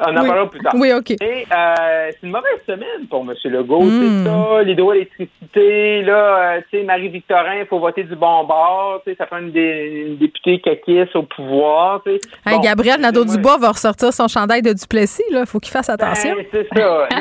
On 0.00 0.16
en 0.16 0.20
Oui. 0.22 0.28
parlera 0.28 0.50
plus 0.50 0.60
tard. 0.60 0.72
Oui, 0.76 0.92
OK. 0.92 1.10
Et 1.10 1.16
euh, 1.52 2.10
c'est 2.12 2.22
une 2.26 2.30
mauvaise 2.32 2.60
semaine 2.66 3.06
pour 3.10 3.22
M. 3.22 3.34
Legault. 3.44 3.82
Mm. 3.82 4.24
C'est 4.24 4.30
ça, 4.30 4.62
l'hydroélectricité, 4.62 6.02
là, 6.02 6.14
euh, 6.56 6.60
tu 6.70 6.78
sais, 6.78 6.84
Marie-Victorin, 6.84 7.56
il 7.60 7.66
faut 7.66 7.78
voter 7.78 8.04
du 8.04 8.14
bon 8.14 8.44
bord, 8.44 9.00
tu 9.04 9.10
sais, 9.10 9.16
ça 9.16 9.26
prend 9.26 9.38
une, 9.38 9.50
dé- 9.50 9.87
une 9.90 10.16
députée 10.16 10.60
caquiste 10.60 11.14
au 11.16 11.22
pouvoir, 11.22 12.02
tu 12.04 12.12
sais. 12.12 12.18
Hey, 12.46 12.56
Bon, 12.56 12.60
Gabriel 12.60 13.00
Nadeau-Dubois 13.00 13.58
va 13.58 13.70
ressortir 13.70 14.12
son 14.12 14.28
chandail 14.28 14.62
de 14.62 14.72
Duplessis. 14.72 15.22
Il 15.30 15.44
faut 15.46 15.58
qu'il 15.60 15.72
fasse 15.72 15.88
attention. 15.88 16.34
ben, 16.36 16.44
c'est 16.52 16.68
ça. 16.78 17.08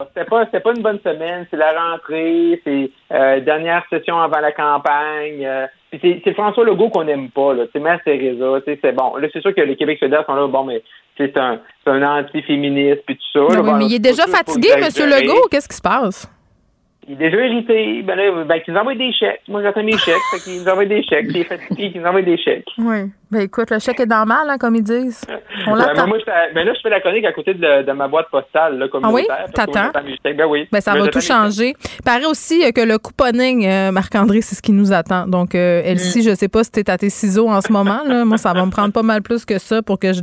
Non, 0.00 0.06
c'était 0.08 0.24
pas, 0.24 0.44
c'était 0.46 0.60
pas 0.60 0.72
une 0.74 0.82
bonne 0.82 0.98
semaine. 1.04 1.46
C'est 1.50 1.56
la 1.56 1.72
rentrée, 1.72 2.60
c'est 2.64 2.90
euh, 3.12 3.40
dernière 3.40 3.84
session 3.90 4.18
avant 4.18 4.40
la 4.40 4.52
campagne. 4.52 5.44
euh, 5.44 5.66
puis 5.90 5.98
c'est, 6.02 6.20
c'est 6.24 6.34
François 6.34 6.64
Legault 6.64 6.88
qu'on 6.88 7.04
n'aime 7.04 7.30
pas. 7.30 7.52
Là. 7.54 7.64
C'est 7.72 7.80
Mère 7.80 8.00
Teresa. 8.04 8.60
C'est 8.66 8.92
bon. 8.94 9.16
Là, 9.16 9.28
c'est 9.32 9.40
sûr 9.42 9.54
que 9.54 9.60
les 9.60 9.76
Québec 9.76 9.98
solidaires 9.98 10.24
sont 10.26 10.34
là. 10.34 10.46
Bon, 10.46 10.64
mais 10.64 10.82
c'est 11.18 11.36
un, 11.36 11.60
c'est 11.84 11.90
un 11.90 12.02
anti-féministe 12.02 13.02
puis 13.06 13.16
tout 13.16 13.22
ça. 13.32 13.40
Ben 13.48 13.54
là. 13.56 13.60
oui, 13.62 13.70
Bon, 13.70 13.76
mais 13.76 13.86
il 13.86 13.94
est 13.94 13.98
déjà 13.98 14.26
fatigué, 14.26 14.70
M. 14.74 14.82
Legault. 14.82 15.48
Qu'est-ce 15.50 15.68
qui 15.68 15.76
se 15.76 15.82
passe? 15.82 16.30
Il 17.08 17.14
est 17.14 17.16
déjà 17.30 17.44
irrité. 17.46 18.02
Ben 18.02 18.14
là, 18.14 18.44
ben, 18.44 18.60
qu'ils 18.60 18.74
nous 18.74 18.80
envoient 18.80 18.94
des 18.94 19.12
chèques. 19.12 19.40
Moi, 19.48 19.62
j'attends 19.62 19.82
mes 19.82 19.96
chèques. 19.96 20.14
Fait 20.32 20.38
qu'ils 20.38 20.62
nous 20.62 20.68
envoient 20.68 20.84
des 20.84 21.02
chèques. 21.02 21.26
Il 21.30 21.36
est 21.38 21.44
fatigué, 21.44 21.90
qu'ils 21.90 22.00
nous 22.00 22.06
envoient 22.06 22.22
des 22.22 22.36
chèques. 22.38 22.66
Oui. 22.78 23.10
Ben 23.32 23.42
écoute, 23.42 23.70
le 23.70 23.78
chèque 23.78 24.00
est 24.00 24.06
dans 24.06 24.26
mal, 24.26 24.48
hein, 24.50 24.58
comme 24.58 24.74
ils 24.76 24.82
disent. 24.82 25.22
On 25.66 25.72
Ben, 25.72 25.78
l'attend. 25.86 26.06
moi, 26.08 26.18
je 26.18 26.24
ben 26.54 26.64
là, 26.66 26.72
je 26.74 26.80
fais 26.80 26.90
la 26.90 27.00
chronique 27.00 27.24
à 27.24 27.32
côté 27.32 27.54
de, 27.54 27.60
le- 27.64 27.84
de 27.84 27.92
ma 27.92 28.08
boîte 28.08 28.26
postale 28.30 28.76
là, 28.78 28.88
communautaire. 28.88 29.26
Ah 29.30 29.44
oui? 29.46 29.52
T'attends? 29.54 29.90
Ben 30.24 30.44
oui. 30.48 30.68
Ben, 30.72 30.80
ça 30.80 30.92
Ben, 30.94 31.00
va 31.00 31.08
tout 31.08 31.20
changer. 31.20 31.74
Il 31.98 32.02
paraît 32.04 32.26
aussi 32.26 32.64
euh, 32.64 32.70
que 32.72 32.80
le 32.80 32.98
couponing, 32.98 33.66
euh, 33.66 33.92
Marc-André, 33.92 34.40
c'est 34.40 34.56
ce 34.56 34.62
qui 34.62 34.72
nous 34.72 34.92
attend. 34.92 35.26
Donc, 35.28 35.54
euh, 35.54 35.82
Elsie, 35.84 36.22
je 36.22 36.34
sais 36.34 36.48
pas 36.48 36.64
si 36.64 36.72
t'es 36.72 36.90
à 36.90 36.98
tes 36.98 37.08
ciseaux 37.10 37.48
en 37.48 37.60
ce 37.60 37.72
moment. 37.72 38.00
Là. 38.04 38.24
Moi, 38.24 38.36
ça 38.36 38.52
va 38.52 38.64
me 38.66 38.70
prendre 38.70 38.92
pas 38.92 39.02
mal 39.04 39.22
plus 39.22 39.44
que 39.44 39.58
ça 39.58 39.80
pour 39.80 39.98
que 40.00 40.12
je, 40.12 40.20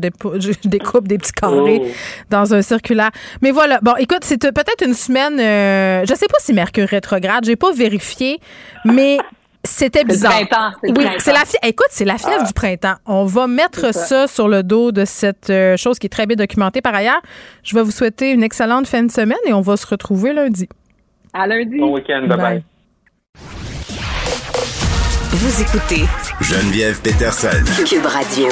découpe 0.67 1.07
des 1.07 1.17
petits 1.17 1.31
carrés 1.33 1.81
Oh. 1.81 1.87
dans 2.29 2.53
un 2.53 2.61
circulaire. 2.61 3.11
Mais 3.41 3.51
voilà. 3.51 3.79
Bon, 3.81 3.93
écoute, 3.97 4.19
c'est 4.23 4.43
euh, 4.45 4.51
peut-être 4.51 4.85
une 4.85 4.93
semaine. 4.93 5.39
euh, 5.39 6.05
je 6.07 6.13
sais 6.13 6.27
pas 6.27 6.39
si 6.39 6.51
Mercure 6.67 6.87
rétrograde. 6.89 7.45
J'ai 7.45 7.55
pas 7.55 7.71
vérifié, 7.71 8.39
mais 8.83 9.17
C'était 9.63 10.03
bizarre. 10.03 10.31
c'est 10.33 10.87
le 10.89 10.93
oui, 10.97 11.03
printemps. 11.05 11.15
c'est 11.19 11.33
la 11.33 11.43
Écoute, 11.69 11.87
c'est 11.89 12.05
la 12.05 12.17
fièvre 12.17 12.41
Ah. 12.41 12.45
du 12.47 12.53
printemps. 12.53 12.95
On 13.05 13.25
va 13.25 13.47
mettre 13.47 13.93
ça. 13.93 14.05
ça. 14.05 14.27
sur 14.27 14.47
le 14.49 14.63
dos 14.63 14.91
de 14.91 15.03
cette 15.05 15.49
euh, 15.49 15.75
chose 15.77 15.97
qui 15.99 16.07
est 16.07 16.09
très 16.09 16.25
bien 16.25 16.35
documentée 16.35 16.81
par 16.81 16.93
ailleurs. 16.95 17.21
Je 17.63 17.75
vais 17.75 17.81
vous 17.83 17.91
souhaiter 17.91 18.31
une 18.31 18.43
excellente 18.43 18.87
fin 18.87 19.03
de 19.03 19.11
semaine 19.11 19.37
et 19.45 19.53
on 19.53 19.61
va 19.61 19.75
se 19.77 19.87
retrouver 19.87 20.33
lundi. 20.33 20.67
À 21.33 21.47
lundi. 21.47 21.77
Bon 21.79 21.93
week-end. 21.93 22.25
Bye 22.27 22.37
bye. 22.37 22.63
Vous 25.31 25.61
écoutez 25.61 26.03
Geneviève 26.41 26.99
Peterson. 27.01 27.63
Cube 27.85 28.05
Radio. 28.05 28.47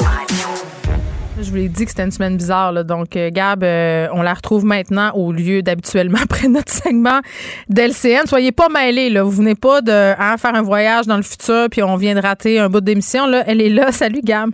Je 1.38 1.50
vous 1.50 1.56
l'ai 1.56 1.68
dit 1.68 1.84
que 1.84 1.90
c'était 1.90 2.04
une 2.04 2.10
semaine 2.10 2.36
bizarre. 2.36 2.72
là. 2.72 2.82
Donc, 2.82 3.14
euh, 3.14 3.30
Gab, 3.30 3.62
euh, 3.62 4.08
on 4.12 4.22
la 4.22 4.32
retrouve 4.32 4.64
maintenant 4.64 5.12
au 5.12 5.32
lieu 5.32 5.62
d'habituellement 5.62 6.18
après 6.22 6.48
notre 6.48 6.72
segment 6.72 7.20
d'LCN. 7.68 8.26
Soyez 8.26 8.52
pas 8.52 8.68
mêlés. 8.68 9.10
Là. 9.10 9.22
Vous 9.22 9.30
venez 9.30 9.54
pas 9.54 9.82
de 9.82 9.92
hein, 10.18 10.36
faire 10.38 10.54
un 10.54 10.62
voyage 10.62 11.06
dans 11.06 11.16
le 11.16 11.22
futur 11.22 11.68
puis 11.70 11.82
on 11.82 11.96
vient 11.96 12.14
de 12.14 12.20
rater 12.20 12.58
un 12.58 12.70
bout 12.70 12.80
d'émission. 12.80 13.26
Là. 13.26 13.44
Elle 13.46 13.60
est 13.60 13.68
là. 13.68 13.92
Salut, 13.92 14.22
Gab. 14.24 14.50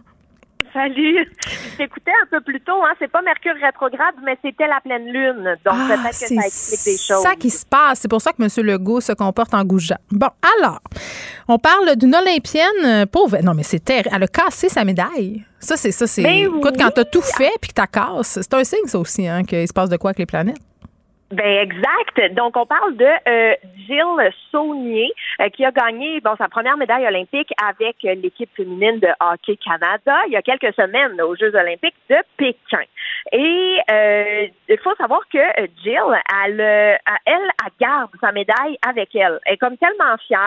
Salut. 0.72 1.28
Je 1.72 1.76
t'écoutais 1.76 2.12
un 2.22 2.26
peu 2.30 2.40
plus 2.40 2.60
tôt, 2.60 2.82
hein. 2.82 2.92
C'est 2.98 3.10
pas 3.10 3.20
Mercure 3.22 3.52
rétrograde, 3.62 4.14
mais 4.24 4.38
c'était 4.42 4.66
la 4.66 4.80
pleine 4.80 5.06
lune. 5.06 5.56
Donc 5.64 5.74
Ah, 5.76 5.86
peut-être 5.88 6.08
que 6.10 6.14
c'est 6.14 6.34
ça 6.34 6.46
explique 6.46 6.84
des 6.94 6.98
choses. 6.98 7.22
ça 7.22 7.34
qui 7.36 7.50
se 7.50 7.66
passe. 7.66 8.00
C'est 8.00 8.08
pour 8.08 8.20
ça 8.22 8.32
que 8.32 8.42
M. 8.42 8.48
Legault 8.66 9.00
se 9.00 9.12
comporte 9.12 9.52
en 9.54 9.64
goujat. 9.64 9.98
Bon, 10.10 10.28
alors, 10.58 10.80
on 11.48 11.58
parle 11.58 11.96
d'une 11.96 12.14
Olympienne 12.14 12.66
euh, 12.84 13.06
pauvre. 13.06 13.36
Non, 13.42 13.52
mais 13.54 13.62
c'est 13.64 13.80
terrible. 13.84 14.08
Elle 14.14 14.22
a 14.22 14.28
cassé 14.28 14.68
sa 14.70 14.84
médaille. 14.84 15.44
Ça, 15.58 15.76
c'est 15.76 15.92
ça. 15.92 16.06
C'est. 16.06 16.22
Écoute, 16.22 16.62
oui. 16.64 16.78
quand 16.78 16.90
t'as 16.90 17.04
tout 17.04 17.22
fait 17.22 17.52
puis 17.60 17.68
que 17.68 17.74
t'as 17.74 17.86
casse, 17.86 18.38
c'est 18.40 18.54
un 18.54 18.64
signe, 18.64 18.86
ça 18.86 18.98
aussi, 18.98 19.28
hein, 19.28 19.44
qu'il 19.44 19.68
se 19.68 19.72
passe 19.72 19.88
de 19.90 19.96
quoi 19.96 20.10
avec 20.10 20.18
les 20.20 20.26
planètes. 20.26 20.56
Ben 21.32 21.62
exact. 21.62 22.34
Donc 22.34 22.56
on 22.58 22.66
parle 22.66 22.94
de 22.96 23.06
euh, 23.26 23.54
Jill 23.86 24.32
Saunier 24.50 25.10
euh, 25.40 25.48
qui 25.48 25.64
a 25.64 25.70
gagné 25.70 26.20
bon 26.20 26.34
sa 26.36 26.48
première 26.48 26.76
médaille 26.76 27.06
olympique 27.06 27.50
avec 27.66 27.96
euh, 28.04 28.14
l'équipe 28.16 28.50
féminine 28.54 29.00
de 29.00 29.08
hockey 29.18 29.56
Canada 29.56 30.14
il 30.26 30.32
y 30.34 30.36
a 30.36 30.42
quelques 30.42 30.74
semaines 30.74 31.20
aux 31.22 31.34
Jeux 31.34 31.54
olympiques 31.56 31.96
de 32.10 32.16
Pékin. 32.36 32.82
Et 33.32 33.78
euh, 33.90 34.46
il 34.68 34.78
faut 34.84 34.94
savoir 34.96 35.20
que 35.32 35.38
Jill, 35.82 36.00
elle, 36.44 36.60
elle, 36.60 36.98
elle 37.26 37.50
garde 37.80 38.10
sa 38.20 38.30
médaille 38.32 38.76
avec 38.86 39.14
elle. 39.14 39.38
Elle 39.46 39.54
est 39.54 39.56
comme 39.56 39.76
tellement 39.78 40.16
fière, 40.26 40.40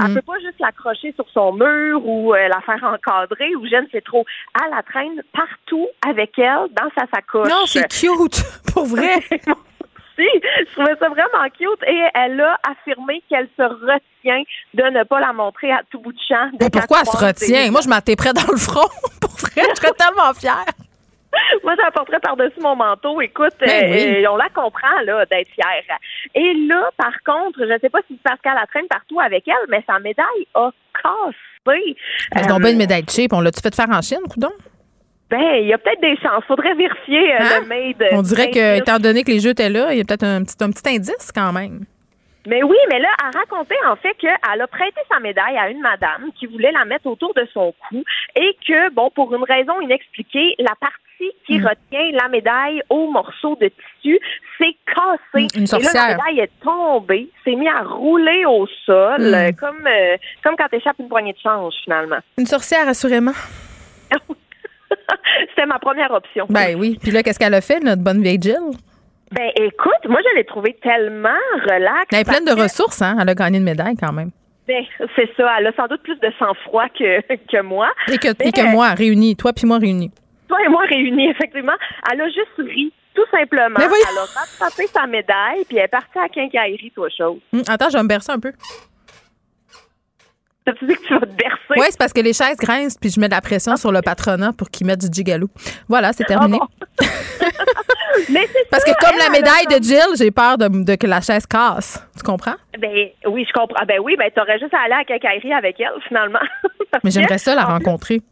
elle 0.00 0.10
Mm. 0.10 0.14
peut 0.14 0.22
pas 0.22 0.38
juste 0.40 0.60
l'accrocher 0.60 1.12
sur 1.12 1.28
son 1.30 1.52
mur 1.52 2.06
ou 2.06 2.32
la 2.34 2.60
faire 2.60 2.82
encadrer 2.84 3.54
ou 3.56 3.66
je 3.66 3.76
ne 3.76 3.88
sais 3.90 4.00
trop. 4.00 4.24
Elle 4.62 4.70
la 4.70 4.82
traîne 4.82 5.22
partout 5.32 5.88
avec 6.08 6.38
elle 6.38 6.68
dans 6.72 6.90
sa 6.96 7.06
sacoche. 7.12 7.48
Non, 7.48 7.66
c'est 7.66 7.88
cute, 7.88 8.42
pour 8.72 8.84
vrai. 8.86 9.18
Je 10.18 10.72
trouvais 10.72 10.96
ça 10.98 11.08
vraiment 11.08 11.44
cute 11.56 11.82
et 11.88 12.00
elle 12.14 12.40
a 12.40 12.58
affirmé 12.70 13.22
qu'elle 13.28 13.48
se 13.56 13.62
retient 13.62 14.42
de 14.74 14.82
ne 14.84 15.02
pas 15.04 15.20
la 15.20 15.32
montrer 15.32 15.72
à 15.72 15.80
tout 15.90 15.98
bout 16.00 16.12
de 16.12 16.18
champ. 16.28 16.50
Mais 16.60 16.70
pourquoi 16.70 17.00
elle 17.00 17.06
se 17.06 17.16
retient? 17.24 17.70
Moi, 17.70 17.80
je 17.82 17.88
m'attais 17.88 18.16
près 18.16 18.32
dans 18.32 18.50
le 18.50 18.56
front. 18.58 18.88
pour 19.20 19.30
vrai, 19.32 19.62
je 19.70 19.80
serais 19.80 19.92
tellement 19.98 20.32
fière. 20.34 20.64
Moi, 21.64 21.74
je 21.76 21.82
la 21.84 21.90
porterais 21.90 22.20
par-dessus 22.20 22.60
mon 22.60 22.76
manteau. 22.76 23.20
Écoute, 23.20 23.54
Ben 23.58 23.68
euh, 23.68 23.90
oui. 23.92 24.24
euh, 24.24 24.30
on 24.30 24.36
la 24.36 24.48
comprend, 24.50 25.00
là, 25.04 25.26
d'être 25.26 25.50
fière. 25.50 25.98
Et 26.34 26.54
là, 26.68 26.88
par 26.96 27.12
contre, 27.26 27.58
je 27.58 27.72
ne 27.72 27.78
sais 27.80 27.90
pas 27.90 27.98
si 28.06 28.14
c'est 28.14 28.22
parce 28.22 28.40
qu'elle 28.40 28.54
la 28.54 28.66
traîne 28.66 28.86
partout 28.86 29.18
avec 29.20 29.46
elle, 29.48 29.54
mais 29.68 29.82
sa 29.86 29.98
médaille 29.98 30.46
a 30.54 30.70
cassé. 31.02 31.96
C'est 32.32 32.44
Euh, 32.44 32.46
donc 32.46 32.60
bien 32.60 32.70
une 32.72 32.76
médaille 32.78 33.04
cheap. 33.08 33.32
On 33.32 33.40
l'a-tu 33.40 33.60
fait 33.60 33.74
faire 33.74 33.88
en 33.90 34.00
Chine, 34.02 34.20
coudon? 34.30 34.52
Ben, 35.30 35.40
il 35.60 35.66
y 35.66 35.72
a 35.72 35.78
peut-être 35.78 36.00
des 36.00 36.16
chances. 36.18 36.44
Faudrait 36.46 36.74
vérifier 36.74 37.34
euh, 37.34 37.38
Hein? 37.40 37.60
le 37.62 37.66
made. 37.66 38.08
On 38.12 38.22
dirait 38.22 38.50
que, 38.50 38.76
étant 38.78 38.98
donné 38.98 39.24
que 39.24 39.30
les 39.30 39.40
jeux 39.40 39.50
étaient 39.50 39.70
là, 39.70 39.92
il 39.92 39.98
y 39.98 40.00
a 40.00 40.04
peut-être 40.04 40.24
un 40.24 40.42
petit, 40.44 40.56
un 40.60 40.70
petit 40.70 40.88
indice 40.88 41.30
quand 41.34 41.52
même. 41.52 41.84
Mais 42.46 42.62
oui, 42.62 42.76
mais 42.90 42.98
là, 42.98 43.08
elle 43.24 43.38
racontait 43.40 43.74
en 43.88 43.96
fait 43.96 44.12
qu'elle 44.20 44.60
a 44.60 44.66
prêté 44.66 45.00
sa 45.10 45.18
médaille 45.18 45.56
à 45.56 45.70
une 45.70 45.80
madame 45.80 46.30
qui 46.38 46.44
voulait 46.46 46.72
la 46.72 46.84
mettre 46.84 47.06
autour 47.06 47.32
de 47.32 47.48
son 47.54 47.72
cou 47.88 48.04
et 48.36 48.54
que, 48.68 48.90
bon, 48.92 49.08
pour 49.14 49.34
une 49.34 49.44
raison 49.44 49.80
inexpliquée, 49.80 50.54
la 50.58 50.74
partie 50.78 51.00
qui 51.46 51.58
Mm. 51.58 51.66
retient 51.68 52.20
la 52.22 52.28
médaille 52.28 52.82
au 52.90 53.10
morceau 53.10 53.56
de 53.62 53.68
tissu 54.02 54.20
s'est 54.58 54.76
cassée. 54.86 55.46
Mm, 55.46 55.48
une 55.54 55.56
et 55.56 55.60
là, 55.60 55.66
sorcière. 55.66 56.08
la 56.08 56.16
médaille 56.16 56.40
est 56.40 56.50
tombée, 56.62 57.28
s'est 57.44 57.54
mise 57.54 57.68
à 57.74 57.82
rouler 57.82 58.44
au 58.44 58.66
sol, 58.84 59.22
Mm. 59.22 59.34
euh, 59.34 59.52
comme, 59.58 59.86
euh, 59.86 60.16
comme 60.42 60.54
quand 60.58 60.68
t'échappes 60.68 60.98
une 60.98 61.08
poignée 61.08 61.32
de 61.32 61.38
change, 61.42 61.72
finalement. 61.82 62.18
Une 62.36 62.44
sorcière, 62.46 62.86
assurément. 62.86 63.32
C'était 65.50 65.66
ma 65.66 65.78
première 65.78 66.10
option. 66.12 66.46
Ben 66.48 66.76
oui. 66.78 66.98
Puis 67.00 67.10
là, 67.10 67.22
qu'est-ce 67.22 67.38
qu'elle 67.38 67.54
a 67.54 67.60
fait, 67.60 67.80
notre 67.80 68.02
bonne 68.02 68.22
vieille 68.22 68.40
Jill? 68.40 68.58
Ben 69.32 69.50
écoute, 69.56 70.08
moi 70.08 70.20
je 70.22 70.36
l'ai 70.36 70.44
trouvée 70.44 70.76
tellement 70.82 71.30
relax. 71.64 72.06
Elle 72.12 72.20
est 72.20 72.24
pleine 72.24 72.44
de 72.44 72.54
que- 72.54 72.60
ressources, 72.62 73.02
hein? 73.02 73.16
Elle 73.20 73.28
a 73.28 73.34
gagné 73.34 73.58
une 73.58 73.64
médaille 73.64 73.96
quand 73.96 74.12
même. 74.12 74.30
Ben, 74.68 74.82
c'est 75.16 75.28
ça. 75.36 75.56
Elle 75.58 75.66
a 75.66 75.72
sans 75.72 75.86
doute 75.88 76.02
plus 76.02 76.18
de 76.20 76.30
sang-froid 76.38 76.88
que, 76.98 77.20
que 77.36 77.62
moi. 77.62 77.88
Et 78.10 78.16
que, 78.18 78.28
Mais, 78.38 78.48
et 78.48 78.52
que 78.52 78.66
moi, 78.70 78.90
réunis. 78.90 79.36
Toi 79.36 79.52
puis 79.52 79.66
moi, 79.66 79.78
réunis. 79.78 80.10
Toi 80.48 80.58
et 80.64 80.68
moi 80.68 80.82
réunis, 80.88 81.28
effectivement. 81.30 81.74
Elle 82.10 82.20
a 82.22 82.26
juste 82.28 82.54
ri, 82.58 82.92
tout 83.14 83.26
simplement. 83.30 83.78
Elle 83.78 84.18
a 84.18 84.40
rattrapé 84.40 84.86
sa 84.86 85.06
médaille, 85.06 85.64
puis 85.68 85.76
elle 85.78 85.84
est 85.84 85.88
partie 85.88 86.18
à 86.18 86.28
quincaillerie, 86.28 86.92
toi, 86.94 87.08
chose. 87.10 87.40
Hum, 87.52 87.62
attends, 87.68 87.90
je 87.90 87.96
vais 87.96 88.02
me 88.04 88.08
bercer 88.08 88.32
un 88.32 88.40
peu. 88.40 88.52
Tu 90.66 90.86
dis 90.86 90.94
que 90.94 91.06
tu 91.06 91.12
vas 91.14 91.20
te 91.20 91.26
bercer. 91.34 91.58
Oui, 91.76 91.86
c'est 91.90 91.98
parce 91.98 92.12
que 92.12 92.20
les 92.20 92.32
chaises 92.32 92.56
grincent, 92.56 92.96
puis 93.00 93.10
je 93.10 93.20
mets 93.20 93.28
de 93.28 93.34
la 93.34 93.40
pression 93.42 93.76
sur 93.76 93.92
le 93.92 94.00
patronat 94.00 94.52
pour 94.54 94.70
qu'ils 94.70 94.86
mettent 94.86 95.00
du 95.08 95.12
gigalo. 95.12 95.48
Voilà, 95.88 96.12
c'est 96.14 96.24
terminé. 96.24 96.58
Mais 98.30 98.46
c'est 98.52 98.68
Parce 98.70 98.84
ça, 98.84 98.92
que 98.94 98.98
comme 99.04 99.14
elle, 99.14 99.18
la 99.18 99.26
a 99.26 99.30
médaille 99.30 99.66
de 99.78 99.82
Jill, 99.84 100.16
j'ai 100.16 100.30
peur 100.30 100.56
de, 100.56 100.68
de 100.68 100.94
que 100.94 101.06
la 101.06 101.20
chaise 101.20 101.46
casse. 101.46 102.02
Tu 102.16 102.22
comprends? 102.22 102.54
Ben 102.78 103.08
oui, 103.26 103.44
je 103.46 103.52
comprends. 103.52 103.76
Ah, 103.80 103.84
Ben 103.84 103.98
oui, 104.02 104.14
ben 104.16 104.30
t'aurais 104.34 104.58
juste 104.58 104.72
à 104.72 104.78
aller 104.84 104.94
à 104.94 104.98
la 104.98 105.04
quincaillerie 105.04 105.52
avec 105.52 105.78
elle, 105.80 106.00
finalement. 106.06 106.38
Mais 107.02 107.10
j'aimerais 107.10 107.38
ça 107.38 107.54
la 107.54 107.64
rencontrer. 107.64 108.22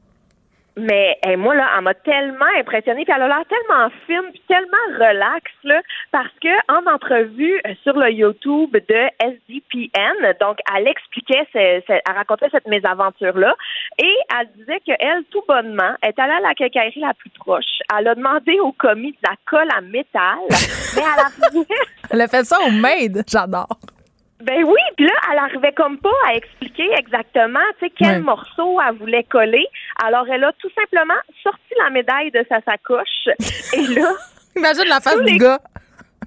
Mais 0.76 1.18
hey, 1.22 1.36
moi, 1.36 1.54
là, 1.54 1.68
elle 1.76 1.84
m'a 1.84 1.92
tellement 1.92 2.46
impressionnée, 2.58 3.04
puis 3.04 3.12
elle 3.14 3.22
a 3.22 3.28
l'air 3.28 3.42
tellement 3.46 3.90
fine, 4.06 4.30
puis 4.32 4.42
tellement 4.48 4.86
relax, 4.98 5.42
là, 5.64 5.80
parce 6.10 6.32
que 6.40 6.48
en 6.72 6.90
entrevue 6.90 7.60
euh, 7.66 7.74
sur 7.82 7.94
le 7.96 8.10
YouTube 8.10 8.70
de 8.72 9.08
SDPN, 9.20 10.34
donc 10.40 10.58
elle 10.74 10.88
expliquait, 10.88 11.46
ce- 11.52 11.82
ce- 11.86 11.92
elle 11.92 12.14
racontait 12.14 12.48
cette 12.50 12.66
mésaventure-là, 12.66 13.54
et 13.98 14.14
elle 14.40 14.48
disait 14.56 14.80
qu'elle, 14.80 15.24
tout 15.30 15.42
bonnement, 15.46 15.94
est 16.02 16.18
allée 16.18 16.32
à 16.32 16.40
la 16.40 16.54
quincaillerie 16.54 17.00
la 17.00 17.12
plus 17.14 17.30
proche. 17.30 17.80
Elle 17.98 18.08
a 18.08 18.14
demandé 18.14 18.58
au 18.60 18.72
commis 18.72 19.12
de 19.12 19.18
la 19.28 19.34
colle 19.44 19.68
à 19.76 19.80
métal, 19.82 20.38
mais 20.96 21.02
elle 21.02 21.52
arrivait... 21.52 21.66
Elle 22.10 22.20
a 22.22 22.28
fait 22.28 22.44
ça 22.44 22.56
au 22.66 22.70
maid. 22.70 23.22
J'adore. 23.28 23.68
Ben 24.42 24.64
oui, 24.64 24.80
puis 24.96 25.06
là, 25.06 25.12
elle 25.32 25.38
arrivait 25.38 25.72
comme 25.72 25.98
pas 25.98 26.10
à 26.28 26.34
expliquer 26.34 26.88
exactement, 26.98 27.60
tu 27.78 27.86
sais, 27.86 27.92
quel 27.96 28.08
Ouais. 28.16 28.18
morceau 28.20 28.78
elle 28.86 28.96
voulait 28.96 29.24
coller. 29.24 29.66
Alors, 30.04 30.26
elle 30.28 30.44
a 30.44 30.52
tout 30.54 30.70
simplement 30.74 31.14
sorti 31.42 31.74
la 31.78 31.90
médaille 31.90 32.30
de 32.32 32.44
sa 32.48 32.60
sacoche. 32.62 33.28
Et 33.74 33.86
là, 33.94 34.10
Imagine 34.56 34.84
la 34.88 35.00
face 35.00 35.14
Tous 35.14 35.20
du 35.24 35.32
les- 35.32 35.38
gars. 35.38 35.58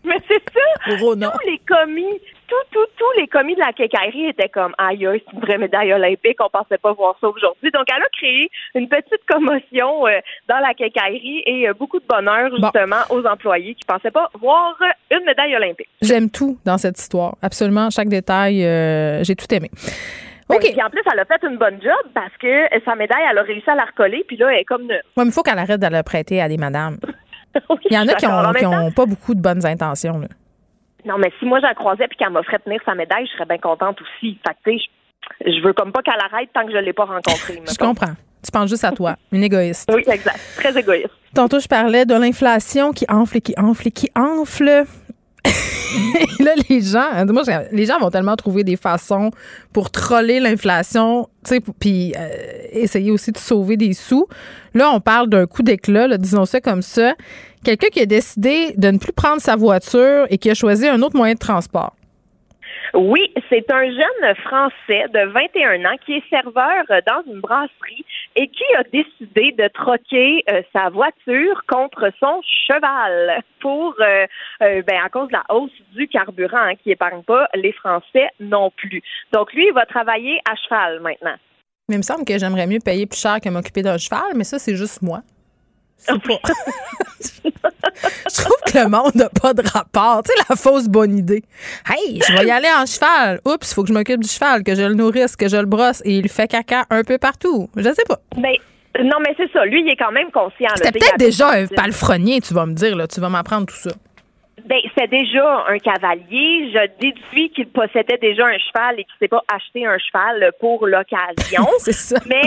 mais 0.03 0.17
c'est 0.27 0.41
ça, 0.53 0.95
tous 0.97 1.45
les 1.45 1.59
commis, 1.67 2.19
tout, 2.47 2.55
tout, 2.71 2.85
tous 2.97 3.19
les 3.19 3.27
commis 3.27 3.55
de 3.55 3.59
la 3.59 3.73
quincaillerie 3.73 4.27
étaient 4.29 4.49
comme, 4.49 4.73
aïe, 4.77 4.99
c'est 5.13 5.33
une 5.33 5.39
vraie 5.41 5.57
médaille 5.57 5.93
olympique, 5.93 6.37
on 6.39 6.49
pensait 6.49 6.77
pas 6.77 6.93
voir 6.93 7.15
ça 7.21 7.27
aujourd'hui. 7.27 7.71
Donc, 7.71 7.85
elle 7.95 8.01
a 8.03 8.09
créé 8.09 8.49
une 8.75 8.87
petite 8.87 9.25
commotion 9.27 10.07
euh, 10.07 10.19
dans 10.47 10.59
la 10.59 10.73
quincaillerie 10.73 11.43
et 11.45 11.67
euh, 11.69 11.73
beaucoup 11.73 11.99
de 11.99 12.05
bonheur, 12.07 12.49
Bon. 12.51 12.57
justement, 12.71 13.01
aux 13.09 13.25
employés 13.25 13.75
qui 13.75 13.85
pensaient 13.85 14.11
pas 14.11 14.29
voir 14.39 14.75
une 15.11 15.23
médaille 15.25 15.55
olympique. 15.55 15.89
J'aime 16.01 16.29
tout 16.29 16.57
dans 16.65 16.77
cette 16.77 16.99
histoire. 16.99 17.35
Absolument, 17.41 17.89
chaque 17.89 18.09
détail, 18.09 18.63
euh, 18.65 19.23
j'ai 19.23 19.35
tout 19.35 19.51
aimé. 19.53 19.69
Ben, 20.47 20.57
OK. 20.57 20.61
Puis 20.61 20.83
en 20.83 20.89
plus, 20.91 21.01
elle 21.11 21.19
a 21.19 21.25
fait 21.25 21.43
une 21.47 21.57
bonne 21.57 21.81
job 21.81 22.11
parce 22.13 22.35
que 22.39 22.65
sa 22.85 22.95
médaille, 22.95 23.23
elle 23.31 23.37
a 23.37 23.41
réussi 23.41 23.67
à 23.69 23.75
la 23.75 23.85
recoller, 23.85 24.23
puis 24.27 24.37
là, 24.37 24.53
elle 24.53 24.59
est 24.59 24.63
comme 24.65 24.85
neuve. 24.85 25.01
Mais 25.17 25.23
il 25.23 25.31
faut 25.31 25.41
qu'elle 25.41 25.57
arrête 25.57 25.79
de 25.79 25.87
la 25.87 26.03
prêter 26.03 26.41
à 26.41 26.47
des 26.47 26.57
madames. 26.57 26.97
Oui, 27.69 27.77
Il 27.89 27.93
y 27.95 27.97
en 27.97 28.01
a 28.01 28.13
qui 28.15 28.25
d'accord. 28.25 28.39
ont, 28.39 28.41
En 28.49 28.51
même 28.51 28.55
qui 28.55 28.63
temps, 28.63 28.85
ont 28.85 28.91
pas 28.91 29.05
beaucoup 29.05 29.33
de 29.33 29.39
bonnes 29.39 29.65
intentions. 29.65 30.19
Là. 30.19 30.27
Non, 31.05 31.17
mais 31.17 31.31
si 31.39 31.45
moi, 31.45 31.59
je 31.59 31.65
la 31.65 31.75
croisais 31.75 32.07
puis 32.07 32.17
qu'elle 32.17 32.31
m'offrait 32.31 32.59
tenir 32.59 32.81
sa 32.85 32.95
médaille, 32.95 33.27
je 33.27 33.33
serais 33.33 33.45
bien 33.45 33.59
contente 33.59 34.01
aussi. 34.01 34.39
Fait 34.45 34.53
que, 34.53 34.71
tu 34.71 34.77
sais, 34.77 34.85
je, 35.45 35.51
je 35.51 35.63
veux 35.63 35.73
comme 35.73 35.91
pas 35.91 36.01
qu'elle 36.01 36.19
arrête 36.19 36.49
tant 36.53 36.65
que 36.65 36.71
je 36.71 36.77
l'ai 36.77 36.93
pas 36.93 37.05
rencontrée. 37.05 37.61
Je 37.67 37.77
comprends. 37.77 38.15
Tu 38.43 38.51
penses 38.51 38.69
juste 38.69 38.83
à 38.83 38.91
toi, 38.91 39.15
une 39.31 39.43
égoïste. 39.43 39.89
Oui, 39.91 40.03
exact. 40.07 40.39
Très 40.57 40.77
égoïste. 40.77 41.09
Tantôt, 41.33 41.59
je 41.59 41.67
parlais 41.67 42.05
de 42.05 42.13
l'inflation 42.13 42.91
qui 42.91 43.05
enfle 43.09 43.37
et 43.37 43.41
qui 43.41 43.55
enfle 43.57 43.87
et 43.87 43.91
qui 43.91 44.09
enfle. 44.15 44.85
Et 45.45 46.43
là, 46.43 46.51
les 46.69 46.81
gens, 46.81 47.25
moi, 47.27 47.43
les 47.71 47.85
gens 47.85 47.97
vont 47.99 48.09
tellement 48.09 48.35
trouver 48.35 48.63
des 48.63 48.75
façons 48.75 49.31
pour 49.73 49.89
troller 49.91 50.39
l'inflation, 50.39 51.27
tu 51.43 51.55
sais, 51.55 51.61
puis 51.79 52.13
euh, 52.17 52.29
essayer 52.71 53.11
aussi 53.11 53.31
de 53.31 53.37
sauver 53.37 53.77
des 53.77 53.93
sous. 53.93 54.27
Là, 54.73 54.91
on 54.91 54.99
parle 54.99 55.29
d'un 55.29 55.45
coup 55.45 55.63
d'éclat, 55.63 56.17
disons 56.17 56.45
ça 56.45 56.61
comme 56.61 56.81
ça. 56.81 57.15
Quelqu'un 57.65 57.87
qui 57.87 57.99
a 57.99 58.05
décidé 58.05 58.73
de 58.77 58.91
ne 58.91 58.99
plus 58.99 59.11
prendre 59.11 59.41
sa 59.41 59.55
voiture 59.55 60.27
et 60.29 60.37
qui 60.37 60.51
a 60.51 60.53
choisi 60.53 60.87
un 60.87 61.01
autre 61.01 61.17
moyen 61.17 61.33
de 61.33 61.39
transport? 61.39 61.95
Oui, 62.93 63.33
c'est 63.49 63.69
un 63.71 63.85
jeune 63.85 64.35
Français 64.43 65.07
de 65.11 65.31
21 65.31 65.83
ans 65.85 65.97
qui 66.05 66.13
est 66.13 66.29
serveur 66.29 66.83
dans 67.07 67.23
une 67.25 67.41
brasserie 67.41 68.05
et 68.35 68.47
qui 68.49 68.63
a 68.77 68.83
décidé 68.83 69.51
de 69.57 69.67
troquer 69.69 70.43
euh, 70.47 70.61
sa 70.73 70.89
voiture 70.89 71.63
contre 71.67 72.11
son 72.19 72.39
cheval 72.67 73.41
pour, 73.59 73.95
euh, 73.99 74.27
euh, 74.61 74.83
ben, 74.83 74.99
à 75.03 75.09
cause 75.09 75.29
de 75.29 75.33
la 75.33 75.43
hausse 75.49 75.71
du 75.95 76.07
carburant 76.07 76.57
hein, 76.57 76.75
qui 76.83 76.91
épargne 76.91 77.23
pas 77.23 77.47
les 77.55 77.71
Français 77.71 78.29
non 78.39 78.69
plus. 78.77 79.01
Donc, 79.33 79.51
lui, 79.53 79.65
il 79.65 79.73
va 79.73 79.87
travailler 79.87 80.39
à 80.47 80.55
cheval 80.55 80.99
maintenant. 80.99 81.35
Mais 81.89 81.95
il 81.95 81.97
me 81.97 82.03
semble 82.03 82.25
que 82.25 82.37
j'aimerais 82.37 82.67
mieux 82.67 82.79
payer 82.79 83.07
plus 83.07 83.19
cher 83.19 83.39
que 83.43 83.49
m'occuper 83.49 83.81
d'un 83.81 83.97
cheval, 83.97 84.33
mais 84.35 84.43
ça, 84.43 84.59
c'est 84.59 84.75
juste 84.75 85.01
moi. 85.01 85.21
Pas- 86.07 86.13
je 87.25 88.41
trouve 88.41 88.57
que 88.65 88.77
le 88.77 88.89
monde 88.89 89.15
n'a 89.15 89.29
pas 89.29 89.53
de 89.53 89.67
rapport. 89.67 90.21
Tu 90.23 90.31
sais, 90.31 90.45
la 90.49 90.55
fausse 90.55 90.87
bonne 90.87 91.17
idée. 91.17 91.43
Hey, 91.89 92.21
je 92.21 92.33
vais 92.33 92.45
y 92.45 92.51
aller 92.51 92.67
en 92.67 92.85
cheval. 92.85 93.39
Oups, 93.45 93.69
il 93.69 93.73
faut 93.73 93.81
que 93.83 93.89
je 93.89 93.93
m'occupe 93.93 94.21
du 94.21 94.29
cheval, 94.29 94.63
que 94.63 94.75
je 94.75 94.83
le 94.83 94.93
nourrisse, 94.93 95.35
que 95.35 95.47
je 95.47 95.57
le 95.57 95.65
brosse 95.65 96.01
et 96.05 96.17
il 96.17 96.29
fait 96.29 96.47
caca 96.47 96.85
un 96.89 97.03
peu 97.03 97.17
partout. 97.17 97.69
Je 97.75 97.91
sais 97.93 98.03
pas. 98.07 98.19
Ben, 98.37 98.55
non, 99.03 99.17
mais 99.19 99.33
c'est 99.37 99.51
ça. 99.51 99.65
Lui, 99.65 99.81
il 99.81 99.89
est 99.89 99.95
quand 99.95 100.11
même 100.11 100.31
conscient. 100.31 100.69
C'était 100.75 100.91
peut-être 100.91 101.17
déjà 101.17 101.51
un 101.51 101.67
palefrenier, 101.67 102.41
tu 102.41 102.53
vas 102.53 102.65
me 102.65 102.73
dire. 102.73 102.95
Là. 102.95 103.07
Tu 103.07 103.19
vas 103.19 103.29
m'apprendre 103.29 103.65
tout 103.65 103.75
ça. 103.75 103.91
Ben, 104.65 104.79
c'est 104.97 105.09
déjà 105.09 105.65
un 105.67 105.77
cavalier. 105.77 106.71
Je 106.73 106.89
déduis 106.99 107.51
qu'il 107.51 107.67
possédait 107.67 108.17
déjà 108.17 108.45
un 108.45 108.57
cheval 108.57 108.99
et 108.99 109.03
qu'il 109.03 109.13
s'est 109.19 109.27
pas 109.27 109.43
acheté 109.53 109.85
un 109.85 109.97
cheval 109.97 110.51
pour 110.59 110.87
l'occasion. 110.87 111.67
c'est 111.79 111.91
ça. 111.93 112.17
Mais 112.25 112.41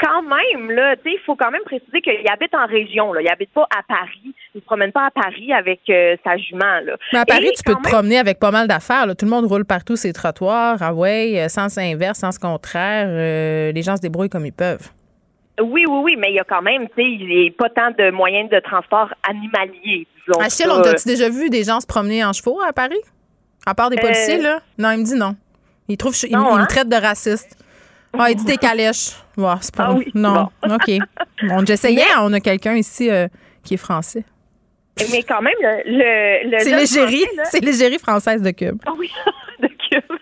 quand 0.00 0.22
même, 0.22 0.70
là, 0.70 0.96
tu 0.96 1.02
sais, 1.04 1.10
il 1.14 1.20
faut 1.26 1.34
quand 1.36 1.50
même 1.50 1.62
préciser 1.64 2.00
qu'il 2.00 2.28
habite 2.30 2.54
en 2.54 2.66
région. 2.66 3.12
Là. 3.12 3.20
Il 3.22 3.28
habite 3.28 3.50
pas 3.52 3.66
à 3.76 3.82
Paris. 3.86 4.34
Il 4.54 4.60
se 4.60 4.64
promène 4.66 4.92
pas 4.92 5.06
à 5.06 5.10
Paris 5.10 5.52
avec 5.52 5.80
euh, 5.90 6.16
sa 6.24 6.36
jument. 6.36 6.80
Là. 6.84 6.96
Mais 7.12 7.18
à 7.20 7.24
Paris, 7.26 7.48
Et 7.48 7.52
tu 7.52 7.62
peux 7.64 7.74
te 7.74 7.82
promener 7.82 8.18
avec 8.18 8.38
pas 8.38 8.50
mal 8.50 8.68
d'affaires. 8.68 9.06
Tout 9.16 9.24
le 9.24 9.30
monde 9.30 9.46
roule 9.46 9.64
partout 9.64 9.96
ses 9.96 10.12
trottoirs. 10.12 10.78
Ah 10.80 10.94
ouais, 10.94 11.34
euh, 11.40 11.48
sens 11.48 11.76
inverse, 11.78 12.18
sens 12.18 12.38
contraire. 12.38 13.06
euh, 13.08 13.72
les 13.72 13.82
gens 13.82 13.96
se 13.96 14.00
débrouillent 14.02 14.28
comme 14.30 14.46
ils 14.46 14.52
peuvent. 14.52 14.90
Oui, 15.60 15.84
oui, 15.88 16.00
oui, 16.04 16.16
mais 16.16 16.28
il 16.30 16.34
y 16.36 16.38
a 16.40 16.44
quand 16.44 16.62
même, 16.62 16.82
tu 16.88 16.94
sais, 16.96 17.04
il 17.04 17.26
n'y 17.26 17.48
a 17.48 17.52
pas 17.58 17.68
tant 17.68 17.90
de 17.90 18.10
moyens 18.12 18.48
de 18.48 18.60
transport 18.60 19.08
animalier, 19.28 20.06
disons. 20.26 20.40
Achille, 20.40 20.66
on 20.70 20.82
t'a-tu 20.82 21.08
déjà 21.08 21.28
vu 21.28 21.50
des 21.50 21.64
gens 21.64 21.80
se 21.80 21.86
promener 21.86 22.24
en 22.24 22.32
chevaux 22.32 22.60
à 22.60 22.72
Paris? 22.72 23.00
À 23.66 23.74
part 23.74 23.90
des 23.90 23.96
Euh, 23.96 24.00
policiers, 24.00 24.38
là? 24.40 24.60
Non, 24.78 24.92
il 24.92 24.98
me 25.00 25.04
dit 25.04 25.16
non. 25.16 25.34
Il 25.88 25.96
trouve 25.96 26.14
il 26.22 26.36
me 26.36 26.42
hein? 26.42 26.66
traite 26.66 26.88
de 26.88 26.94
raciste. 26.94 27.56
Ah, 28.16 28.30
il 28.30 28.36
dit 28.36 28.44
des 28.44 28.56
calèches. 28.56 29.16
Ouais, 29.36 29.54
c'est 29.60 29.74
pas 29.74 29.88
Ah 29.90 29.94
oui, 29.94 30.10
Non. 30.14 30.48
OK. 30.64 30.90
Bon, 31.48 31.64
j'essayais, 31.64 32.04
on 32.20 32.32
a 32.32 32.40
quelqu'un 32.40 32.74
ici 32.74 33.08
euh, 33.10 33.28
qui 33.62 33.74
est 33.74 33.78
français. 33.78 34.24
Mais 35.12 35.22
quand 35.22 35.42
même, 35.42 35.54
le. 35.60 35.82
le, 35.84 36.50
le 36.50 36.58
C'est 36.60 36.76
l'égérie. 36.76 37.24
C'est 37.44 37.64
l'égérie 37.64 37.98
française 37.98 38.42
de 38.42 38.50
Cube. 38.50 38.78
Ah 38.86 38.92
oui, 38.96 39.10
de 39.60 39.68
Cube. 39.68 40.18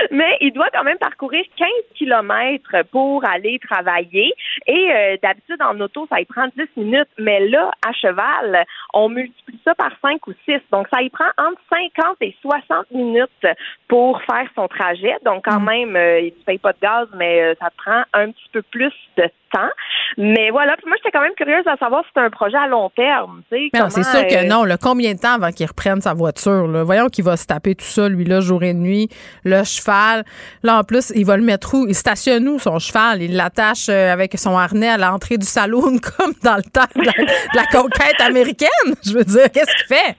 Mais 0.10 0.36
il 0.40 0.52
doit 0.52 0.68
quand 0.72 0.82
même 0.82 0.98
parcourir 0.98 1.44
15 1.56 1.68
kilomètres 1.94 2.84
pour 2.90 3.24
aller 3.28 3.58
travailler. 3.58 4.32
Et 4.66 4.90
euh, 4.92 5.16
d'habitude, 5.22 5.60
en 5.60 5.78
auto, 5.80 6.06
ça 6.10 6.20
y 6.20 6.24
prend 6.24 6.46
10 6.56 6.64
minutes. 6.76 7.08
Mais 7.18 7.48
là, 7.48 7.70
à 7.86 7.92
cheval, 7.92 8.64
on 8.94 9.08
multiplie 9.08 9.60
ça 9.64 9.74
par 9.74 9.92
5 10.02 10.26
ou 10.26 10.32
6. 10.46 10.60
Donc, 10.72 10.88
ça 10.92 11.02
y 11.02 11.10
prend 11.10 11.30
entre 11.38 11.60
50 11.70 12.16
et 12.22 12.34
60 12.42 12.90
minutes 12.92 13.46
pour 13.88 14.20
faire 14.22 14.48
son 14.54 14.68
trajet. 14.68 15.16
Donc, 15.24 15.44
quand 15.44 15.60
même, 15.60 15.94
euh, 15.96 16.22
tu 16.22 16.44
payes 16.44 16.58
pas 16.58 16.72
de 16.72 16.80
gaz, 16.80 17.08
mais 17.16 17.42
euh, 17.42 17.54
ça 17.60 17.68
prend 17.76 18.02
un 18.12 18.30
petit 18.30 18.48
peu 18.52 18.62
plus 18.62 18.94
de 19.16 19.24
temps. 19.52 19.70
Mais 20.18 20.50
voilà, 20.50 20.76
puis 20.76 20.86
moi, 20.86 20.96
j'étais 20.98 21.10
quand 21.10 21.22
même 21.22 21.34
curieuse 21.36 21.66
à 21.66 21.76
savoir 21.76 22.02
si 22.02 22.08
c'était 22.08 22.26
un 22.26 22.30
projet 22.30 22.56
à 22.56 22.66
long 22.66 22.90
terme. 22.90 23.42
non, 23.74 23.90
c'est 23.90 24.02
sûr 24.02 24.26
que 24.26 24.44
euh, 24.44 24.48
non. 24.48 24.64
Là, 24.64 24.76
combien 24.76 25.14
de 25.14 25.18
temps 25.18 25.34
avant 25.34 25.50
qu'il 25.50 25.66
reprenne 25.66 26.00
sa 26.00 26.14
voiture? 26.14 26.66
Là? 26.66 26.82
Voyons 26.84 27.08
qu'il 27.08 27.24
va 27.24 27.36
se 27.36 27.46
taper 27.46 27.74
tout 27.74 27.84
ça, 27.84 28.08
lui, 28.08 28.24
là, 28.24 28.40
jour 28.40 28.62
et 28.62 28.74
nuit, 28.74 29.08
le 29.44 29.62
cheval. 29.64 30.24
Là, 30.62 30.78
en 30.78 30.84
plus, 30.84 31.12
il 31.14 31.24
va 31.24 31.36
le 31.36 31.42
mettre 31.42 31.74
où? 31.74 31.86
Il 31.86 31.94
stationne 31.94 32.48
où, 32.48 32.58
son 32.58 32.78
cheval? 32.78 33.22
Il 33.22 33.36
l'attache 33.36 33.88
euh, 33.88 34.12
avec 34.12 34.38
son 34.38 34.56
harnais 34.56 34.88
à 34.88 34.98
l'entrée 34.98 35.38
du 35.38 35.46
saloon, 35.46 35.98
comme 36.16 36.32
dans 36.42 36.56
le 36.56 36.62
temps 36.62 36.88
de 36.96 37.04
la, 37.04 37.12
de 37.12 37.56
la 37.56 37.66
conquête 37.66 38.20
américaine. 38.20 38.68
Je 39.04 39.12
veux 39.12 39.24
dire, 39.24 39.50
qu'est-ce 39.52 39.76
qu'il 39.76 39.96
fait? 39.96 40.16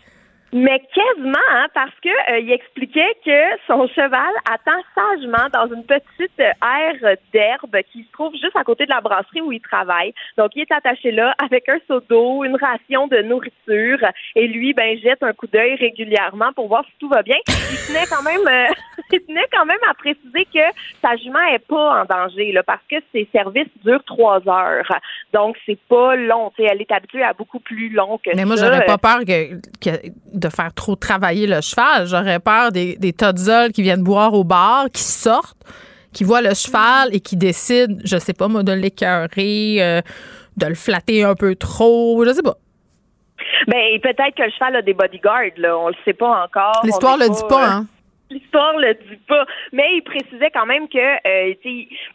Mais 0.54 0.82
quasiment, 0.94 1.38
hein, 1.50 1.68
parce 1.74 1.94
que 2.04 2.10
euh, 2.10 2.40
il 2.40 2.52
expliquait 2.52 3.16
que 3.26 3.40
son 3.68 3.88
cheval 3.88 4.34
attend 4.52 4.82
sagement 4.94 5.48
dans 5.54 5.74
une 5.74 5.86
petite 5.86 6.40
aire 6.40 7.16
d'herbe 7.32 7.78
qui 7.92 8.04
se 8.04 8.12
trouve 8.12 8.34
juste 8.34 8.56
à 8.56 8.64
côté 8.66 8.86
de 8.86 8.92
la 8.92 9.00
brasserie 9.00 9.40
où 9.40 9.54
il 9.54 9.62
travaille. 9.62 10.14
Donc, 10.38 10.52
il 10.56 10.64
est 10.64 10.72
attaché 10.72 11.12
là 11.12 11.34
avec 11.42 11.70
un 11.70 11.80
seau 11.88 12.02
d'eau, 12.02 12.44
une 12.44 12.58
ration 12.58 13.08
de 13.08 13.22
nourriture, 13.22 14.00
et 14.36 14.48
lui, 14.48 14.74
ben, 14.74 14.98
jette 15.00 15.24
un 15.24 15.32
coup 15.32 15.48
d'œil 15.48 15.76
régulièrement 15.76 16.52
pour 16.54 16.68
voir 16.68 16.84
si 16.86 16.92
tout 17.00 17.08
va 17.08 17.24
bien. 17.24 17.38
Il 17.48 17.88
tenait 17.88 18.08
quand 18.10 18.24
même, 18.24 18.46
euh, 18.46 18.68
quand 19.62 19.66
même 19.68 19.78
à 19.90 19.94
préciser 19.94 20.46
que 20.54 20.60
sa 21.02 21.16
jument 21.18 21.40
est 21.54 21.60
pas 21.60 22.02
en 22.02 22.06
danger, 22.06 22.52
là, 22.52 22.64
parce 22.64 22.82
que 22.90 22.96
ses 23.14 23.28
services 23.32 23.68
durent 23.84 24.04
trois 24.06 24.40
heures. 24.48 24.86
Donc, 25.34 25.56
c'est 25.66 25.80
pas 25.88 26.16
long. 26.16 26.52
Elle 26.58 26.82
est 26.82 26.92
habituée 26.92 27.24
à 27.24 27.34
beaucoup 27.34 27.60
plus 27.60 27.90
long 27.90 28.18
que 28.18 28.32
Mais 28.36 28.46
moi, 28.46 28.56
j'aurais 28.56 28.86
pas 28.86 28.98
peur 28.98 29.20
que, 29.20 29.56
que- 29.80 30.08
de 30.34 30.50
faire 30.50 30.74
trop 30.74 30.96
travailler 30.96 31.48
le 31.48 31.62
cheval. 31.62 32.08
J'aurais 32.08 32.40
peur 32.40 32.72
des, 32.72 32.96
des 32.98 33.14
qui 33.74 33.82
viennent 33.84 34.04
boire 34.04 34.34
au 34.34 34.44
bar, 34.44 34.86
qui 34.92 35.04
sortent, 35.04 35.58
qui 36.14 36.24
voient 36.24 36.42
le 36.42 36.54
cheval 36.56 37.10
et 37.14 37.20
qui 37.20 37.38
décident, 37.38 37.96
je 38.04 38.18
sais 38.18 38.34
pas 38.34 38.48
moi, 38.48 38.64
de 38.64 38.72
l'écœurer, 38.72 39.78
euh, 39.80 40.02
de 40.58 40.66
le 40.66 40.76
flatter 40.76 41.24
un 41.24 41.36
peu 41.36 41.56
trop, 41.56 42.24
je 42.26 42.32
sais 42.34 42.42
pas. 42.42 42.56
Ben 43.68 44.00
peut-être 44.02 44.36
que 44.36 44.44
le 44.44 44.52
cheval 44.52 44.76
a 44.78 44.82
des 44.82 44.94
bodyguards, 44.94 45.58
là. 45.58 45.78
On 45.78 45.90
le 45.90 45.96
sait 46.04 46.14
pas 46.14 46.44
encore. 46.46 46.82
L'histoire 46.84 47.18
le 47.18 47.30
dit 47.30 47.44
pas, 47.48 47.68
hein? 47.68 47.86
L'histoire 48.32 48.78
le 48.78 48.94
dit 48.94 49.20
pas, 49.28 49.46
mais 49.74 49.84
il 49.98 50.02
précisait 50.04 50.50
quand 50.54 50.66
même 50.66 50.88
que 50.88 50.98
euh, 50.98 51.54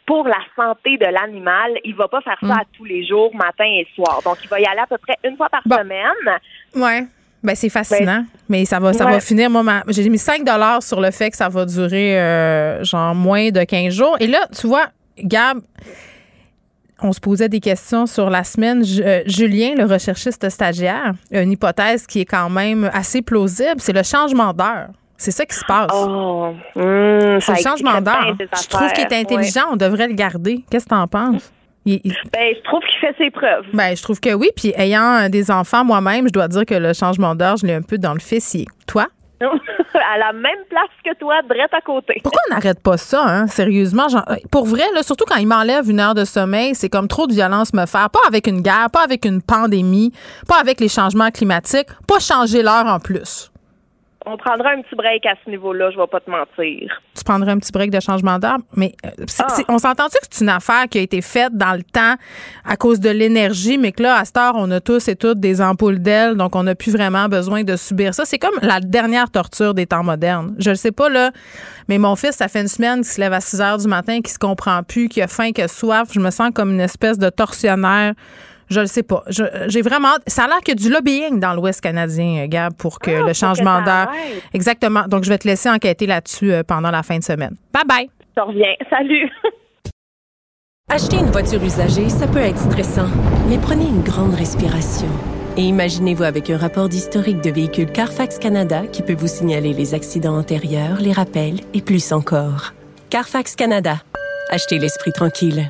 pour 0.05 0.27
la 0.27 0.39
santé 0.55 0.97
de 0.97 1.05
l'animal, 1.05 1.71
il 1.85 1.95
va 1.95 2.07
pas 2.07 2.21
faire 2.21 2.37
ça 2.41 2.47
Mm. 2.47 2.51
à 2.51 2.63
tous 2.75 2.85
les 2.85 3.05
jours, 3.05 3.33
matin 3.35 3.65
et 3.65 3.87
soir. 3.95 4.21
Donc 4.25 4.37
il 4.43 4.49
va 4.49 4.59
y 4.59 4.65
aller 4.65 4.79
à 4.81 4.87
peu 4.87 4.97
près 4.97 5.15
une 5.23 5.37
fois 5.37 5.47
par 5.49 5.61
semaine. 5.63 6.39
Ouais. 6.75 7.05
Ben, 7.43 7.55
c'est 7.55 7.69
fascinant. 7.69 8.25
mais 8.49 8.65
ça 8.65 8.79
va, 8.79 8.91
ça 8.93 9.05
ouais. 9.05 9.11
va 9.11 9.19
finir. 9.19 9.49
Moi, 9.49 9.61
ma- 9.63 9.83
j'ai 9.87 10.09
mis 10.09 10.17
5 10.17 10.41
sur 10.81 10.99
le 10.99 11.11
fait 11.11 11.29
que 11.29 11.37
ça 11.37 11.47
va 11.49 11.65
durer, 11.65 12.19
euh, 12.19 12.83
genre, 12.83 13.13
moins 13.13 13.49
de 13.51 13.63
15 13.63 13.93
jours. 13.93 14.17
Et 14.19 14.27
là, 14.27 14.47
tu 14.59 14.65
vois, 14.67 14.87
Gab, 15.19 15.59
on 17.01 17.13
se 17.13 17.19
posait 17.19 17.47
des 17.47 17.59
questions 17.59 18.07
sur 18.07 18.29
la 18.31 18.43
semaine. 18.43 18.83
Euh, 19.01 19.21
Julien, 19.27 19.75
le 19.77 19.85
recherchiste 19.85 20.49
stagiaire, 20.49 21.13
a 21.31 21.41
une 21.41 21.51
hypothèse 21.51 22.07
qui 22.07 22.21
est 22.21 22.25
quand 22.25 22.49
même 22.49 22.89
assez 22.91 23.21
plausible. 23.21 23.75
C'est 23.79 23.93
le 23.93 24.03
changement 24.03 24.51
d'heure. 24.51 24.89
C'est 25.17 25.31
ça 25.31 25.45
qui 25.45 25.55
se 25.55 25.65
passe. 25.65 25.89
Oh, 25.93 26.49
hmm, 26.75 27.39
c'est 27.39 27.53
le 27.53 27.61
changement 27.63 28.01
d'heure. 28.01 28.35
Je 28.39 28.67
trouve 28.67 28.91
qu'il 28.93 29.03
est 29.03 29.13
intelligent. 29.19 29.63
On 29.71 29.75
devrait 29.75 30.07
le 30.07 30.13
garder. 30.13 30.63
Qu'est-ce 30.69 30.85
que 30.85 30.89
tu 30.89 30.95
en 30.95 31.07
penses? 31.07 31.51
Il- 31.85 32.01
il- 32.03 32.13
Ben, 32.33 32.53
je 32.55 32.61
trouve 32.63 32.81
qu'il 32.81 32.99
fait 32.99 33.15
ses 33.17 33.31
preuves. 33.31 33.65
ben, 33.73 33.95
je 33.95 34.03
trouve 34.03 34.19
que 34.19 34.33
oui. 34.33 34.49
Puis 34.55 34.73
ayant 34.77 35.23
euh, 35.25 35.29
des 35.29 35.49
enfants 35.49 35.85
moi-même, 35.85 36.27
je 36.27 36.33
dois 36.33 36.47
dire 36.49 36.65
que 36.65 36.75
le 36.75 36.93
changement 36.93 37.33
d'heure, 37.33 37.55
je 37.57 37.65
l'ai 37.65 37.73
un 37.75 37.81
peu 37.81 37.97
dans 37.97 38.13
le 38.13 38.19
fessier. 38.19 38.65
Toi? 38.87 39.07
à 39.41 40.17
la 40.17 40.33
même 40.33 40.63
place 40.69 40.89
que 41.05 41.15
toi, 41.19 41.35
drette 41.47 41.71
à 41.73 41.81
côté. 41.81 42.19
Pourquoi 42.23 42.41
on 42.49 42.55
n'arrête 42.55 42.81
pas 42.81 42.97
ça, 42.97 43.23
hein? 43.25 43.47
Sérieusement, 43.47 44.07
genre, 44.09 44.25
pour 44.51 44.65
vrai, 44.65 44.83
là, 44.95 45.03
surtout 45.03 45.25
quand 45.27 45.37
il 45.37 45.47
m'enlève 45.47 45.89
une 45.89 45.99
heure 45.99 46.15
de 46.15 46.25
sommeil, 46.25 46.73
c'est 46.75 46.89
comme 46.89 47.07
trop 47.07 47.27
de 47.27 47.33
violence 47.33 47.73
me 47.73 47.85
faire. 47.85 48.09
Pas 48.09 48.19
avec 48.27 48.47
une 48.47 48.61
guerre, 48.61 48.87
pas 48.91 49.03
avec 49.03 49.25
une 49.25 49.41
pandémie, 49.41 50.11
pas 50.47 50.59
avec 50.59 50.79
les 50.79 50.89
changements 50.89 51.29
climatiques, 51.29 51.87
pas 52.07 52.19
changer 52.19 52.63
l'heure 52.63 52.85
en 52.87 52.99
plus. 52.99 53.51
On 54.29 54.35
prendra 54.35 54.71
un 54.71 54.81
petit 54.81 54.93
break 54.95 55.25
à 55.25 55.35
ce 55.45 55.49
niveau-là, 55.49 55.89
je 55.91 55.97
vais 55.97 56.05
pas 56.07 56.19
te 56.19 56.29
mentir. 56.29 57.01
Tu 57.17 57.23
prendrais 57.23 57.51
un 57.53 57.59
petit 57.59 57.71
break 57.71 57.91
de 57.91 57.99
changement 58.01 58.37
d'heure, 58.39 58.57
mais 58.75 58.91
euh, 59.05 59.09
Ah. 59.39 59.47
on 59.69 59.77
s'entend-tu 59.77 60.17
que 60.19 60.25
c'est 60.29 60.43
une 60.43 60.49
affaire 60.49 60.87
qui 60.89 60.97
a 60.97 61.01
été 61.01 61.21
faite 61.21 61.53
dans 61.55 61.71
le 61.73 61.83
temps 61.83 62.15
à 62.65 62.75
cause 62.75 62.99
de 62.99 63.09
l'énergie, 63.09 63.77
mais 63.77 63.93
que 63.93 64.03
là, 64.03 64.17
à 64.19 64.25
cette 64.25 64.35
heure, 64.35 64.55
on 64.55 64.69
a 64.71 64.81
tous 64.81 65.07
et 65.07 65.15
toutes 65.15 65.39
des 65.39 65.61
ampoules 65.61 65.99
d'ailes, 65.99 66.35
donc 66.35 66.55
on 66.57 66.63
n'a 66.63 66.75
plus 66.75 66.91
vraiment 66.91 67.29
besoin 67.29 67.63
de 67.63 67.77
subir 67.77 68.13
ça. 68.13 68.25
C'est 68.25 68.37
comme 68.37 68.59
la 68.61 68.81
dernière 68.81 69.29
torture 69.31 69.73
des 69.73 69.87
temps 69.87 70.03
modernes. 70.03 70.55
Je 70.59 70.71
le 70.71 70.75
sais 70.75 70.91
pas, 70.91 71.07
là, 71.09 71.31
mais 71.87 71.97
mon 71.97 72.15
fils, 72.17 72.31
ça 72.35 72.49
fait 72.49 72.61
une 72.61 72.67
semaine 72.67 72.95
qu'il 72.97 73.05
se 73.11 73.21
lève 73.21 73.31
à 73.33 73.39
6 73.39 73.61
heures 73.61 73.77
du 73.77 73.87
matin, 73.87 74.17
qu'il 74.17 74.29
se 74.33 74.39
comprend 74.39 74.83
plus, 74.83 75.07
qu'il 75.07 75.23
a 75.23 75.27
faim, 75.27 75.51
qu'il 75.53 75.63
a 75.63 75.67
soif. 75.69 76.09
Je 76.11 76.19
me 76.19 76.31
sens 76.31 76.51
comme 76.53 76.71
une 76.71 76.81
espèce 76.81 77.17
de 77.17 77.29
tortionnaire. 77.29 78.13
Je 78.69 78.79
le 78.81 78.87
sais 78.87 79.03
pas. 79.03 79.23
Je- 79.29 79.43
J'ai 79.67 79.81
vraiment. 79.81 80.09
hâte. 80.09 80.23
Ça 80.27 80.43
a 80.43 80.47
l'air 80.47 80.57
qu'il 80.59 80.69
y 80.69 80.71
a 80.71 80.83
du 80.83 80.89
lobbying 80.89 81.39
dans 81.39 81.53
l'Ouest 81.53 81.81
canadien, 81.81 82.43
euh, 82.43 82.47
Gab, 82.47 82.73
pour 82.75 82.99
que 82.99 83.11
le 83.11 83.33
changement 83.33 83.79
Ah, 83.81 84.05
d'heure. 84.05 84.13
Exactement. 84.53 85.03
Donc, 85.07 85.23
je 85.23 85.29
vais 85.29 85.37
te 85.37 85.47
laisser 85.47 85.69
enquêter 85.69 86.05
là-dessus 86.05 86.51
euh, 86.51 86.63
pendant 86.63 86.91
la 86.91 87.03
fin 87.03 87.17
de 87.17 87.23
semaine. 87.23 87.55
Bye 87.73 87.83
bye. 87.87 88.09
Je 88.35 88.41
reviens. 88.41 88.73
Salut. 88.89 89.29
Acheter 90.89 91.17
une 91.17 91.31
voiture 91.31 91.61
usagée, 91.63 92.07
ça 92.09 92.27
peut 92.27 92.39
être 92.39 92.59
stressant, 92.59 93.09
mais 93.49 93.57
prenez 93.57 93.85
une 93.85 94.01
grande 94.03 94.33
respiration. 94.35 95.07
Et 95.57 95.61
imaginez-vous 95.63 96.23
avec 96.23 96.49
un 96.49 96.57
rapport 96.57 96.87
d'historique 96.87 97.41
de 97.41 97.49
véhicule 97.49 97.91
Carfax 97.91 98.37
Canada 98.39 98.83
qui 98.87 99.01
peut 99.01 99.15
vous 99.17 99.27
signaler 99.27 99.73
les 99.73 99.93
accidents 99.95 100.37
antérieurs, 100.37 100.97
les 101.01 101.11
rappels 101.11 101.59
et 101.73 101.81
plus 101.81 102.11
encore. 102.13 102.73
Carfax 103.09 103.55
Canada. 103.55 103.95
Achetez 104.49 104.77
l'esprit 104.79 105.11
tranquille. 105.11 105.69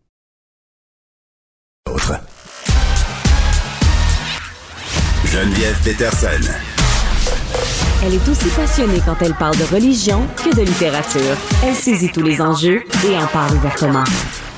Geneviève 5.25 5.77
Peterson. 5.83 6.51
Elle 8.03 8.13
est 8.15 8.29
aussi 8.29 8.49
passionnée 8.49 9.01
quand 9.05 9.15
elle 9.21 9.33
parle 9.33 9.57
de 9.57 9.63
religion 9.63 10.27
que 10.35 10.55
de 10.55 10.61
littérature. 10.61 11.37
Elle 11.63 11.75
saisit 11.75 12.11
tous 12.11 12.21
les 12.21 12.41
enjeux 12.41 12.83
et 13.07 13.17
en 13.17 13.27
parle 13.27 13.55
ouvertement. 13.55 14.03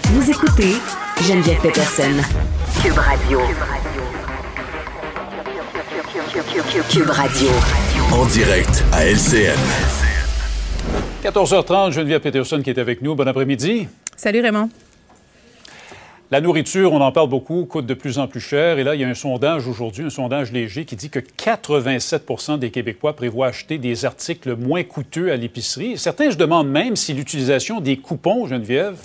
Vous 0.06 0.30
écoutez 0.30 0.74
Geneviève 1.22 1.60
Peterson. 1.62 2.12
Cube 2.82 2.98
Radio. 2.98 3.40
Cube 6.90 7.10
Radio. 7.10 7.50
En 8.12 8.26
direct 8.26 8.84
à 8.94 9.06
LCN. 9.06 9.58
14h30, 11.24 11.92
Geneviève 11.92 12.22
Peterson 12.22 12.62
qui 12.64 12.70
est 12.70 12.80
avec 12.80 13.02
nous. 13.02 13.16
Bon 13.16 13.28
après-midi. 13.28 13.88
Salut 14.18 14.42
Raymond. 14.42 14.70
La 16.32 16.42
nourriture, 16.42 16.94
on 16.94 17.02
en 17.02 17.12
parle 17.12 17.30
beaucoup, 17.30 17.66
coûte 17.66 17.86
de 17.86 17.94
plus 17.94 18.18
en 18.18 18.28
plus 18.28 18.40
cher. 18.40 18.80
Et 18.80 18.84
là, 18.84 18.96
il 18.96 19.02
y 19.02 19.04
a 19.04 19.08
un 19.08 19.14
sondage 19.14 19.68
aujourd'hui, 19.68 20.06
un 20.06 20.10
sondage 20.10 20.52
léger, 20.52 20.86
qui 20.86 20.96
dit 20.96 21.10
que 21.10 21.20
87 21.20 22.60
des 22.60 22.72
Québécois 22.72 23.16
prévoient 23.16 23.48
acheter 23.48 23.78
des 23.78 24.06
articles 24.06 24.56
moins 24.56 24.84
coûteux 24.84 25.32
à 25.32 25.36
l'épicerie. 25.36 25.98
Certains 25.98 26.32
se 26.32 26.38
demandent 26.38 26.70
même 26.70 26.96
si 26.96 27.14
l'utilisation 27.14 27.82
des 27.82 27.98
coupons, 27.98 28.48
Geneviève, 28.48 28.98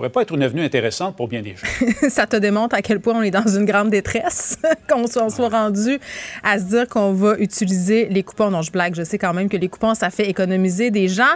pourrait 0.00 0.08
pas 0.08 0.22
être 0.22 0.34
une 0.34 0.42
avenue 0.42 0.62
intéressante 0.62 1.14
pour 1.14 1.28
bien 1.28 1.42
des 1.42 1.54
gens. 1.56 1.66
ça 2.08 2.26
te 2.26 2.36
démontre 2.36 2.74
à 2.74 2.80
quel 2.80 3.00
point 3.00 3.14
on 3.14 3.22
est 3.22 3.30
dans 3.30 3.46
une 3.46 3.66
grande 3.66 3.90
détresse, 3.90 4.56
qu'on 4.88 5.06
soit, 5.06 5.28
soit 5.28 5.50
rendu 5.50 5.98
à 6.42 6.58
se 6.58 6.64
dire 6.64 6.88
qu'on 6.88 7.12
va 7.12 7.36
utiliser 7.38 8.06
les 8.06 8.22
coupons. 8.22 8.50
Non, 8.50 8.62
je 8.62 8.72
blague, 8.72 8.94
je 8.94 9.02
sais 9.02 9.18
quand 9.18 9.34
même 9.34 9.50
que 9.50 9.58
les 9.58 9.68
coupons, 9.68 9.94
ça 9.94 10.08
fait 10.08 10.30
économiser 10.30 10.90
des 10.90 11.08
gens. 11.08 11.34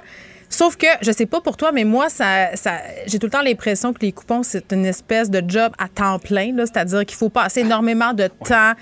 Sauf 0.54 0.76
que, 0.76 0.86
je 1.02 1.10
sais 1.10 1.26
pas 1.26 1.40
pour 1.40 1.56
toi, 1.56 1.72
mais 1.72 1.82
moi, 1.82 2.08
ça, 2.08 2.54
ça 2.54 2.74
j'ai 3.08 3.18
tout 3.18 3.26
le 3.26 3.32
temps 3.32 3.42
l'impression 3.42 3.92
que 3.92 3.98
les 4.02 4.12
coupons, 4.12 4.44
c'est 4.44 4.72
une 4.72 4.86
espèce 4.86 5.28
de 5.28 5.42
job 5.44 5.72
à 5.78 5.88
temps 5.88 6.20
plein. 6.20 6.54
C'est-à-dire 6.58 7.04
qu'il 7.04 7.18
faut 7.18 7.28
passer 7.28 7.62
énormément 7.62 8.12
de 8.12 8.28
temps 8.28 8.74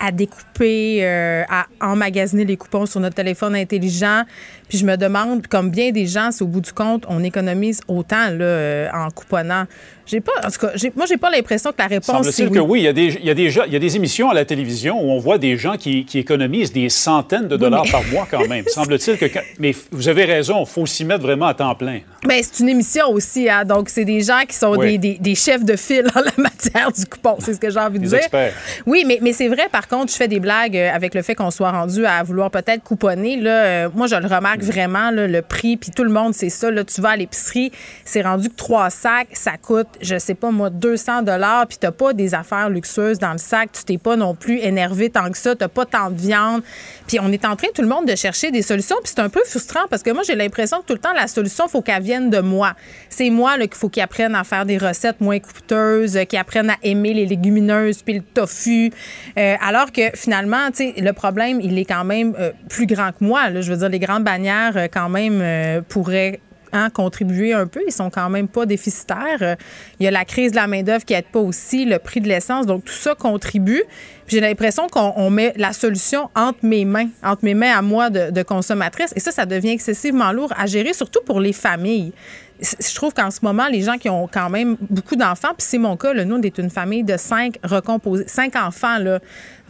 à 0.00 0.12
découper, 0.12 0.98
euh, 1.00 1.44
à 1.48 1.64
emmagasiner 1.80 2.44
les 2.44 2.58
coupons 2.58 2.84
sur 2.84 3.00
notre 3.00 3.14
téléphone 3.14 3.54
intelligent. 3.56 4.24
Puis 4.68 4.78
je 4.78 4.86
me 4.86 4.96
demande, 4.96 5.46
comme 5.46 5.70
bien 5.70 5.90
des 5.90 6.06
gens, 6.06 6.30
si 6.30 6.42
au 6.42 6.46
bout 6.46 6.60
du 6.60 6.72
compte, 6.72 7.04
on 7.08 7.22
économise 7.22 7.80
autant 7.88 8.30
là, 8.30 8.44
euh, 8.44 8.88
en 8.92 9.10
couponnant. 9.10 9.64
J'ai 10.06 10.20
pas, 10.20 10.32
en 10.44 10.50
tout 10.50 10.58
cas, 10.58 10.72
moi, 10.96 11.06
j'ai 11.06 11.16
pas 11.16 11.30
l'impression 11.30 11.72
que 11.72 11.78
la 11.78 11.86
réponse 11.86 12.28
c'est 12.30 12.46
oui. 12.46 12.50
que 12.50 12.58
oui. 12.58 12.80
Il 12.80 12.84
y, 12.84 12.88
a 12.88 12.92
des, 12.92 13.06
il, 13.06 13.24
y 13.24 13.30
a 13.30 13.34
des, 13.34 13.44
il 13.44 13.72
y 13.72 13.76
a 13.76 13.78
des 13.78 13.96
émissions 13.96 14.28
à 14.28 14.34
la 14.34 14.44
télévision 14.44 15.00
où 15.00 15.10
on 15.10 15.18
voit 15.18 15.38
des 15.38 15.56
gens 15.56 15.76
qui, 15.76 16.04
qui 16.04 16.18
économisent 16.18 16.72
des 16.72 16.90
centaines 16.90 17.48
de 17.48 17.56
dollars 17.56 17.86
par 17.90 18.04
mois 18.12 18.28
quand 18.30 18.46
même. 18.46 18.64
Semble-t-il 18.68 19.16
que... 19.16 19.26
Mais 19.58 19.74
vous 19.92 20.08
avez 20.08 20.24
raison, 20.24 20.64
il 20.64 20.66
faut 20.66 20.84
s'y 20.84 21.06
mettre 21.06 21.22
vraiment 21.22 21.46
à 21.46 21.54
temps 21.54 21.74
plein. 21.74 22.00
Bien, 22.26 22.40
c'est 22.42 22.62
une 22.62 22.68
émission 22.68 23.08
aussi. 23.10 23.48
Hein? 23.48 23.64
Donc, 23.64 23.88
c'est 23.88 24.04
des 24.04 24.20
gens 24.20 24.42
qui 24.46 24.56
sont 24.56 24.76
des, 24.76 24.98
des, 24.98 25.16
des, 25.18 25.34
chefs 25.34 25.64
de 25.64 25.76
file 25.76 26.06
en 26.14 26.20
la 26.20 26.32
matière 26.36 26.92
du 26.92 27.06
coupon. 27.06 27.36
C'est 27.38 27.54
ce 27.54 27.60
que 27.60 27.70
j'ai 27.70 27.80
envie 27.80 27.98
de 27.98 28.06
dire. 28.06 28.18
Experts. 28.18 28.52
Oui, 28.86 29.04
mais, 29.06 29.18
mais 29.22 29.32
c'est 29.32 29.48
vrai, 29.48 29.68
par 29.72 29.88
contre, 29.88 30.12
je 30.12 30.16
fais 30.16 30.28
des 30.28 30.40
blagues 30.40 30.76
euh, 30.76 30.90
avec 30.92 31.14
le 31.14 31.22
fait 31.22 31.34
qu'on 31.34 31.50
soit 31.50 31.70
rendu 31.70 32.04
à 32.04 32.22
vouloir 32.22 32.50
peut-être 32.50 32.82
couponner. 32.82 33.36
Là, 33.36 33.64
euh, 33.64 33.88
moi, 33.94 34.06
je 34.06 34.16
le 34.16 34.26
remarque 34.26 34.53
vraiment, 34.62 35.10
le 35.10 35.40
prix, 35.42 35.76
puis 35.76 35.90
tout 35.90 36.04
le 36.04 36.10
monde, 36.10 36.34
c'est 36.34 36.48
ça. 36.50 36.70
Là, 36.70 36.84
tu 36.84 37.00
vas 37.00 37.10
à 37.10 37.16
l'épicerie, 37.16 37.72
c'est 38.04 38.22
rendu 38.22 38.48
que 38.48 38.54
trois 38.54 38.90
sacs, 38.90 39.28
ça 39.32 39.52
coûte, 39.56 39.88
je 40.00 40.18
sais 40.18 40.34
pas 40.34 40.50
moi, 40.50 40.70
200 40.70 41.22
dollars, 41.22 41.66
puis 41.66 41.78
t'as 41.78 41.90
pas 41.90 42.12
des 42.12 42.34
affaires 42.34 42.70
luxueuses 42.70 43.18
dans 43.18 43.32
le 43.32 43.38
sac, 43.38 43.70
tu 43.72 43.84
t'es 43.84 43.98
pas 43.98 44.16
non 44.16 44.34
plus 44.34 44.58
énervé 44.58 45.10
tant 45.10 45.30
que 45.30 45.38
ça, 45.38 45.54
t'as 45.54 45.68
pas 45.68 45.86
tant 45.86 46.10
de 46.10 46.20
viande. 46.20 46.62
Puis 47.06 47.18
on 47.20 47.30
est 47.32 47.44
en 47.44 47.56
train, 47.56 47.68
tout 47.74 47.82
le 47.82 47.88
monde, 47.88 48.06
de 48.06 48.16
chercher 48.16 48.50
des 48.50 48.62
solutions, 48.62 48.96
puis 49.02 49.12
c'est 49.14 49.20
un 49.20 49.28
peu 49.28 49.40
frustrant 49.44 49.86
parce 49.90 50.02
que 50.02 50.10
moi, 50.10 50.22
j'ai 50.26 50.34
l'impression 50.34 50.80
que 50.80 50.86
tout 50.86 50.92
le 50.94 50.98
temps, 50.98 51.12
la 51.14 51.26
solution, 51.26 51.68
faut 51.68 51.82
qu'elle 51.82 52.02
vienne 52.02 52.30
de 52.30 52.40
moi. 52.40 52.74
C'est 53.08 53.30
moi 53.30 53.58
qu'il 53.58 53.74
faut 53.74 53.88
qu'ils 53.88 54.02
apprennent 54.02 54.34
à 54.34 54.44
faire 54.44 54.66
des 54.66 54.78
recettes 54.78 55.20
moins 55.20 55.38
coûteuses, 55.38 56.18
qu'ils 56.28 56.38
apprennent 56.38 56.70
à 56.70 56.76
aimer 56.82 57.14
les 57.14 57.26
légumineuses, 57.26 58.02
puis 58.02 58.14
le 58.14 58.22
tofu. 58.22 58.90
Euh, 59.38 59.56
alors 59.60 59.92
que 59.92 60.02
finalement, 60.14 60.68
le 60.78 61.12
problème, 61.12 61.60
il 61.60 61.78
est 61.78 61.84
quand 61.84 62.04
même 62.04 62.34
euh, 62.38 62.52
plus 62.68 62.86
grand 62.86 63.10
que 63.10 63.24
moi. 63.24 63.60
Je 63.60 63.70
veux 63.70 63.78
dire, 63.78 63.88
les 63.88 63.98
grandes 63.98 64.24
bannières, 64.24 64.43
euh, 64.50 64.88
quand 64.92 65.08
même, 65.08 65.40
euh, 65.40 65.80
pourraient 65.88 66.40
Hein, 66.76 66.90
contribuer 66.90 67.52
un 67.52 67.68
peu. 67.68 67.80
Ils 67.86 67.92
sont 67.92 68.10
quand 68.10 68.28
même 68.28 68.48
pas 68.48 68.66
déficitaires. 68.66 69.38
Euh, 69.42 69.54
il 70.00 70.04
y 70.04 70.08
a 70.08 70.10
la 70.10 70.24
crise 70.24 70.50
de 70.50 70.56
la 70.56 70.66
main-d'œuvre 70.66 71.04
qui 71.04 71.14
aide 71.14 71.26
pas 71.26 71.38
aussi, 71.38 71.84
le 71.84 72.00
prix 72.00 72.20
de 72.20 72.26
l'essence. 72.26 72.66
Donc, 72.66 72.84
tout 72.84 72.92
ça 72.92 73.14
contribue. 73.14 73.84
J'ai 74.26 74.40
l'impression 74.40 74.88
qu'on 74.88 75.30
met 75.30 75.52
la 75.56 75.72
solution 75.72 76.30
entre 76.34 76.58
mes 76.64 76.84
mains, 76.84 77.10
entre 77.22 77.44
mes 77.44 77.54
mains 77.54 77.78
à 77.78 77.80
moi 77.80 78.10
de, 78.10 78.32
de 78.32 78.42
consommatrice. 78.42 79.12
Et 79.14 79.20
ça, 79.20 79.30
ça 79.30 79.46
devient 79.46 79.70
excessivement 79.70 80.32
lourd 80.32 80.52
à 80.58 80.66
gérer, 80.66 80.94
surtout 80.94 81.20
pour 81.24 81.38
les 81.38 81.52
familles 81.52 82.12
je 82.60 82.94
trouve 82.94 83.12
qu'en 83.12 83.30
ce 83.30 83.40
moment, 83.42 83.66
les 83.66 83.82
gens 83.82 83.98
qui 83.98 84.08
ont 84.08 84.28
quand 84.28 84.48
même 84.48 84.76
beaucoup 84.88 85.16
d'enfants, 85.16 85.48
puis 85.56 85.66
c'est 85.66 85.78
mon 85.78 85.96
cas, 85.96 86.14
là, 86.14 86.24
nous, 86.24 86.40
est 86.40 86.58
une 86.58 86.70
famille 86.70 87.02
de 87.02 87.16
cinq 87.16 87.58
recomposés, 87.64 88.24
cinq 88.28 88.54
enfants, 88.56 88.98
là. 88.98 89.18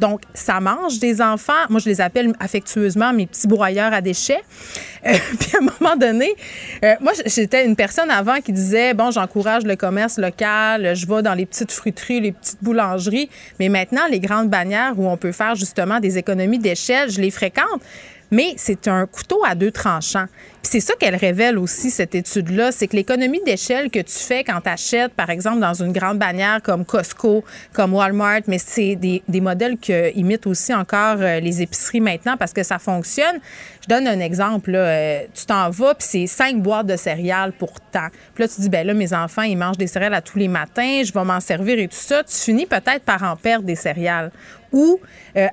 Donc, 0.00 0.22
ça 0.34 0.60
mange 0.60 0.98
des 0.98 1.22
enfants. 1.22 1.52
Moi, 1.70 1.78
je 1.78 1.88
les 1.88 2.00
appelle 2.00 2.32
affectueusement 2.40 3.12
mes 3.12 3.26
petits 3.26 3.46
broyeurs 3.46 3.92
à 3.92 4.00
déchets. 4.00 4.42
Euh, 5.06 5.12
puis 5.38 5.52
à 5.54 5.58
un 5.62 5.68
moment 5.80 5.96
donné, 5.96 6.34
euh, 6.84 6.94
moi, 7.00 7.12
j'étais 7.26 7.64
une 7.64 7.76
personne 7.76 8.10
avant 8.10 8.40
qui 8.40 8.52
disait, 8.52 8.92
bon, 8.92 9.12
j'encourage 9.12 9.62
le 9.62 9.76
commerce 9.76 10.18
local, 10.18 10.96
je 10.96 11.06
vais 11.06 11.22
dans 11.22 11.34
les 11.34 11.46
petites 11.46 11.70
fruiteries, 11.70 12.20
les 12.20 12.32
petites 12.32 12.62
boulangeries. 12.62 13.30
Mais 13.60 13.68
maintenant, 13.68 14.02
les 14.10 14.18
grandes 14.18 14.50
bannières 14.50 14.94
où 14.96 15.08
on 15.08 15.16
peut 15.16 15.32
faire 15.32 15.54
justement 15.54 16.00
des 16.00 16.18
économies 16.18 16.58
d'échelle, 16.58 17.08
je 17.10 17.20
les 17.20 17.30
fréquente 17.30 17.80
mais 18.30 18.54
c'est 18.56 18.88
un 18.88 19.06
couteau 19.06 19.42
à 19.44 19.54
deux 19.54 19.70
tranchants. 19.70 20.26
C'est 20.62 20.80
ça 20.80 20.94
qu'elle 20.98 21.14
révèle 21.14 21.58
aussi, 21.58 21.90
cette 21.90 22.14
étude-là, 22.14 22.72
c'est 22.72 22.88
que 22.88 22.96
l'économie 22.96 23.42
d'échelle 23.44 23.90
que 23.90 24.00
tu 24.00 24.18
fais 24.18 24.42
quand 24.44 24.60
tu 24.62 24.70
achètes, 24.70 25.12
par 25.12 25.28
exemple, 25.28 25.60
dans 25.60 25.74
une 25.74 25.92
grande 25.92 26.18
bannière 26.18 26.60
comme 26.62 26.84
Costco, 26.84 27.44
comme 27.74 27.92
Walmart, 27.94 28.40
mais 28.46 28.58
c'est 28.58 28.96
des, 28.96 29.22
modèles 29.40 29.76
qui 29.76 29.92
imitent 30.14 30.46
aussi 30.46 30.72
encore 30.72 31.18
euh, 31.20 31.38
les 31.40 31.60
épiceries 31.60 32.00
maintenant 32.00 32.36
parce 32.38 32.52
que 32.52 32.62
ça 32.62 32.78
fonctionne. 32.78 33.40
Je 33.82 33.88
donne 33.88 34.08
un 34.08 34.20
exemple. 34.20 34.70
Là, 34.70 34.78
euh, 34.78 35.20
tu 35.34 35.44
t'en 35.44 35.68
vas, 35.68 35.94
puis 35.94 36.06
c'est 36.08 36.26
cinq 36.26 36.62
boîtes 36.62 36.86
de 36.86 36.96
céréales 36.96 37.52
pour 37.52 37.78
tant. 37.80 38.08
Puis 38.34 38.44
là, 38.44 38.48
tu 38.48 38.60
dis, 38.62 38.70
ben 38.70 38.86
là, 38.86 38.94
mes 38.94 39.12
enfants, 39.12 39.42
ils 39.42 39.56
mangent 39.56 39.76
des 39.76 39.86
céréales 39.86 40.14
à 40.14 40.22
tous 40.22 40.38
les 40.38 40.48
matins, 40.48 41.02
je 41.04 41.12
vais 41.12 41.24
m'en 41.24 41.40
servir 41.40 41.78
et 41.78 41.88
tout 41.88 41.96
ça. 41.96 42.24
Tu 42.24 42.36
finis 42.36 42.66
peut-être 42.66 43.02
par 43.04 43.22
en 43.22 43.36
perdre 43.36 43.66
des 43.66 43.76
céréales. 43.76 44.32
Ou 44.72 44.98
euh, 45.36 45.46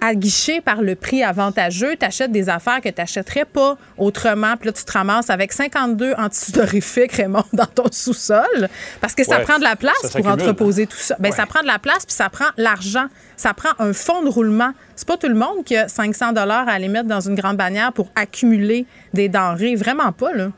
à 0.00 0.14
guichet 0.14 0.60
par 0.60 0.82
le 0.82 0.94
prix 0.94 1.22
avantageux, 1.22 1.96
tu 1.98 2.06
achètes 2.06 2.32
des 2.32 2.48
affaires 2.48 2.80
que 2.80 2.88
tu 2.88 3.00
n'achèterais 3.00 3.44
pas 3.44 3.76
autrement. 3.98 4.56
Puis 4.56 4.66
là, 4.68 4.72
tu 4.72 4.84
te 4.84 4.92
ramasses 4.92 5.30
avec 5.30 5.52
52 5.52 6.14
antisudorifiques, 6.16 7.12
Raymond, 7.12 7.44
dans 7.52 7.66
ton 7.66 7.84
sous-sol. 7.90 8.68
Parce 9.00 9.14
que 9.14 9.24
ça 9.24 9.38
Ouais, 9.38 9.44
prend 9.44 9.58
de 9.58 9.64
la 9.64 9.76
place 9.76 9.96
ça 10.02 10.18
pour 10.18 10.26
entreposer 10.28 10.86
tout 10.86 10.96
ça. 10.98 11.16
Ben, 11.18 11.32
Ça 11.32 11.46
prend 11.46 11.62
de 11.62 11.66
la 11.66 11.78
place, 11.78 12.04
puis 12.06 12.14
ça 12.14 12.28
prend 12.28 12.46
l'argent. 12.56 13.06
Ça 13.36 13.54
prend 13.54 13.70
un 13.78 13.92
fonds 13.92 14.22
de 14.22 14.28
roulement. 14.28 14.72
C'est 14.96 15.06
pas 15.08 15.16
tout 15.16 15.28
le 15.28 15.34
monde 15.34 15.64
qui 15.64 15.76
a 15.76 15.88
500 15.88 16.32
dollars 16.32 16.68
à 16.68 16.72
aller 16.72 16.88
mettre 16.88 17.08
dans 17.08 17.20
une 17.20 17.34
grande 17.34 17.56
bannière 17.56 17.92
pour 17.92 18.10
accumuler 18.16 18.86
des 19.14 19.28
denrées. 19.28 19.76
Vraiment 19.76 20.12
pas, 20.12 20.32
là. 20.32 20.48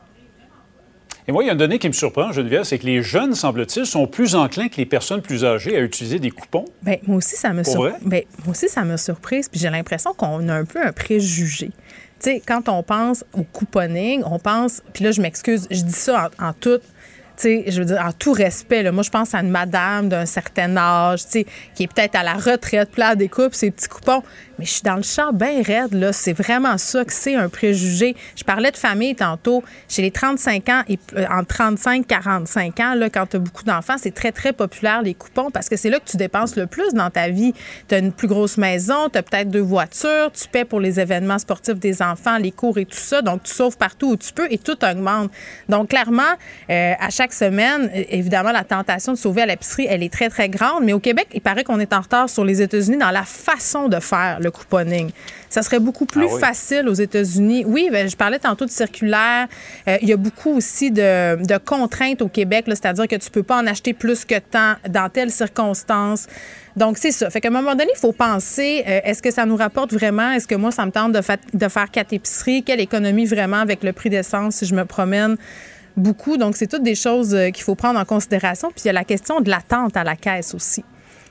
Et 1.27 1.31
moi, 1.31 1.43
il 1.43 1.47
y 1.47 1.49
a 1.49 1.53
une 1.53 1.59
donnée 1.59 1.79
qui 1.79 1.87
me 1.87 1.93
surprend, 1.93 2.31
Geneviève, 2.33 2.63
c'est 2.63 2.77
que 2.79 2.85
les 2.85 3.01
jeunes, 3.01 3.33
semble-t-il, 3.33 3.85
sont 3.85 4.07
plus 4.07 4.35
enclins 4.35 4.67
que 4.67 4.75
les 4.77 4.85
personnes 4.85 5.21
plus 5.21 5.45
âgées 5.45 5.75
à 5.77 5.79
utiliser 5.79 6.19
des 6.19 6.31
coupons. 6.31 6.65
Ben, 6.81 6.97
moi 7.07 7.17
aussi, 7.17 7.35
ça 7.37 7.53
me 7.53 7.63
Pour 7.63 7.71
sur- 7.71 7.81
vrai? 7.81 7.93
ben, 8.01 8.23
moi 8.45 8.51
aussi, 8.51 8.67
ça 8.67 8.83
m'a 8.83 8.97
surprise. 8.97 9.47
Puis 9.47 9.59
j'ai 9.59 9.69
l'impression 9.69 10.13
qu'on 10.13 10.49
a 10.49 10.53
un 10.53 10.65
peu 10.65 10.85
un 10.85 10.91
préjugé. 10.91 11.67
Tu 12.19 12.31
sais, 12.31 12.41
quand 12.45 12.67
on 12.69 12.83
pense 12.83 13.23
au 13.33 13.43
couponing, 13.43 14.21
on 14.25 14.37
pense. 14.39 14.81
Puis 14.93 15.03
là, 15.03 15.11
je 15.11 15.21
m'excuse, 15.21 15.67
je 15.71 15.81
dis 15.81 15.91
ça 15.93 16.29
en, 16.39 16.47
en 16.49 16.53
tout. 16.53 16.79
Je 17.41 17.79
veux 17.79 17.85
dire, 17.85 18.01
en 18.05 18.11
tout 18.11 18.33
respect, 18.33 18.89
moi, 18.91 19.03
je 19.03 19.09
pense 19.09 19.33
à 19.33 19.39
une 19.39 19.49
madame 19.49 20.09
d'un 20.09 20.25
certain 20.25 20.75
âge, 20.77 21.25
qui 21.25 21.83
est 21.83 21.93
peut-être 21.93 22.15
à 22.15 22.23
la 22.23 22.33
retraite, 22.33 22.97
là, 22.97 23.11
elle 23.11 23.17
découpe 23.17 23.53
ses 23.53 23.71
petits 23.71 23.87
coupons. 23.87 24.23
Mais 24.59 24.65
je 24.65 24.71
suis 24.71 24.83
dans 24.83 24.95
le 24.95 25.01
champ 25.01 25.33
bien 25.33 25.63
raide, 25.63 25.93
là. 25.93 26.13
C'est 26.13 26.33
vraiment 26.33 26.77
ça 26.77 27.03
que 27.03 27.13
c'est 27.13 27.35
un 27.35 27.49
préjugé. 27.49 28.15
Je 28.35 28.43
parlais 28.43 28.69
de 28.69 28.77
famille 28.77 29.15
tantôt. 29.15 29.63
Chez 29.89 30.03
les 30.03 30.11
35 30.11 30.69
ans 30.69 30.81
et 30.87 30.99
euh, 31.15 31.25
en 31.27 31.41
35-45 31.41 32.81
ans, 32.81 32.93
là, 32.93 33.09
quand 33.09 33.25
tu 33.25 33.37
as 33.37 33.39
beaucoup 33.39 33.63
d'enfants, 33.63 33.95
c'est 33.97 34.13
très, 34.13 34.31
très 34.31 34.53
populaire, 34.53 35.01
les 35.01 35.15
coupons, 35.15 35.49
parce 35.49 35.69
que 35.69 35.75
c'est 35.75 35.89
là 35.89 35.99
que 35.99 36.05
tu 36.05 36.17
dépenses 36.17 36.55
le 36.55 36.67
plus 36.67 36.93
dans 36.93 37.09
ta 37.09 37.29
vie. 37.29 37.53
Tu 37.87 37.95
as 37.95 37.97
une 37.97 38.11
plus 38.11 38.27
grosse 38.27 38.57
maison, 38.57 39.09
tu 39.11 39.17
as 39.17 39.23
peut-être 39.23 39.49
deux 39.49 39.59
voitures, 39.59 40.31
tu 40.31 40.47
paies 40.47 40.65
pour 40.65 40.79
les 40.79 40.99
événements 40.99 41.39
sportifs 41.39 41.79
des 41.79 42.01
enfants, 42.03 42.37
les 42.37 42.51
cours 42.51 42.77
et 42.77 42.85
tout 42.85 42.97
ça. 42.97 43.23
Donc, 43.23 43.43
tu 43.43 43.53
sauves 43.53 43.77
partout 43.77 44.11
où 44.11 44.17
tu 44.17 44.33
peux 44.33 44.47
et 44.51 44.59
tout 44.59 44.77
augmente. 44.85 45.31
Donc, 45.67 45.89
clairement, 45.89 46.21
euh, 46.69 46.93
à 46.99 47.09
chaque 47.09 47.22
chaque 47.23 47.33
semaine, 47.33 47.89
évidemment, 48.09 48.51
la 48.51 48.65
tentation 48.65 49.13
de 49.13 49.17
sauver 49.17 49.43
à 49.43 49.45
l'épicerie, 49.45 49.87
elle 49.89 50.03
est 50.03 50.11
très, 50.11 50.27
très 50.27 50.49
grande. 50.49 50.83
Mais 50.83 50.91
au 50.91 50.99
Québec, 50.99 51.27
il 51.33 51.39
paraît 51.39 51.63
qu'on 51.63 51.79
est 51.79 51.93
en 51.93 52.01
retard 52.01 52.29
sur 52.29 52.43
les 52.43 52.61
États-Unis 52.61 52.97
dans 52.97 53.11
la 53.11 53.23
façon 53.23 53.87
de 53.87 53.97
faire 54.01 54.39
le 54.41 54.51
couponing. 54.51 55.09
Ça 55.49 55.61
serait 55.61 55.79
beaucoup 55.79 56.05
plus 56.05 56.27
Ah 56.29 56.33
oui. 56.33 56.39
facile 56.41 56.89
aux 56.89 56.93
États-Unis. 56.93 57.63
Oui, 57.65 57.87
ben, 57.93 58.09
je 58.09 58.17
parlais 58.17 58.39
tantôt 58.39 58.65
de 58.65 58.69
circulaire. 58.71 59.47
Euh, 59.87 59.97
il 60.01 60.09
y 60.09 60.11
a 60.11 60.17
beaucoup 60.17 60.49
aussi 60.57 60.91
de, 60.91 61.41
de 61.45 61.57
contraintes 61.59 62.21
au 62.21 62.27
Québec, 62.27 62.65
c'est-à-dire 62.67 63.07
que 63.07 63.15
tu 63.15 63.29
peux 63.31 63.43
pas 63.43 63.61
en 63.61 63.67
acheter 63.67 63.93
plus 63.93 64.25
que 64.25 64.39
tant 64.39 64.73
dans 64.89 65.07
telles 65.07 65.31
circonstances. 65.31 66.27
Donc, 66.75 66.97
c'est 66.97 67.11
ça. 67.11 67.29
Fait 67.29 67.39
qu'à 67.39 67.47
un 67.47 67.51
moment 67.51 67.75
donné, 67.75 67.91
il 67.95 67.99
faut 67.99 68.11
penser, 68.11 68.83
euh, 68.85 68.99
est-ce 69.05 69.21
que 69.21 69.31
ça 69.31 69.45
nous 69.45 69.55
rapporte 69.55 69.93
vraiment? 69.93 70.31
Est-ce 70.31 70.47
que 70.47 70.55
moi, 70.55 70.71
ça 70.71 70.85
me 70.85 70.91
tente 70.91 71.13
de, 71.13 71.21
de 71.53 71.67
faire 71.69 71.89
quatre 71.89 72.11
épiceries? 72.11 72.63
Quelle 72.63 72.81
économie 72.81 73.25
vraiment 73.25 73.61
avec 73.61 73.81
le 73.83 73.93
prix 73.93 74.09
d'essence 74.09 74.55
si 74.55 74.65
je 74.65 74.75
me 74.75 74.83
promène 74.83 75.37
beaucoup? 75.97 76.37
Donc, 76.37 76.55
c'est 76.55 76.67
toutes 76.67 76.83
des 76.83 76.95
choses 76.95 77.33
euh, 77.33 77.49
qu'il 77.49 77.63
faut 77.63 77.75
prendre 77.75 77.99
en 77.99 78.05
considération. 78.05 78.69
Puis, 78.69 78.83
il 78.85 78.87
y 78.87 78.89
a 78.89 78.93
la 78.93 79.03
question 79.03 79.41
de 79.41 79.49
l'attente 79.49 79.97
à 79.97 80.03
la 80.03 80.15
caisse 80.15 80.53
aussi. 80.53 80.83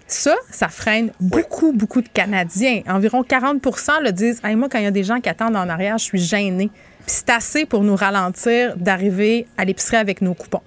Ça, 0.07 0.37
ça 0.51 0.69
freine 0.69 1.11
beaucoup, 1.21 1.73
beaucoup 1.73 2.03
de 2.03 2.09
Canadiens. 2.09 2.83
Environ 2.87 3.23
40 3.23 3.63
le 4.03 4.11
disent 4.11 4.41
Hey, 4.45 4.57
Moi, 4.57 4.69
quand 4.71 4.79
il 4.79 4.85
y 4.85 4.89
a 4.89 4.91
des 4.91 5.05
gens 5.05 5.21
qui 5.21 5.29
attendent 5.29 5.57
en 5.57 5.69
arrière, 5.69 5.97
je 5.99 6.05
suis 6.05 6.19
gênée. 6.19 6.71
Puis 7.07 7.17
c'est 7.17 7.31
assez 7.31 7.67
pour 7.67 7.83
nous 7.83 7.97
ralentir 7.97 8.77
d'arriver 8.77 9.47
à 9.57 9.65
l'épicerie 9.65 9.97
avec 9.97 10.21
nos 10.21 10.35
coupons. 10.35 10.61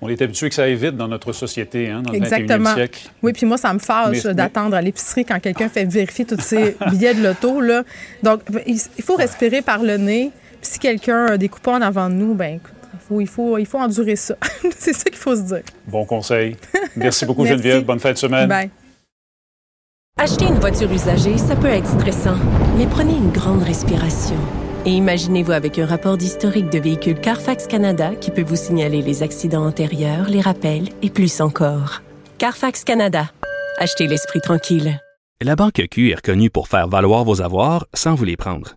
On 0.00 0.08
est 0.08 0.20
habitué 0.20 0.50
que 0.50 0.54
ça 0.54 0.64
aille 0.64 0.74
vite 0.74 0.98
dans 0.98 1.08
notre 1.08 1.32
société, 1.32 1.88
hein, 1.88 2.02
dans 2.02 2.12
le 2.12 2.18
21e 2.18 2.24
Exactement. 2.24 2.74
siècle. 2.74 3.08
Oui, 3.22 3.32
puis 3.32 3.46
moi, 3.46 3.56
ça 3.56 3.72
me 3.72 3.78
fâche 3.78 4.24
d'attendre 4.24 4.76
à 4.76 4.82
l'épicerie 4.82 5.24
quand 5.24 5.40
quelqu'un 5.40 5.70
fait 5.70 5.86
vérifier 5.86 6.26
tous 6.26 6.40
ses 6.40 6.76
billets 6.90 7.14
de 7.14 7.22
l'auto. 7.22 7.62
là. 7.62 7.84
Donc, 8.22 8.42
il 8.66 8.78
faut 9.02 9.16
respirer 9.16 9.62
par 9.62 9.82
le 9.82 9.96
nez. 9.96 10.30
Puis 10.64 10.72
si 10.72 10.78
quelqu'un 10.78 11.26
a 11.26 11.36
des 11.36 11.50
coupons 11.50 11.74
en 11.74 11.82
avant 11.82 12.08
de 12.08 12.14
nous, 12.14 12.34
ben 12.34 12.56
écoute, 12.56 12.72
il 12.94 12.98
faut, 12.98 13.20
il 13.20 13.26
faut, 13.26 13.58
il 13.58 13.66
faut 13.66 13.78
endurer 13.78 14.16
ça. 14.16 14.34
C'est 14.78 14.94
ça 14.94 15.04
qu'il 15.04 15.18
faut 15.18 15.36
se 15.36 15.42
dire. 15.42 15.62
Bon 15.86 16.06
conseil. 16.06 16.56
Merci 16.96 17.26
beaucoup, 17.26 17.42
Merci. 17.44 17.58
Geneviève. 17.58 17.84
Bonne 17.84 18.00
fin 18.00 18.12
de 18.12 18.16
semaine. 18.16 18.48
Bye. 18.48 18.70
Acheter 20.18 20.46
une 20.46 20.58
voiture 20.58 20.90
usagée, 20.90 21.36
ça 21.36 21.54
peut 21.54 21.68
être 21.68 21.86
stressant, 21.86 22.38
mais 22.78 22.86
prenez 22.86 23.12
une 23.12 23.30
grande 23.30 23.62
respiration. 23.62 24.38
Et 24.86 24.92
imaginez-vous 24.92 25.52
avec 25.52 25.78
un 25.78 25.84
rapport 25.84 26.16
d'historique 26.16 26.70
de 26.70 26.78
véhicule 26.78 27.20
Carfax 27.20 27.66
Canada 27.66 28.14
qui 28.18 28.30
peut 28.30 28.44
vous 28.44 28.56
signaler 28.56 29.02
les 29.02 29.22
accidents 29.22 29.66
antérieurs, 29.66 30.30
les 30.30 30.40
rappels 30.40 30.88
et 31.02 31.10
plus 31.10 31.42
encore. 31.42 32.00
Carfax 32.38 32.84
Canada. 32.84 33.30
Achetez 33.76 34.06
l'esprit 34.06 34.40
tranquille. 34.40 34.98
La 35.42 35.56
Banque 35.56 35.82
Q 35.90 36.10
est 36.10 36.14
reconnue 36.26 36.48
pour 36.48 36.68
faire 36.68 36.88
valoir 36.88 37.24
vos 37.24 37.42
avoirs 37.42 37.86
sans 37.92 38.14
vous 38.14 38.24
les 38.24 38.36
prendre. 38.36 38.76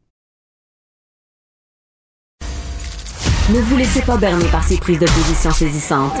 Ne 3.53 3.59
vous 3.61 3.77
laissez 3.77 4.05
pas 4.05 4.17
berner 4.17 4.45
par 4.51 4.63
ces 4.63 4.79
prises 4.79 4.99
de 4.99 5.05
position 5.05 5.51
saisissantes. 5.51 6.13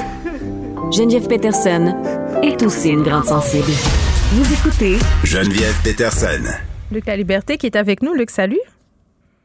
Geneviève 0.91 1.27
Peterson 1.27 1.93
est 2.43 2.61
aussi 2.63 2.89
une 2.91 3.03
grande 3.03 3.23
sensible. 3.23 3.71
Vous 4.35 4.47
écoutez 4.53 4.95
Geneviève 5.23 5.75
Peterson. 5.83 6.43
Luc 6.91 7.05
La 7.05 7.15
Liberté 7.15 7.57
qui 7.57 7.67
est 7.67 7.75
avec 7.75 8.01
nous. 8.01 8.13
Luc, 8.13 8.29
salut. 8.29 8.59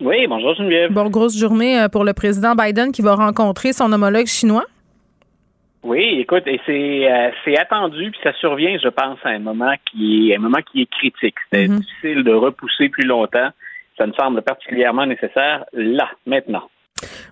Oui, 0.00 0.26
bonjour 0.26 0.54
Geneviève. 0.54 0.92
Bon, 0.92 1.08
grosse 1.08 1.38
journée 1.38 1.78
euh, 1.80 1.88
pour 1.88 2.04
le 2.04 2.12
président 2.12 2.54
Biden 2.54 2.92
qui 2.92 3.02
va 3.02 3.14
rencontrer 3.14 3.72
son 3.72 3.92
homologue 3.92 4.26
chinois. 4.26 4.64
Oui, 5.82 6.18
écoute, 6.20 6.42
et 6.46 6.60
c'est 6.66 7.10
euh, 7.10 7.30
c'est 7.44 7.56
attendu, 7.56 8.10
puis 8.10 8.20
ça 8.24 8.32
survient, 8.40 8.76
je 8.82 8.88
pense, 8.88 9.18
à 9.24 9.28
un 9.28 9.38
moment 9.38 9.72
qui 9.90 10.30
est 10.32 10.36
un 10.36 10.40
moment 10.40 10.58
qui 10.72 10.82
est 10.82 10.90
critique. 10.90 11.36
C'était 11.44 11.68
Mhm. 11.68 11.78
difficile 11.78 12.24
de 12.24 12.32
repousser 12.32 12.88
plus 12.88 13.06
longtemps. 13.06 13.50
Ça 13.96 14.06
me 14.06 14.12
semble 14.14 14.42
particulièrement 14.42 15.06
nécessaire 15.06 15.64
là, 15.72 16.08
maintenant. 16.26 16.68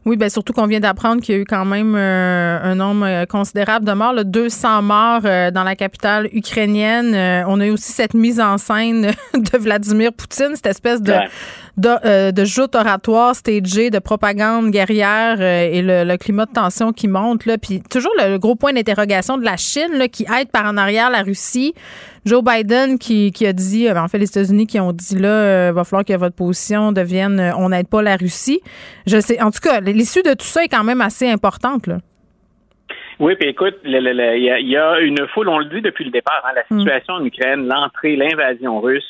Oui, 0.05 0.17
bien 0.17 0.29
surtout 0.29 0.53
qu'on 0.53 0.67
vient 0.67 0.81
d'apprendre 0.81 1.23
qu'il 1.23 1.35
y 1.35 1.39
a 1.39 1.41
eu 1.41 1.47
quand 1.47 1.65
même 1.65 1.95
euh, 1.97 2.59
un 2.63 2.75
nombre 2.75 3.07
euh, 3.07 3.25
considérable 3.25 3.87
de 3.87 3.93
morts, 3.93 4.13
là, 4.13 4.23
200 4.23 4.83
morts 4.83 5.23
euh, 5.25 5.51
dans 5.51 5.65
la 5.65 5.75
capitale 5.75 6.29
ukrainienne. 6.33 7.45
On 7.49 7.61
a 7.61 7.67
eu 7.67 7.71
aussi 7.71 7.93
cette 7.93 8.15
mise 8.15 8.41
en 8.41 8.59
scène 8.59 9.13
de 9.35 9.59
Vladimir 9.59 10.13
Poutine, 10.13 10.53
cette 10.55 10.67
espèce 10.67 11.01
de. 11.01 11.15
De, 11.77 11.89
euh, 12.05 12.31
de 12.33 12.45
joute 12.45 12.75
oratoire 12.77 13.35
stagée, 13.35 13.91
de 13.91 13.99
propagande 13.99 14.71
guerrière 14.71 15.37
euh, 15.41 15.69
et 15.73 15.83
le, 15.83 16.05
le 16.05 16.17
climat 16.17 16.47
de 16.47 16.53
tension 16.53 16.93
qui 16.93 17.09
monte. 17.09 17.47
Là. 17.47 17.59
Puis 17.59 17.83
toujours 17.91 18.13
le, 18.19 18.39
gros 18.39 18.55
point 18.55 18.73
d'interrogation 18.73 19.39
de 19.39 19.45
la 19.45 19.57
Chine 19.57 19.93
là, 19.95 20.07
qui 20.09 20.25
aide 20.41 20.51
par 20.51 20.67
en 20.67 20.77
arrière 20.77 21.11
la 21.11 21.23
Russie. 21.23 21.75
Joe 22.25 22.43
Biden 22.43 22.99
qui, 22.99 23.33
qui 23.33 23.47
a 23.47 23.53
dit, 23.53 23.89
euh, 23.89 23.97
en 24.01 24.09
fait 24.09 24.19
les 24.19 24.29
États-Unis 24.29 24.67
qui 24.67 24.79
ont 24.81 24.93
dit 24.93 25.19
là, 25.19 25.29
euh, 25.29 25.73
va 25.75 25.85
falloir 25.85 26.05
que 26.05 26.17
votre 26.17 26.37
position 26.37 26.93
devienne 26.93 27.39
euh, 27.41 27.57
on 27.59 27.69
n'aide 27.71 27.89
pas 27.89 28.03
la 28.03 28.17
Russie. 28.17 28.61
Je 29.07 29.19
sais, 29.21 29.43
en 29.43 29.51
tout 29.51 29.61
cas, 29.61 29.81
l'issue 29.81 30.23
de 30.23 30.33
tout 30.33 30.47
ça 30.47 30.63
est 30.65 30.69
quand 30.69 30.85
même 30.85 31.01
assez 31.01 31.29
importante. 31.29 31.87
Là. 31.87 31.99
Oui, 33.21 33.35
puis 33.39 33.49
écoute, 33.49 33.75
le- 33.85 34.01
le- 34.01 34.13
le- 34.13 34.37
il 34.39 34.43
y, 34.43 34.71
y 34.71 34.77
a 34.77 34.99
une 35.01 35.27
foule, 35.35 35.49
on 35.49 35.59
le 35.59 35.67
dit 35.67 35.81
depuis 35.83 36.05
le 36.05 36.11
départ, 36.11 36.43
hein, 36.47 36.53
la 36.55 36.79
situation 36.79 37.15
en 37.15 37.25
Ukraine, 37.25 37.67
l'entrée, 37.69 38.17
l'invasion 38.17 38.81
russe, 38.81 39.05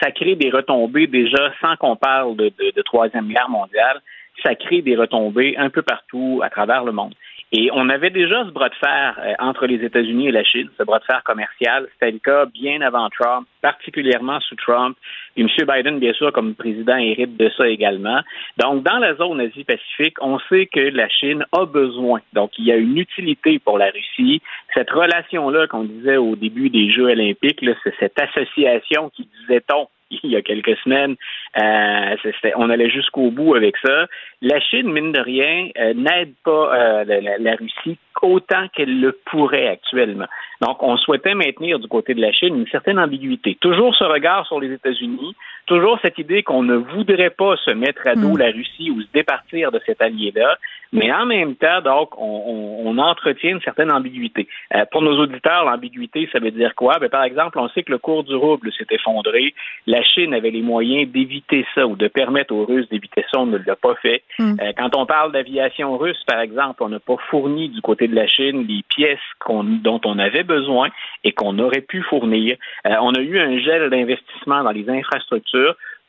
ça 0.00 0.10
crée 0.10 0.36
des 0.36 0.50
retombées 0.50 1.06
déjà 1.06 1.52
sans 1.60 1.76
qu'on 1.76 1.96
parle 1.96 2.36
de 2.36 2.82
Troisième 2.82 3.28
Guerre 3.28 3.48
mondiale, 3.48 4.00
ça 4.42 4.54
crée 4.54 4.82
des 4.82 4.96
retombées 4.96 5.56
un 5.56 5.70
peu 5.70 5.82
partout 5.82 6.40
à 6.42 6.50
travers 6.50 6.84
le 6.84 6.92
monde. 6.92 7.14
Et 7.54 7.68
on 7.74 7.90
avait 7.90 8.10
déjà 8.10 8.44
ce 8.46 8.50
bras 8.50 8.70
de 8.70 8.74
fer 8.74 9.18
euh, 9.18 9.34
entre 9.38 9.66
les 9.66 9.84
États-Unis 9.84 10.28
et 10.28 10.32
la 10.32 10.42
Chine, 10.42 10.70
ce 10.78 10.84
bras 10.84 11.00
de 11.00 11.04
fer 11.04 11.22
commercial. 11.22 11.86
C'était 11.92 12.10
le 12.10 12.18
cas 12.18 12.46
bien 12.46 12.80
avant 12.80 13.10
Trump, 13.10 13.46
particulièrement 13.60 14.40
sous 14.40 14.56
Trump. 14.56 14.96
Et 15.36 15.42
M. 15.42 15.48
Biden, 15.66 15.98
bien 15.98 16.12
sûr, 16.12 16.32
comme 16.32 16.54
président, 16.54 16.96
hérite 16.96 17.36
de 17.36 17.50
ça 17.56 17.68
également. 17.68 18.20
Donc, 18.58 18.82
dans 18.82 18.98
la 18.98 19.14
zone 19.14 19.40
Asie-Pacifique, 19.40 20.16
on 20.20 20.38
sait 20.48 20.66
que 20.66 20.80
la 20.80 21.08
Chine 21.08 21.44
a 21.52 21.64
besoin. 21.64 22.20
Donc, 22.32 22.50
il 22.58 22.66
y 22.66 22.72
a 22.72 22.76
une 22.76 22.98
utilité 22.98 23.58
pour 23.58 23.78
la 23.78 23.90
Russie. 23.90 24.42
Cette 24.74 24.90
relation-là 24.90 25.66
qu'on 25.68 25.84
disait 25.84 26.16
au 26.16 26.36
début 26.36 26.70
des 26.70 26.90
Jeux 26.90 27.06
olympiques, 27.06 27.64
c'est 27.82 27.94
cette 27.98 28.20
association 28.20 29.10
qui, 29.10 29.28
disait-on, 29.40 29.88
il 30.22 30.30
y 30.30 30.36
a 30.36 30.42
quelques 30.42 30.76
semaines, 30.78 31.16
euh, 31.60 32.16
on 32.56 32.70
allait 32.70 32.90
jusqu'au 32.90 33.30
bout 33.30 33.54
avec 33.54 33.76
ça. 33.84 34.06
La 34.40 34.60
Chine, 34.60 34.92
mine 34.92 35.12
de 35.12 35.20
rien, 35.20 35.70
euh, 35.78 35.94
n'aide 35.94 36.34
pas 36.44 37.04
euh, 37.04 37.04
la 37.38 37.54
Russie 37.56 37.98
autant 38.20 38.68
qu'elle 38.74 39.00
le 39.00 39.18
pourrait 39.26 39.68
actuellement. 39.68 40.26
Donc, 40.60 40.82
on 40.82 40.96
souhaitait 40.96 41.34
maintenir 41.34 41.78
du 41.78 41.88
côté 41.88 42.14
de 42.14 42.20
la 42.20 42.32
Chine 42.32 42.56
une 42.56 42.68
certaine 42.68 42.98
ambiguïté. 42.98 43.56
Toujours 43.60 43.94
ce 43.96 44.04
regard 44.04 44.46
sur 44.46 44.60
les 44.60 44.72
États-Unis, 44.72 45.21
money 45.22 45.36
toujours 45.66 45.98
cette 46.02 46.18
idée 46.18 46.42
qu'on 46.42 46.62
ne 46.62 46.76
voudrait 46.76 47.30
pas 47.30 47.56
se 47.56 47.72
mettre 47.72 48.06
à 48.06 48.14
dos 48.14 48.36
la 48.36 48.46
Russie 48.50 48.90
ou 48.90 49.00
se 49.02 49.06
départir 49.12 49.70
de 49.72 49.80
cet 49.86 50.02
allié-là, 50.02 50.56
mais 50.92 51.10
en 51.12 51.24
même 51.24 51.54
temps, 51.56 51.80
donc, 51.80 52.10
on, 52.18 52.24
on- 52.46 52.88
on 52.90 52.98
entretient 52.98 53.52
une 53.52 53.60
certaine 53.62 53.90
ambiguïté. 53.90 54.46
Euh, 54.74 54.84
pour 54.90 55.00
nos 55.00 55.18
auditeurs, 55.18 55.64
l'ambiguïté, 55.64 56.28
ça 56.32 56.38
veut 56.38 56.50
dire 56.50 56.74
quoi? 56.74 56.98
Ben, 57.00 57.08
par 57.08 57.24
exemple, 57.24 57.58
on 57.58 57.68
sait 57.70 57.82
que 57.82 57.92
le 57.92 57.98
cours 57.98 58.24
du 58.24 58.34
rouble 58.34 58.70
s'est 58.72 58.86
effondré. 58.90 59.54
La 59.86 60.02
Chine 60.02 60.34
avait 60.34 60.50
les 60.50 60.60
moyens 60.60 61.10
d'éviter 61.10 61.64
ça 61.74 61.86
ou 61.86 61.96
de 61.96 62.08
permettre 62.08 62.54
aux 62.54 62.66
Russes 62.66 62.88
d'éviter 62.90 63.24
ça. 63.30 63.40
On 63.40 63.46
ne 63.46 63.58
l'a 63.58 63.76
pas 63.76 63.94
fait. 64.02 64.22
Mm. 64.38 64.56
Euh, 64.60 64.72
quand 64.76 64.94
on 64.96 65.06
parle 65.06 65.32
d'aviation 65.32 65.96
russe, 65.96 66.22
par 66.26 66.40
exemple, 66.40 66.82
on 66.82 66.90
n'a 66.90 67.00
pas 67.00 67.16
fourni 67.30 67.70
du 67.70 67.80
côté 67.80 68.06
de 68.08 68.14
la 68.14 68.26
Chine 68.26 68.66
les 68.68 68.82
pièces 68.94 69.18
qu'on- 69.38 69.64
dont 69.64 70.00
on 70.04 70.18
avait 70.18 70.42
besoin 70.44 70.88
et 71.24 71.32
qu'on 71.32 71.58
aurait 71.58 71.80
pu 71.80 72.02
fournir. 72.02 72.56
Euh, 72.86 72.94
on 73.00 73.14
a 73.14 73.20
eu 73.20 73.38
un 73.38 73.58
gel 73.58 73.88
d'investissement 73.88 74.62
dans 74.62 74.72
les 74.72 74.88
infrastructures. 74.90 75.51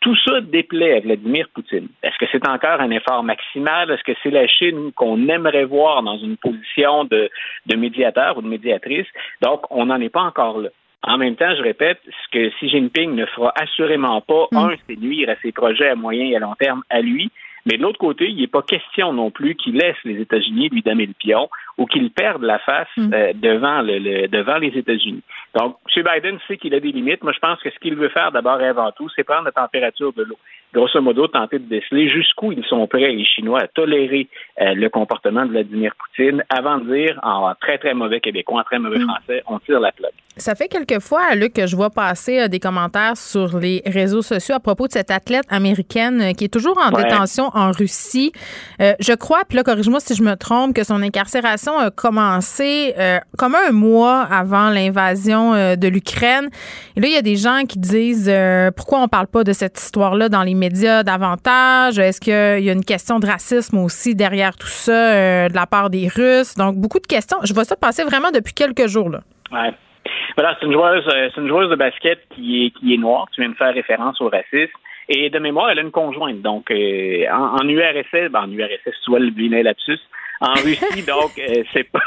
Tout 0.02 0.18
ça 0.26 0.42
déplaît 0.42 0.98
à 0.98 1.00
Vladimir 1.00 1.48
Poutine. 1.54 1.88
Est-ce 2.04 2.18
que 2.18 2.26
c'est 2.32 2.46
encore 2.48 2.82
un 2.82 2.92
effort 2.92 3.24
maximal? 3.24 3.90
Est-ce 3.90 4.04
que 4.04 4.18
c'est 4.22 4.32
la 4.32 4.48
Chine 4.48 4.92
qu'on 4.96 5.30
aimerait 5.30 5.64
voir 5.64 6.04
dans 6.04 6.18
une 6.18 6.36
position 6.36 7.06
de, 7.06 7.30
de 7.68 7.76
médiateur 7.78 8.38
ou 8.38 8.42
de 8.42 8.48
médiatrice? 8.48 9.08
Donc, 9.42 9.62
on 9.70 9.86
n'en 9.86 10.02
est 10.02 10.10
pas 10.10 10.24
encore 10.24 10.60
là. 10.60 10.70
En 11.04 11.18
même 11.18 11.36
temps, 11.36 11.54
je 11.56 11.62
répète, 11.62 12.00
ce 12.06 12.30
que 12.32 12.50
Xi 12.50 12.70
Jinping 12.70 13.16
ne 13.16 13.26
fera 13.28 13.54
assurément 13.56 14.22
pas, 14.22 14.48
un, 14.54 14.74
c'est 14.88 15.00
nuire 15.00 15.30
à 15.30 15.36
ses 15.42 15.52
projets 15.52 15.90
à 15.90 15.96
moyen 15.96 16.26
et 16.26 16.36
à 16.36 16.40
long 16.40 16.56
terme 16.56 16.82
à 16.90 17.02
lui, 17.02 17.30
mais 17.66 17.78
de 17.78 17.82
l'autre 17.82 18.00
côté, 18.00 18.30
il 18.30 18.38
n'est 18.38 18.48
pas 18.48 18.62
question 18.62 19.14
non 19.14 19.32
plus 19.32 19.56
qu'il 19.56 19.76
laisse 19.78 19.96
les 20.04 20.20
États-Unis 20.20 20.70
lui 20.70 20.82
donner 20.82 21.06
le 21.06 21.14
pion 21.14 21.50
ou 21.78 21.86
qu'il 21.86 22.12
perde 22.12 22.44
la 22.44 22.60
face 22.60 22.88
euh, 23.14 23.34
devant, 23.34 23.82
le, 23.82 24.00
le- 24.00 24.28
devant 24.28 24.58
les 24.58 24.68
États-Unis. 24.78 25.22
Donc, 25.58 25.78
M. 25.96 26.04
Biden 26.04 26.40
sait 26.48 26.58
qu'il 26.58 26.74
a 26.76 26.80
des 26.80 26.92
limites. 26.92 27.24
Moi, 27.24 27.32
je 27.34 27.40
pense 27.40 27.60
que 27.62 27.70
ce 27.70 27.80
qu'il 27.80 27.96
veut 27.96 28.10
faire 28.10 28.32
d'abord 28.32 28.60
et 28.62 28.68
avant 28.68 28.92
tout, 28.92 29.08
c'est 29.16 29.24
prendre 29.24 29.46
la 29.46 29.52
température 29.52 30.12
de 30.14 30.24
l'eau. 30.24 30.38
Grosso 30.74 31.02
modo, 31.02 31.28
tenter 31.28 31.60
de 31.60 31.66
déceler 31.70 32.10
jusqu'où 32.10 32.52
ils 32.52 32.64
sont 32.66 32.86
prêts, 32.88 33.12
les 33.12 33.26
Chinois, 33.26 33.62
à 33.62 33.68
tolérer 33.68 34.28
euh, 34.62 34.74
le 34.74 34.90
comportement 34.90 35.46
de 35.46 35.52
Vladimir 35.52 35.94
Poutine 35.98 36.44
avant 36.50 36.80
de 36.80 36.94
dire, 36.94 37.20
en 37.24 37.54
très, 37.62 37.78
très 37.78 37.94
mauvais 37.94 38.20
québécois, 38.20 38.62
en 38.62 38.64
très 38.64 38.80
mauvais 38.80 39.00
Mm. 39.00 39.08
français, 39.08 39.44
on 39.48 39.60
tire 39.60 39.80
la 39.80 39.92
plug. 39.92 40.10
Ça 40.36 40.56
fait 40.56 40.68
quelques 40.68 41.00
fois, 41.00 41.36
Luc, 41.36 41.54
que 41.54 41.68
je 41.68 41.76
vois 41.76 41.92
passer 41.92 42.40
euh, 42.42 42.48
des 42.48 42.60
commentaires 42.60 43.16
sur 43.18 43.60
les 43.60 43.84
réseaux 43.86 44.24
sociaux 44.24 44.56
à 44.56 44.60
propos 44.60 44.88
de 44.88 44.92
cette 44.94 45.12
athlète 45.12 45.46
américaine 45.50 46.22
euh, 46.22 46.32
qui 46.34 46.46
est 46.46 46.54
toujours 46.54 46.78
en 46.80 46.92
Ouais. 46.92 47.04
détention 47.04 47.52
en 47.54 47.72
Russie. 47.72 48.32
Je 48.80 49.14
crois, 49.16 49.42
puis 49.48 49.58
là, 49.58 49.64
corrige-moi 49.64 50.00
si 50.00 50.16
je 50.16 50.24
me 50.24 50.36
trompe, 50.36 50.74
que 50.76 50.84
son 50.84 51.02
incarcération 51.02 51.78
a 51.78 51.92
commencé 51.92 52.94
comme 53.38 53.56
un 53.56 53.72
mois 53.72 54.22
avant 54.22 54.70
l'invasion 54.70 55.54
de 55.76 55.88
l'Ukraine. 55.88 56.50
Et 56.96 57.00
là, 57.02 57.08
il 57.08 57.14
y 57.14 57.18
a 57.18 57.22
des 57.22 57.36
gens 57.36 57.62
qui 57.68 57.80
disent 57.80 58.32
pourquoi 58.76 59.02
on 59.02 59.08
parle 59.08 59.28
pas 59.28 59.44
de 59.44 59.54
cette 59.54 59.80
histoire-là 59.80 60.30
dans 60.30 60.44
les 60.44 60.54
médias 60.64 61.04
davantage? 61.04 62.00
Est-ce 62.00 62.20
qu'il 62.22 62.64
y 62.66 62.70
a 62.70 62.74
une 62.74 62.86
question 62.86 63.20
de 63.20 63.28
racisme 63.28 63.78
aussi 63.80 64.16
derrière 64.16 64.56
tout 64.56 64.68
ça 64.86 64.92
euh, 65.14 65.50
de 65.50 65.56
la 65.56 65.66
part 65.66 65.90
des 65.90 66.08
Russes? 66.08 66.56
Donc, 66.56 66.76
beaucoup 66.76 67.00
de 67.00 67.08
questions. 67.08 67.38
Je 67.44 67.54
vois 67.54 67.66
ça 67.66 67.76
passer 67.76 68.04
vraiment 68.04 68.32
depuis 68.32 68.54
quelques 68.54 68.88
jours, 68.88 69.10
là. 69.10 69.22
Ouais. 69.52 69.72
Voilà, 70.38 70.56
c'est 70.60 70.66
une 70.66 70.74
joueuse, 70.74 71.06
euh, 71.14 71.30
c'est 71.34 71.42
une 71.42 71.48
joueuse 71.48 71.70
de 71.70 71.76
basket 71.76 72.20
qui 72.36 72.66
est 72.66 72.70
qui 72.72 72.94
est 72.94 72.98
noire. 72.98 73.26
Tu 73.34 73.42
viens 73.42 73.52
de 73.52 73.56
faire 73.56 73.74
référence 73.74 74.20
au 74.22 74.30
racisme. 74.30 74.78
Et 75.10 75.30
de 75.30 75.38
mémoire, 75.38 75.70
elle 75.70 75.80
a 75.80 75.82
une 75.82 75.92
conjointe. 75.92 76.42
Donc, 76.42 76.72
euh, 76.72 77.26
en, 77.32 77.58
en 77.62 77.68
URSS, 77.68 78.32
ben, 78.32 78.44
en 78.48 78.50
URSS, 78.52 78.96
vois 79.08 79.20
le 79.20 79.32
vilain 79.32 79.62
lapsus. 79.62 80.00
En 80.40 80.54
Russie, 80.54 81.04
donc, 81.08 81.32
euh, 81.38 81.64
c'est 81.74 81.84
pas. 81.84 82.00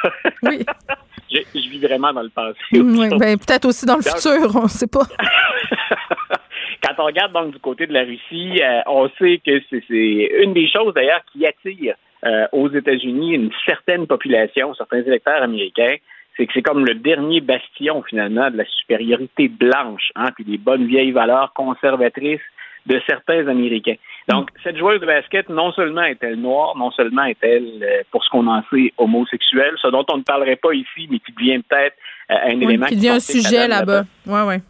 Oui. 0.42 0.64
je, 1.32 1.38
je 1.54 1.68
vis 1.68 1.78
vraiment 1.80 2.12
dans 2.12 2.22
le 2.22 2.30
passé. 2.30 2.58
Oui, 2.72 3.08
ben, 3.18 3.36
peut-être 3.38 3.66
aussi 3.66 3.84
dans 3.86 3.96
le 3.96 4.02
Donc- 4.02 4.16
futur, 4.16 4.56
on 4.56 4.62
ne 4.64 4.68
sait 4.68 4.86
pas. 4.86 5.06
Quand 6.82 6.94
on 6.98 7.06
regarde 7.06 7.32
donc 7.32 7.52
du 7.52 7.58
côté 7.58 7.86
de 7.86 7.92
la 7.92 8.02
Russie, 8.02 8.60
euh, 8.62 8.80
on 8.86 9.08
sait 9.18 9.40
que 9.44 9.60
c'est 9.70 10.30
une 10.42 10.52
des 10.52 10.68
choses 10.68 10.94
d'ailleurs 10.94 11.22
qui 11.32 11.46
attire 11.46 11.96
euh, 12.24 12.46
aux 12.52 12.70
États-Unis 12.70 13.34
une 13.34 13.50
certaine 13.64 14.06
population, 14.06 14.74
certains 14.74 15.02
électeurs 15.02 15.42
américains, 15.42 15.96
c'est 16.36 16.46
que 16.46 16.52
c'est 16.52 16.62
comme 16.62 16.84
le 16.84 16.94
dernier 16.94 17.40
bastion 17.40 18.02
finalement 18.02 18.50
de 18.50 18.58
la 18.58 18.64
supériorité 18.64 19.48
blanche, 19.48 20.12
hein, 20.16 20.30
puis 20.34 20.44
des 20.44 20.58
bonnes 20.58 20.86
vieilles 20.86 21.12
valeurs 21.12 21.52
conservatrices 21.54 22.40
de 22.86 23.00
certains 23.06 23.46
Américains. 23.48 23.96
Donc, 24.28 24.50
cette 24.62 24.76
joueuse 24.76 25.00
de 25.00 25.06
basket, 25.06 25.48
non 25.48 25.72
seulement 25.72 26.02
est-elle 26.02 26.36
noire, 26.36 26.76
non 26.76 26.90
seulement 26.92 27.24
est-elle, 27.24 27.82
euh, 27.82 28.02
pour 28.10 28.24
ce 28.24 28.30
qu'on 28.30 28.46
en 28.46 28.62
sait, 28.72 28.92
homosexuelle, 28.96 29.74
ce 29.80 29.88
dont 29.88 30.04
on 30.10 30.18
ne 30.18 30.22
parlerait 30.22 30.56
pas 30.56 30.72
ici, 30.72 31.08
mais 31.10 31.18
qui 31.18 31.32
devient 31.32 31.60
peut-être 31.68 31.96
euh, 32.30 32.34
un 32.44 32.56
Oui, 32.58 32.64
élément 32.64 32.86
qui 32.86 32.96
devient 32.96 33.08
un 33.10 33.20
sujet 33.20 33.68
là-bas. 33.68 34.04
Ouais, 34.26 34.42
ouais. 34.42 34.60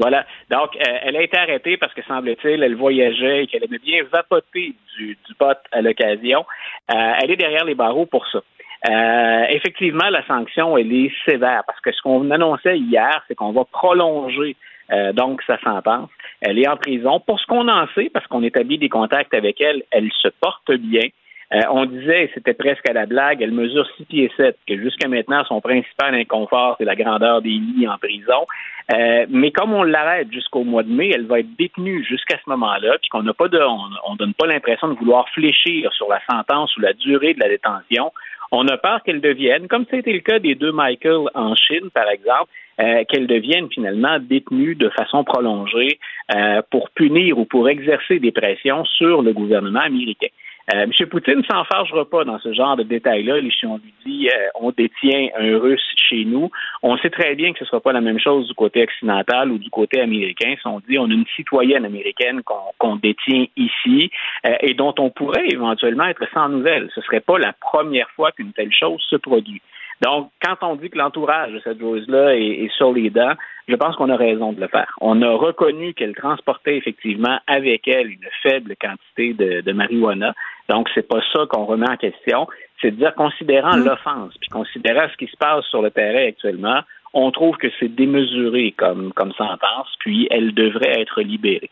Voilà. 0.00 0.24
Donc, 0.50 0.74
euh, 0.76 0.98
elle 1.02 1.16
a 1.16 1.22
été 1.22 1.36
arrêtée 1.36 1.76
parce 1.76 1.92
que, 1.92 2.02
semble-t-il, 2.02 2.62
elle 2.62 2.74
voyageait 2.74 3.44
et 3.44 3.46
qu'elle 3.46 3.64
aimait 3.64 3.78
bien 3.78 4.02
vapoter 4.10 4.74
du, 4.96 5.18
du 5.28 5.34
pot 5.38 5.58
à 5.72 5.82
l'occasion. 5.82 6.46
Euh, 6.90 7.12
elle 7.22 7.30
est 7.30 7.36
derrière 7.36 7.66
les 7.66 7.74
barreaux 7.74 8.06
pour 8.06 8.26
ça. 8.28 8.40
Euh, 8.88 9.44
effectivement, 9.50 10.08
la 10.08 10.26
sanction, 10.26 10.78
elle 10.78 10.90
est 10.90 11.12
sévère 11.26 11.64
parce 11.66 11.80
que 11.80 11.92
ce 11.92 12.00
qu'on 12.00 12.30
annonçait 12.30 12.78
hier, 12.78 13.22
c'est 13.28 13.34
qu'on 13.34 13.52
va 13.52 13.64
prolonger 13.64 14.56
euh, 14.90 15.12
donc 15.12 15.42
sa 15.42 15.58
sentence. 15.60 16.08
Elle 16.40 16.58
est 16.58 16.66
en 16.66 16.78
prison. 16.78 17.20
Pour 17.20 17.38
ce 17.38 17.44
qu'on 17.44 17.68
en 17.68 17.86
sait, 17.94 18.10
parce 18.12 18.26
qu'on 18.26 18.42
établit 18.42 18.78
des 18.78 18.88
contacts 18.88 19.34
avec 19.34 19.60
elle, 19.60 19.82
elle 19.90 20.10
se 20.22 20.28
porte 20.28 20.72
bien. 20.72 21.08
Euh, 21.52 21.60
on 21.70 21.84
disait, 21.84 22.30
c'était 22.32 22.54
presque 22.54 22.88
à 22.88 22.92
la 22.92 23.06
blague, 23.06 23.42
elle 23.42 23.50
mesure 23.50 23.84
6 23.96 24.04
pieds 24.04 24.32
7, 24.36 24.56
que 24.68 24.76
jusqu'à 24.76 25.08
maintenant, 25.08 25.44
son 25.46 25.60
principal 25.60 26.14
inconfort, 26.14 26.76
c'est 26.78 26.84
la 26.84 26.94
grandeur 26.94 27.42
des 27.42 27.50
lits 27.50 27.88
en 27.88 27.98
prison. 27.98 28.46
Euh, 28.92 29.26
mais 29.28 29.50
comme 29.50 29.72
on 29.72 29.82
l'arrête 29.82 30.32
jusqu'au 30.32 30.62
mois 30.62 30.84
de 30.84 30.92
mai, 30.92 31.10
elle 31.12 31.26
va 31.26 31.40
être 31.40 31.56
détenue 31.56 32.04
jusqu'à 32.04 32.36
ce 32.44 32.48
moment-là, 32.50 32.98
puis 33.00 33.08
qu'on 33.08 33.24
n'a 33.24 33.34
pas 33.34 33.48
de, 33.48 33.58
on, 33.58 33.80
on 34.06 34.14
donne 34.14 34.34
pas 34.34 34.46
l'impression 34.46 34.88
de 34.88 34.94
vouloir 34.94 35.28
fléchir 35.30 35.92
sur 35.92 36.08
la 36.08 36.20
sentence 36.30 36.76
ou 36.76 36.80
la 36.80 36.92
durée 36.92 37.34
de 37.34 37.40
la 37.40 37.48
détention. 37.48 38.12
On 38.52 38.66
a 38.66 38.76
peur 38.76 39.02
qu'elle 39.04 39.20
devienne, 39.20 39.68
comme 39.68 39.86
c'était 39.90 40.12
le 40.12 40.20
cas 40.20 40.40
des 40.40 40.56
deux 40.56 40.72
Michael 40.72 41.28
en 41.34 41.54
Chine, 41.54 41.90
par 41.94 42.08
exemple, 42.08 42.50
euh, 42.80 43.04
qu'elle 43.08 43.26
devienne 43.26 43.68
finalement 43.70 44.18
détenue 44.18 44.74
de 44.74 44.88
façon 44.88 45.22
prolongée 45.22 45.98
euh, 46.34 46.62
pour 46.70 46.90
punir 46.90 47.38
ou 47.38 47.44
pour 47.44 47.68
exercer 47.68 48.18
des 48.18 48.32
pressions 48.32 48.84
sur 48.84 49.22
le 49.22 49.32
gouvernement 49.32 49.80
américain. 49.80 50.28
Euh, 50.74 50.82
M. 50.82 51.08
Poutine 51.08 51.42
s'en 51.50 51.64
fâchera 51.64 52.04
pas 52.04 52.24
dans 52.24 52.38
ce 52.38 52.52
genre 52.52 52.76
de 52.76 52.82
détails-là. 52.82 53.40
Si 53.58 53.66
on 53.66 53.78
lui 53.78 53.92
dit 54.04 54.28
euh, 54.28 54.46
on 54.60 54.70
détient 54.70 55.28
un 55.38 55.58
Russe 55.58 55.82
chez 55.96 56.24
nous, 56.24 56.50
on 56.82 56.96
sait 56.98 57.10
très 57.10 57.34
bien 57.34 57.52
que 57.52 57.58
ce 57.58 57.64
ne 57.64 57.68
sera 57.68 57.80
pas 57.80 57.92
la 57.92 58.00
même 58.00 58.18
chose 58.18 58.46
du 58.48 58.54
côté 58.54 58.82
occidental 58.82 59.50
ou 59.50 59.58
du 59.58 59.70
côté 59.70 60.00
américain. 60.00 60.54
Si 60.60 60.66
on 60.66 60.80
dit 60.80 60.98
on 60.98 61.10
a 61.10 61.14
une 61.14 61.26
citoyenne 61.34 61.84
américaine 61.84 62.42
qu'on 62.78 62.96
détient 62.96 63.46
ici 63.56 64.10
euh, 64.46 64.54
et 64.60 64.74
dont 64.74 64.94
on 64.98 65.10
pourrait 65.10 65.48
éventuellement 65.50 66.06
être 66.06 66.24
sans 66.32 66.48
nouvelles, 66.48 66.88
ce 66.94 67.00
ne 67.00 67.04
serait 67.04 67.20
pas 67.20 67.38
la 67.38 67.52
première 67.52 68.10
fois 68.10 68.32
qu'une 68.32 68.52
telle 68.52 68.72
chose 68.72 69.02
se 69.08 69.16
produit. 69.16 69.60
Donc, 70.00 70.30
quand 70.42 70.56
on 70.62 70.76
dit 70.76 70.88
que 70.88 70.98
l'entourage 70.98 71.52
de 71.52 71.60
cette 71.60 71.78
joueuse-là 71.78 72.34
est, 72.34 72.64
est 72.64 72.72
sur 72.76 72.92
les 72.92 73.10
dents, 73.10 73.34
je 73.68 73.76
pense 73.76 73.96
qu'on 73.96 74.08
a 74.08 74.16
raison 74.16 74.52
de 74.52 74.60
le 74.60 74.68
faire. 74.68 74.92
On 75.00 75.20
a 75.22 75.30
reconnu 75.30 75.94
qu'elle 75.94 76.14
transportait 76.14 76.76
effectivement 76.76 77.38
avec 77.46 77.86
elle 77.86 78.10
une 78.10 78.28
faible 78.42 78.74
quantité 78.80 79.34
de, 79.34 79.60
de 79.60 79.72
marijuana. 79.72 80.34
Donc, 80.68 80.88
c'est 80.94 81.06
pas 81.06 81.20
ça 81.32 81.46
qu'on 81.48 81.66
remet 81.66 81.88
en 81.88 81.96
question. 81.96 82.48
C'est 82.80 82.92
de 82.92 82.96
dire, 82.96 83.14
considérant 83.14 83.76
l'offense, 83.76 84.34
puis 84.40 84.48
considérant 84.48 85.06
ce 85.12 85.16
qui 85.16 85.30
se 85.30 85.36
passe 85.36 85.64
sur 85.66 85.82
le 85.82 85.90
terrain 85.90 86.28
actuellement, 86.28 86.80
on 87.12 87.30
trouve 87.30 87.56
que 87.56 87.68
c'est 87.78 87.94
démesuré 87.94 88.72
comme, 88.76 89.12
comme 89.12 89.32
sentence, 89.32 89.88
puis 89.98 90.28
elle 90.30 90.54
devrait 90.54 91.00
être 91.00 91.20
libérée. 91.20 91.70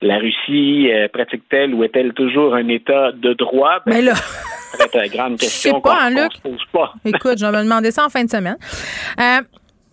La 0.00 0.18
Russie 0.18 0.90
euh, 0.92 1.08
pratique-t-elle 1.08 1.74
ou 1.74 1.82
est-elle 1.82 2.12
toujours 2.12 2.54
un 2.54 2.68
État 2.68 3.10
de 3.12 3.32
droit? 3.32 3.80
Ben, 3.84 3.94
Mais 3.94 4.02
là, 4.02 4.12
une 4.94 5.10
grande 5.10 5.38
question 5.38 5.80
pas, 5.80 6.10
qu'on 6.10 6.16
hein, 6.18 6.28
se 6.34 6.40
pose 6.40 6.64
pas. 6.72 6.94
Écoute, 7.04 7.38
je 7.38 7.46
vais 7.46 7.52
me 7.52 7.62
demander 7.62 7.90
ça 7.90 8.04
en 8.04 8.08
fin 8.08 8.24
de 8.24 8.30
semaine. 8.30 8.56
Euh, 9.20 9.40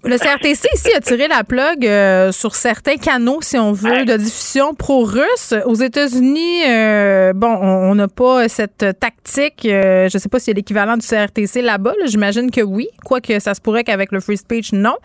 le 0.08 0.20
CRTC 0.20 0.68
ici 0.76 0.94
a 0.96 1.00
tiré 1.02 1.28
la 1.28 1.44
plug 1.44 1.84
euh, 1.84 2.32
sur 2.32 2.54
certains 2.54 2.98
canaux, 2.98 3.40
si 3.42 3.58
on 3.58 3.72
veut, 3.72 4.06
de 4.06 4.16
diffusion 4.18 4.76
pro-russe. 4.76 5.56
Aux 5.66 5.74
États-Unis, 5.74 6.62
euh, 6.68 7.34
bon, 7.34 7.48
on 7.60 7.86
on 7.90 7.96
n'a 7.96 8.08
pas 8.08 8.48
cette 8.48 8.86
tactique. 9.00 9.66
euh, 9.66 10.08
je 10.08 10.16
ne 10.16 10.20
sais 10.22 10.30
pas 10.30 10.38
s'il 10.38 10.50
y 10.52 10.56
a 10.56 10.58
l'équivalent 10.58 10.96
du 10.96 11.06
CRTC 11.08 11.64
là-bas. 11.64 11.94
là. 12.00 12.06
J'imagine 12.06 12.52
que 12.52 12.62
oui, 12.62 12.88
quoique 13.04 13.40
ça 13.40 13.56
se 13.56 13.62
pourrait 13.62 13.84
qu'avec 13.84 14.12
le 14.12 14.20
free 14.20 14.38
speech, 14.38 14.74
non. 14.74 14.96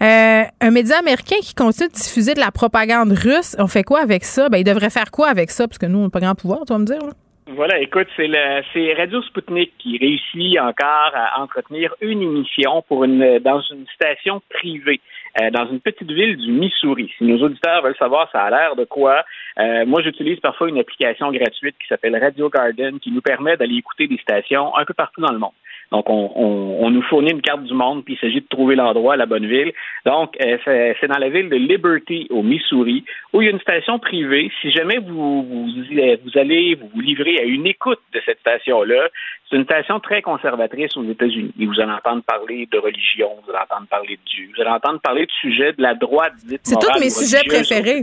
Euh, 0.00 0.42
un 0.60 0.70
média 0.70 0.98
américain 0.98 1.36
qui 1.42 1.54
continue 1.54 1.88
de 1.88 1.94
diffuser 1.94 2.34
de 2.34 2.40
la 2.40 2.52
propagande 2.52 3.10
russe, 3.10 3.56
on 3.58 3.66
fait 3.66 3.82
quoi 3.82 4.00
avec 4.00 4.24
ça? 4.24 4.48
Ben, 4.48 4.58
il 4.58 4.64
devrait 4.64 4.90
faire 4.90 5.10
quoi 5.10 5.26
avec 5.28 5.50
ça? 5.50 5.66
Parce 5.66 5.78
que 5.78 5.86
nous, 5.86 5.98
on 5.98 6.02
n'a 6.04 6.10
pas 6.10 6.20
grand 6.20 6.36
pouvoir, 6.36 6.60
tu 6.66 6.72
vas 6.72 6.78
me 6.78 6.84
dire. 6.84 6.98
là. 7.04 7.12
Voilà, 7.52 7.80
écoute, 7.80 8.06
c'est 8.16 8.94
Radio 8.96 9.20
Sputnik 9.22 9.72
qui 9.78 9.98
réussit 9.98 10.56
encore 10.60 11.10
à 11.14 11.42
entretenir 11.42 11.92
une 12.00 12.22
émission 12.22 12.82
pour 12.82 13.02
une 13.02 13.40
dans 13.40 13.60
une 13.60 13.86
station 13.88 14.40
privée 14.48 15.00
euh, 15.40 15.50
dans 15.50 15.66
une 15.68 15.80
petite 15.80 16.12
ville 16.12 16.36
du 16.36 16.52
Missouri. 16.52 17.12
Si 17.18 17.24
nos 17.24 17.42
auditeurs 17.42 17.82
veulent 17.82 17.96
savoir 17.96 18.30
ça 18.30 18.42
a 18.42 18.50
l'air 18.50 18.76
de 18.76 18.84
quoi, 18.84 19.24
euh, 19.58 19.84
moi 19.84 20.00
j'utilise 20.00 20.38
parfois 20.38 20.68
une 20.68 20.78
application 20.78 21.32
gratuite 21.32 21.74
qui 21.80 21.88
s'appelle 21.88 22.16
Radio 22.16 22.48
Garden 22.48 23.00
qui 23.00 23.10
nous 23.10 23.20
permet 23.20 23.56
d'aller 23.56 23.76
écouter 23.76 24.06
des 24.06 24.18
stations 24.18 24.76
un 24.76 24.84
peu 24.84 24.94
partout 24.94 25.20
dans 25.20 25.32
le 25.32 25.38
monde. 25.38 25.50
Donc, 25.92 26.08
on, 26.08 26.30
on, 26.36 26.86
on 26.86 26.90
nous 26.90 27.02
fournit 27.02 27.32
une 27.32 27.42
carte 27.42 27.64
du 27.64 27.74
monde, 27.74 28.04
puis 28.04 28.14
il 28.14 28.20
s'agit 28.20 28.40
de 28.40 28.46
trouver 28.48 28.76
l'endroit, 28.76 29.16
la 29.16 29.26
bonne 29.26 29.46
ville. 29.46 29.72
Donc, 30.06 30.36
euh, 30.40 30.56
c'est 30.64 30.96
c'est 31.00 31.08
dans 31.08 31.18
la 31.18 31.28
ville 31.28 31.48
de 31.48 31.56
Liberty, 31.56 32.28
au 32.30 32.42
Missouri, 32.42 33.04
où 33.32 33.42
il 33.42 33.46
y 33.46 33.48
a 33.48 33.50
une 33.50 33.60
station 33.60 33.98
privée. 33.98 34.50
Si 34.60 34.70
jamais 34.70 34.98
vous, 34.98 35.42
vous, 35.42 35.66
vous 35.66 36.38
allez 36.38 36.76
vous, 36.76 36.88
vous 36.94 37.00
livrer 37.00 37.38
à 37.40 37.44
une 37.44 37.66
écoute 37.66 38.00
de 38.14 38.20
cette 38.24 38.38
station-là, 38.40 39.08
c'est 39.48 39.56
une 39.56 39.64
station 39.64 39.98
très 39.98 40.22
conservatrice 40.22 40.96
aux 40.96 41.04
États-Unis. 41.04 41.52
Et 41.58 41.66
vous 41.66 41.80
allez 41.80 41.92
entendre 41.92 42.22
parler 42.22 42.68
de 42.70 42.78
religion, 42.78 43.30
vous 43.44 43.50
allez 43.50 43.64
entendre 43.68 43.88
parler 43.88 44.16
de 44.16 44.30
Dieu, 44.30 44.48
vous 44.54 44.62
allez 44.62 44.70
entendre 44.70 45.00
parler 45.00 45.26
de 45.26 45.32
sujets 45.32 45.72
de 45.72 45.82
la 45.82 45.94
droite 45.94 46.34
dite 46.44 46.60
C'est 46.62 46.78
tous 46.78 47.00
mes 47.00 47.10
sujets 47.10 47.44
aux 47.44 47.48
préférés. 47.48 48.02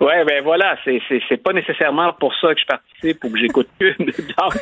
Ouais, 0.00 0.24
ben 0.24 0.42
voilà, 0.44 0.76
c'est 0.84 1.00
c'est 1.08 1.20
c'est 1.28 1.42
pas 1.42 1.52
nécessairement 1.52 2.12
pour 2.12 2.34
ça 2.36 2.54
que 2.54 2.60
je 2.60 2.66
participe 2.66 3.24
ou 3.24 3.32
que 3.32 3.38
j'écoute 3.38 3.68
une. 3.80 4.06
Donc, 4.06 4.54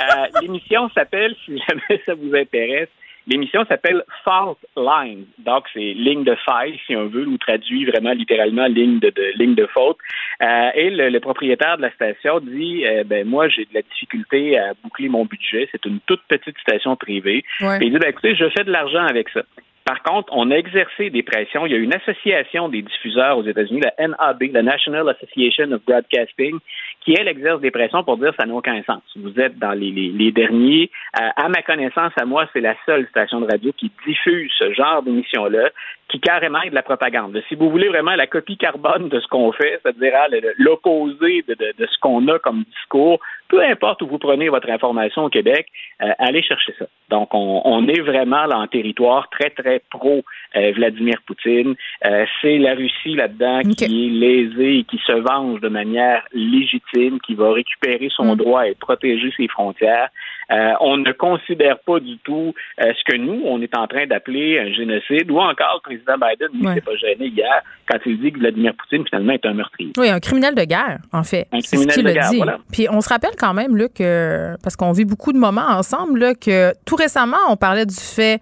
euh, 0.00 0.40
l'émission 0.40 0.88
s'appelle, 0.90 1.34
si 1.44 1.58
jamais 1.68 2.02
ça 2.06 2.14
vous 2.14 2.34
intéresse, 2.34 2.88
l'émission 3.26 3.66
s'appelle 3.66 4.02
Fault 4.24 4.58
Line. 4.76 5.26
Donc, 5.38 5.64
c'est 5.74 5.92
ligne 5.92 6.24
de 6.24 6.34
faille, 6.46 6.80
si 6.86 6.96
on 6.96 7.06
veut, 7.06 7.26
ou 7.26 7.36
traduit 7.36 7.84
vraiment 7.84 8.12
littéralement 8.12 8.66
ligne 8.66 8.98
de, 8.98 9.10
de 9.10 9.32
ligne 9.36 9.54
de 9.54 9.66
faute. 9.66 9.98
Euh, 10.42 10.70
et 10.74 10.88
le, 10.88 11.10
le 11.10 11.20
propriétaire 11.20 11.76
de 11.76 11.82
la 11.82 11.90
station 11.92 12.40
dit, 12.40 12.86
euh, 12.86 13.04
ben 13.04 13.26
moi, 13.26 13.48
j'ai 13.48 13.64
de 13.66 13.74
la 13.74 13.82
difficulté 13.82 14.58
à 14.58 14.72
boucler 14.82 15.10
mon 15.10 15.26
budget. 15.26 15.68
C'est 15.70 15.84
une 15.84 16.00
toute 16.06 16.22
petite 16.28 16.58
station 16.58 16.96
privée. 16.96 17.44
Ouais. 17.60 17.78
Puis 17.78 17.88
il 17.88 17.92
dit, 17.92 17.98
ben 17.98 18.08
écoutez, 18.08 18.34
je 18.34 18.48
fais 18.56 18.64
de 18.64 18.72
l'argent 18.72 19.04
avec 19.06 19.28
ça. 19.28 19.42
Par 19.88 20.02
contre, 20.02 20.28
on 20.36 20.50
a 20.50 20.54
exercé 20.54 21.08
des 21.08 21.22
pressions. 21.22 21.64
Il 21.64 21.72
y 21.72 21.74
a 21.74 21.78
une 21.78 21.94
association 21.94 22.68
des 22.68 22.82
diffuseurs 22.82 23.38
aux 23.38 23.44
États-Unis, 23.44 23.80
la 23.80 24.06
NAB, 24.06 24.42
la 24.52 24.62
National 24.62 25.08
Association 25.08 25.72
of 25.72 25.82
Broadcasting, 25.86 26.58
qui, 27.00 27.16
elle, 27.18 27.26
exerce 27.26 27.62
des 27.62 27.70
pressions 27.70 28.04
pour 28.04 28.18
dire 28.18 28.34
ça 28.38 28.44
n'a 28.44 28.52
aucun 28.52 28.82
sens. 28.82 29.00
Vous 29.16 29.40
êtes 29.40 29.58
dans 29.58 29.72
les 29.72 30.30
derniers. 30.30 30.90
Euh, 31.18 31.28
à 31.34 31.48
ma 31.48 31.62
connaissance, 31.62 32.12
à 32.20 32.26
moi, 32.26 32.46
c'est 32.52 32.60
la 32.60 32.74
seule 32.84 33.06
station 33.08 33.40
de 33.40 33.46
radio 33.46 33.72
qui 33.78 33.90
diffuse 34.06 34.52
ce 34.58 34.74
genre 34.74 35.02
d'émission-là, 35.02 35.70
qui 36.08 36.20
carrément 36.20 36.62
est 36.62 36.70
de 36.70 36.74
la 36.74 36.82
propagande. 36.82 37.38
Si 37.48 37.54
vous 37.54 37.68
voulez 37.70 37.88
vraiment 37.88 38.14
la 38.14 38.26
copie 38.26 38.56
carbone 38.56 39.08
de 39.08 39.20
ce 39.20 39.26
qu'on 39.28 39.52
fait, 39.52 39.80
c'est-à-dire 39.82 40.14
hein, 40.14 40.36
l'opposé 40.56 41.44
de, 41.46 41.54
de, 41.54 41.74
de, 41.76 41.86
ce 41.86 41.98
qu'on 42.00 42.26
a 42.28 42.38
comme 42.38 42.64
discours, 42.64 43.20
peu 43.48 43.62
importe 43.62 44.02
où 44.02 44.06
vous 44.06 44.18
prenez 44.18 44.48
votre 44.48 44.70
information 44.70 45.24
au 45.24 45.28
Québec, 45.30 45.66
euh, 46.02 46.12
allez 46.18 46.42
chercher 46.42 46.74
ça. 46.78 46.86
Donc, 47.08 47.34
on, 47.34 47.62
on 47.64 47.88
est 47.88 48.00
vraiment 48.00 48.44
là 48.44 48.58
en 48.58 48.66
territoire 48.66 49.28
très, 49.30 49.50
très 49.50 49.80
pro 49.90 50.22
euh, 50.56 50.72
Vladimir 50.72 51.16
Poutine. 51.26 51.74
Euh, 52.04 52.26
c'est 52.40 52.58
la 52.58 52.74
Russie 52.74 53.14
là-dedans 53.14 53.62
qui 53.62 53.84
est 53.84 53.88
lésée 53.88 54.78
et 54.78 54.84
qui 54.84 54.98
se 54.98 55.12
venge 55.12 55.60
de 55.60 55.68
manière 55.68 56.24
légitime, 56.32 57.18
qui 57.20 57.34
va 57.34 57.52
récupérer 57.52 58.08
son 58.14 58.34
Mm. 58.34 58.36
droit 58.36 58.68
et 58.68 58.74
protéger 58.74 59.32
ses 59.36 59.48
frontières. 59.48 60.08
Euh, 60.50 60.72
on 60.80 60.96
ne 60.96 61.12
considère 61.12 61.78
pas 61.80 62.00
du 62.00 62.16
tout 62.18 62.54
euh, 62.80 62.92
ce 62.94 63.04
que 63.04 63.16
nous, 63.16 63.42
on 63.44 63.60
est 63.60 63.76
en 63.76 63.86
train 63.86 64.06
d'appeler 64.06 64.58
un 64.58 64.72
génocide, 64.72 65.30
ou 65.30 65.38
encore 65.38 65.82
le 65.90 65.97
président 65.98 66.26
Biden, 66.26 66.48
lui, 66.54 66.66
Ouais. 66.66 66.80
pas 66.80 66.96
gêné 66.96 67.26
hier 67.26 67.62
quand 67.90 67.98
il 68.06 68.20
dit 68.20 68.32
que 68.32 68.38
Vladimir 68.38 68.72
Poutine, 68.76 69.04
finalement, 69.08 69.32
est 69.32 69.44
un 69.46 69.54
meurtrier. 69.54 69.92
Oui, 69.98 70.08
un 70.08 70.20
criminel 70.20 70.54
de 70.54 70.64
guerre, 70.64 70.98
en 71.12 71.22
fait. 71.24 71.46
Un 71.52 71.60
C'est 71.60 71.76
ce 71.76 71.86
criminel 71.86 71.94
qu'il 71.94 72.04
de 72.04 72.08
a 72.10 72.12
guerre, 72.14 72.30
dit. 72.30 72.36
voilà. 72.38 72.58
Puis 72.72 72.86
on 72.90 73.00
se 73.00 73.08
rappelle 73.08 73.34
quand 73.38 73.54
même, 73.54 73.76
là, 73.76 73.88
que, 73.88 74.56
parce 74.62 74.76
qu'on 74.76 74.92
vit 74.92 75.04
beaucoup 75.04 75.32
de 75.32 75.38
moments 75.38 75.66
ensemble, 75.68 76.18
là, 76.20 76.34
que 76.34 76.72
tout 76.84 76.96
récemment, 76.96 77.36
on 77.48 77.56
parlait 77.56 77.86
du 77.86 77.94
fait 77.94 78.40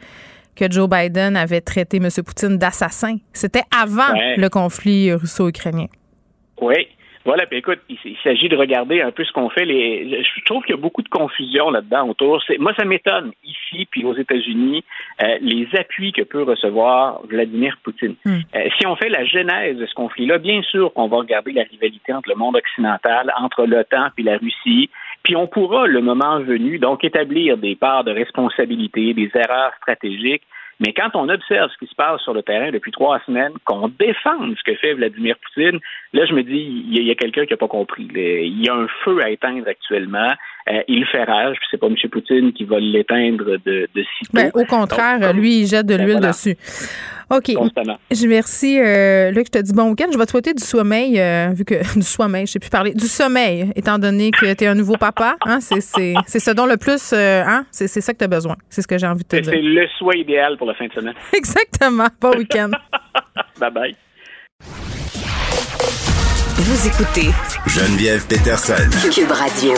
que 0.54 0.70
Joe 0.70 0.88
Biden 0.88 1.36
avait 1.36 1.60
traité 1.60 1.98
M. 1.98 2.08
Poutine 2.24 2.56
d'assassin. 2.56 3.16
C'était 3.32 3.62
avant 3.78 4.12
Ouais. 4.14 4.36
le 4.36 4.48
conflit 4.48 5.12
russo-ukrainien. 5.12 5.86
Oui. 6.62 6.86
Voilà, 7.26 7.44
puis 7.44 7.58
écoute, 7.58 7.80
il, 7.88 7.98
il 8.04 8.16
s'agit 8.22 8.48
de 8.48 8.56
regarder 8.56 9.02
un 9.02 9.10
peu 9.10 9.24
ce 9.24 9.32
qu'on 9.32 9.50
fait. 9.50 9.64
Les, 9.64 10.22
je 10.22 10.44
trouve 10.44 10.62
qu'il 10.62 10.76
y 10.76 10.78
a 10.78 10.80
beaucoup 10.80 11.02
de 11.02 11.08
confusion 11.08 11.70
là-dedans 11.70 12.08
autour. 12.08 12.40
Moi, 12.60 12.72
ça 12.78 12.84
m'étonne 12.84 13.32
ici 13.42 13.86
puis 13.90 14.04
aux 14.04 14.14
États-Unis 14.14 14.84
euh, 15.22 15.36
les 15.40 15.68
appuis 15.76 16.12
que 16.12 16.22
peut 16.22 16.44
recevoir 16.44 17.20
Vladimir 17.28 17.76
Poutine. 17.82 18.14
Hmm. 18.24 18.38
Euh, 18.54 18.68
si 18.78 18.86
on 18.86 18.94
fait 18.94 19.08
la 19.08 19.24
genèse 19.24 19.76
de 19.76 19.86
ce 19.86 19.94
conflit-là, 19.94 20.38
bien 20.38 20.62
sûr 20.62 20.92
qu'on 20.92 21.08
va 21.08 21.18
regarder 21.18 21.50
la 21.50 21.64
rivalité 21.64 22.12
entre 22.12 22.28
le 22.28 22.36
monde 22.36 22.56
occidental, 22.56 23.32
entre 23.38 23.66
l'OTAN 23.66 24.08
puis 24.14 24.24
la 24.24 24.38
Russie, 24.38 24.88
puis 25.24 25.34
on 25.34 25.48
pourra, 25.48 25.88
le 25.88 26.00
moment 26.00 26.38
venu, 26.38 26.78
donc 26.78 27.02
établir 27.02 27.58
des 27.58 27.74
parts 27.74 28.04
de 28.04 28.12
responsabilité, 28.12 29.12
des 29.14 29.30
erreurs 29.34 29.72
stratégiques. 29.78 30.44
Mais 30.80 30.92
quand 30.92 31.10
on 31.14 31.28
observe 31.28 31.70
ce 31.70 31.78
qui 31.78 31.90
se 31.90 31.94
passe 31.94 32.20
sur 32.22 32.34
le 32.34 32.42
terrain 32.42 32.70
depuis 32.70 32.92
trois 32.92 33.20
semaines, 33.24 33.52
qu'on 33.64 33.88
défende 33.88 34.54
ce 34.56 34.62
que 34.62 34.76
fait 34.76 34.92
Vladimir 34.92 35.36
Poutine, 35.38 35.80
là, 36.12 36.26
je 36.26 36.34
me 36.34 36.42
dis, 36.42 36.84
il 36.90 37.02
y 37.02 37.10
a, 37.10 37.14
quelqu'un 37.14 37.46
qui 37.46 37.52
n'a 37.52 37.56
pas 37.56 37.68
compris. 37.68 38.08
Il 38.14 38.62
y 38.62 38.68
a 38.68 38.74
un 38.74 38.86
feu 39.04 39.18
à 39.22 39.30
éteindre 39.30 39.66
actuellement. 39.66 40.32
Euh, 40.68 40.82
il 40.88 41.06
fait 41.06 41.24
rage, 41.24 41.56
puis 41.58 41.68
c'est 41.70 41.78
pas 41.78 41.86
M. 41.86 41.94
Poutine 42.10 42.52
qui 42.52 42.64
va 42.64 42.78
l'éteindre 42.78 43.56
de, 43.64 43.88
de 43.94 44.04
sitôt. 44.18 44.32
Ben, 44.34 44.50
au 44.54 44.64
contraire, 44.64 45.20
Donc, 45.20 45.34
lui, 45.34 45.60
il 45.60 45.66
jette 45.66 45.86
de 45.86 45.96
Ben, 45.96 46.04
l'huile 46.04 46.16
voilà. 46.18 46.28
dessus. 46.32 46.56
OK. 47.30 47.54
Constamment. 47.54 47.98
Je 48.10 48.26
merci, 48.26 48.78
euh, 48.80 49.30
Luc. 49.32 49.46
Je 49.46 49.58
te 49.58 49.62
dis 49.62 49.72
bon 49.72 49.90
week-end. 49.90 50.06
Je 50.12 50.18
vais 50.18 50.26
te 50.26 50.30
souhaiter 50.30 50.54
du 50.54 50.62
sommeil, 50.62 51.18
euh, 51.18 51.48
vu 51.52 51.64
que 51.64 51.74
du 51.98 52.02
sommeil, 52.02 52.46
je 52.46 52.52
sais 52.52 52.58
plus 52.58 52.70
parler. 52.70 52.94
Du 52.94 53.06
sommeil, 53.06 53.72
étant 53.74 53.98
donné 53.98 54.30
que 54.30 54.54
tu 54.54 54.64
es 54.64 54.66
un 54.66 54.74
nouveau 54.74 54.96
papa. 54.96 55.36
Hein, 55.44 55.58
c'est, 55.60 55.80
ce 55.80 56.50
dont 56.52 56.66
le 56.66 56.76
plus. 56.76 57.12
euh, 57.12 57.42
hein, 57.44 57.64
c'est, 57.70 57.88
ça 57.88 58.12
que 58.12 58.18
tu 58.18 58.24
as 58.24 58.28
besoin. 58.28 58.56
C'est 58.68 58.82
ce 58.82 58.88
que 58.88 58.96
j'ai 58.98 59.06
envie 59.06 59.24
de 59.24 59.28
te 59.28 59.36
dire. 59.36 59.52
c'est 59.52 59.60
le 59.60 59.86
souhait 59.98 60.20
idéal 60.20 60.56
pour 60.56 60.65
la 60.66 60.74
fin 60.74 60.86
de 60.86 60.92
semaine. 60.92 61.14
Exactement. 61.32 62.08
Bon 62.20 62.36
week-end. 62.36 62.70
bye 63.60 63.70
bye. 63.70 63.96
Vous 66.58 66.86
écoutez 66.88 67.30
Geneviève 67.66 68.26
Peterson. 68.26 68.74
Cube 69.12 69.30
Radio. 69.30 69.74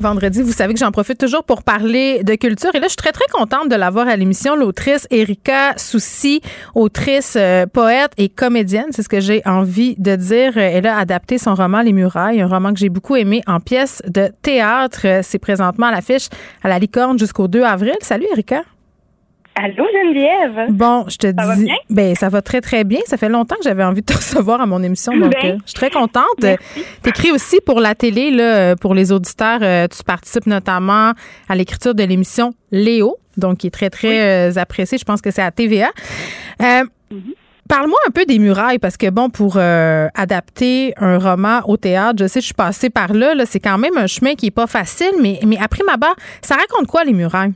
Vendredi, 0.00 0.42
vous 0.42 0.52
savez 0.52 0.74
que 0.74 0.80
j'en 0.80 0.90
profite 0.90 1.18
toujours 1.18 1.44
pour 1.44 1.62
parler 1.62 2.22
de 2.24 2.34
culture. 2.34 2.74
Et 2.74 2.78
là, 2.80 2.86
je 2.86 2.90
suis 2.90 2.96
très, 2.96 3.12
très 3.12 3.26
contente 3.32 3.70
de 3.70 3.76
l'avoir 3.76 4.08
à 4.08 4.16
l'émission, 4.16 4.56
l'autrice 4.56 5.06
Erika 5.10 5.72
Soucy, 5.76 6.42
autrice, 6.74 7.36
euh, 7.36 7.64
poète 7.66 8.12
et 8.18 8.28
comédienne. 8.28 8.86
C'est 8.90 9.02
ce 9.02 9.08
que 9.08 9.20
j'ai 9.20 9.40
envie 9.46 9.94
de 9.96 10.16
dire. 10.16 10.58
Elle 10.58 10.86
a 10.86 10.98
adapté 10.98 11.38
son 11.38 11.54
roman 11.54 11.80
Les 11.80 11.92
Murailles, 11.92 12.40
un 12.42 12.48
roman 12.48 12.72
que 12.72 12.80
j'ai 12.80 12.88
beaucoup 12.88 13.16
aimé 13.16 13.42
en 13.46 13.60
pièce 13.60 14.02
de 14.06 14.28
théâtre. 14.42 15.00
Euh, 15.04 15.20
C'est 15.22 15.38
présentement 15.38 15.86
à 15.86 15.92
l'affiche 15.92 16.28
à 16.62 16.68
la 16.68 16.78
Licorne 16.78 17.18
jusqu'au 17.18 17.46
2 17.46 17.62
avril. 17.62 17.94
Salut, 18.00 18.26
Erika. 18.32 18.62
Allô, 19.56 19.84
Geneviève? 19.92 20.72
Bon, 20.72 21.04
je 21.08 21.16
te 21.16 21.26
Ça 21.28 21.46
va 21.46 21.54
dis. 21.54 21.64
bien? 21.64 21.76
Ben, 21.88 22.14
ça 22.16 22.28
va 22.28 22.42
très, 22.42 22.60
très 22.60 22.82
bien. 22.82 22.98
Ça 23.06 23.16
fait 23.16 23.28
longtemps 23.28 23.54
que 23.54 23.62
j'avais 23.62 23.84
envie 23.84 24.00
de 24.00 24.06
te 24.06 24.12
recevoir 24.16 24.60
à 24.60 24.66
mon 24.66 24.82
émission. 24.82 25.16
Donc, 25.16 25.32
Ben, 25.32 25.52
euh, 25.52 25.56
je 25.64 25.70
suis 25.70 25.74
très 25.74 25.90
contente. 25.90 26.24
Tu 26.40 27.08
écris 27.08 27.30
aussi 27.30 27.60
pour 27.64 27.78
la 27.80 27.94
télé, 27.94 28.30
là, 28.32 28.42
euh, 28.72 28.74
pour 28.76 28.94
les 28.94 29.12
auditeurs. 29.12 29.60
euh, 29.62 29.86
tu 29.86 30.02
participes 30.02 30.46
notamment 30.46 31.12
à 31.48 31.54
l'écriture 31.54 31.94
de 31.94 32.02
l'émission 32.02 32.52
Léo, 32.72 33.16
donc 33.36 33.58
qui 33.58 33.68
est 33.68 33.70
très, 33.70 33.90
très 33.90 34.50
euh, 34.50 34.52
appréciée. 34.56 34.98
Je 34.98 35.04
pense 35.04 35.20
que 35.20 35.30
c'est 35.30 35.42
à 35.42 35.50
TVA. 35.52 35.90
Euh, 36.62 36.84
Parle-moi 37.66 37.98
un 38.06 38.10
peu 38.10 38.26
des 38.26 38.38
murailles, 38.38 38.78
parce 38.78 38.98
que, 38.98 39.08
bon, 39.08 39.30
pour 39.30 39.54
euh, 39.56 40.06
adapter 40.14 40.92
un 40.98 41.16
roman 41.18 41.60
au 41.66 41.78
théâtre, 41.78 42.16
je 42.20 42.26
sais, 42.26 42.40
je 42.40 42.44
suis 42.44 42.54
passée 42.54 42.90
par 42.90 43.14
là, 43.14 43.34
là 43.34 43.46
c'est 43.46 43.58
quand 43.58 43.78
même 43.78 43.96
un 43.96 44.06
chemin 44.06 44.34
qui 44.34 44.46
est 44.48 44.50
pas 44.50 44.66
facile, 44.66 45.12
mais, 45.22 45.40
mais 45.46 45.56
après 45.58 45.82
ma 45.86 45.96
barre, 45.96 46.14
ça 46.42 46.56
raconte 46.56 46.86
quoi, 46.86 47.04
les 47.04 47.14
murailles? 47.14 47.54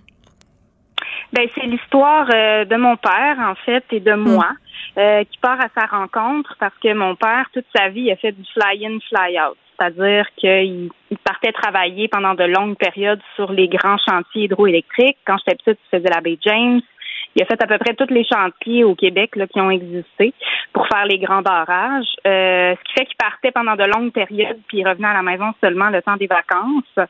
Ben, 1.33 1.47
c'est 1.55 1.67
l'histoire 1.67 2.27
euh, 2.33 2.65
de 2.65 2.77
mon 2.77 2.97
père, 2.97 3.39
en 3.39 3.55
fait, 3.55 3.85
et 3.93 4.01
de 4.01 4.15
moi, 4.15 4.49
euh, 4.97 5.25
qui 5.25 5.39
part 5.39 5.61
à 5.61 5.69
sa 5.79 5.87
rencontre 5.87 6.57
parce 6.59 6.75
que 6.83 6.93
mon 6.95 7.17
père, 7.17 7.47
toute 7.53 7.67
sa 7.77 7.89
vie, 7.89 8.11
a 8.11 8.17
fait 8.17 8.33
du 8.33 8.45
fly-in, 8.55 8.99
fly-out. 9.09 9.57
C'est-à-dire 9.79 10.27
qu'il 10.37 10.91
il 11.11 11.19
partait 11.19 11.53
travailler 11.53 12.09
pendant 12.09 12.35
de 12.35 12.45
longues 12.45 12.77
périodes 12.77 13.21
sur 13.37 13.53
les 13.53 13.69
grands 13.69 13.99
chantiers 13.99 14.45
hydroélectriques. 14.45 15.19
Quand 15.25 15.37
j'étais 15.39 15.57
petite, 15.57 15.79
il 15.93 15.99
faisait 15.99 16.11
la 16.13 16.21
baie 16.21 16.39
James. 16.41 16.81
Il 17.39 17.43
a 17.43 17.47
fait 17.47 17.62
à 17.62 17.69
peu 17.69 17.78
près 17.78 17.94
tous 17.94 18.12
les 18.12 18.24
chantiers 18.24 18.82
au 18.82 18.97
Québec 18.97 19.36
là, 19.36 19.47
qui 19.47 19.60
ont 19.60 19.70
existé 19.70 20.35
pour 20.73 20.89
faire 20.89 21.06
les 21.06 21.19
grands 21.19 21.40
barrages. 21.40 22.09
Euh, 22.27 22.74
ce 22.74 22.82
qui 22.82 22.93
fait 22.98 23.06
qu'il 23.06 23.16
partait 23.16 23.52
pendant 23.52 23.77
de 23.77 23.85
longues 23.85 24.10
périodes, 24.10 24.59
puis 24.66 24.78
il 24.78 24.89
revenait 24.89 25.06
à 25.06 25.15
la 25.15 25.23
maison 25.23 25.55
seulement 25.60 25.89
le 25.89 26.02
temps 26.02 26.16
des 26.16 26.27
vacances. 26.27 27.09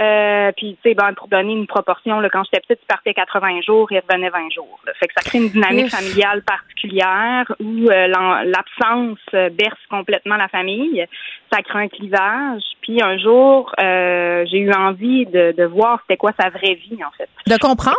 Euh, 0.00 0.52
puis, 0.56 0.78
tu 0.84 0.90
sais, 0.90 0.94
ben, 0.94 1.14
pour 1.14 1.26
donner 1.26 1.52
une 1.52 1.66
proportion, 1.66 2.20
là, 2.20 2.28
quand 2.30 2.44
j'étais 2.44 2.60
petite, 2.60 2.78
il 2.80 2.86
partait 2.86 3.12
80 3.12 3.62
jours, 3.62 3.90
il 3.90 4.00
revenait 4.08 4.30
20 4.30 4.52
jours. 4.54 4.78
là. 4.86 4.92
Fait 5.00 5.08
que 5.08 5.14
ça 5.16 5.28
crée 5.28 5.38
une 5.38 5.48
dynamique 5.48 5.90
familiale 5.90 6.42
particulière 6.42 7.52
où 7.58 7.90
euh, 7.90 8.06
l'absence 8.06 9.18
berce 9.32 9.80
complètement 9.90 10.36
la 10.36 10.46
famille. 10.46 11.04
Ça 11.52 11.60
crée 11.62 11.80
un 11.80 11.88
clivage. 11.88 12.62
Puis 12.82 13.02
un 13.02 13.18
jour, 13.18 13.72
euh, 13.80 14.44
j'ai 14.48 14.58
eu 14.58 14.72
envie 14.72 15.26
de, 15.26 15.52
de 15.56 15.64
voir 15.64 15.98
c'était 16.02 16.16
quoi 16.16 16.30
sa 16.38 16.50
vraie 16.50 16.74
vie, 16.74 16.98
en 17.04 17.10
fait. 17.18 17.28
De 17.48 17.58
comprendre? 17.58 17.96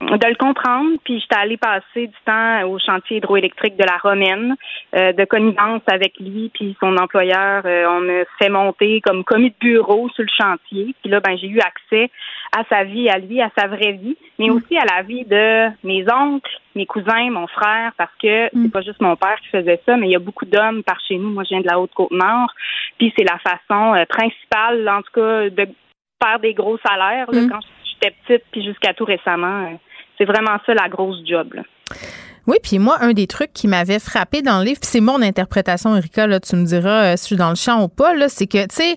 De 0.00 0.28
le 0.28 0.36
comprendre, 0.36 0.96
puis 1.04 1.18
j'étais 1.18 1.34
allée 1.34 1.56
passer 1.56 2.06
du 2.06 2.14
temps 2.24 2.62
au 2.68 2.78
chantier 2.78 3.16
hydroélectrique 3.16 3.76
de 3.76 3.84
la 3.84 3.96
Romaine, 3.96 4.54
euh, 4.94 5.12
de 5.12 5.24
connivence 5.24 5.82
avec 5.90 6.18
lui, 6.20 6.50
puis 6.54 6.76
son 6.78 6.96
employeur. 6.96 7.62
euh, 7.66 7.84
on 7.88 8.00
me 8.00 8.24
fait 8.38 8.48
monter 8.48 9.00
comme 9.00 9.24
commis 9.24 9.50
de 9.50 9.56
bureau 9.60 10.08
sur 10.10 10.22
le 10.22 10.30
chantier. 10.30 10.94
Puis 11.02 11.10
là, 11.10 11.18
ben 11.18 11.36
j'ai 11.36 11.48
eu 11.48 11.58
accès 11.58 12.10
à 12.56 12.62
sa 12.68 12.84
vie, 12.84 13.08
à 13.10 13.18
lui, 13.18 13.42
à 13.42 13.50
sa 13.58 13.66
vraie 13.66 13.92
vie, 13.92 14.16
mais 14.38 14.50
aussi 14.50 14.78
à 14.78 14.84
la 14.84 15.02
vie 15.02 15.24
de 15.24 15.68
mes 15.82 16.04
oncles, 16.10 16.56
mes 16.76 16.86
cousins, 16.86 17.30
mon 17.30 17.48
frère, 17.48 17.90
parce 17.98 18.12
que 18.22 18.48
c'est 18.54 18.72
pas 18.72 18.82
juste 18.82 19.00
mon 19.00 19.16
père 19.16 19.36
qui 19.42 19.48
faisait 19.48 19.80
ça, 19.84 19.96
mais 19.96 20.06
il 20.06 20.12
y 20.12 20.16
a 20.16 20.20
beaucoup 20.20 20.46
d'hommes 20.46 20.84
par 20.84 21.00
chez 21.08 21.16
nous. 21.16 21.30
Moi, 21.30 21.42
je 21.42 21.48
viens 21.48 21.60
de 21.60 21.66
la 21.68 21.80
Haute-Côte-Nord, 21.80 22.52
puis 22.98 23.12
c'est 23.18 23.24
la 23.24 23.38
façon 23.38 23.94
euh, 23.94 24.04
principale, 24.06 24.88
en 24.88 25.02
tout 25.02 25.12
cas, 25.12 25.50
de 25.50 25.68
faire 26.22 26.38
des 26.38 26.54
gros 26.54 26.78
salaires. 26.86 27.30
là, 27.32 27.40
Mm. 27.40 27.50
Quand 27.50 27.60
j'étais 27.84 28.14
petite, 28.24 28.44
puis 28.52 28.62
jusqu'à 28.64 28.94
tout 28.94 29.04
récemment, 29.04 29.64
euh, 29.64 29.76
c'est 30.18 30.24
vraiment 30.24 30.58
ça 30.66 30.74
la 30.74 30.88
grosse 30.88 31.18
job. 31.24 31.54
Oui, 32.46 32.56
puis 32.62 32.78
moi, 32.78 32.96
un 33.00 33.12
des 33.12 33.26
trucs 33.26 33.52
qui 33.52 33.68
m'avait 33.68 33.98
frappé 33.98 34.40
dans 34.40 34.60
le 34.60 34.64
livre, 34.64 34.80
c'est 34.82 35.02
mon 35.02 35.20
interprétation, 35.20 35.94
Erika, 35.94 36.26
là, 36.26 36.40
tu 36.40 36.56
me 36.56 36.64
diras 36.64 37.12
euh, 37.12 37.16
si 37.16 37.24
je 37.24 37.26
suis 37.26 37.36
dans 37.36 37.50
le 37.50 37.56
champ 37.56 37.82
ou 37.82 37.88
pas, 37.88 38.14
là, 38.14 38.30
c'est 38.30 38.46
que, 38.46 38.66
tu 38.66 38.74
sais, 38.74 38.96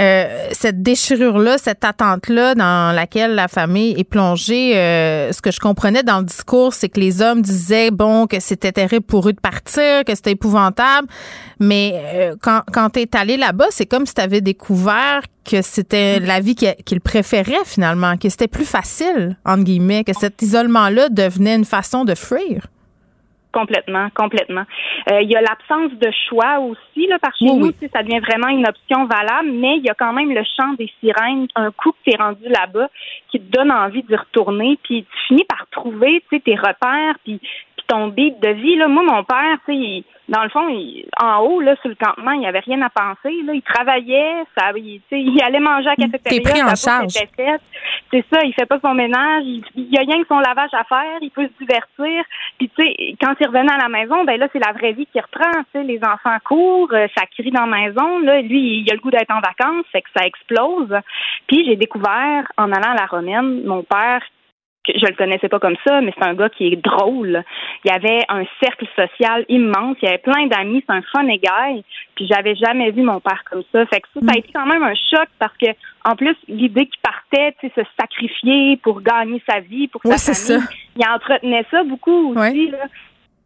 euh, 0.00 0.48
cette 0.52 0.82
déchirure-là, 0.82 1.58
cette 1.58 1.84
attente-là 1.84 2.54
dans 2.54 2.94
laquelle 2.94 3.34
la 3.34 3.48
famille 3.48 3.94
est 3.98 4.04
plongée, 4.04 4.76
euh, 4.76 5.30
ce 5.32 5.42
que 5.42 5.50
je 5.50 5.60
comprenais 5.60 6.02
dans 6.02 6.20
le 6.20 6.24
discours, 6.24 6.72
c'est 6.72 6.88
que 6.88 6.98
les 6.98 7.20
hommes 7.20 7.42
disaient, 7.42 7.90
bon, 7.90 8.26
que 8.26 8.40
c'était 8.40 8.72
terrible 8.72 9.04
pour 9.04 9.28
eux 9.28 9.34
de 9.34 9.40
partir, 9.40 10.04
que 10.06 10.14
c'était 10.14 10.32
épouvantable, 10.32 11.06
mais 11.58 11.92
euh, 11.96 12.34
quand, 12.40 12.62
quand 12.72 12.90
tu 12.90 13.00
es 13.00 13.14
allé 13.14 13.36
là-bas, 13.36 13.66
c'est 13.70 13.84
comme 13.84 14.06
si 14.06 14.14
tu 14.14 14.22
avais 14.22 14.40
découvert 14.40 15.22
que 15.44 15.60
c'était 15.60 16.18
la 16.18 16.40
vie 16.40 16.54
qu'il 16.54 16.74
qu'il 16.86 17.00
préférait 17.00 17.64
finalement, 17.66 18.16
que 18.16 18.28
c'était 18.30 18.48
plus 18.48 18.64
facile, 18.64 19.36
entre 19.44 19.64
guillemets, 19.64 20.04
que 20.04 20.12
cet 20.18 20.40
isolement-là 20.40 21.10
devenait 21.10 21.56
une 21.56 21.64
façon 21.66 22.04
de 22.04 22.14
fuir. 22.14 22.68
Complètement, 23.52 24.08
complètement. 24.14 24.64
Euh, 25.10 25.22
il 25.22 25.30
y 25.30 25.34
a 25.34 25.40
l'absence 25.40 25.92
de 25.98 26.10
choix 26.28 26.60
aussi 26.60 27.08
là 27.08 27.18
par 27.18 27.34
chez 27.36 27.46
Oui, 27.46 27.58
nous, 27.58 27.66
oui. 27.66 27.72
tu 27.74 27.86
sais, 27.86 27.90
ça 27.92 28.02
devient 28.02 28.20
vraiment 28.20 28.48
une 28.48 28.66
option 28.66 29.06
valable, 29.06 29.50
mais 29.50 29.76
il 29.78 29.84
y 29.84 29.90
a 29.90 29.94
quand 29.94 30.12
même 30.12 30.32
le 30.32 30.42
chant 30.56 30.72
des 30.74 30.88
sirènes, 31.00 31.48
un 31.56 31.72
coup 31.72 31.90
que 31.90 31.98
tu 32.04 32.14
es 32.14 32.16
rendu 32.16 32.48
là-bas 32.48 32.88
qui 33.30 33.40
te 33.40 33.50
donne 33.50 33.72
envie 33.72 34.02
d'y 34.04 34.14
retourner, 34.14 34.78
puis 34.84 35.04
tu 35.04 35.18
finis 35.26 35.44
par 35.44 35.66
trouver, 35.70 36.22
tu 36.30 36.36
sais, 36.36 36.42
tes 36.42 36.54
repères, 36.54 37.16
puis 37.24 37.40
puis 37.40 37.48
ton 37.90 38.08
beat 38.08 38.40
de 38.40 38.48
vie 38.50 38.76
là. 38.76 38.88
Moi 38.88 39.02
mon 39.02 39.24
père, 39.24 39.56
tu 39.66 39.72
sais, 39.72 39.76
il- 39.78 40.04
dans 40.28 40.44
le 40.44 40.48
fond, 40.50 40.68
il- 40.68 41.04
en 41.20 41.38
haut 41.40 41.60
là 41.60 41.74
sur 41.80 41.88
le 41.88 41.96
campement, 41.96 42.30
il 42.32 42.42
y 42.42 42.46
avait 42.46 42.60
rien 42.60 42.80
à 42.82 42.88
penser 42.88 43.34
là, 43.44 43.52
il 43.52 43.62
travaillait, 43.62 44.44
ça 44.56 44.70
il, 44.76 45.00
il 45.10 45.42
allait 45.42 45.58
manger 45.58 45.88
à 45.88 45.94
la 45.98 46.06
cafétéria, 46.06 46.40
T'es 46.40 46.50
pris 46.50 46.62
en 46.62 46.74
charge. 46.76 47.12
c'est 48.12 48.24
ça, 48.32 48.40
il 48.44 48.54
fait 48.54 48.66
pas 48.66 48.78
son 48.80 48.94
ménage, 48.94 49.42
il, 49.44 49.64
il 49.74 49.92
y 49.92 49.98
a 49.98 50.02
rien 50.02 50.20
que 50.22 50.28
son 50.28 50.38
lavage 50.38 50.70
à 50.72 50.84
faire, 50.84 51.18
il 51.20 51.30
peut 51.30 51.48
se 51.48 51.58
divertir. 51.64 52.22
Puis 52.58 52.70
tu 52.76 52.82
sais, 52.82 52.94
quand 53.20 53.34
il 53.40 53.46
revenait 53.46 53.72
à 53.72 53.78
la 53.82 53.88
maison, 53.88 54.24
ben 54.24 54.38
là 54.38 54.46
c'est 54.52 54.64
la 54.64 54.72
vraie 54.72 54.92
vie 54.92 55.06
qui 55.12 55.20
reprend. 55.20 55.50
Tu 55.74 55.80
sais, 55.80 55.82
les 55.82 55.98
enfants 56.04 56.36
courent, 56.44 56.92
euh, 56.92 57.06
ça 57.16 57.26
crie 57.26 57.50
dans 57.50 57.66
la 57.66 57.78
maison. 57.78 58.20
Là, 58.20 58.40
lui, 58.40 58.82
il 58.82 58.90
a 58.90 58.94
le 58.94 59.00
goût 59.00 59.10
d'être 59.10 59.30
en 59.34 59.40
vacances, 59.40 59.84
fait 59.92 60.02
que 60.02 60.10
ça 60.16 60.24
explose. 60.26 60.94
Puis 61.48 61.64
j'ai 61.66 61.76
découvert 61.76 62.44
en 62.56 62.70
allant 62.70 62.92
à 62.92 63.00
la 63.00 63.06
romaine, 63.06 63.64
mon 63.66 63.82
père 63.82 64.22
je 64.88 65.06
le 65.06 65.14
connaissais 65.16 65.48
pas 65.48 65.58
comme 65.58 65.76
ça, 65.86 66.00
mais 66.00 66.12
c'est 66.16 66.24
un 66.26 66.34
gars 66.34 66.48
qui 66.48 66.68
est 66.72 66.76
drôle. 66.76 67.42
Il 67.84 67.90
y 67.90 67.94
avait 67.94 68.20
un 68.28 68.44
cercle 68.62 68.86
social 68.96 69.44
immense, 69.48 69.96
il 70.02 70.06
y 70.06 70.08
avait 70.08 70.18
plein 70.18 70.46
d'amis, 70.46 70.82
c'est 70.88 70.94
un 70.94 71.02
fun 71.12 71.24
guy. 71.26 71.84
Puis 72.14 72.26
j'avais 72.30 72.54
jamais 72.56 72.90
vu 72.90 73.02
mon 73.02 73.20
père 73.20 73.42
comme 73.50 73.62
ça. 73.72 73.84
Fait 73.86 74.00
que 74.00 74.08
ça, 74.14 74.20
ça 74.26 74.32
a 74.34 74.38
été 74.38 74.50
quand 74.54 74.66
même 74.66 74.82
un 74.82 74.94
choc 74.94 75.28
parce 75.38 75.56
que 75.58 75.66
en 76.04 76.16
plus 76.16 76.34
l'idée 76.48 76.86
qu'il 76.86 77.00
partait, 77.02 77.54
tu 77.60 77.68
sais, 77.68 77.82
se 77.82 77.86
sacrifier 78.00 78.78
pour 78.78 79.02
gagner 79.02 79.42
sa 79.48 79.60
vie, 79.60 79.88
pour 79.88 80.00
Oui, 80.04 80.16
sa 80.18 80.32
famille, 80.34 80.66
ça. 80.66 80.72
il 80.96 81.06
entretenait 81.08 81.66
ça 81.70 81.82
beaucoup 81.84 82.34
aussi. 82.34 82.70
Là. 82.70 82.78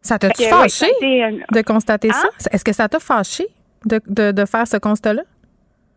Ça 0.02 0.18
t'a 0.18 0.28
ouais, 0.28 0.34
fâché 0.50 0.86
de 1.00 1.62
constater 1.62 2.08
Hein? 2.10 2.28
ça? 2.38 2.50
Est-ce 2.52 2.64
que 2.64 2.72
ça 2.72 2.88
t'a 2.88 3.00
fâché 3.00 3.44
de, 3.86 4.00
de, 4.06 4.32
de 4.32 4.44
faire 4.46 4.66
ce 4.66 4.76
constat-là? 4.76 5.22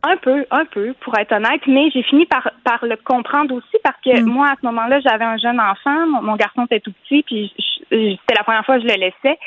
Un 0.03 0.15
peu, 0.17 0.45
un 0.51 0.65
peu, 0.65 0.93
pour 1.01 1.17
être 1.17 1.31
honnête, 1.33 1.61
mais 1.67 1.89
j'ai 1.91 2.03
fini 2.03 2.25
par, 2.25 2.49
par 2.63 2.85
le 2.85 2.95
comprendre 2.97 3.53
aussi 3.55 3.77
parce 3.83 3.97
que 4.05 4.21
Mm. 4.21 4.25
moi, 4.29 4.47
à 4.49 4.55
ce 4.61 4.65
moment-là, 4.67 4.99
j'avais 5.01 5.25
un 5.25 5.37
jeune 5.37 5.59
enfant, 5.59 6.07
mon, 6.07 6.21
mon 6.21 6.35
garçon 6.35 6.65
était 6.65 6.79
tout 6.79 6.93
petit, 7.03 7.23
puis 7.23 7.53
c'était 7.89 8.35
la 8.37 8.43
première 8.43 8.65
fois 8.65 8.75
que 8.77 8.83
je 8.83 8.87
le 8.87 8.93
laissais. 8.99 9.39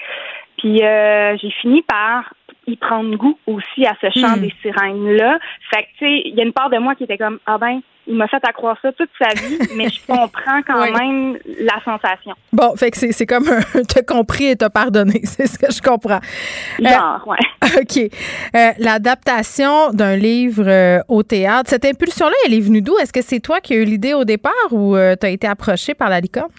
Puis 0.58 0.82
euh, 0.84 1.36
j'ai 1.40 1.50
fini 1.62 1.82
par 1.82 2.34
y 2.66 2.76
prendre 2.76 3.16
goût 3.16 3.38
aussi 3.46 3.86
à 3.86 3.94
ce 4.00 4.10
chant 4.20 4.36
Mm. 4.36 4.40
des 4.40 4.54
sirènes-là. 4.60 5.38
Fait 5.72 5.82
que, 5.84 5.88
tu 5.98 6.04
sais, 6.04 6.22
il 6.26 6.34
y 6.34 6.40
a 6.40 6.44
une 6.44 6.52
part 6.52 6.68
de 6.68 6.78
moi 6.78 6.94
qui 6.94 7.04
était 7.04 7.16
comme, 7.18 7.38
ah 7.46 7.56
ben, 7.56 7.80
il 8.06 8.16
m'a 8.16 8.26
fait 8.28 8.44
accroire 8.44 8.76
ça 8.82 8.92
toute 8.92 9.10
sa 9.20 9.28
vie, 9.34 9.58
mais 9.76 9.88
je 9.88 10.00
comprends 10.06 10.62
quand 10.66 10.82
Oui. 10.82 10.90
même 10.92 11.38
la 11.60 11.80
sensation. 11.84 12.34
Bon, 12.52 12.74
fait 12.76 12.90
que 12.90 12.96
c'est 12.96 13.12
c'est 13.12 13.26
comme 13.26 13.48
un 13.48 13.60
t'as 13.88 14.02
compris 14.02 14.46
et 14.46 14.56
t'as 14.56 14.70
pardonné, 14.70 15.20
c'est 15.24 15.46
ce 15.46 15.58
que 15.58 15.70
je 15.72 15.80
comprends. 15.80 16.20
Euh, 16.80 16.88
Genre, 16.88 17.22
ouais. 17.26 17.80
OK. 17.80 18.10
Euh, 18.56 18.70
L'adaptation 18.78 19.90
d'un 19.92 20.16
livre 20.16 20.64
euh, 20.66 21.00
au 21.08 21.22
théâtre, 21.22 21.70
cette 21.70 21.84
impulsion-là, 21.84 22.34
elle 22.46 22.54
est 22.54 22.60
venue 22.60 22.82
d'où? 22.82 22.96
Est-ce 22.98 23.12
que 23.12 23.22
c'est 23.22 23.40
toi 23.40 23.60
qui 23.60 23.74
as 23.74 23.76
eu 23.76 23.84
l'idée 23.84 24.14
au 24.14 24.24
départ 24.24 24.52
ou 24.72 24.96
t'as 25.20 25.28
été 25.30 25.46
approché 25.46 25.94
par 25.94 26.08
la 26.08 26.20
licorne? 26.20 26.50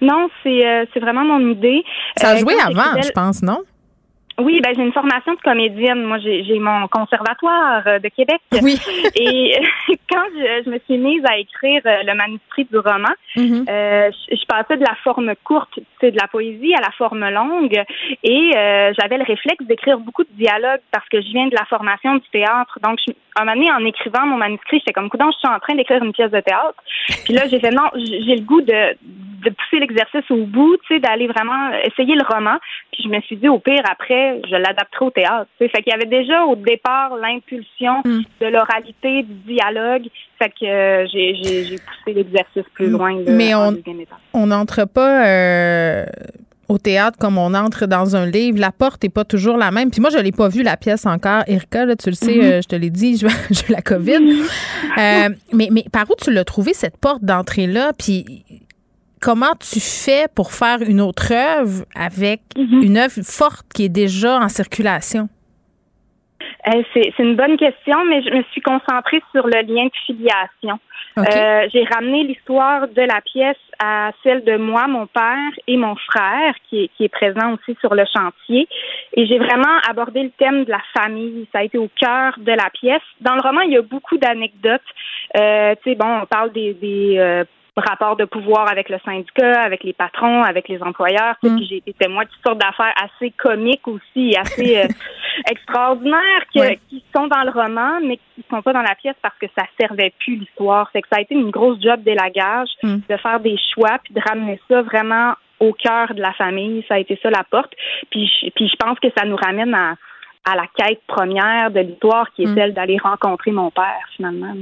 Non, 0.00 0.28
c'est 0.42 0.66
euh, 0.66 0.84
c'est 0.92 1.00
vraiment 1.00 1.24
mon 1.24 1.40
idée. 1.50 1.82
Ça 2.18 2.30
a 2.30 2.36
joué 2.36 2.52
avant, 2.62 3.00
je 3.02 3.10
pense, 3.10 3.42
non? 3.42 3.60
Oui, 4.38 4.60
ben 4.62 4.74
j'ai 4.76 4.82
une 4.82 4.92
formation 4.92 5.32
de 5.34 5.40
comédienne. 5.40 6.04
Moi, 6.04 6.18
j'ai 6.18 6.58
mon 6.58 6.88
conservatoire 6.88 7.82
euh, 7.86 7.98
de 7.98 8.08
Québec. 8.08 8.40
Oui. 8.62 8.78
Et 9.16 9.58
quand 10.10 10.24
je, 10.34 10.62
je 10.64 10.70
me 10.70 10.78
suis 10.80 10.98
mise 10.98 11.22
à 11.24 11.38
écrire 11.38 11.80
euh, 11.86 12.02
le 12.04 12.14
manuscrit 12.14 12.64
du 12.64 12.78
roman, 12.78 13.14
Mm-hmm. 13.36 13.68
euh, 13.68 14.10
je, 14.30 14.36
je 14.36 14.46
passais 14.46 14.76
de 14.78 14.82
la 14.82 14.94
forme 15.04 15.34
courte, 15.44 15.74
tu 15.74 15.82
sais, 16.00 16.10
de 16.10 16.16
la 16.16 16.26
poésie, 16.26 16.74
à 16.74 16.80
la 16.80 16.90
forme 16.92 17.28
longue. 17.28 17.78
Et 18.22 18.50
euh, 18.56 18.92
j'avais 18.98 19.18
le 19.18 19.24
réflexe 19.24 19.64
d'écrire 19.66 19.98
beaucoup 19.98 20.24
de 20.24 20.32
dialogues 20.32 20.80
parce 20.90 21.06
que 21.08 21.20
je 21.20 21.28
viens 21.28 21.46
de 21.46 21.54
la 21.54 21.66
formation 21.66 22.14
du 22.14 22.28
théâtre. 22.32 22.78
Donc, 22.82 22.98
je, 23.06 23.12
un 23.42 23.44
moment 23.44 23.56
donné, 23.56 23.70
en 23.70 23.84
écrivant 23.84 24.26
mon 24.26 24.36
manuscrit, 24.36 24.78
j'étais 24.78 24.92
comme, 24.92 25.08
coudonc, 25.08 25.30
je 25.32 25.38
suis 25.38 25.48
en 25.48 25.58
train 25.58 25.74
d'écrire 25.74 26.02
une 26.02 26.12
pièce 26.12 26.30
de 26.30 26.40
théâtre. 26.40 26.82
Puis 27.24 27.34
là, 27.34 27.46
j'ai 27.48 27.60
fait, 27.60 27.70
non, 27.70 27.88
j'ai 27.94 28.36
le 28.36 28.42
goût 28.42 28.62
de, 28.62 28.96
de 29.44 29.50
pousser 29.50 29.78
l'exercice 29.78 30.28
au 30.30 30.44
bout, 30.44 30.76
tu 30.86 30.94
sais, 30.94 31.00
d'aller 31.00 31.26
vraiment 31.26 31.70
essayer 31.84 32.14
le 32.14 32.24
roman. 32.26 32.56
Puis 32.92 33.04
je 33.04 33.08
me 33.08 33.20
suis 33.22 33.36
dit, 33.36 33.48
au 33.48 33.58
pire, 33.58 33.82
après, 33.90 34.40
je 34.48 34.56
l'adapterai 34.56 35.04
au 35.04 35.10
théâtre. 35.10 35.46
tu 35.58 35.64
sais. 35.64 35.70
Fait 35.70 35.82
qu'il 35.82 35.92
y 35.92 35.94
avait 35.94 36.06
déjà 36.06 36.44
au 36.44 36.56
départ 36.56 37.16
l'impulsion 37.16 38.02
de 38.04 38.46
l'oralité, 38.46 39.22
du 39.22 39.54
dialogue. 39.54 40.08
Fait 40.38 40.50
que 40.50 40.66
euh, 40.66 41.06
j'ai 41.12 41.76
poussé 41.76 42.14
l'exercice 42.14 42.64
plus 42.74 42.90
loin. 42.90 43.14
là, 43.14 43.30
Mais 43.32 43.54
on 44.34 44.46
n'entre 44.46 44.84
pas 44.84 45.26
euh, 45.26 46.04
au 46.68 46.78
théâtre 46.78 47.16
comme 47.18 47.38
on 47.38 47.54
entre 47.54 47.86
dans 47.86 48.16
un 48.16 48.26
livre. 48.26 48.58
La 48.58 48.72
porte 48.72 49.02
n'est 49.02 49.08
pas 49.08 49.24
toujours 49.24 49.56
la 49.56 49.70
même. 49.70 49.90
Puis 49.90 50.00
moi, 50.00 50.10
je 50.10 50.18
l'ai 50.18 50.32
pas 50.32 50.48
vu 50.48 50.62
la 50.62 50.76
pièce 50.76 51.06
encore. 51.06 51.42
Erika, 51.46 51.84
là, 51.84 51.96
tu 51.96 52.10
le 52.10 52.16
sais, 52.16 52.36
Mhm. 52.36 52.42
euh, 52.42 52.60
je 52.62 52.68
te 52.68 52.76
l'ai 52.76 52.90
dit, 52.90 53.16
je 53.16 53.26
j'ai 53.50 53.72
la 53.72 53.82
COVID. 53.82 54.18
Euh, 54.98 55.28
mais, 55.52 55.68
mais 55.70 55.84
par 55.92 56.04
où 56.10 56.14
tu 56.20 56.32
l'as 56.32 56.44
trouvé, 56.44 56.74
cette 56.74 56.96
porte 56.96 57.22
d'entrée-là? 57.24 57.92
Puis 57.98 58.44
comment 59.20 59.54
tu 59.58 59.80
fais 59.80 60.26
pour 60.34 60.52
faire 60.52 60.82
une 60.82 61.00
autre 61.00 61.32
œuvre 61.32 61.84
avec 61.94 62.40
Mhm. 62.56 62.82
une 62.82 62.96
œuvre 62.98 63.20
forte 63.22 63.66
qui 63.74 63.84
est 63.84 63.88
déjà 63.88 64.38
en 64.38 64.48
circulation? 64.48 65.28
Euh, 66.68 66.82
c'est 66.92 67.18
une 67.18 67.36
bonne 67.36 67.56
question, 67.56 68.04
mais 68.04 68.22
je 68.22 68.30
me 68.30 68.42
suis 68.52 68.60
concentrée 68.60 69.22
sur 69.32 69.46
le 69.46 69.62
lien 69.62 69.84
de 69.84 69.96
filiation. 70.06 70.78
Euh, 71.18 71.68
J'ai 71.72 71.84
ramené 71.84 72.24
l'histoire 72.24 72.88
de 72.88 73.02
la 73.02 73.20
pièce 73.22 73.56
à 73.78 74.10
celle 74.22 74.44
de 74.44 74.56
moi, 74.56 74.86
mon 74.86 75.06
père 75.06 75.52
et 75.66 75.76
mon 75.76 75.96
frère, 75.96 76.54
qui 76.68 76.84
est, 76.84 76.88
qui 76.96 77.04
est 77.04 77.08
présent 77.08 77.54
aussi 77.54 77.76
sur 77.80 77.94
le 77.94 78.04
chantier. 78.14 78.68
Et 79.14 79.26
j'ai 79.26 79.38
vraiment 79.38 79.78
abordé 79.88 80.22
le 80.22 80.30
thème 80.30 80.64
de 80.64 80.70
la 80.70 80.82
famille. 80.96 81.46
Ça 81.52 81.60
a 81.60 81.64
été 81.64 81.78
au 81.78 81.88
cœur 82.00 82.34
de 82.38 82.52
la 82.52 82.70
pièce. 82.70 83.02
Dans 83.20 83.34
le 83.34 83.40
roman, 83.40 83.62
il 83.62 83.72
y 83.72 83.76
a 83.76 83.82
beaucoup 83.82 84.18
d'anecdotes. 84.18 84.80
Euh, 85.36 85.74
tu 85.82 85.90
sais, 85.90 85.96
bon, 85.96 86.22
on 86.22 86.26
parle 86.26 86.52
des, 86.52 86.74
des 86.74 87.16
euh, 87.18 87.44
rapports 87.82 88.16
de 88.16 88.24
pouvoir 88.24 88.68
avec 88.70 88.88
le 88.88 88.98
syndicat, 89.04 89.60
avec 89.62 89.84
les 89.84 89.92
patrons, 89.92 90.42
avec 90.42 90.68
les 90.68 90.82
employeurs. 90.82 91.36
Puis 91.42 91.66
j'ai 91.68 91.76
été 91.78 91.92
témoin 91.92 92.24
de 92.24 92.28
toutes 92.30 92.42
sortes 92.46 92.58
d'affaires 92.60 92.94
assez 93.02 93.30
comiques 93.32 93.86
aussi, 93.86 94.34
assez 94.36 94.78
euh, 94.78 94.86
extraordinaires 95.50 96.44
que- 96.54 96.74
qui 96.88 97.04
sont 97.14 97.26
dans 97.26 97.42
le 97.42 97.50
roman, 97.50 98.00
mais 98.02 98.16
qui 98.34 98.44
sont 98.50 98.62
pas 98.62 98.72
dans 98.72 98.82
la 98.82 98.94
pièce 98.94 99.16
parce 99.22 99.36
que 99.38 99.46
ça 99.56 99.64
servait 99.80 100.12
plus 100.20 100.36
l'histoire. 100.36 100.88
C'est 100.92 101.02
que 101.02 101.08
ça 101.10 101.18
a 101.18 101.22
été 101.22 101.34
une 101.34 101.50
grosse 101.50 101.80
job 101.80 102.02
d'élagage 102.02 102.68
Mm. 102.82 102.96
de 103.08 103.16
faire 103.16 103.40
des 103.40 103.56
choix 103.74 103.98
puis 104.04 104.14
de 104.14 104.20
ramener 104.26 104.60
ça 104.68 104.82
vraiment 104.82 105.34
au 105.60 105.72
cœur 105.72 106.12
de 106.14 106.20
la 106.20 106.32
famille. 106.32 106.84
Ça 106.88 106.94
a 106.94 106.98
été 106.98 107.18
ça 107.22 107.30
la 107.30 107.44
porte. 107.44 107.72
Puis 108.10 108.26
je, 108.40 108.50
puis 108.50 108.68
je 108.68 108.76
pense 108.76 108.98
que 109.00 109.08
ça 109.16 109.24
nous 109.24 109.36
ramène 109.36 109.74
à, 109.74 109.94
à 110.44 110.54
la 110.56 110.66
quête 110.76 111.00
première 111.06 111.70
de 111.70 111.80
l'histoire 111.80 112.30
qui 112.32 112.42
est 112.42 112.46
Mm. 112.46 112.54
celle 112.54 112.74
d'aller 112.74 112.98
rencontrer 113.02 113.50
mon 113.52 113.70
père 113.70 114.00
finalement. 114.16 114.54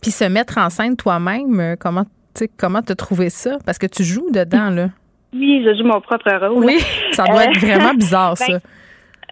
Puis 0.00 0.10
se 0.12 0.24
mettre 0.24 0.58
en 0.58 0.70
scène 0.70 0.96
toi-même, 0.96 1.58
euh, 1.60 1.76
comment 1.78 2.04
comment 2.46 2.82
t'as 2.82 2.94
trouvé 2.94 3.30
ça? 3.30 3.58
Parce 3.66 3.78
que 3.78 3.86
tu 3.86 4.04
joues 4.04 4.30
dedans, 4.30 4.70
là. 4.70 4.88
Oui, 5.32 5.62
je 5.64 5.76
joue 5.76 5.84
mon 5.86 6.00
propre 6.00 6.30
rôle. 6.48 6.64
Oui, 6.64 6.78
ça 7.12 7.24
doit 7.24 7.44
être 7.44 7.56
Euh, 7.62 7.66
vraiment 7.66 7.94
bizarre, 7.94 8.36
ça. 8.38 8.46
ben, 8.48 8.60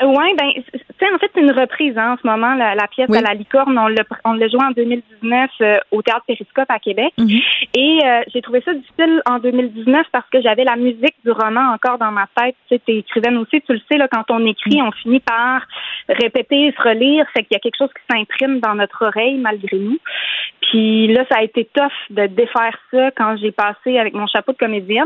Oui, 0.03 0.35
ben, 0.37 0.51
sais, 0.99 1.13
en 1.13 1.19
fait, 1.19 1.31
c'est 1.35 1.41
une 1.41 1.53
reprise 1.53 1.97
hein, 1.97 2.15
en 2.15 2.17
ce 2.17 2.27
moment, 2.27 2.55
la, 2.55 2.75
la 2.75 2.87
pièce 2.89 3.09
Oui. 3.09 3.19
à 3.19 3.23
la 3.23 3.35
licorne. 3.35 3.79
On 3.79 3.89
l'a, 3.89 4.03
on 4.25 4.33
l'a 4.33 4.49
joué 4.49 4.63
en 4.63 4.71
2019 4.71 5.51
euh, 5.61 5.75
au 5.91 6.03
Théâtre 6.03 6.25
Périscope 6.27 6.69
à 6.71 6.79
Québec. 6.79 7.13
Mhm. 7.19 7.41
Et 7.75 8.01
euh, 8.05 8.21
j'ai 8.33 8.43
trouvé 8.43 8.63
ça 8.65 8.73
difficile 8.75 9.23
en 9.27 9.39
2019 9.39 10.07
parce 10.13 10.29
que 10.31 10.41
j'avais 10.41 10.65
la 10.65 10.77
musique 10.77 11.15
du 11.25 11.31
roman 11.31 11.73
encore 11.73 11.99
dans 11.99 12.13
ma 12.13 12.27
tête. 12.37 12.57
Tu 12.69 12.77
sais, 12.77 12.83
t'es 12.85 12.97
écrivaine 12.99 13.37
aussi, 13.39 13.61
tu 13.63 13.73
le 13.73 13.81
sais, 13.91 13.99
là, 13.99 14.09
quand 14.09 14.25
on 14.31 14.45
écrit, 14.47 14.81
on 14.83 14.93
finit 14.93 15.21
par 15.21 15.63
répéter, 16.09 16.73
se 16.77 16.83
relire. 16.83 17.27
Fait 17.33 17.43
qu'il 17.43 17.55
y 17.55 17.57
a 17.57 17.61
quelque 17.61 17.79
chose 17.79 17.91
qui 17.91 18.17
s'imprime 18.17 18.61
dans 18.61 18.75
notre 18.75 19.07
oreille 19.07 19.37
malgré 19.37 19.79
nous. 19.79 19.99
Puis 20.71 21.09
là, 21.09 21.25
ça 21.31 21.39
a 21.39 21.43
été 21.43 21.69
tough 21.75 21.93
de 22.11 22.27
défaire 22.27 22.77
ça 22.91 23.11
quand 23.13 23.37
j'ai 23.37 23.53
passé 23.53 23.99
avec 23.99 24.15
mon 24.15 24.27
chapeau 24.27 24.53
de 24.53 24.59
comédienne. 24.59 25.05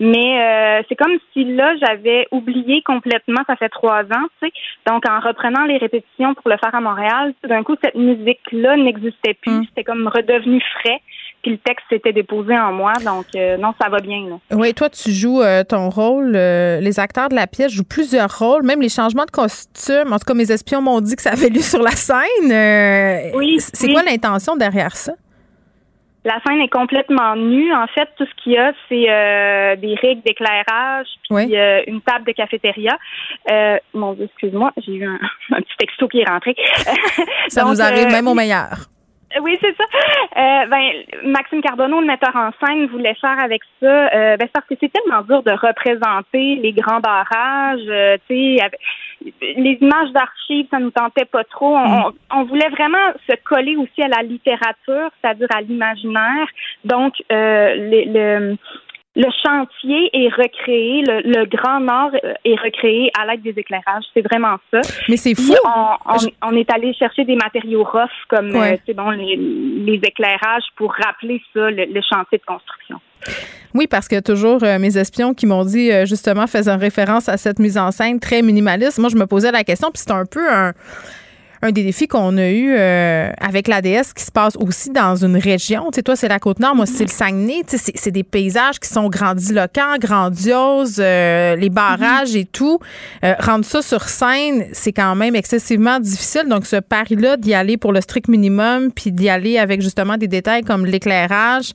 Mais 0.00 0.40
euh, 0.40 0.82
c'est 0.88 0.96
comme 0.96 1.16
si 1.32 1.44
là, 1.44 1.74
j'avais 1.76 2.26
oublié 2.30 2.82
complètement, 2.82 3.40
ça 3.46 3.56
fait 3.56 3.68
trois 3.68 4.02
ans, 4.02 4.27
tu 4.40 4.46
sais. 4.48 4.52
Donc, 4.86 5.04
en 5.08 5.20
reprenant 5.20 5.64
les 5.64 5.76
répétitions 5.78 6.34
pour 6.34 6.48
le 6.50 6.56
faire 6.58 6.74
à 6.74 6.80
Montréal, 6.80 7.34
tout 7.42 7.48
d'un 7.48 7.62
coup, 7.62 7.76
cette 7.82 7.94
musique-là 7.94 8.76
n'existait 8.76 9.34
plus. 9.34 9.64
C'était 9.68 9.84
comme 9.84 10.06
redevenu 10.08 10.60
frais. 10.80 11.00
Puis 11.42 11.52
le 11.52 11.58
texte 11.58 11.84
s'était 11.88 12.12
déposé 12.12 12.58
en 12.58 12.72
moi. 12.72 12.92
Donc, 13.04 13.26
euh, 13.36 13.56
non, 13.58 13.72
ça 13.80 13.88
va 13.88 13.98
bien, 14.00 14.28
là. 14.28 14.36
Oui, 14.56 14.74
toi, 14.74 14.90
tu 14.90 15.12
joues 15.12 15.40
euh, 15.40 15.62
ton 15.62 15.88
rôle. 15.88 16.32
euh, 16.34 16.80
les 16.80 16.98
acteurs 16.98 17.28
de 17.28 17.36
la 17.36 17.46
pièce 17.46 17.70
jouent 17.72 17.84
plusieurs 17.88 18.38
rôles, 18.38 18.64
même 18.64 18.80
les 18.80 18.88
changements 18.88 19.24
de 19.24 19.30
costume. 19.30 20.12
En 20.12 20.18
tout 20.18 20.24
cas, 20.26 20.34
mes 20.34 20.50
espions 20.50 20.82
m'ont 20.82 21.00
dit 21.00 21.14
que 21.14 21.22
ça 21.22 21.30
avait 21.30 21.48
lieu 21.48 21.60
sur 21.60 21.80
la 21.82 21.92
scène. 21.92 23.32
Oui, 23.36 23.58
C'est 23.60 23.86
oui. 23.86 23.92
quoi 23.92 24.02
l'intention 24.02 24.56
derrière 24.56 24.96
ça? 24.96 25.12
La 26.28 26.38
scène 26.46 26.60
est 26.60 26.68
complètement 26.68 27.34
nue. 27.36 27.72
En 27.72 27.86
fait, 27.86 28.08
tout 28.18 28.26
ce 28.26 28.42
qu'il 28.42 28.52
y 28.52 28.58
a, 28.58 28.72
c'est 28.88 29.06
euh, 29.08 29.76
des 29.76 29.94
règles 29.94 30.22
d'éclairage, 30.22 31.06
puis 31.22 31.30
Oui. 31.30 31.56
euh, 31.56 31.80
une 31.86 32.02
table 32.02 32.26
de 32.26 32.32
cafétéria. 32.32 32.98
Euh, 33.50 33.78
mon 33.94 34.12
Dieu, 34.12 34.24
excuse-moi, 34.26 34.72
j'ai 34.76 34.92
eu 34.92 35.06
un, 35.06 35.18
un 35.56 35.60
petit 35.62 35.76
texto 35.78 36.06
qui 36.08 36.20
est 36.20 36.28
rentré. 36.28 36.54
Ça 37.48 37.62
Donc, 37.62 37.70
nous 37.70 37.80
arrive 37.80 38.08
même 38.08 38.28
au 38.28 38.34
meilleur. 38.34 38.76
Oui, 39.42 39.58
c'est 39.60 39.76
ça. 39.76 39.84
Euh, 40.38 40.66
ben, 40.68 40.82
Maxime 41.24 41.60
Carbonneau, 41.60 42.00
le 42.00 42.06
metteur 42.06 42.34
en 42.34 42.50
scène, 42.64 42.86
voulait 42.86 43.14
faire 43.20 43.36
avec 43.44 43.60
ça. 43.78 43.86
Euh, 43.86 44.36
ben, 44.38 44.48
parce 44.52 44.66
que 44.66 44.74
c'est 44.80 44.90
tellement 44.90 45.20
dur 45.22 45.42
de 45.42 45.50
représenter 45.52 46.56
les 46.62 46.72
grands 46.72 47.00
barrages. 47.00 47.80
euh, 47.88 48.16
tu 48.28 48.34
sais, 48.56 48.62
avec- 48.64 48.80
les 49.40 49.78
images 49.80 50.10
d'archives, 50.12 50.66
ça 50.70 50.78
nous 50.78 50.90
tentait 50.90 51.24
pas 51.24 51.44
trop. 51.44 51.76
On, 51.76 52.12
on- 52.34 52.44
voulait 52.44 52.68
vraiment 52.70 53.12
se 53.28 53.34
coller 53.44 53.76
aussi 53.76 54.02
à 54.02 54.08
la 54.08 54.22
littérature, 54.22 55.10
c'est-à-dire 55.20 55.48
à 55.54 55.60
l'imaginaire. 55.60 56.46
Donc, 56.84 57.14
euh, 57.32 57.74
le, 57.76 58.12
le- 58.50 58.56
le 59.16 59.26
chantier 59.44 60.10
est 60.12 60.28
recréé, 60.28 61.02
le, 61.02 61.22
le 61.24 61.44
Grand 61.46 61.80
Nord 61.80 62.10
euh, 62.22 62.34
est 62.44 62.54
recréé 62.60 63.10
à 63.18 63.26
l'aide 63.26 63.42
des 63.42 63.58
éclairages. 63.58 64.04
C'est 64.14 64.22
vraiment 64.22 64.58
ça. 64.72 64.80
Mais 65.08 65.16
c'est 65.16 65.34
fou. 65.34 65.54
On, 65.64 66.14
on, 66.14 66.16
on, 66.50 66.56
est 66.56 66.72
allé 66.72 66.94
chercher 66.94 67.24
des 67.24 67.34
matériaux 67.34 67.82
rough 67.82 68.08
comme 68.28 68.54
Ouais. 68.54 68.74
euh, 68.74 68.76
c'est 68.86 68.94
bon 68.94 69.10
les, 69.10 69.34
les 69.34 70.00
éclairages 70.04 70.62
pour 70.76 70.92
rappeler 70.94 71.42
ça, 71.52 71.68
le, 71.68 71.86
le 71.86 72.00
chantier 72.02 72.38
de 72.38 72.44
construction. 72.44 73.00
Oui, 73.74 73.86
parce 73.86 74.08
que 74.08 74.20
toujours 74.20 74.62
euh, 74.62 74.78
mes 74.78 74.96
espions 74.96 75.34
qui 75.34 75.46
m'ont 75.46 75.64
dit 75.64 75.90
euh, 75.92 76.06
justement 76.06 76.46
faisant 76.46 76.78
référence 76.78 77.28
à 77.28 77.36
cette 77.36 77.58
mise 77.58 77.76
en 77.78 77.90
scène 77.90 78.18
très 78.20 78.42
minimaliste. 78.42 78.98
Moi, 78.98 79.10
je 79.10 79.16
me 79.16 79.26
posais 79.26 79.52
la 79.52 79.64
question, 79.64 79.90
puis 79.92 80.02
c'est 80.04 80.12
un 80.12 80.24
peu 80.24 80.50
un, 80.50 80.72
un 81.60 81.72
des 81.72 81.82
défis 81.82 82.06
qu'on 82.08 82.38
a 82.38 82.48
eu 82.50 82.72
euh, 82.76 83.30
avec 83.40 83.66
l'ADS 83.68 84.12
qui 84.14 84.24
se 84.24 84.30
passe 84.30 84.54
aussi 84.56 84.90
dans 84.90 85.16
une 85.16 85.36
région. 85.36 85.90
Tu 85.90 85.96
sais, 85.96 86.02
toi, 86.02 86.14
c'est 86.16 86.28
la 86.28 86.38
Côte-Nord, 86.38 86.76
moi, 86.76 86.86
c'est 86.86 87.02
le 87.04 87.10
Saguenay. 87.10 87.62
Tu 87.68 87.76
sais, 87.76 87.92
c'est- 87.94 88.10
des 88.12 88.22
paysages 88.22 88.78
qui 88.78 88.88
sont 88.88 89.08
grandiloquents, 89.08 89.98
grandioses, 90.00 90.96
euh, 90.98 91.56
les 91.56 91.68
barrages 91.68 92.36
et 92.36 92.44
tout. 92.46 92.78
Euh, 93.24 93.34
rendre 93.40 93.64
ça 93.64 93.82
sur 93.82 94.08
scène, 94.08 94.66
c'est 94.72 94.92
quand 94.92 95.14
même 95.16 95.34
excessivement 95.34 95.98
difficile. 96.00 96.44
Donc, 96.48 96.64
ce 96.64 96.76
pari-là 96.76 97.36
d'y 97.36 97.52
aller 97.54 97.76
pour 97.76 97.92
le 97.92 98.00
strict 98.00 98.28
minimum, 98.28 98.92
puis 98.92 99.10
d'y 99.12 99.28
aller 99.28 99.58
avec 99.58 99.82
justement 99.82 100.16
des 100.16 100.28
détails 100.28 100.62
comme 100.62 100.86
l'éclairage. 100.86 101.72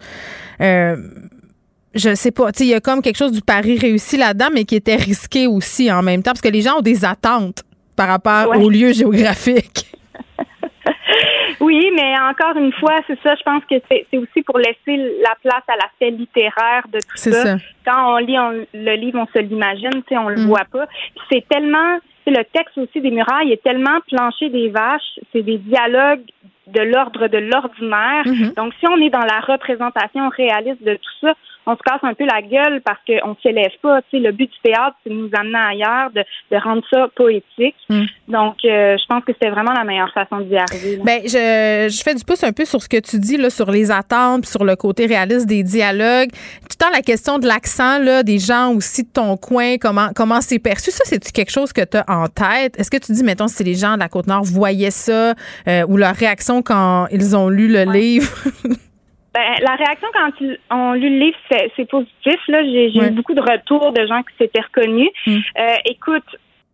Je 1.96 2.16
sais 2.16 2.32
pas, 2.32 2.50
il 2.60 2.66
y 2.68 2.74
a 2.74 2.80
comme 2.80 3.02
quelque 3.02 3.18
chose 3.18 3.32
du 3.32 3.42
pari 3.42 3.78
réussi 3.78 4.18
là-dedans, 4.18 4.48
mais 4.54 4.64
qui 4.66 4.76
était 4.76 4.96
risqué 4.96 5.48
aussi 5.48 5.92
en 5.92 6.02
même 6.02 6.24
temps, 6.24 6.32
parce 6.32 6.42
que 6.42 6.50
les 6.50 6.62
gens 6.62 6.78
ont 6.80 6.82
des 6.82 7.06
attentes 7.06 7.64
par 7.96 8.08
rapport 8.08 8.50
Ouais. 8.50 8.58
au 8.64 8.70
lieu 8.70 8.92
géographique. 8.94 9.86
Oui, 11.60 11.90
mais 11.96 12.14
encore 12.20 12.58
une 12.58 12.74
fois, 12.74 12.96
c'est 13.08 13.18
ça, 13.22 13.36
je 13.36 13.44
pense 13.44 13.64
que 13.70 13.76
c'est 13.90 14.18
aussi 14.18 14.42
pour 14.42 14.58
laisser 14.58 14.98
la 15.24 15.34
place 15.42 15.64
à 15.68 15.76
l'aspect 15.78 16.10
littéraire 16.12 16.84
de 16.92 16.98
tout 17.00 17.16
ça. 17.16 17.32
ça. 17.32 17.56
Quand 17.86 18.16
on 18.16 18.18
lit 18.18 18.38
on- 18.38 18.66
le 18.74 18.96
livre, 18.96 19.20
on 19.20 19.28
se 19.34 19.40
l'imagine, 19.42 19.92
tu 19.92 20.04
sais, 20.10 20.18
on 20.18 20.30
le 20.30 20.42
Mm. 20.42 20.46
voit 20.48 20.66
pas. 20.72 20.88
C'est 21.32 21.48
tellement, 21.48 22.00
le 22.28 22.44
texte 22.54 22.78
aussi 22.78 23.00
des 23.02 23.12
murailles 23.12 23.52
est 23.54 23.64
tellement 23.64 24.00
planché 24.10 24.50
des 24.50 24.70
vaches, 24.70 25.20
c'est 25.32 25.44
des 25.44 25.58
dialogues 25.60 26.24
de 26.68 26.82
l'ordre 26.82 27.28
de 27.28 27.38
l'ordinaire. 27.38 28.26
Mm-hmm. 28.26 28.56
Donc, 28.56 28.74
si 28.80 28.88
on 28.90 28.98
est 29.00 29.10
dans 29.12 29.20
la 29.26 29.40
représentation 29.42 30.28
réaliste 30.30 30.84
de 30.84 30.96
tout 30.96 31.12
ça, 31.28 31.34
on 31.66 31.76
se 31.76 31.82
casse 31.82 32.00
un 32.04 32.14
peu 32.14 32.26
la 32.26 32.42
gueule 32.42 32.82
parce 32.82 33.00
qu'on 33.08 33.30
ne 33.30 33.36
s'élève 33.42 33.72
pas. 33.82 34.02
Tu 34.04 34.18
sais, 34.18 34.20
le 34.20 34.32
but 34.32 34.50
du 34.50 34.58
théâtre, 34.64 34.96
c'est 35.04 35.10
de 35.10 35.16
nous 35.16 35.30
amener 35.34 35.58
ailleurs, 35.58 36.12
de, 36.12 36.24
de 36.52 36.62
rendre 36.62 36.84
ça 36.92 37.08
poétique. 37.16 37.76
Mm. 37.90 38.04
Donc, 38.28 38.58
euh, 38.66 38.98
je 38.98 39.06
pense 39.08 39.24
que 39.24 39.34
c'était 39.34 39.50
vraiment 39.50 39.74
la 39.74 39.84
meilleure 39.84 40.12
façon 40.14 40.40
d'y 40.42 40.58
arriver. 40.58 40.98
là. 40.98 41.04
Ben, 41.04 41.22
je, 41.24 41.90
je 41.90 42.04
fais 42.04 42.16
du 42.16 42.24
pouce 42.24 42.44
un 42.44 42.52
peu 42.52 42.66
sur 42.66 42.82
ce 42.82 42.90
que 42.90 43.00
tu 43.00 43.20
dis 43.20 43.38
là, 43.38 43.50
sur 43.50 43.72
les 43.72 43.92
attentes, 43.92 44.46
sur 44.46 44.64
le 44.64 44.76
côté 44.76 45.06
réaliste 45.06 45.48
des 45.48 45.64
dialogues. 45.64 46.32
Tout 46.32 46.78
le 46.80 46.86
temps 46.86 46.92
la 46.92 47.02
question 47.02 47.40
de 47.40 47.48
l'accent 47.48 48.00
là, 48.00 48.24
des 48.24 48.40
gens 48.40 48.74
aussi 48.74 49.04
de 49.04 49.10
ton 49.10 49.38
coin, 49.38 49.78
comment 49.78 50.10
comment 50.16 50.42
c'est 50.42 50.60
perçu. 50.60 50.92
Ça, 50.92 51.04
c'est 51.06 51.32
quelque 51.32 51.52
chose 51.52 51.74
que 51.74 51.84
tu 51.84 51.98
as 51.98 52.06
en 52.08 52.28
tête? 52.28 52.80
Est-ce 52.80 52.92
que 52.92 52.98
tu 52.98 53.12
dis, 53.12 53.24
mettons, 53.24 53.48
si 53.48 53.64
les 53.64 53.76
gens 53.76 53.96
de 53.96 54.00
la 54.00 54.10
côte 54.10 54.28
nord 54.28 54.44
voyaient 54.44 54.92
ça 54.92 55.34
euh, 55.68 55.86
ou 55.88 55.98
leur 55.98 56.16
réaction 56.16 56.62
quand 56.62 57.08
ils 57.12 57.36
ont 57.36 57.50
lu 57.50 57.68
le 57.68 57.84
livre? 57.84 58.30
Ben, 59.34 59.42
la 59.62 59.76
réaction 59.76 60.08
quand 60.14 60.76
ont 60.78 60.94
lu 60.94 61.10
le 61.10 61.26
livre, 61.26 61.38
c'est, 61.50 61.90
positif. 61.90 62.40
Là, 62.48 62.64
j'ai, 62.64 62.92
Ouais. 63.00 63.08
eu 63.08 63.12
beaucoup 63.12 63.34
de 63.34 63.42
retours 63.42 63.92
de 63.92 64.06
gens 64.06 64.22
qui 64.22 64.36
s'étaient 64.38 64.62
reconnus. 64.62 65.10
Mm. 65.26 65.38
Euh, 65.60 65.74
écoute, 65.86 66.24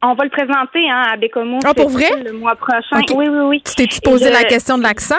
on 0.02 0.14
va 0.14 0.24
le 0.26 0.30
présenter 0.30 0.90
hein, 0.90 1.04
à 1.14 1.16
Bécomo 1.18 1.60
Ah, 1.66 1.74
pour 1.74 1.90
vrai? 1.90 2.10
le 2.24 2.34
mois 2.34 2.56
prochain. 2.56 3.02
Oui, 3.16 3.28
oui, 3.30 3.40
oui. 3.48 3.62
Tu 3.66 3.76
t'es-tu 3.76 4.02
posé 4.02 4.28
je- 4.28 4.34
la 4.34 4.44
question 4.44 4.78
de 4.78 4.84
l'accent? 4.84 5.16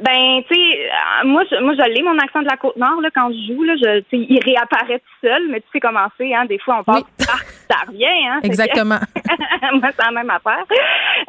Ben, 0.00 0.42
tu 0.46 0.54
sais, 0.54 0.60
euh, 0.60 1.26
moi, 1.26 1.42
je, 1.50 1.56
moi, 1.62 1.72
je 1.74 1.90
l'ai, 1.90 2.02
mon 2.02 2.18
accent 2.18 2.40
de 2.42 2.48
la 2.50 2.58
Côte-Nord, 2.58 3.00
là, 3.00 3.08
quand 3.14 3.30
je 3.30 3.52
joue, 3.54 3.62
là, 3.62 3.74
je, 3.82 4.02
il 4.12 4.38
réapparaît 4.44 4.98
tout 4.98 5.26
seul, 5.26 5.42
mais 5.48 5.60
tu 5.60 5.66
sais 5.72 5.80
comment 5.80 6.06
c'est, 6.18 6.34
hein, 6.34 6.44
des 6.44 6.58
fois, 6.58 6.80
on 6.80 6.84
passe, 6.84 7.02
ah, 7.30 7.38
ça 7.70 7.76
revient, 7.88 8.04
hein. 8.28 8.40
Que- 8.42 8.46
Exactement. 8.46 8.98
moi, 9.80 9.90
c'est 9.98 10.04
la 10.04 10.10
même 10.12 10.30
affaire. 10.30 10.64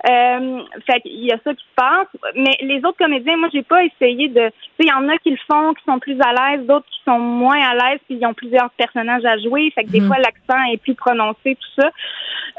Euh, 0.09 0.61
fait 0.85 1.01
qu'il 1.01 1.25
y 1.25 1.31
a 1.31 1.37
ça 1.43 1.53
qui 1.53 1.63
se 1.63 1.75
passe. 1.75 2.07
Mais 2.35 2.55
les 2.61 2.77
autres 2.79 2.97
comédiens, 2.97 3.37
moi, 3.37 3.49
j'ai 3.53 3.63
pas 3.63 3.83
essayé 3.83 4.27
de. 4.29 4.47
Tu 4.49 4.49
sais, 4.49 4.83
il 4.83 4.87
y 4.89 4.93
en 4.93 5.07
a 5.09 5.17
qui 5.17 5.31
le 5.31 5.37
font, 5.51 5.73
qui 5.73 5.83
sont 5.85 5.99
plus 5.99 6.17
à 6.21 6.33
l'aise, 6.33 6.65
d'autres 6.65 6.85
qui 6.89 7.01
sont 7.05 7.19
moins 7.19 7.59
à 7.59 7.73
l'aise, 7.73 7.99
puis 8.07 8.17
ils 8.19 8.25
ont 8.25 8.33
plusieurs 8.33 8.69
personnages 8.71 9.25
à 9.25 9.37
jouer. 9.37 9.71
Fait 9.75 9.83
que 9.83 9.89
des 9.89 10.01
Mhm. 10.01 10.07
fois, 10.07 10.17
l'accent 10.17 10.63
est 10.71 10.77
plus 10.77 10.95
prononcé, 10.95 11.55
tout 11.55 11.81
ça. 11.81 11.89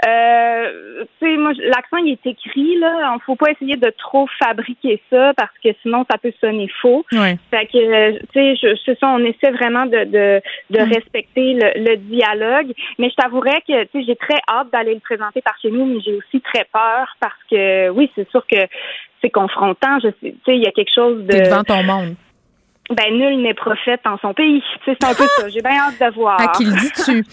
Euh, 0.06 1.04
tu 1.20 1.26
sais, 1.26 1.36
moi, 1.36 1.52
l'accent, 1.58 1.96
il 1.98 2.12
est 2.12 2.26
écrit, 2.26 2.76
là. 2.78 3.12
On 3.14 3.18
faut 3.20 3.36
pas 3.36 3.50
essayer 3.50 3.76
de 3.76 3.90
trop 3.98 4.28
fabriquer 4.42 5.02
ça 5.10 5.32
parce 5.36 5.52
que 5.62 5.70
sinon, 5.82 6.04
ça 6.10 6.18
peut 6.18 6.32
sonner 6.40 6.68
faux. 6.80 7.04
Fait 7.50 7.66
que, 7.66 7.78
euh, 7.78 8.18
tu 8.32 8.56
sais, 8.56 8.76
c'est 8.84 8.98
ça, 8.98 9.08
on 9.08 9.18
essaie 9.24 9.50
vraiment 9.50 9.86
de, 9.86 10.04
de, 10.04 10.40
de 10.70 10.78
Mm. 10.84 10.92
respecter 10.92 11.54
le, 11.54 11.90
le 11.90 11.96
dialogue. 11.96 12.72
Mais 12.98 13.10
je 13.10 13.14
t'avouerais 13.16 13.60
que, 13.66 13.84
tu 13.84 13.88
sais, 14.00 14.04
j'ai 14.06 14.16
très 14.16 14.38
hâte 14.48 14.70
d'aller 14.72 14.94
le 14.94 15.00
présenter 15.00 15.27
par 15.42 15.58
chez 15.60 15.70
nous, 15.70 15.84
mais 15.86 16.00
j'ai 16.00 16.14
aussi 16.14 16.40
très 16.40 16.64
peur 16.72 17.16
parce 17.20 17.38
que, 17.50 17.88
oui, 17.90 18.10
c'est 18.14 18.28
sûr 18.30 18.46
que 18.46 18.58
c'est 19.22 19.30
confrontant. 19.30 19.98
Je 20.00 20.08
sais, 20.20 20.34
il 20.46 20.62
y 20.62 20.66
a 20.66 20.72
quelque 20.72 20.92
chose 20.94 21.24
de. 21.24 21.32
T'es 21.32 21.42
devant 21.42 21.64
ton 21.64 21.82
monde. 21.82 22.14
Ben, 22.90 23.12
nul 23.12 23.42
n'est 23.42 23.54
prophète 23.54 24.00
en 24.06 24.16
son 24.18 24.32
pays. 24.32 24.62
Tu 24.84 24.90
sais, 24.92 24.96
c'est 25.00 25.06
un 25.08 25.14
peu 25.14 25.24
ça. 25.38 25.48
J'ai 25.48 25.60
bien 25.60 25.72
hâte 25.78 26.00
de 26.00 26.14
voir. 26.14 26.40
À 26.40 26.48
qui 26.48 26.64
le 26.64 26.72
dis-tu? 26.72 27.24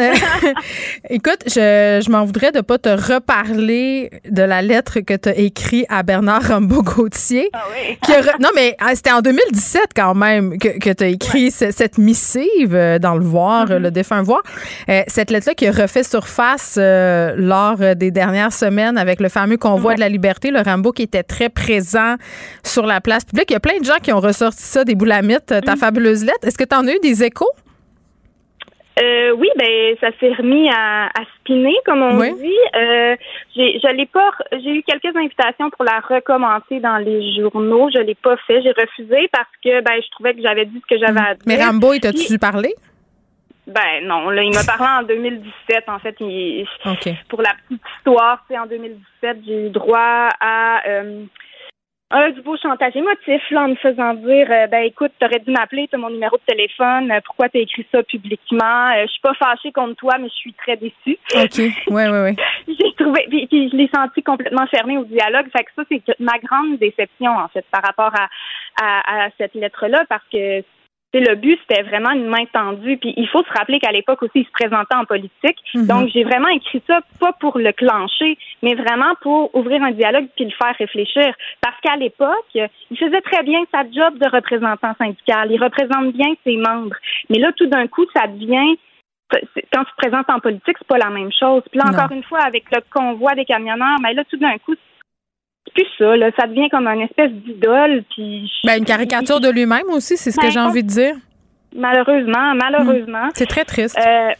Euh, 0.00 0.12
écoute, 1.10 1.42
je, 1.46 2.00
je 2.04 2.10
m'en 2.10 2.24
voudrais 2.24 2.50
de 2.52 2.60
pas 2.60 2.78
te 2.78 2.88
reparler 2.88 4.10
de 4.28 4.42
la 4.42 4.62
lettre 4.62 5.00
que 5.00 5.14
tu 5.14 5.28
as 5.28 5.36
écrite 5.36 5.86
à 5.90 6.02
Bernard 6.02 6.42
Rambaud-Gauthier. 6.48 7.50
Ah 7.52 7.64
oui. 7.70 7.98
qui 8.02 8.12
a 8.12 8.20
re- 8.22 8.40
non, 8.40 8.48
mais 8.54 8.74
ah, 8.80 8.94
c'était 8.94 9.12
en 9.12 9.20
2017 9.20 9.82
quand 9.94 10.14
même 10.14 10.58
que, 10.58 10.78
que 10.78 10.90
tu 10.92 11.04
as 11.04 11.08
écrit 11.08 11.50
ce- 11.50 11.70
cette 11.72 11.98
missive 11.98 12.74
euh, 12.74 12.98
dans 12.98 13.14
le 13.14 13.24
Voir, 13.24 13.66
Mm-hmm. 13.66 13.76
le 13.78 13.90
défunt 13.90 14.22
Voir. 14.22 14.40
Euh, 14.88 15.02
cette 15.08 15.30
lettre-là 15.30 15.54
qui 15.54 15.66
a 15.66 15.72
refait 15.72 16.02
surface 16.02 16.76
euh, 16.80 17.34
lors 17.36 17.76
des 17.96 18.10
dernières 18.10 18.52
semaines 18.52 18.96
avec 18.96 19.20
le 19.20 19.28
fameux 19.28 19.56
convoi 19.56 19.94
de 19.94 20.00
la 20.00 20.08
liberté, 20.08 20.50
le 20.50 20.60
Rambo 20.60 20.92
qui 20.92 21.02
était 21.02 21.22
très 21.22 21.48
présent 21.48 22.16
sur 22.64 22.86
la 22.86 23.00
place 23.00 23.24
publique. 23.24 23.50
Il 23.50 23.54
y 23.54 23.56
a 23.56 23.60
plein 23.60 23.78
de 23.78 23.84
gens 23.84 23.98
qui 24.02 24.12
ont 24.12 24.20
ressorti 24.20 24.62
ça 24.62 24.84
des 24.84 24.94
boulamites, 25.02 25.52
euh, 25.52 25.58
Mm. 25.58 25.64
ta 25.68 25.76
fabuleuse 25.76 26.24
lettre. 26.24 26.46
Est-ce 26.46 26.58
que 26.58 26.64
tu 26.64 26.76
en 26.76 26.86
as 26.86 26.92
eu 26.94 26.98
des 27.00 27.22
échos? 27.24 27.50
Euh, 29.02 29.32
oui, 29.40 29.48
ben 29.56 29.96
ça 30.02 30.08
s'est 30.20 30.34
remis 30.34 30.68
à, 30.68 31.06
à 31.06 31.22
spinner, 31.38 31.74
comme 31.86 32.02
on 32.02 32.18
Oui. 32.18 32.34
dit. 32.34 32.62
Euh, 32.76 33.16
j'ai, 33.56 34.06
pas, 34.12 34.30
eu 34.52 34.82
quelques 34.82 35.16
invitations 35.16 35.70
pour 35.70 35.84
la 35.84 36.00
recommencer 36.00 36.78
dans 36.78 36.98
les 36.98 37.34
journaux. 37.40 37.88
Je 37.94 38.00
l'ai 38.00 38.14
pas 38.14 38.36
fait, 38.46 38.60
j'ai 38.62 38.72
refusé 38.72 39.28
parce 39.32 39.48
que 39.64 39.80
ben 39.80 39.94
je 40.04 40.10
trouvais 40.10 40.34
que 40.34 40.42
j'avais 40.42 40.66
dit 40.66 40.78
ce 40.82 40.94
que 40.94 41.00
j'avais 41.00 41.20
à 41.20 41.34
dire. 41.34 41.42
Mais 41.46 41.64
Rambo, 41.64 41.94
il 41.94 42.00
t'a-tu 42.00 42.38
parlé? 42.38 42.74
Ben 43.66 44.04
non, 44.04 44.28
là, 44.28 44.42
il 44.42 44.52
m'a 44.52 44.64
parlé 44.64 44.86
en 45.00 45.06
2017. 45.06 45.84
En 45.88 45.98
fait, 46.00 46.16
il, 46.20 46.66
pour 47.30 47.40
la 47.40 47.50
petite 47.68 47.82
histoire, 47.96 48.44
sais, 48.48 48.58
en 48.58 48.66
2017, 48.66 49.38
j'ai 49.46 49.66
eu 49.66 49.70
droit 49.70 50.28
à 50.40 50.82
euh, 50.86 51.24
un 52.12 52.30
du 52.30 52.42
beau 52.42 52.56
chantage 52.56 52.94
émotif 52.94 53.42
là, 53.50 53.62
en 53.62 53.68
me 53.68 53.74
faisant 53.76 54.14
dire 54.14 54.46
euh, 54.50 54.66
ben 54.66 54.84
écoute, 54.84 55.12
t'aurais 55.18 55.40
dû 55.40 55.50
m'appeler, 55.50 55.88
t'as 55.90 55.96
mon 55.96 56.10
numéro 56.10 56.36
de 56.36 56.42
téléphone, 56.46 57.10
euh, 57.10 57.20
pourquoi 57.24 57.48
t'as 57.48 57.60
écrit 57.60 57.86
ça 57.90 58.02
publiquement? 58.02 58.90
Euh, 58.94 59.02
je 59.06 59.12
suis 59.12 59.20
pas 59.20 59.34
fâchée 59.34 59.72
contre 59.72 59.96
toi, 59.96 60.18
mais 60.18 60.28
je 60.28 60.34
suis 60.34 60.52
très 60.54 60.76
déçue. 60.76 61.18
OK. 61.34 61.58
Ouais, 61.88 62.08
ouais, 62.08 62.22
ouais. 62.22 62.36
J'ai 62.68 62.92
trouvé, 62.98 63.26
puis, 63.28 63.46
puis 63.46 63.70
je 63.70 63.76
l'ai 63.76 63.90
senti 63.94 64.22
complètement 64.22 64.66
fermé 64.66 64.98
au 64.98 65.04
dialogue. 65.04 65.46
Fait 65.56 65.64
que 65.64 65.70
ça, 65.74 65.82
c'est 65.90 66.02
ma 66.20 66.38
grande 66.38 66.78
déception, 66.78 67.30
en 67.30 67.48
fait, 67.48 67.64
par 67.70 67.82
rapport 67.82 68.12
à, 68.14 68.28
à, 68.80 69.24
à 69.24 69.28
cette 69.38 69.54
lettre-là, 69.54 70.04
parce 70.08 70.24
que 70.30 70.62
le 71.20 71.34
but, 71.34 71.58
c'était 71.60 71.82
vraiment 71.82 72.10
une 72.10 72.26
main 72.26 72.44
tendue. 72.52 72.96
Puis 72.96 73.12
il 73.16 73.28
faut 73.28 73.42
se 73.42 73.52
rappeler 73.52 73.78
qu'à 73.80 73.92
l'époque 73.92 74.22
aussi, 74.22 74.40
il 74.40 74.46
se 74.46 74.50
présentait 74.50 74.94
en 74.94 75.04
politique. 75.04 75.58
Mhm. 75.74 75.86
Donc, 75.86 76.08
j'ai 76.08 76.24
vraiment 76.24 76.48
écrit 76.48 76.82
ça, 76.86 77.00
pas 77.20 77.32
pour 77.32 77.58
le 77.58 77.72
clencher, 77.72 78.38
mais 78.62 78.74
vraiment 78.74 79.14
pour 79.20 79.54
ouvrir 79.54 79.82
un 79.82 79.90
dialogue 79.92 80.28
puis 80.36 80.44
le 80.44 80.50
faire 80.50 80.74
réfléchir. 80.78 81.34
Parce 81.60 81.78
qu'à 81.82 81.96
l'époque, 81.96 82.54
il 82.54 82.98
faisait 82.98 83.20
très 83.20 83.42
bien 83.42 83.62
sa 83.72 83.82
job 83.82 84.18
de 84.18 84.28
représentant 84.28 84.94
syndical. 84.98 85.50
Il 85.50 85.62
représente 85.62 86.12
bien 86.12 86.34
ses 86.44 86.56
membres. 86.56 86.96
Mais 87.30 87.38
là, 87.38 87.52
tout 87.52 87.66
d'un 87.66 87.86
coup, 87.86 88.06
ça 88.14 88.26
devient 88.26 88.76
quand 89.72 89.84
tu 89.84 89.90
te 89.92 89.96
présentes 89.96 90.28
en 90.28 90.40
politique, 90.40 90.76
c'est 90.78 90.86
pas 90.86 90.98
la 90.98 91.10
même 91.10 91.30
chose. 91.32 91.62
Puis 91.70 91.78
là, 91.78 91.86
Non. 91.86 91.98
encore 91.98 92.12
une 92.12 92.22
fois, 92.22 92.40
avec 92.40 92.64
le 92.70 92.82
convoi 92.92 93.34
des 93.34 93.44
camionneurs, 93.44 93.98
mais 94.02 94.12
là, 94.12 94.24
tout 94.24 94.36
d'un 94.36 94.58
coup, 94.58 94.74
plus 95.74 95.86
ça. 95.98 96.16
Là. 96.16 96.30
Ça 96.38 96.46
devient 96.46 96.68
comme 96.68 96.86
une 96.86 97.02
espèce 97.02 97.30
d'idole. 97.32 98.02
Puis 98.14 98.50
Ben, 98.64 98.78
une 98.78 98.84
caricature 98.84 99.40
de 99.40 99.48
lui-même 99.50 99.88
aussi, 99.90 100.16
c'est 100.16 100.30
ce 100.30 100.36
que 100.38 100.46
Ben, 100.46 100.50
j'ai 100.50 100.60
envie 100.60 100.82
de 100.82 100.88
dire. 100.88 101.14
malheureusement, 101.74 102.54
malheureusement. 102.54 103.28
C'est 103.34 103.46
très 103.46 103.64
triste. 103.64 103.98
Euh, 103.98 104.30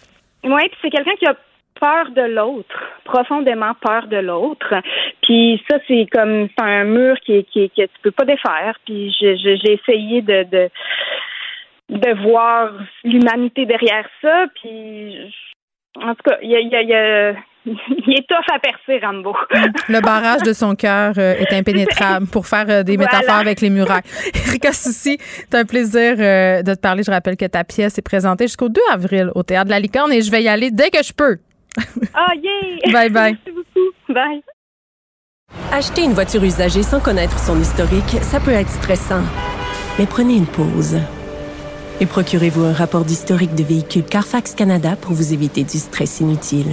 oui, 0.44 0.62
puis 0.68 0.78
c'est 0.82 0.90
quelqu'un 0.90 1.14
qui 1.18 1.26
a 1.26 1.34
peur 1.80 2.10
de 2.10 2.22
l'autre, 2.22 2.78
profondément 3.04 3.72
peur 3.80 4.06
de 4.06 4.18
l'autre. 4.18 4.74
Puis 5.22 5.60
ça, 5.70 5.78
c'est 5.88 6.06
comme 6.12 6.48
c'est 6.56 6.64
un 6.64 6.84
mur 6.84 7.16
qui, 7.24 7.44
qui, 7.44 7.70
que 7.70 7.82
tu 7.82 7.98
peux 8.02 8.10
pas 8.12 8.24
défaire. 8.24 8.78
Puis 8.84 9.14
j'ai 9.20 9.72
essayé 9.72 10.22
de, 10.22 10.44
de 10.44 10.68
de 11.90 12.22
voir 12.22 12.70
l'humanité 13.04 13.66
derrière 13.66 14.06
ça. 14.22 14.46
Puis 14.62 15.34
en 15.96 16.14
tout 16.14 16.22
cas, 16.24 16.38
il 16.42 16.50
y 16.50 16.56
a, 16.56 16.60
il 16.60 16.68
y 16.68 16.76
a- 16.76 16.82
il 16.82 16.88
y 16.88 16.94
a- 16.94 17.34
il 17.66 18.14
est 18.14 18.26
tough 18.28 18.44
à 18.54 18.58
percer, 18.58 19.04
Rambo. 19.04 19.34
Le 19.88 20.00
barrage 20.00 20.42
de 20.42 20.52
son 20.52 20.74
cœur 20.74 21.14
euh, 21.18 21.34
est 21.34 21.52
impénétrable 21.54 22.26
pour 22.26 22.46
faire 22.46 22.66
euh, 22.68 22.82
des 22.82 22.96
Voilà. 22.96 23.12
métaphores 23.18 23.40
avec 23.40 23.60
les 23.60 23.70
murailles. 23.70 24.02
Erika 24.48 24.72
Soucy, 24.72 25.18
c'est 25.20 25.54
un 25.54 25.64
plaisir 25.64 26.16
euh, 26.18 26.62
de 26.62 26.74
te 26.74 26.80
parler. 26.80 27.02
Je 27.02 27.10
rappelle 27.10 27.36
que 27.36 27.44
ta 27.46 27.64
pièce 27.64 27.98
est 27.98 28.02
présentée 28.02 28.46
jusqu'au 28.46 28.68
2 28.68 28.80
avril 28.90 29.30
au 29.34 29.42
Théâtre 29.42 29.66
de 29.66 29.70
la 29.70 29.80
Licorne 29.80 30.12
et 30.12 30.22
je 30.22 30.30
vais 30.30 30.42
y 30.42 30.48
aller 30.48 30.70
dès 30.70 30.90
que 30.90 31.02
je 31.02 31.12
peux. 31.12 31.38
Ah, 32.14 32.32
yeah! 32.42 32.92
Bye 32.92 33.10
bye. 33.10 33.38
Merci 33.46 33.50
beaucoup. 33.56 34.12
Bye. 34.12 34.42
Acheter 35.72 36.02
une 36.02 36.12
voiture 36.14 36.42
usagée 36.42 36.82
sans 36.82 37.00
connaître 37.00 37.38
son 37.38 37.60
historique, 37.60 38.18
ça 38.22 38.40
peut 38.40 38.50
être 38.52 38.70
stressant. 38.70 39.22
Mais 39.98 40.06
prenez 40.06 40.34
une 40.36 40.46
pause. 40.46 40.98
Et 42.00 42.06
procurez-vous 42.06 42.64
un 42.64 42.72
rapport 42.72 43.04
d'historique 43.04 43.54
de 43.54 43.62
véhicule 43.62 44.02
Carfax 44.04 44.54
Canada 44.54 44.96
pour 45.00 45.12
vous 45.12 45.32
éviter 45.32 45.62
du 45.62 45.78
stress 45.78 46.20
inutile. 46.20 46.72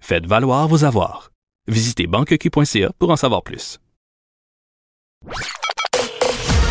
Faites 0.00 0.26
valoir 0.26 0.68
vos 0.68 0.84
avoirs. 0.84 1.30
Visitez 1.68 2.06
banqueq.ca 2.06 2.92
pour 2.98 3.10
en 3.10 3.16
savoir 3.16 3.42
plus. 3.42 3.78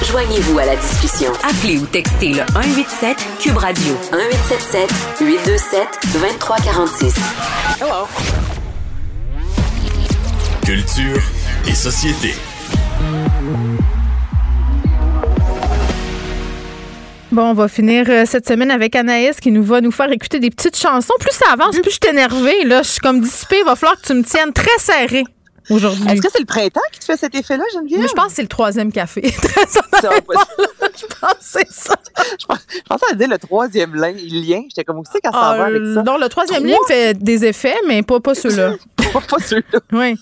Joignez-vous 0.09 0.57
à 0.57 0.65
la 0.65 0.75
discussion. 0.75 1.31
Appelez 1.43 1.77
ou 1.77 1.85
textez 1.85 2.33
le 2.33 2.43
187 2.51 3.17
Cube 3.39 3.57
Radio 3.57 3.93
1877 4.11 4.89
827 5.21 5.87
2346. 6.13 7.15
Hello. 7.79 8.07
Culture 10.65 11.21
et 11.67 11.75
société. 11.75 12.33
Bon, 17.31 17.43
on 17.43 17.53
va 17.53 17.67
finir 17.67 18.05
euh, 18.09 18.23
cette 18.25 18.47
semaine 18.47 18.71
avec 18.71 18.95
Anaïs 18.95 19.39
qui 19.39 19.51
nous 19.51 19.63
va 19.63 19.81
nous 19.81 19.91
faire 19.91 20.11
écouter 20.11 20.39
des 20.39 20.49
petites 20.49 20.75
chansons. 20.77 21.13
Plus 21.19 21.31
ça 21.33 21.51
avance, 21.53 21.75
plus 21.79 21.91
je 21.91 21.99
suis 22.01 22.09
énervée. 22.11 22.63
Là, 22.65 22.81
je 22.81 22.89
suis 22.89 22.99
comme 22.99 23.21
dissipée. 23.21 23.59
Il 23.59 23.65
va 23.65 23.75
falloir 23.75 24.01
que 24.01 24.07
tu 24.07 24.13
me 24.15 24.23
tiennes 24.23 24.51
très 24.51 24.77
serré 24.79 25.23
aujourd'hui. 25.69 26.07
Est-ce 26.09 26.21
que 26.23 26.27
c'est 26.31 26.39
le 26.39 26.45
printemps 26.47 26.81
qui 26.91 26.99
te 26.99 27.05
fait 27.05 27.17
cet 27.17 27.35
effet-là, 27.35 27.63
Geneviève? 27.71 27.99
Mais 28.01 28.07
je 28.07 28.13
pense 28.13 28.29
que 28.29 28.33
c'est 28.33 28.41
le 28.41 28.47
troisième 28.47 28.91
café. 28.91 29.21
Je 29.31 31.05
pense 31.05 31.33
que 31.33 31.37
c'est 31.41 31.71
ça. 31.71 31.95
Je 32.39 32.45
pense- 32.45 32.65
je 32.73 32.81
pensais 32.89 33.05
à 33.11 33.13
dire 33.15 33.27
le 33.29 33.37
troisième 33.37 33.93
lien. 33.93 34.11
lien. 34.11 34.61
J'étais 34.69 34.83
comme, 34.83 34.97
où 34.99 35.03
c'est 35.11 35.19
qu'elle 35.21 35.31
s'en 35.33 35.39
va 35.39 35.65
avec 35.65 35.81
ça? 35.93 36.01
non, 36.03 36.17
le 36.17 36.27
troisième 36.29 36.63
Trois? 36.63 36.71
lien 36.71 36.77
fait 36.87 37.13
des 37.13 37.45
effets, 37.45 37.75
mais 37.87 38.01
pas, 38.03 38.19
pas 38.19 38.33
ceux-là. 38.35 38.73
pas, 39.13 39.21
pas 39.21 39.37
ceux-là. 39.39 39.79
Oui. 39.91 40.15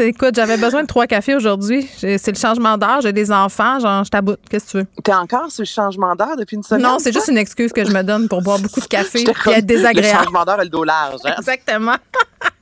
Écoute, 0.00 0.34
j'avais 0.34 0.56
besoin 0.56 0.82
de 0.82 0.86
trois 0.86 1.06
cafés 1.06 1.34
aujourd'hui. 1.34 1.88
C'est 1.96 2.26
le 2.28 2.34
changement 2.38 2.76
d'heure, 2.76 3.00
j'ai 3.02 3.12
des 3.12 3.30
enfants, 3.32 3.78
genre 3.80 4.04
je 4.04 4.10
taboute. 4.10 4.40
Qu'est-ce 4.50 4.64
que 4.66 4.70
tu 4.70 4.76
veux? 4.78 4.86
T'es 5.02 5.14
encore 5.14 5.50
sur 5.50 5.62
le 5.62 5.66
changement 5.66 6.14
d'heure 6.14 6.36
depuis 6.36 6.56
une 6.56 6.62
semaine? 6.62 6.82
Non, 6.82 6.98
c'est 6.98 7.12
juste 7.12 7.28
une 7.28 7.38
excuse 7.38 7.72
que 7.72 7.84
je 7.84 7.90
me 7.92 8.02
donne 8.02 8.28
pour 8.28 8.42
boire 8.42 8.58
beaucoup 8.58 8.80
de 8.80 8.86
café 8.88 9.20
et 9.20 9.30
être 9.30 9.46
Le 9.56 9.62
désagréable. 9.62 10.24
changement 10.24 10.44
d'heure 10.44 10.60
a 10.60 10.64
le 10.64 10.70
dos 10.70 10.84
large. 10.84 11.20
hein? 11.24 11.34
Exactement. 11.38 11.96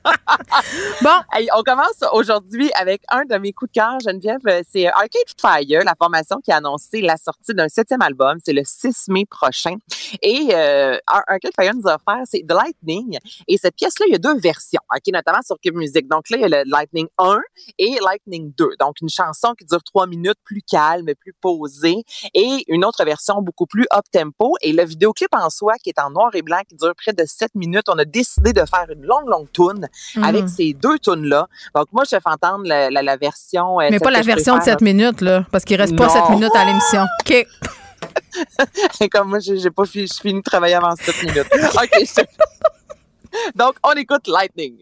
bon. 1.02 1.10
On 1.56 1.62
commence 1.62 2.02
aujourd'hui 2.12 2.70
avec 2.74 3.02
un 3.10 3.24
de 3.24 3.36
mes 3.36 3.52
coups 3.52 3.70
de 3.72 3.80
cœur, 3.80 3.98
Geneviève. 4.00 4.40
Euh, 4.46 4.62
C'est 4.70 4.86
Arcade 4.86 5.10
Fire, 5.40 5.82
la 5.84 5.94
formation 5.96 6.38
qui 6.42 6.52
a 6.52 6.56
annoncé 6.56 7.00
la 7.00 7.16
sortie 7.16 7.54
d'un 7.54 7.68
septième 7.68 8.02
album. 8.02 8.38
C'est 8.44 8.52
le 8.52 8.62
6 8.64 9.08
mai 9.08 9.24
prochain. 9.26 9.76
Et 10.22 10.48
euh, 10.52 10.98
Ar- 11.06 11.24
Arcade 11.26 11.52
Fire 11.58 11.72
nous 11.74 11.88
a 11.88 11.96
offert, 11.96 12.22
c'est 12.26 12.44
The 12.46 12.52
Lightning. 12.52 13.18
Et 13.48 13.56
cette 13.58 13.76
pièce-là, 13.76 14.06
il 14.08 14.12
y 14.12 14.16
a 14.16 14.18
deux 14.18 14.38
versions, 14.38 14.80
OK, 14.94 15.02
notamment 15.12 15.42
sur 15.44 15.56
Cube 15.62 15.76
Music. 15.76 16.08
Donc 16.08 16.30
là, 16.30 16.36
il 16.38 16.40
y 16.40 16.44
a 16.44 16.48
le 16.62 16.70
Lightning 16.70 17.06
1 17.18 17.38
et 17.78 17.98
Lightning 18.04 18.52
2. 18.56 18.70
Donc 18.80 18.96
une 19.00 19.08
chanson 19.08 19.54
qui 19.58 19.64
dure 19.64 19.82
trois 19.82 20.06
minutes, 20.06 20.38
plus 20.44 20.62
calme, 20.62 21.06
plus 21.20 21.32
posée. 21.40 22.04
Et 22.34 22.64
une 22.68 22.84
autre 22.84 23.04
version 23.04 23.42
beaucoup 23.42 23.66
plus 23.66 23.86
up-tempo. 23.94 24.54
Et 24.62 24.72
le 24.72 24.84
vidéoclip 24.84 25.28
en 25.34 25.50
soi, 25.50 25.74
qui 25.82 25.90
est 25.90 25.98
en 26.00 26.10
noir 26.10 26.30
et 26.34 26.42
blanc, 26.42 26.60
qui 26.68 26.76
dure 26.76 26.94
près 26.96 27.12
de 27.12 27.24
7 27.26 27.54
minutes, 27.54 27.88
on 27.88 27.98
a 27.98 28.04
décidé 28.04 28.52
de 28.52 28.64
faire 28.64 28.86
une 28.90 29.02
longue, 29.04 29.28
longue 29.28 29.50
tune 29.52 29.86
Avec 30.22 30.48
ces 30.48 30.72
deux 30.74 30.98
tunes-là. 30.98 31.48
Donc, 31.74 31.86
moi, 31.92 32.04
je 32.04 32.10
fais 32.10 32.20
entendre 32.24 32.64
la, 32.66 32.90
la- 32.90 33.02
la 33.02 33.16
version. 33.16 33.80
euh, 33.80 33.88
Mais 33.90 33.98
pas 33.98 34.10
la 34.10 34.22
version 34.22 34.54
de 34.54 34.58
préfère. 34.60 34.78
7 34.78 34.80
minutes, 34.82 35.20
là, 35.20 35.44
parce 35.50 35.64
qu'il 35.64 35.80
reste 35.80 35.96
pas 35.96 36.06
Non. 36.06 36.12
7 36.12 36.30
minutes 36.30 36.54
à 36.56 36.64
l'émission. 36.64 37.04
OK. 37.20 37.46
Comme 39.10 39.28
moi, 39.30 39.38
j'ai 39.40 39.58
j'ai 39.58 39.70
pas 39.70 39.84
fini, 39.84 40.06
je 40.06 40.20
finis 40.20 40.40
de 40.40 40.42
travailler 40.44 40.74
avant 40.74 40.94
7 40.96 41.22
minutes. 41.22 41.46
OK. 41.74 41.90
je- 42.00 42.22
Donc, 43.54 43.74
on 43.82 43.92
écoute 43.92 44.26
Lightning. 44.28 44.76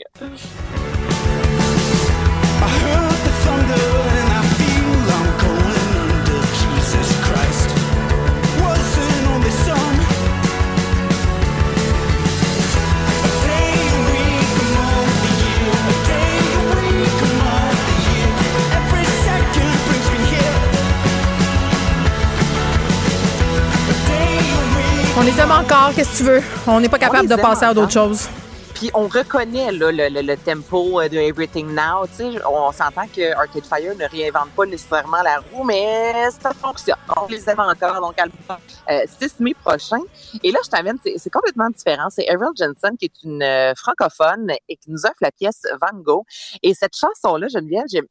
On 25.23 25.25
les 25.25 25.39
aime 25.39 25.53
encore, 25.53 25.93
qu'est-ce 25.95 26.11
que 26.15 26.17
tu 26.17 26.23
veux? 26.25 26.41
On 26.67 26.81
n'est 26.81 26.89
pas 26.89 26.99
capable 26.99 27.29
de 27.29 27.37
passer 27.37 27.65
à 27.65 27.73
d'autres 27.73 27.93
choses. 27.93 28.29
Puis 28.75 28.91
on 28.93 29.07
reconnaît 29.07 29.71
là, 29.71 29.93
le, 29.93 30.09
le- 30.09 30.23
le 30.23 30.37
tempo 30.37 31.01
euh, 31.01 31.09
de 31.09 31.17
Everything 31.17 31.69
Now. 31.73 32.07
Tu 32.09 32.33
sais, 32.33 32.45
on 32.45 32.73
s'entend 32.73 33.07
que 33.15 33.33
Arcade 33.37 33.65
Fire 33.65 33.95
ne 33.97 34.05
réinvente 34.11 34.51
pas 34.57 34.67
nécessairement 34.67 35.23
la 35.23 35.37
roue, 35.39 35.63
mais 35.63 36.29
ça 36.43 36.51
fonctionne. 36.53 36.97
On 37.17 37.29
les 37.29 37.49
aime 37.49 37.61
encore. 37.61 38.01
Donc, 38.01 38.19
album 38.19 38.57
euh, 38.91 39.03
6 39.21 39.39
mai 39.39 39.55
prochain. 39.55 40.01
Et 40.43 40.51
là, 40.51 40.59
je 40.65 40.71
t'amène, 40.71 40.99
c'est 41.05 41.31
complètement 41.31 41.71
différent. 41.71 42.09
C'est 42.11 42.29
Avril 42.29 42.49
Jensen 42.59 42.97
qui 42.99 43.05
est 43.05 43.23
une 43.23 43.45
euh, 43.45 43.73
francophone 43.77 44.51
et 44.69 44.77
qui 44.77 44.91
nous 44.91 45.05
offre 45.05 45.19
la 45.21 45.31
pièce 45.31 45.61
Van 45.81 45.97
Gogh. 46.01 46.25
Et 46.65 46.75
cette 46.75 46.97
chanson-là, 46.97 47.47
Geneviève, 47.47 47.85
j'ai 47.93 48.03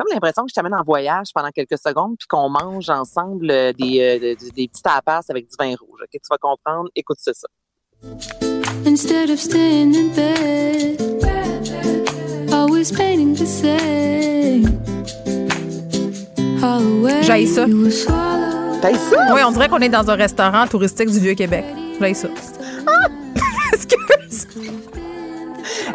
comme 0.00 0.08
l'impression 0.14 0.44
que 0.44 0.48
je 0.48 0.54
t'amène 0.54 0.74
en 0.74 0.82
voyage 0.82 1.26
pendant 1.34 1.50
quelques 1.50 1.76
secondes 1.76 2.16
puis 2.18 2.26
qu'on 2.26 2.48
mange 2.48 2.88
ensemble 2.88 3.50
euh, 3.50 3.72
des, 3.74 4.00
euh, 4.00 4.18
des, 4.18 4.50
des 4.50 4.68
petits 4.68 4.82
tapas 4.82 5.20
avec 5.28 5.46
du 5.46 5.54
vin 5.58 5.74
rouge. 5.78 6.00
OK? 6.02 6.08
Tu 6.12 6.20
vas 6.30 6.38
comprendre. 6.38 6.88
Écoute 6.94 7.18
ça. 7.20 7.32
ça. 7.34 7.46
Instead 8.86 9.28
of 9.28 9.38
staying 9.38 9.94
in 9.94 10.08
bed, 10.14 11.02
always 12.50 12.90
painting 12.90 13.34
the 13.34 13.46
same. 13.46 14.80
J'aille 17.22 17.46
ça. 17.46 17.66
T'as 18.80 18.94
ça? 18.94 19.34
Oui, 19.34 19.42
on 19.44 19.50
dirait 19.50 19.68
qu'on 19.68 19.78
est 19.78 19.90
dans 19.90 20.08
un 20.10 20.14
restaurant 20.14 20.66
touristique 20.66 21.10
du 21.10 21.20
Vieux-Québec. 21.20 21.64
J'aille 22.00 22.14
ça. 22.14 22.28
Excuse. 23.74 24.46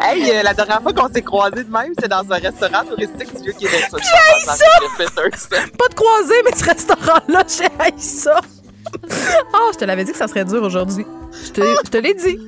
Hey, 0.00 0.30
euh, 0.30 0.42
la 0.42 0.54
dernière 0.54 0.82
fois 0.82 0.92
qu'on 0.92 1.08
s'est 1.12 1.22
croisés 1.22 1.64
de 1.64 1.70
même, 1.72 1.92
c'est 1.98 2.08
dans 2.08 2.24
un 2.30 2.36
restaurant 2.38 2.84
touristique 2.88 3.34
du 3.36 3.42
Vieux-Québec. 3.44 3.86
pense, 3.90 4.56
ça! 4.56 4.64
Pas 5.78 5.88
de 5.88 5.94
croisé, 5.94 6.34
mais 6.44 6.56
ce 6.56 6.64
restaurant-là, 6.64 7.42
j'ai 7.48 7.98
ça. 7.98 8.40
Oh, 9.54 9.70
je 9.72 9.78
te 9.78 9.84
l'avais 9.84 10.04
dit 10.04 10.12
que 10.12 10.18
ça 10.18 10.28
serait 10.28 10.44
dur 10.44 10.62
aujourd'hui. 10.62 11.06
Je 11.46 11.50
te, 11.52 11.60
je 11.84 11.90
te 11.90 11.96
l'ai 11.98 12.14
dit. 12.14 12.38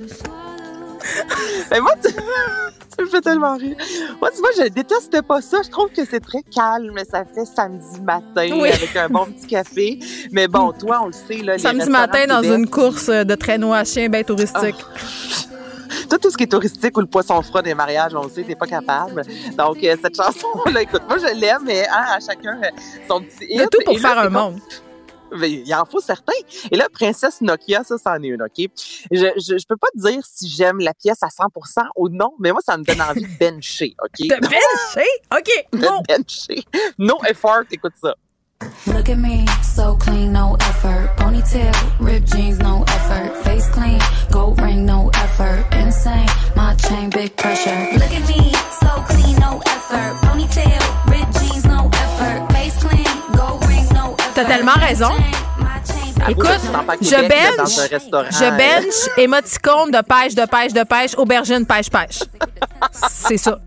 Mais 1.70 1.80
moi, 1.80 1.92
tu, 2.04 2.12
tu 2.12 3.04
me 3.04 3.08
fais 3.10 3.20
tellement 3.20 3.56
rire. 3.56 3.76
Moi, 4.20 4.30
tu 4.30 4.38
vois, 4.38 4.50
je 4.56 4.68
déteste 4.68 5.20
pas 5.22 5.40
ça. 5.40 5.58
Je 5.64 5.70
trouve 5.70 5.88
que 5.90 6.04
c'est 6.04 6.20
très 6.20 6.42
calme. 6.42 6.94
Ça 7.10 7.24
fait 7.24 7.44
samedi 7.44 8.00
matin 8.02 8.48
Oui. 8.52 8.68
avec 8.70 8.94
un 8.96 9.08
bon 9.08 9.26
petit 9.26 9.46
café. 9.46 9.98
Mais 10.32 10.48
bon, 10.48 10.72
toi, 10.72 11.00
on 11.02 11.06
le 11.06 11.12
sait. 11.12 11.42
Là, 11.42 11.58
Samedi 11.58 11.88
matin, 11.90 12.26
dans 12.28 12.40
Québec, 12.40 12.58
une 12.58 12.68
course 12.70 13.06
de 13.08 13.34
traîneau 13.34 13.72
à 13.72 13.84
chien 13.84 14.08
bien 14.08 14.22
touristique. 14.22 14.76
Tout, 16.08 16.18
tout 16.18 16.30
ce 16.30 16.36
qui 16.36 16.44
est 16.44 16.48
touristique 16.48 16.96
ou 16.96 17.00
le 17.00 17.06
poisson 17.06 17.40
froid 17.42 17.62
des 17.62 17.74
mariages, 17.74 18.14
on 18.14 18.22
le 18.24 18.30
sait, 18.30 18.42
t'es 18.42 18.54
pas 18.56 18.66
capable. 18.66 19.22
Donc, 19.56 19.82
euh, 19.84 19.96
cette 20.02 20.16
chanson-là, 20.16 20.82
écoute, 20.82 21.02
moi, 21.08 21.18
je 21.18 21.34
l'aime, 21.38 21.62
mais 21.64 21.86
hein, 21.88 22.04
à 22.16 22.20
chacun 22.20 22.58
euh, 22.62 22.68
son 23.08 23.20
petit 23.20 23.46
Il 23.50 23.56
y 23.56 23.60
a 23.60 23.64
hit. 23.64 23.70
tout 23.70 23.78
pour 23.84 23.94
Et 23.94 23.98
faire 23.98 24.18
un 24.18 24.24
comme- 24.24 24.32
monde. 24.32 24.60
Mais 25.38 25.50
il 25.50 25.74
en 25.74 25.84
faut 25.84 26.00
certains. 26.00 26.32
Et 26.70 26.76
là, 26.78 26.86
Princesse 26.90 27.42
Nokia, 27.42 27.84
ça, 27.84 27.96
c'en 27.98 28.14
est 28.22 28.28
une, 28.28 28.40
OK? 28.42 28.70
Je, 29.10 29.26
je, 29.36 29.58
je 29.58 29.66
peux 29.68 29.76
pas 29.76 29.88
te 29.94 30.00
dire 30.00 30.22
si 30.24 30.48
j'aime 30.48 30.78
la 30.80 30.94
pièce 30.94 31.22
à 31.22 31.28
100 31.28 31.44
ou 31.96 32.08
non, 32.08 32.32
mais 32.38 32.50
moi, 32.50 32.62
ça 32.64 32.78
me 32.78 32.82
donne 32.82 33.02
envie 33.02 33.24
de 33.24 33.28
bencher, 33.38 33.94
OK? 34.02 34.26
De 34.26 34.40
bencher? 34.40 35.10
OK, 35.36 35.66
De 35.74 35.78
bencher. 36.08 36.64
No 36.96 37.18
effort, 37.28 37.64
écoute 37.70 37.92
ça. 38.02 38.14
Look 38.86 39.10
at 39.10 39.16
me, 39.16 39.44
so 39.62 39.96
clean, 39.96 40.32
no 40.32 40.56
effort. 40.56 40.67
Ponytail, 41.38 42.00
ripped 42.00 42.32
jeans, 42.32 42.58
no 42.58 42.82
effort. 42.82 43.36
Face 43.44 43.68
clean, 43.68 44.00
gold 44.32 44.60
ring, 44.60 44.84
no 44.84 45.08
effort. 45.14 45.64
Insane, 45.72 46.26
my 46.56 46.74
chain, 46.74 47.10
big 47.10 47.36
pressure. 47.36 47.70
Look 47.92 48.12
at 48.12 48.28
me, 48.28 48.52
so 48.80 48.88
clean, 49.06 49.36
no 49.36 49.60
effort. 49.64 50.16
Ponytail, 50.26 50.80
ripped 51.06 51.32
jeans, 51.38 51.64
no 51.64 51.88
effort. 51.92 52.52
Face 52.52 52.76
clean, 52.82 53.06
gold 53.36 53.64
ring, 53.66 53.86
no 53.94 54.14
effort. 54.14 54.34
T'as 54.34 54.44
tellement 54.46 54.80
raison. 54.80 55.10
Écoute, 56.28 56.60
je 57.02 57.28
bench, 57.28 58.32
je 58.32 58.56
bench, 58.56 59.16
émoticône 59.16 59.92
de 59.92 60.02
pêche, 60.02 60.34
de 60.34 60.44
pêche, 60.44 60.72
de 60.72 60.82
pêche, 60.82 61.14
aubergine, 61.16 61.64
pêche, 61.64 61.88
pêche. 61.88 62.24
C'est 63.10 63.38
ça. 63.38 63.58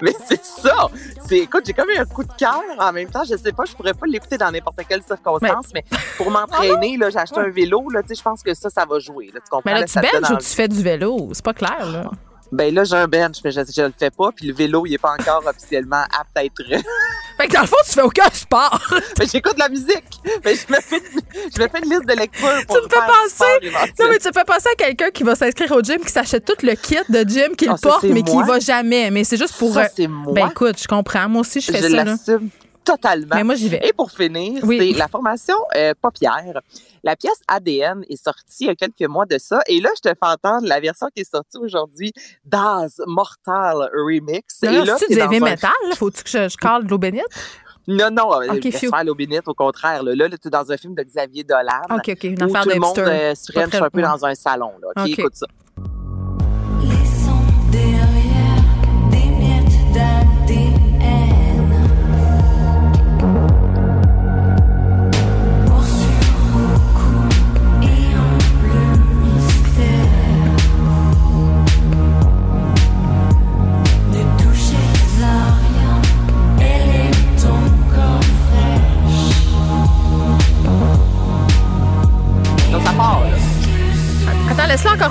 Mais 0.00 0.14
c'est 0.26 0.44
ça. 0.44 0.88
C'est, 1.26 1.38
écoute, 1.38 1.64
j'ai 1.66 1.72
comme 1.72 1.88
eu 1.90 1.96
un 1.98 2.04
coup 2.04 2.24
de 2.24 2.32
cœur. 2.38 2.62
En 2.78 2.92
même 2.92 3.08
temps, 3.08 3.24
je 3.24 3.36
sais 3.36 3.52
pas, 3.52 3.64
je 3.64 3.74
pourrais 3.74 3.94
pas 3.94 4.06
l'écouter 4.06 4.38
dans 4.38 4.50
n'importe 4.50 4.80
quelle 4.88 5.02
circonstance, 5.02 5.66
mais, 5.74 5.84
pour 6.16 6.30
m'entraîner, 6.30 6.96
là, 6.96 7.10
j'ai 7.10 7.18
acheté 7.18 7.40
un 7.40 7.50
vélo, 7.50 7.88
là, 7.90 8.02
tu 8.02 8.08
sais, 8.08 8.14
je 8.16 8.22
pense 8.22 8.42
que 8.42 8.54
ça, 8.54 8.70
ça 8.70 8.84
va 8.84 8.98
jouer, 8.98 9.30
là, 9.32 9.40
tu 9.40 9.50
comprends? 9.50 9.62
Mais 9.64 9.72
là, 9.74 9.80
Là, 9.80 9.86
tu 9.86 9.98
benches 9.98 10.30
ou 10.30 10.36
tu 10.38 10.46
fais 10.54 10.68
du 10.68 10.82
vélo? 10.82 11.30
C'est 11.32 11.44
pas 11.44 11.54
clair, 11.54 11.86
là. 11.90 12.10
Ben 12.52 12.72
là, 12.74 12.84
j'ai 12.84 12.96
un 12.96 13.08
bench, 13.08 13.36
mais 13.44 13.50
je, 13.50 13.60
je 13.74 13.82
le 13.82 13.92
fais 13.98 14.10
pas, 14.10 14.30
puis 14.30 14.46
le 14.46 14.54
vélo, 14.54 14.84
il 14.86 14.94
est 14.94 14.98
pas 14.98 15.14
encore 15.18 15.42
officiellement 15.46 16.02
apte 16.02 16.36
à 16.36 16.44
être. 16.44 16.62
Fait 17.38 17.48
que 17.48 17.54
dans 17.54 17.62
le 17.62 17.66
fond, 17.66 17.76
tu 17.86 17.92
fais 17.92 18.02
aucun 18.02 18.28
sport. 18.30 18.78
mais 19.18 19.26
j'écoute 19.32 19.54
de 19.54 19.60
la 19.60 19.70
musique. 19.70 20.04
Mais 20.44 20.54
je 20.54 20.70
me 20.70 20.78
fais, 20.80 21.02
je 21.56 21.62
me 21.62 21.68
fais 21.68 21.78
une 21.82 21.90
liste 21.90 22.06
de 22.06 22.12
lecture 22.14 22.48
pour 22.68 22.76
Tu 22.76 22.82
me 22.84 22.88
fais 22.88 22.96
sport 22.96 23.06
penser. 23.06 23.70
Non, 24.00 24.08
mais 24.10 24.18
tu 24.18 24.28
me 24.28 24.32
fais 24.34 24.44
penser 24.44 24.68
à 24.70 24.74
quelqu'un 24.76 25.10
qui 25.10 25.22
va 25.22 25.34
s'inscrire 25.34 25.72
au 25.72 25.80
gym, 25.80 25.98
qui 26.00 26.12
s'achète 26.12 26.44
tout 26.44 26.54
le 26.62 26.74
kit 26.74 26.98
de 27.08 27.20
gym 27.28 27.56
qu'il 27.56 27.70
Ah, 27.70 27.76
porte, 27.80 28.04
mais 28.04 28.22
qui 28.22 28.36
va 28.42 28.58
jamais. 28.60 29.10
Mais 29.10 29.24
c'est 29.24 29.38
juste 29.38 29.56
pour. 29.56 29.72
Ça, 29.72 29.88
c'est 29.88 30.06
moi? 30.06 30.34
Ben 30.34 30.48
écoute, 30.48 30.76
je 30.80 30.86
comprends. 30.86 31.26
Moi 31.30 31.40
aussi, 31.40 31.62
je 31.62 31.72
fais 31.72 31.78
je 31.78 31.88
ça. 31.88 31.88
là. 31.88 32.04
l'assume 32.04 32.50
totalement. 32.84 33.34
Mais 33.36 33.44
moi, 33.44 33.54
j'y 33.54 33.68
vais. 33.68 33.80
Et 33.86 33.92
pour 33.92 34.10
finir, 34.10 34.62
Oui. 34.64 34.78
c'est 34.92 34.98
la 34.98 35.08
formation 35.08 35.54
euh, 35.76 35.94
Paupière. 36.00 36.60
La 37.04 37.16
pièce 37.16 37.40
ADN 37.48 38.04
est 38.08 38.22
sortie 38.22 38.64
il 38.64 38.66
y 38.66 38.70
a 38.70 38.74
quelques 38.74 39.08
mois 39.08 39.26
de 39.26 39.38
ça. 39.38 39.60
Et 39.66 39.80
là, 39.80 39.90
je 39.96 40.08
te 40.08 40.08
fais 40.08 40.30
entendre 40.30 40.66
la 40.68 40.80
version 40.80 41.08
qui 41.14 41.22
est 41.22 41.30
sortie 41.30 41.58
aujourd'hui, 41.58 42.12
Daz 42.44 43.02
Mortal 43.06 43.90
Remix. 43.92 44.62
Non, 44.62 44.70
et 44.70 44.84
là, 44.84 44.96
c'est 44.98 45.08
du 45.08 45.18
heavy 45.18 45.40
metal? 45.40 45.70
Faut-tu 45.96 46.22
que 46.22 46.30
je, 46.30 46.48
je 46.48 46.56
cale 46.56 46.84
de 46.84 46.90
l'eau 46.90 46.98
bénite? 46.98 47.24
Non, 47.88 48.10
non, 48.10 48.28
Ok, 48.30 48.56
okay, 48.56 48.70
faire 48.70 49.04
l'eau 49.04 49.14
bénite, 49.14 49.48
au 49.48 49.54
contraire. 49.54 50.02
Là, 50.04 50.14
là, 50.14 50.28
tu 50.28 50.46
es 50.46 50.50
dans 50.50 50.70
un 50.70 50.76
film 50.76 50.94
de 50.94 51.02
Xavier 51.02 51.42
Dolan. 51.42 51.82
OK, 51.90 52.10
OK, 52.10 52.24
une 52.24 52.42
où 52.42 52.46
affaire 52.46 52.62
tout 52.62 52.68
le 52.68 52.74
de 52.76 52.80
monde 52.80 52.98
euh, 52.98 53.34
se 53.34 53.50
french 53.50 53.74
un 53.74 53.90
peu 53.90 54.02
dans 54.02 54.24
un 54.24 54.34
salon. 54.34 54.72
Là, 54.80 54.88
OK, 54.96 55.02
OK. 55.02 55.18
écoute 55.18 55.34
ça. 55.34 55.46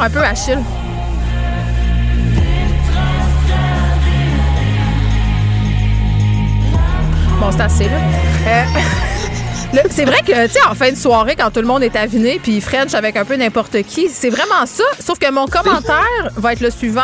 Un 0.01 0.09
peu, 0.09 0.19
Achille. 0.19 0.57
Bon, 7.39 7.51
c'est 7.51 7.61
assez, 7.61 7.85
là. 7.85 7.97
Euh, 8.47 8.63
c'est 9.89 10.05
vrai 10.05 10.21
que, 10.21 10.47
tu 10.47 10.53
sais, 10.53 10.59
en 10.67 10.73
fin 10.73 10.91
de 10.91 10.95
soirée, 10.95 11.35
quand 11.35 11.51
tout 11.51 11.61
le 11.61 11.67
monde 11.67 11.83
est 11.83 11.95
aviné, 11.95 12.39
puis 12.41 12.61
French 12.61 12.93
avec 12.95 13.15
un 13.15 13.25
peu 13.25 13.35
n'importe 13.35 13.83
qui, 13.83 14.09
c'est 14.09 14.29
vraiment 14.29 14.65
ça. 14.65 14.83
Sauf 14.99 15.19
que 15.19 15.31
mon 15.31 15.45
commentaire 15.45 16.31
va 16.35 16.53
être 16.53 16.61
le 16.61 16.71
suivant. 16.71 17.01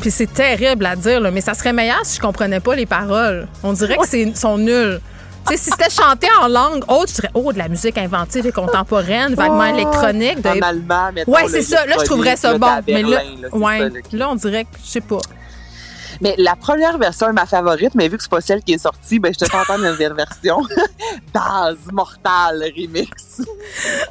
Puis 0.00 0.10
c'est 0.10 0.32
terrible 0.32 0.84
à 0.84 0.94
dire, 0.94 1.20
là, 1.20 1.30
mais 1.30 1.40
ça 1.40 1.54
serait 1.54 1.72
meilleur 1.72 2.00
si 2.04 2.16
je 2.16 2.20
comprenais 2.20 2.60
pas 2.60 2.74
les 2.74 2.84
paroles. 2.84 3.48
On 3.62 3.72
dirait 3.72 3.96
que 3.96 4.06
c'est 4.06 4.36
sont 4.36 4.58
nuls. 4.58 5.00
Tu 5.48 5.56
sais, 5.56 5.62
si 5.64 5.70
c'était 5.70 5.90
chanté 5.90 6.26
en 6.42 6.48
langue 6.48 6.82
autre, 6.88 7.08
je 7.08 7.14
dirais, 7.14 7.30
oh, 7.34 7.52
de 7.52 7.58
la 7.58 7.68
musique 7.68 7.96
inventive 7.98 8.46
et 8.46 8.52
contemporaine, 8.52 9.34
vaguement 9.34 9.64
Oh, 9.70 9.74
électronique. 9.74 10.40
de- 10.42 10.48
En 10.48 10.60
allemand, 10.62 11.12
mettons, 11.14 11.32
Ouais, 11.32 11.48
c'est 11.48 11.62
ça. 11.62 11.86
Là, 11.86 11.96
je 12.00 12.04
trouverais 12.04 12.36
ça 12.36 12.56
bon. 12.58 12.66
Mais 12.88 13.02
là, 13.02 13.20
ouais, 13.52 13.78
ça, 13.78 13.84
là, 13.88 14.00
là, 14.12 14.28
on 14.30 14.34
dirait 14.34 14.64
que, 14.64 14.70
je 14.84 14.90
sais 14.90 15.00
pas. 15.00 15.18
Mais 16.22 16.34
la 16.38 16.56
première 16.56 16.96
version 16.98 17.28
est 17.28 17.32
ma 17.32 17.44
favorite, 17.46 17.94
mais 17.94 18.08
vu 18.08 18.16
que 18.16 18.22
c'est 18.22 18.30
pas 18.30 18.40
celle 18.40 18.62
qui 18.62 18.72
est 18.72 18.78
sortie, 18.78 19.18
ben 19.18 19.34
je 19.34 19.38
te 19.38 19.44
fais 19.50 19.56
entendre 19.58 19.84
une 19.84 20.14
version. 20.14 20.62
Daz 21.34 21.76
Mortal 21.92 22.62
Remix. 22.74 23.42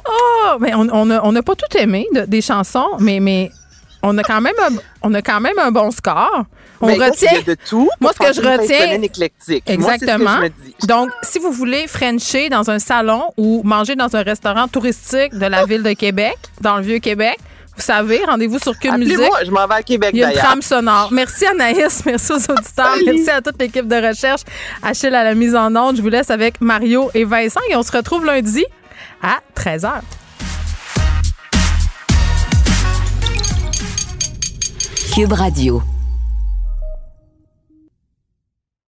Oh, 0.08 0.52
mais 0.60 0.72
on 0.74 0.86
on 0.92 1.10
a, 1.10 1.20
on 1.24 1.34
a 1.34 1.42
pas 1.42 1.54
tout 1.56 1.76
aimé 1.76 2.06
de- 2.14 2.20
des 2.26 2.40
chansons, 2.40 2.90
mais, 3.00 3.18
mais 3.18 3.50
on, 4.04 4.16
a 4.18 4.22
quand 4.22 4.40
même 4.40 4.54
un, 4.62 4.76
on 5.02 5.12
a 5.14 5.20
quand 5.22 5.40
même 5.40 5.58
un 5.58 5.72
bon 5.72 5.90
score. 5.90 6.44
On 6.80 6.86
Ben, 6.88 7.02
retient. 7.02 7.28
il 7.32 7.36
y 7.38 7.40
a 7.40 7.42
de 7.42 7.56
tout 7.68 7.88
Moi, 8.00 8.12
ce 8.12 8.18
que 8.26 8.32
je 8.34 8.40
retiens. 8.40 8.80
semaine 8.80 9.04
éclectique. 9.04 9.64
Moi, 9.78 9.92
c'est 9.92 10.00
ce 10.00 10.04
que 10.04 10.10
Exactement. 10.10 10.36
je 10.36 10.42
me 10.42 10.48
dis. 10.48 10.74
Donc, 10.86 11.10
si 11.22 11.38
vous 11.38 11.50
voulez 11.52 11.86
Frencher 11.86 12.48
dans 12.48 12.68
un 12.70 12.78
salon 12.78 13.24
ou 13.36 13.62
manger 13.64 13.96
dans 13.96 14.14
un 14.14 14.22
restaurant 14.22 14.68
touristique 14.68 15.32
de 15.34 15.46
la 15.46 15.64
ville 15.64 15.82
de 15.82 15.92
Québec, 15.92 16.36
dans 16.60 16.76
le 16.76 16.82
Vieux-Québec, 16.82 17.38
vous 17.76 17.82
savez, 17.82 18.24
rendez-vous 18.24 18.58
sur 18.58 18.78
Cube 18.78 18.96
Musique. 18.96 19.18
Je 19.44 19.50
m'en 19.50 19.66
vais 19.66 19.74
à 19.74 19.82
Québec 19.82 20.10
Il 20.14 20.20
y 20.20 20.24
a 20.24 20.30
une 20.32 20.38
trame 20.38 20.62
sonore. 20.62 21.08
Merci 21.12 21.44
Anaïs, 21.46 22.02
merci 22.06 22.32
aux 22.32 22.36
auditeurs, 22.50 22.96
merci 23.04 23.28
à 23.30 23.42
toute 23.42 23.60
l'équipe 23.60 23.86
de 23.86 23.96
recherche. 24.08 24.40
Achille 24.82 25.14
à 25.14 25.22
la 25.24 25.34
mise 25.34 25.54
en 25.54 25.74
onde. 25.76 25.96
Je 25.96 26.02
vous 26.02 26.08
laisse 26.08 26.30
avec 26.30 26.60
Mario 26.62 27.10
et 27.12 27.24
Vincent 27.24 27.60
et 27.70 27.76
on 27.76 27.82
se 27.82 27.92
retrouve 27.92 28.24
lundi 28.24 28.64
à 29.22 29.40
13h. 29.54 29.90
Cube 35.14 35.32
Radio. 35.32 35.82